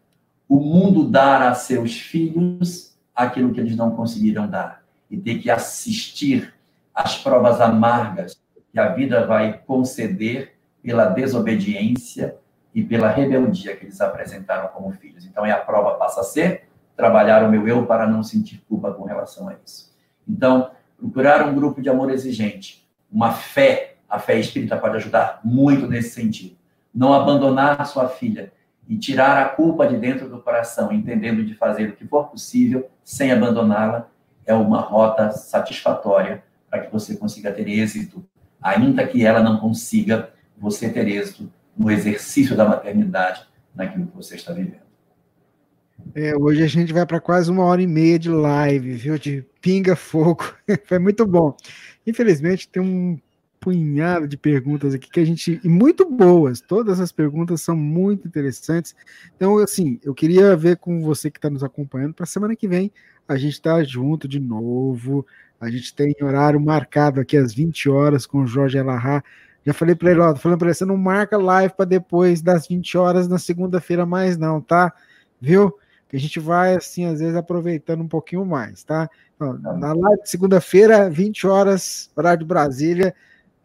o 0.48 0.62
mundo 0.62 1.10
dar 1.10 1.42
a 1.42 1.54
seus 1.54 2.00
filhos 2.00 2.98
aquilo 3.14 3.52
que 3.52 3.60
eles 3.60 3.76
não 3.76 3.92
conseguiram 3.92 4.48
dar, 4.48 4.82
e 5.12 5.18
ter 5.18 5.40
que 5.40 5.52
assistir 5.52 6.54
às 6.96 7.18
provas 7.18 7.60
amargas 7.60 8.42
que 8.72 8.80
a 8.80 8.94
vida 8.94 9.28
vai 9.28 9.58
conceder 9.68 10.56
pela 10.82 11.08
desobediência 11.08 12.38
e 12.74 12.82
pela 12.82 13.10
rebeldia 13.10 13.76
que 13.76 13.84
eles 13.84 14.00
apresentaram 14.00 14.70
como 14.70 14.90
filhos. 14.94 15.26
Então, 15.26 15.46
é 15.46 15.52
a 15.52 15.58
prova 15.58 15.96
passa 15.96 16.22
a 16.22 16.24
ser 16.24 16.70
trabalhar 16.96 17.44
o 17.44 17.52
meu 17.52 17.68
eu 17.68 17.86
para 17.86 18.08
não 18.08 18.24
sentir 18.24 18.64
culpa 18.70 18.94
com 18.94 19.04
relação 19.04 19.50
a 19.50 19.56
isso. 19.66 19.94
Então, 20.26 20.72
procurar 20.98 21.46
um 21.46 21.54
grupo 21.54 21.82
de 21.82 21.90
amor 21.90 22.10
exigente, 22.10 22.88
uma 23.12 23.34
fé, 23.34 23.98
a 24.10 24.20
fé 24.20 24.40
espírita 24.40 24.78
pode 24.78 24.98
ajudar 24.98 25.40
muito 25.44 25.88
nesse 25.88 26.10
sentido. 26.12 26.56
Não 26.94 27.14
abandonar 27.14 27.86
sua 27.86 28.10
filha 28.10 28.52
e 28.88 28.98
tirar 28.98 29.46
a 29.46 29.50
culpa 29.50 29.88
de 29.88 29.98
dentro 29.98 30.28
do 30.28 30.42
coração, 30.42 30.92
entendendo 30.92 31.46
de 31.46 31.54
fazer 31.54 31.90
o 31.90 31.96
que 31.96 32.08
for 32.08 32.28
possível 32.30 32.90
sem 33.04 33.32
abandoná-la, 33.32 34.10
é 34.46 34.54
uma 34.54 34.82
rota 34.82 35.30
satisfatória 35.32 36.44
para 36.70 36.80
que 36.80 36.92
você 36.92 37.16
consiga 37.16 37.52
ter 37.52 37.70
êxito 37.70 38.26
ainda 38.62 39.06
que 39.08 39.26
ela 39.26 39.42
não 39.42 39.58
consiga 39.58 40.32
você 40.58 40.90
ter 40.90 41.08
êxito 41.08 41.52
no 41.78 41.90
exercício 41.90 42.58
da 42.58 42.66
maternidade 42.66 43.48
naquilo 43.74 44.08
que 44.08 44.16
você 44.16 44.36
está 44.36 44.52
vivendo. 44.52 44.90
É, 46.16 46.36
hoje 46.36 46.64
a 46.64 46.68
gente 46.68 46.92
vai 46.92 47.06
para 47.06 47.20
quase 47.20 47.52
uma 47.52 47.64
hora 47.64 47.82
e 47.82 47.88
meia 47.88 48.18
de 48.18 48.30
live, 48.30 48.94
viu? 48.94 49.18
De 49.18 49.46
pinga 49.62 49.96
fogo. 49.96 50.56
Foi 50.86 50.98
muito 50.98 51.26
bom. 51.26 51.56
Infelizmente, 52.08 52.68
tem 52.68 52.82
um 52.82 53.20
punhado 53.60 54.28
de 54.28 54.38
perguntas 54.38 54.94
aqui 54.94 55.10
que 55.10 55.20
a 55.20 55.26
gente. 55.26 55.60
E 55.64 55.70
muito 55.70 56.10
boas. 56.10 56.62
Todas 56.62 57.00
as 57.00 57.12
perguntas 57.12 57.62
são 57.62 57.76
muito 57.76 58.28
interessantes. 58.28 58.96
Então, 59.36 59.58
assim, 59.58 60.00
eu 60.04 60.14
queria 60.14 60.56
ver 60.56 60.78
com 60.78 61.02
você 61.02 61.30
que 61.30 61.38
está 61.38 61.50
nos 61.50 61.64
acompanhando 61.64 62.14
para 62.14 62.26
semana 62.26 62.56
que 62.56 62.68
vem 62.68 62.92
a 63.30 63.38
gente 63.38 63.54
está 63.54 63.82
junto 63.84 64.28
de 64.28 64.40
novo. 64.40 65.26
A 65.62 65.70
gente 65.70 65.94
tem 65.94 66.16
horário 66.20 66.60
marcado 66.60 67.22
aqui 67.22 67.38
às 67.38 67.54
20 67.54 67.88
horas 67.88 68.26
com 68.26 68.40
o 68.40 68.48
Jorge 68.48 68.80
Elahá. 68.80 69.24
Já 69.64 69.72
falei 69.72 69.94
para 69.94 70.10
ele, 70.10 70.20
ó, 70.20 70.36
falando 70.36 70.58
para 70.58 70.70
ele, 70.70 70.74
você 70.74 70.86
não 70.86 70.98
marca 70.98 71.38
live 71.38 71.76
para 71.76 71.86
depois 71.86 72.42
das 72.42 72.68
20 72.68 72.98
horas 72.98 73.28
na 73.28 73.38
segunda-feira 73.38 74.04
mais 74.04 74.36
não, 74.36 74.60
tá? 74.60 74.92
Viu? 75.40 75.72
Que 76.08 76.16
a 76.16 76.20
gente 76.20 76.40
vai, 76.40 76.76
assim, 76.76 77.06
às 77.06 77.20
vezes 77.20 77.36
aproveitando 77.36 78.02
um 78.02 78.08
pouquinho 78.08 78.44
mais, 78.44 78.84
tá? 78.84 79.08
Então, 79.36 79.54
na 79.54 79.94
live 79.94 80.24
de 80.24 80.30
segunda-feira, 80.30 81.08
20 81.08 81.46
horas, 81.46 82.10
horário 82.16 82.40
de 82.40 82.46
Brasília, 82.46 83.14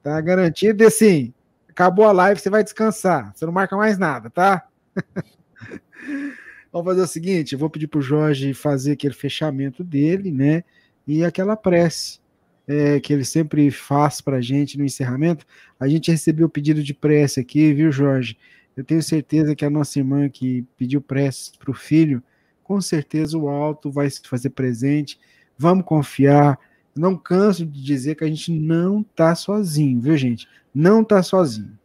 tá 0.05 0.21
garantido. 0.21 0.85
E 0.85 0.87
assim, 0.87 1.35
acabou 1.69 2.05
a 2.05 2.13
live, 2.13 2.41
você 2.41 2.51
vai 2.51 2.63
descansar. 2.63 3.33
Você 3.35 3.45
não 3.45 3.53
marca 3.53 3.77
mais 3.77 3.99
nada, 3.99 4.31
tá? 4.31 4.69
Vamos 6.73 6.87
fazer 6.89 7.03
o 7.03 7.07
seguinte, 7.07 7.53
eu 7.53 7.59
vou 7.59 7.71
pedir 7.71 7.87
para 7.87 7.99
o 7.99 8.03
Jorge 8.03 8.53
fazer 8.53 8.93
aquele 8.93 9.15
fechamento 9.15 9.85
dele, 9.85 10.33
né? 10.33 10.65
e 11.07 11.25
aquela 11.25 11.57
prece 11.57 12.19
é, 12.67 12.99
que 12.99 13.13
ele 13.13 13.25
sempre 13.25 13.71
faz 13.71 14.21
para 14.21 14.39
a 14.39 14.41
gente 14.41 14.79
no 14.79 14.85
encerramento. 14.85 15.47
A 15.79 15.87
gente 15.87 16.11
recebeu 16.11 16.47
o 16.47 16.51
pedido 16.51 16.83
de 16.83 16.95
prece 16.95 17.41
aqui, 17.41 17.73
viu, 17.75 17.93
Jorge? 17.93 18.39
Eu 18.77 18.83
tenho 18.83 19.03
certeza 19.03 19.55
que 19.55 19.65
a 19.65 19.71
nossa 19.71 19.99
irmã 19.99 20.29
que 20.29 20.65
pediu 20.77 21.01
prece 21.01 21.53
para 21.59 21.71
o 21.71 21.75
filho, 21.75 22.23
com 22.63 22.81
certeza 22.81 23.37
o 23.37 23.49
alto 23.49 23.91
vai 23.91 24.09
se 24.09 24.21
fazer 24.25 24.51
presente. 24.51 25.19
Vamos 25.59 25.85
confiar. 25.85 26.59
Não 26.97 27.17
canso 27.17 27.67
de 27.67 27.83
dizer 27.83 28.15
que 28.15 28.25
a 28.25 28.29
gente 28.29 28.53
não 28.53 29.01
está 29.01 29.35
sozinho, 29.35 30.01
viu, 30.01 30.17
gente? 30.17 30.49
Não 30.75 31.03
está 31.03 31.23
sozinho. 31.23 31.79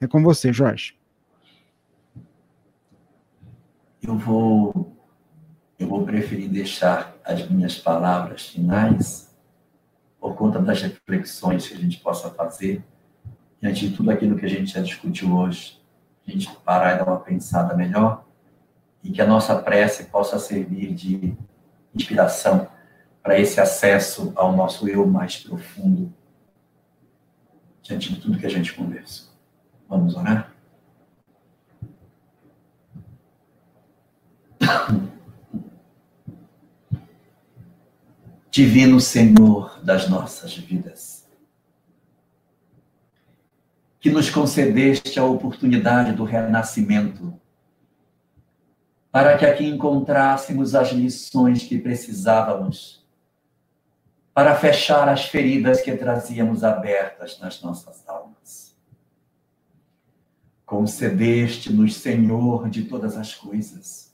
É 0.00 0.06
com 0.06 0.22
você, 0.22 0.52
Jorge. 0.52 0.96
eu 4.06 4.18
vou 4.18 4.92
eu 5.78 5.88
vou 5.88 6.04
preferir 6.04 6.48
deixar 6.48 7.16
as 7.24 7.48
minhas 7.48 7.78
palavras 7.78 8.46
finais 8.46 9.34
por 10.20 10.34
conta 10.36 10.60
das 10.60 10.80
reflexões 10.82 11.66
que 11.66 11.74
a 11.74 11.78
gente 11.78 11.98
possa 11.98 12.30
fazer 12.30 12.84
diante 13.60 13.88
de 13.88 13.96
tudo 13.96 14.10
aquilo 14.10 14.36
que 14.36 14.46
a 14.46 14.48
gente 14.48 14.72
já 14.72 14.80
discutiu 14.80 15.34
hoje. 15.34 15.82
A 16.26 16.30
gente 16.30 16.48
parar 16.64 16.94
e 16.94 16.98
dar 16.98 17.08
uma 17.08 17.20
pensada 17.20 17.74
melhor 17.74 18.24
e 19.02 19.10
que 19.10 19.20
a 19.20 19.26
nossa 19.26 19.56
prece 19.60 20.04
possa 20.04 20.38
servir 20.38 20.94
de 20.94 21.34
inspiração 21.94 22.68
para 23.24 23.40
esse 23.40 23.58
acesso 23.58 24.32
ao 24.36 24.54
nosso 24.54 24.86
eu 24.86 25.06
mais 25.06 25.38
profundo 25.38 26.12
diante 27.82 28.12
de 28.12 28.20
tudo 28.20 28.38
que 28.38 28.44
a 28.44 28.50
gente 28.50 28.74
conversa. 28.74 29.30
Vamos 29.88 30.14
orar? 30.14 30.52
Divino 38.50 39.00
Senhor 39.00 39.80
das 39.82 40.06
nossas 40.06 40.54
vidas, 40.54 41.26
que 44.00 44.10
nos 44.10 44.28
concedeste 44.28 45.18
a 45.18 45.24
oportunidade 45.24 46.12
do 46.12 46.24
renascimento, 46.24 47.40
para 49.10 49.38
que 49.38 49.46
aqui 49.46 49.64
encontrássemos 49.64 50.74
as 50.74 50.90
lições 50.90 51.62
que 51.62 51.78
precisávamos 51.78 53.03
para 54.34 54.56
fechar 54.56 55.08
as 55.08 55.26
feridas 55.26 55.80
que 55.80 55.96
trazíamos 55.96 56.64
abertas 56.64 57.38
nas 57.38 57.62
nossas 57.62 58.06
almas. 58.08 58.76
Concedeste-nos, 60.66 61.94
Senhor, 61.94 62.68
de 62.68 62.82
todas 62.82 63.16
as 63.16 63.34
coisas 63.34 64.04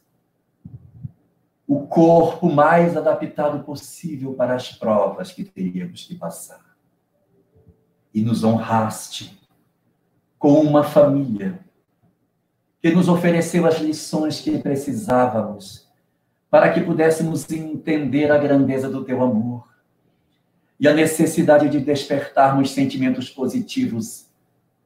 o 1.71 1.87
corpo 1.87 2.51
mais 2.51 2.97
adaptado 2.97 3.63
possível 3.63 4.35
para 4.35 4.57
as 4.57 4.73
provas 4.73 5.31
que 5.31 5.45
teríamos 5.45 6.05
que 6.05 6.17
passar. 6.17 6.77
E 8.13 8.23
nos 8.23 8.43
honraste 8.43 9.41
com 10.37 10.55
uma 10.55 10.83
família 10.83 11.61
que 12.83 12.91
nos 12.91 13.09
ofereceu 13.09 13.69
as 13.69 13.79
lições 13.79 14.41
que 14.41 14.59
precisávamos 14.59 15.89
para 16.51 16.73
que 16.73 16.81
pudéssemos 16.81 17.49
entender 17.49 18.33
a 18.33 18.39
grandeza 18.39 18.91
do 18.91 19.05
teu 19.05 19.23
amor 19.23 19.70
e 20.81 20.89
a 20.89 20.94
necessidade 20.94 21.69
de 21.69 21.78
despertarmos 21.78 22.70
sentimentos 22.70 23.28
positivos 23.28 24.27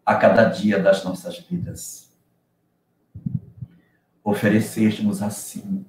a 0.05 0.17
cada 0.17 0.45
dia 0.47 0.77
das 0.77 1.05
nossas 1.05 1.39
vidas. 1.39 2.13
Ofereceste-nos 4.25 5.23
assim 5.23 5.87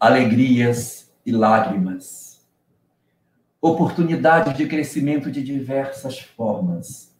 alegrias 0.00 1.12
e 1.24 1.32
lágrimas, 1.32 2.46
oportunidades 3.60 4.56
de 4.56 4.66
crescimento 4.66 5.30
de 5.30 5.42
diversas 5.42 6.18
formas, 6.18 7.14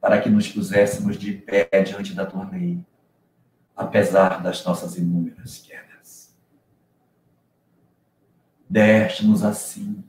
para 0.00 0.20
que 0.20 0.30
nos 0.30 0.48
puséssemos 0.48 1.18
de 1.18 1.32
pé 1.32 1.68
diante 1.84 2.14
da 2.14 2.24
tua 2.24 2.48
lei, 2.48 2.78
apesar 3.76 4.42
das 4.42 4.64
nossas 4.64 4.96
inúmeras 4.96 5.58
quedas. 5.58 6.34
Deste-nos 8.68 9.42
assim 9.42 10.04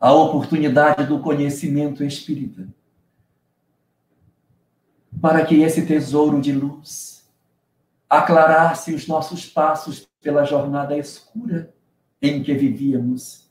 a 0.00 0.12
oportunidade 0.14 1.06
do 1.06 1.20
conhecimento 1.20 2.02
espírita, 2.02 2.66
para 5.20 5.44
que 5.44 5.60
esse 5.60 5.84
tesouro 5.84 6.40
de 6.40 6.52
luz 6.52 7.28
aclarasse 8.08 8.94
os 8.94 9.06
nossos 9.06 9.44
passos 9.44 10.08
pela 10.22 10.44
jornada 10.44 10.96
escura 10.96 11.72
em 12.22 12.42
que 12.42 12.54
vivíamos, 12.54 13.50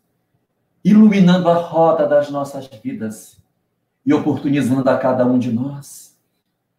iluminando 0.84 1.48
a 1.50 1.56
roda 1.56 2.08
das 2.08 2.32
nossas 2.32 2.68
vidas 2.84 3.38
e 4.04 4.14
oportunizando 4.14 4.90
a 4.90 4.98
cada 4.98 5.26
um 5.26 5.38
de 5.38 5.52
nós 5.52 6.18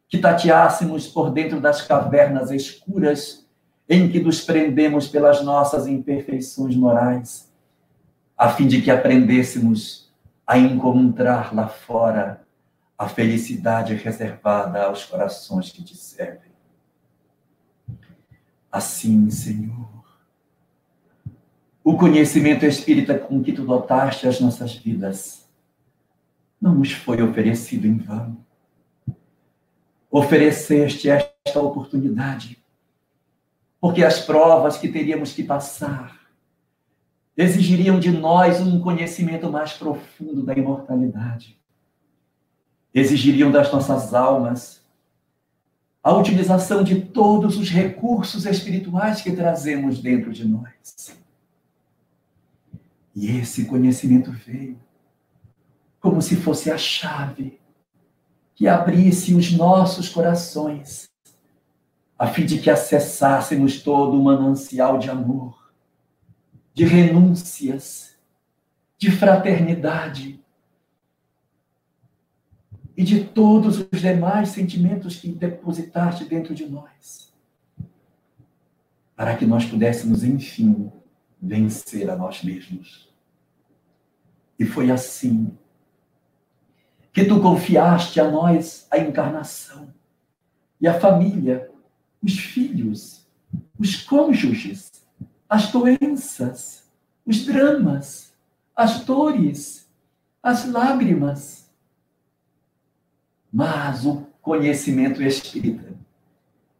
que 0.09 0.19
tateássemos 0.19 1.07
por 1.07 1.31
dentro 1.31 1.61
das 1.61 1.83
cavernas 1.83 2.51
escuras 2.51 3.47
em 3.89 4.09
que 4.09 4.19
nos 4.19 4.41
prendemos 4.41 5.07
pelas 5.07 5.43
nossas 5.45 5.87
imperfeições 5.87 6.75
morais, 6.75 7.50
a 8.41 8.49
fim 8.49 8.67
de 8.67 8.81
que 8.81 8.91
aprendêssemos 8.91 10.11
a 10.47 10.57
encontrar 10.57 11.55
lá 11.55 11.69
fora 11.69 12.43
a 12.97 13.07
felicidade 13.07 13.93
reservada 13.93 14.83
aos 14.83 15.05
corações 15.05 15.71
que 15.71 15.85
te 15.85 15.95
servem. 15.95 16.51
Assim, 18.73 19.29
Senhor, 19.29 19.91
o 21.85 21.99
conhecimento 21.99 22.65
espírita 22.65 23.19
com 23.19 23.43
que 23.43 23.53
tu 23.53 23.63
dotaste 23.63 24.27
as 24.27 24.41
nossas 24.41 24.75
vidas 24.75 25.47
não 26.59 26.77
nos 26.77 26.93
foi 26.93 27.21
oferecido 27.21 27.87
em 27.87 27.99
vão. 27.99 28.39
Ofereceste 30.11 31.11
esta 31.11 31.61
oportunidade, 31.61 32.57
porque 33.79 34.03
as 34.03 34.19
provas 34.19 34.79
que 34.79 34.89
teríamos 34.89 35.35
que 35.35 35.45
passar 35.45 36.20
exigiriam 37.41 37.99
de 37.99 38.11
nós 38.11 38.61
um 38.61 38.81
conhecimento 38.81 39.51
mais 39.51 39.73
profundo 39.73 40.43
da 40.43 40.53
imortalidade, 40.55 41.59
exigiriam 42.93 43.51
das 43.51 43.73
nossas 43.73 44.13
almas 44.13 44.81
a 46.03 46.15
utilização 46.15 46.83
de 46.83 47.01
todos 47.01 47.59
os 47.59 47.69
recursos 47.69 48.47
espirituais 48.47 49.21
que 49.21 49.33
trazemos 49.33 50.01
dentro 50.01 50.33
de 50.33 50.47
nós. 50.47 51.17
E 53.15 53.39
esse 53.39 53.67
conhecimento 53.67 54.31
veio 54.33 54.79
como 56.01 56.23
se 56.23 56.37
fosse 56.37 56.71
a 56.71 56.79
chave 56.79 57.61
que 58.55 58.67
abrisse 58.67 59.35
os 59.35 59.53
nossos 59.53 60.09
corações, 60.09 61.09
a 62.19 62.27
fim 62.27 62.45
de 62.45 62.59
que 62.59 62.71
acessássemos 62.71 63.83
todo 63.83 64.19
o 64.19 64.23
manancial 64.23 64.99
de 64.99 65.11
amor, 65.11 65.60
de 66.75 66.85
renúncias, 66.85 68.17
de 68.99 69.11
fraternidade, 69.11 70.41
e 73.01 73.03
de 73.03 73.25
todos 73.25 73.79
os 73.79 73.99
demais 73.99 74.51
sentimentos 74.51 75.17
que 75.17 75.29
depositaste 75.29 76.27
dentro 76.27 76.55
de 76.55 76.67
nós, 76.67 77.33
para 79.17 79.35
que 79.37 79.47
nós 79.47 79.65
pudéssemos, 79.65 80.23
enfim, 80.23 80.93
vencer 81.41 82.11
a 82.11 82.17
nós 82.17 82.43
mesmos. 82.43 83.11
E 84.59 84.67
foi 84.67 84.91
assim 84.91 85.57
que 87.11 87.25
tu 87.25 87.41
confiaste 87.41 88.21
a 88.21 88.31
nós 88.31 88.87
a 88.91 88.99
encarnação 88.99 89.95
e 90.79 90.87
a 90.87 91.01
família, 91.01 91.71
os 92.23 92.39
filhos, 92.39 93.27
os 93.79 93.97
cônjuges, 93.97 94.90
as 95.51 95.71
doenças, 95.71 96.85
os 97.27 97.45
dramas, 97.45 98.33
as 98.75 99.01
dores, 99.01 99.87
as 100.43 100.65
lágrimas 100.65 101.61
mas 103.53 104.07
o 104.07 104.27
conhecimento 104.41 105.23
espírita, 105.23 105.93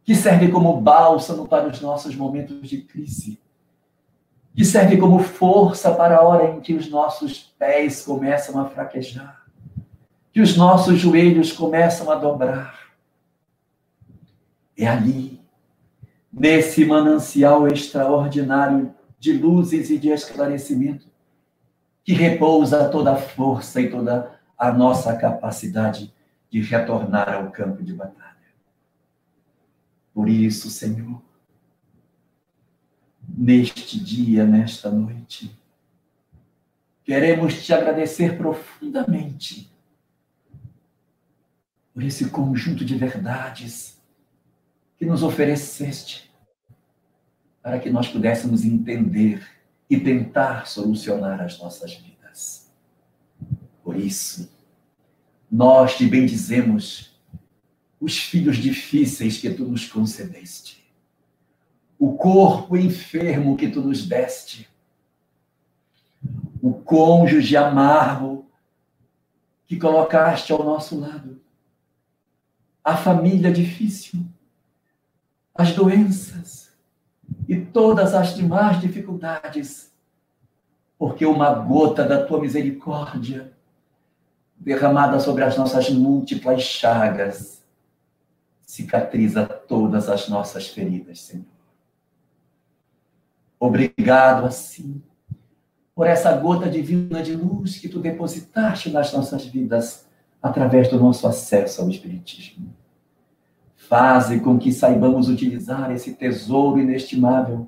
que 0.03 0.15
serve 0.15 0.49
como 0.49 0.79
bálsamo 0.79 1.47
para 1.47 1.67
os 1.67 1.81
nossos 1.81 2.15
momentos 2.15 2.67
de 2.67 2.81
crise, 2.81 3.39
que 4.55 4.63
serve 4.63 4.97
como 4.97 5.19
força 5.19 5.93
para 5.93 6.17
a 6.17 6.21
hora 6.21 6.51
em 6.51 6.61
que 6.61 6.73
os 6.73 6.89
nossos 6.89 7.53
pés 7.59 8.03
começam 8.03 8.59
a 8.59 8.69
fraquejar, 8.69 9.45
que 10.31 10.41
os 10.41 10.55
nossos 10.55 10.97
joelhos 10.97 11.51
começam 11.51 12.09
a 12.09 12.15
dobrar. 12.15 12.79
É 14.77 14.87
ali, 14.87 15.40
nesse 16.31 16.85
manancial 16.85 17.67
extraordinário 17.67 18.93
de 19.19 19.33
luzes 19.33 19.89
e 19.89 19.99
de 19.99 20.09
esclarecimento, 20.09 21.07
que 22.03 22.13
repousa 22.13 22.89
toda 22.89 23.13
a 23.13 23.17
força 23.17 23.81
e 23.81 23.89
toda 23.89 24.39
a 24.57 24.71
nossa 24.71 25.15
capacidade 25.15 26.13
de 26.49 26.61
retornar 26.61 27.33
ao 27.33 27.51
campo 27.51 27.83
de 27.83 27.93
batalha. 27.93 28.31
Por 30.13 30.27
isso, 30.27 30.69
Senhor, 30.69 31.21
neste 33.27 33.99
dia, 34.03 34.45
nesta 34.45 34.89
noite, 34.89 35.55
queremos 37.03 37.63
te 37.63 37.73
agradecer 37.73 38.37
profundamente 38.37 39.71
por 41.93 42.03
esse 42.03 42.29
conjunto 42.29 42.83
de 42.83 42.95
verdades 42.95 44.00
que 45.01 45.05
nos 45.07 45.23
ofereceste 45.23 46.31
para 47.59 47.79
que 47.79 47.89
nós 47.89 48.07
pudéssemos 48.07 48.63
entender 48.63 49.43
e 49.89 49.99
tentar 49.99 50.67
solucionar 50.67 51.41
as 51.41 51.57
nossas 51.57 51.95
vidas. 51.95 52.71
Por 53.83 53.97
isso, 53.97 54.47
nós 55.51 55.97
te 55.97 56.05
bendizemos 56.05 57.19
os 57.99 58.15
filhos 58.19 58.57
difíceis 58.57 59.39
que 59.39 59.49
tu 59.49 59.65
nos 59.65 59.87
concedeste. 59.87 60.85
o 61.97 62.15
corpo 62.15 62.77
enfermo 62.77 63.57
que 63.57 63.67
tu 63.67 63.81
nos 63.81 64.07
deste, 64.07 64.69
o 66.61 66.73
cônjuge 66.73 67.57
amargo 67.57 68.45
que 69.65 69.77
colocaste 69.77 70.51
ao 70.51 70.63
nosso 70.63 70.99
lado, 70.99 71.41
a 72.83 72.95
família 72.95 73.51
difícil, 73.51 74.27
as 75.61 75.73
doenças 75.73 76.71
e 77.47 77.55
todas 77.55 78.15
as 78.15 78.35
demais 78.35 78.81
dificuldades, 78.81 79.91
porque 80.97 81.25
uma 81.25 81.53
gota 81.53 82.03
da 82.03 82.25
tua 82.25 82.41
misericórdia 82.41 83.53
derramada 84.57 85.19
sobre 85.19 85.43
as 85.43 85.55
nossas 85.55 85.89
múltiplas 85.89 86.63
chagas 86.63 87.63
cicatriza 88.65 89.45
todas 89.45 90.09
as 90.09 90.27
nossas 90.29 90.67
feridas, 90.67 91.21
Senhor. 91.21 91.45
Obrigado, 93.59 94.45
assim, 94.45 95.01
por 95.93 96.07
essa 96.07 96.35
gota 96.35 96.69
divina 96.69 97.21
de 97.21 97.35
luz 97.35 97.77
que 97.77 97.87
tu 97.89 97.99
depositaste 97.99 98.89
nas 98.89 99.13
nossas 99.13 99.45
vidas 99.45 100.07
através 100.41 100.89
do 100.89 100.99
nosso 100.99 101.27
acesso 101.27 101.81
ao 101.81 101.89
Espiritismo. 101.89 102.73
Faze 103.91 104.39
com 104.39 104.57
que 104.57 104.71
saibamos 104.71 105.27
utilizar 105.27 105.91
esse 105.91 106.13
tesouro 106.13 106.79
inestimável 106.79 107.67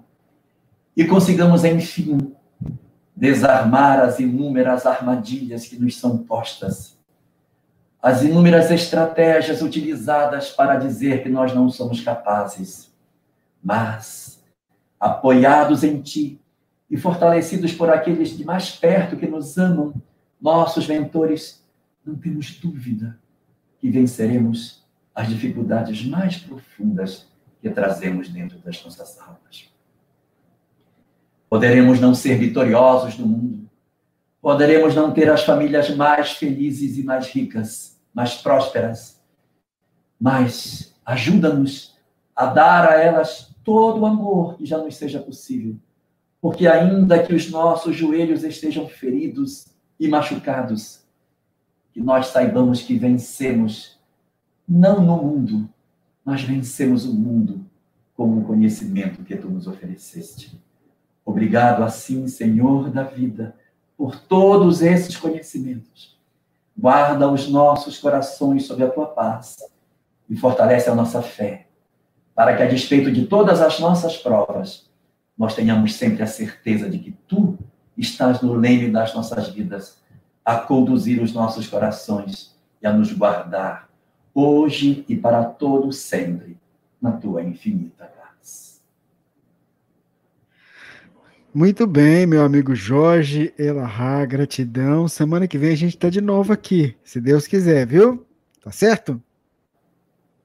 e 0.95 1.03
consigamos, 1.03 1.65
enfim, 1.65 2.17
desarmar 3.13 3.99
as 3.99 4.21
inúmeras 4.21 4.85
armadilhas 4.85 5.67
que 5.67 5.77
nos 5.77 5.99
são 5.99 6.17
postas, 6.19 6.97
as 8.01 8.23
inúmeras 8.23 8.71
estratégias 8.71 9.61
utilizadas 9.61 10.49
para 10.49 10.77
dizer 10.77 11.23
que 11.23 11.27
nós 11.27 11.53
não 11.53 11.69
somos 11.69 11.99
capazes, 11.99 12.89
mas, 13.61 14.41
apoiados 14.97 15.83
em 15.83 16.01
Ti 16.01 16.39
e 16.89 16.95
fortalecidos 16.95 17.73
por 17.73 17.89
aqueles 17.89 18.29
de 18.29 18.45
mais 18.45 18.71
perto 18.71 19.17
que 19.17 19.27
nos 19.27 19.57
amam, 19.57 19.93
nossos 20.39 20.87
mentores, 20.87 21.61
não 22.05 22.15
temos 22.15 22.57
dúvida 22.61 23.19
que 23.77 23.89
venceremos 23.89 24.82
as 25.13 25.27
dificuldades 25.27 26.05
mais 26.05 26.37
profundas 26.37 27.27
que 27.61 27.69
trazemos 27.69 28.29
dentro 28.29 28.57
das 28.59 28.83
nossas 28.83 29.19
almas. 29.19 29.71
Poderemos 31.49 31.99
não 31.99 32.15
ser 32.15 32.37
vitoriosos 32.37 33.17
no 33.17 33.27
mundo. 33.27 33.69
Poderemos 34.41 34.95
não 34.95 35.13
ter 35.13 35.29
as 35.29 35.43
famílias 35.43 35.95
mais 35.95 36.31
felizes 36.31 36.97
e 36.97 37.03
mais 37.03 37.27
ricas, 37.27 38.01
mais 38.13 38.33
prósperas. 38.35 39.21
Mas 40.19 40.95
ajuda-nos 41.05 41.95
a 42.35 42.47
dar 42.47 42.89
a 42.89 42.95
elas 42.95 43.53
todo 43.63 44.01
o 44.01 44.05
amor 44.05 44.57
que 44.57 44.65
já 44.65 44.77
nos 44.77 44.95
seja 44.95 45.19
possível. 45.19 45.77
Porque 46.41 46.67
ainda 46.67 47.23
que 47.23 47.33
os 47.33 47.49
nossos 47.49 47.95
joelhos 47.95 48.43
estejam 48.43 48.87
feridos 48.87 49.67
e 49.99 50.07
machucados, 50.07 51.03
que 51.93 52.01
nós 52.01 52.27
saibamos 52.27 52.81
que 52.81 52.97
vencemos 52.97 53.92
não 54.67 55.01
no 55.01 55.17
mundo, 55.17 55.69
mas 56.23 56.41
vencemos 56.41 57.05
o 57.05 57.13
mundo 57.13 57.65
com 58.15 58.37
o 58.37 58.43
conhecimento 58.43 59.23
que 59.23 59.35
tu 59.35 59.49
nos 59.49 59.67
ofereceste. 59.67 60.61
Obrigado, 61.25 61.83
assim, 61.83 62.27
Senhor 62.27 62.89
da 62.89 63.03
vida, 63.03 63.55
por 63.97 64.19
todos 64.19 64.81
esses 64.81 65.15
conhecimentos. 65.15 66.17
Guarda 66.77 67.29
os 67.29 67.47
nossos 67.47 67.97
corações 67.97 68.65
sob 68.65 68.83
a 68.83 68.89
tua 68.89 69.07
paz 69.07 69.57
e 70.29 70.35
fortalece 70.35 70.89
a 70.89 70.95
nossa 70.95 71.21
fé, 71.21 71.67
para 72.35 72.55
que, 72.55 72.63
a 72.63 72.67
despeito 72.67 73.11
de 73.11 73.25
todas 73.25 73.61
as 73.61 73.79
nossas 73.79 74.17
provas, 74.17 74.89
nós 75.37 75.55
tenhamos 75.55 75.95
sempre 75.95 76.23
a 76.23 76.27
certeza 76.27 76.89
de 76.89 76.99
que 76.99 77.11
tu 77.27 77.57
estás 77.97 78.41
no 78.41 78.53
leme 78.53 78.89
das 78.89 79.13
nossas 79.13 79.49
vidas, 79.49 80.01
a 80.43 80.57
conduzir 80.57 81.21
os 81.21 81.31
nossos 81.33 81.67
corações 81.67 82.55
e 82.81 82.87
a 82.87 82.91
nos 82.91 83.13
guardar, 83.13 83.89
hoje 84.33 85.05
e 85.07 85.15
para 85.15 85.43
todo 85.43 85.91
sempre, 85.91 86.57
na 87.01 87.11
tua 87.11 87.43
infinita 87.43 88.05
graça. 88.05 88.81
Muito 91.53 91.85
bem, 91.85 92.25
meu 92.25 92.43
amigo 92.43 92.73
Jorge 92.73 93.53
Elahá, 93.57 94.25
gratidão. 94.25 95.07
Semana 95.07 95.47
que 95.47 95.57
vem 95.57 95.71
a 95.71 95.77
gente 95.77 95.95
está 95.95 96.09
de 96.09 96.21
novo 96.21 96.51
aqui, 96.51 96.95
se 97.03 97.21
Deus 97.21 97.45
quiser, 97.45 97.85
viu? 97.85 98.25
Tá 98.63 98.71
certo? 98.71 99.21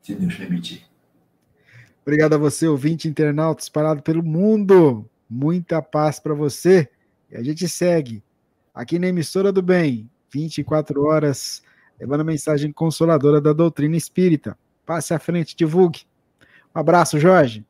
Se 0.03 0.15
Deus 0.15 0.35
permitir. 0.35 0.87
Obrigado 2.03 2.35
a 2.35 2.39
você, 2.39 2.67
ouvinte 2.67 3.07
internauta 3.07 3.63
espalhado 3.63 4.03
pelo 4.03 4.23
mundo. 4.23 5.09
Muita 5.29 5.83
paz 5.83 6.19
para 6.19 6.33
você. 6.33 6.89
E 7.31 7.37
a 7.37 7.43
gente 7.43 7.69
segue 7.69 8.23
aqui 8.75 8.99
na 8.99 9.09
emissora 9.09 9.53
do 9.53 9.61
bem, 9.61 10.11
24 10.33 11.05
horas, 11.05 11.63
levando 11.99 12.21
a 12.21 12.25
mensagem 12.25 12.73
consoladora 12.73 13.41
da 13.41 13.53
doutrina 13.53 13.97
espírita. 13.97 14.57
Passe 14.87 15.13
à 15.13 15.19
frente, 15.19 15.57
divulgue. 15.57 16.03
Um 16.75 16.81
abraço, 16.81 17.19
Jorge. 17.19 17.65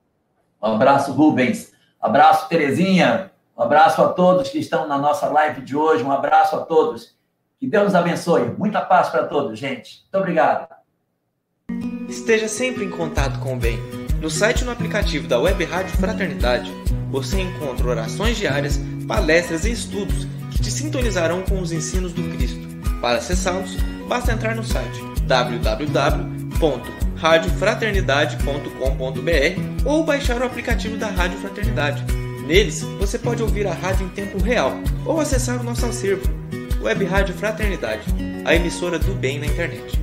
Um 0.63 0.75
abraço, 0.75 1.13
Rubens. 1.13 1.73
Abraço, 2.01 2.49
Terezinha. 2.49 3.31
Um 3.57 3.63
abraço 3.63 4.03
a 4.03 4.09
todos 4.09 4.49
que 4.51 4.59
estão 4.59 4.87
na 4.87 4.99
nossa 4.99 5.29
live 5.29 5.63
de 5.63 5.77
hoje. 5.77 6.05
Um 6.05 6.13
abraço 6.13 6.57
a 6.57 6.61
todos. 6.61 7.17
Que 7.59 7.67
Deus 7.67 7.85
nos 7.85 7.95
abençoe. 7.95 8.55
Muita 8.57 8.81
paz 8.81 9.09
para 9.09 9.27
todos, 9.27 9.59
gente. 9.59 10.03
Muito 10.03 10.19
obrigado. 10.23 10.69
Esteja 12.09 12.49
sempre 12.49 12.85
em 12.85 12.91
contato 12.91 13.41
com 13.41 13.55
o 13.55 13.59
bem. 13.59 13.79
No 14.21 14.31
site 14.31 14.63
e 14.63 14.65
no 14.65 14.71
aplicativo 14.71 15.29
da 15.29 15.39
Web 15.39 15.65
Rádio 15.65 15.97
Fraternidade, 15.97 16.73
você 17.11 17.41
encontra 17.41 17.89
orações 17.89 18.37
diárias, 18.37 18.79
palestras 19.07 19.65
e 19.65 19.73
estudos 19.73 20.25
que 20.51 20.61
te 20.61 20.71
sintonizarão 20.71 21.43
com 21.43 21.61
os 21.61 21.73
ensinos 21.73 22.13
do 22.13 22.23
Cristo. 22.37 22.61
Para 23.01 23.19
acessá-los, 23.19 23.77
basta 24.09 24.33
entrar 24.33 24.57
no 24.57 24.65
site 24.65 25.01
www 25.27 26.39
radiofraternidade.com.br 27.19 29.85
ou 29.85 30.05
baixar 30.05 30.41
o 30.41 30.45
aplicativo 30.45 30.97
da 30.97 31.09
Rádio 31.09 31.39
Fraternidade. 31.39 32.05
Neles, 32.47 32.81
você 32.99 33.19
pode 33.19 33.43
ouvir 33.43 33.67
a 33.67 33.75
rádio 33.75 34.07
em 34.07 34.11
tempo 34.11 34.43
real 34.43 34.73
ou 35.05 35.21
acessar 35.21 35.61
o 35.61 35.65
nosso 35.65 35.85
acervo, 35.85 36.23
Web 36.81 37.05
Rádio 37.05 37.35
Fraternidade, 37.35 38.07
a 38.45 38.55
emissora 38.55 38.99
do 38.99 39.15
bem 39.15 39.39
na 39.39 39.47
internet. 39.47 39.99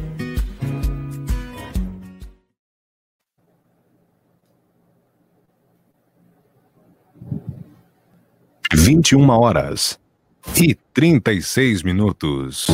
Vinte 8.74 9.12
e 9.12 9.16
uma 9.16 9.40
horas 9.40 9.98
e 10.62 10.76
trinta 10.94 11.32
e 11.32 11.42
seis 11.42 11.82
minutos. 11.82 12.68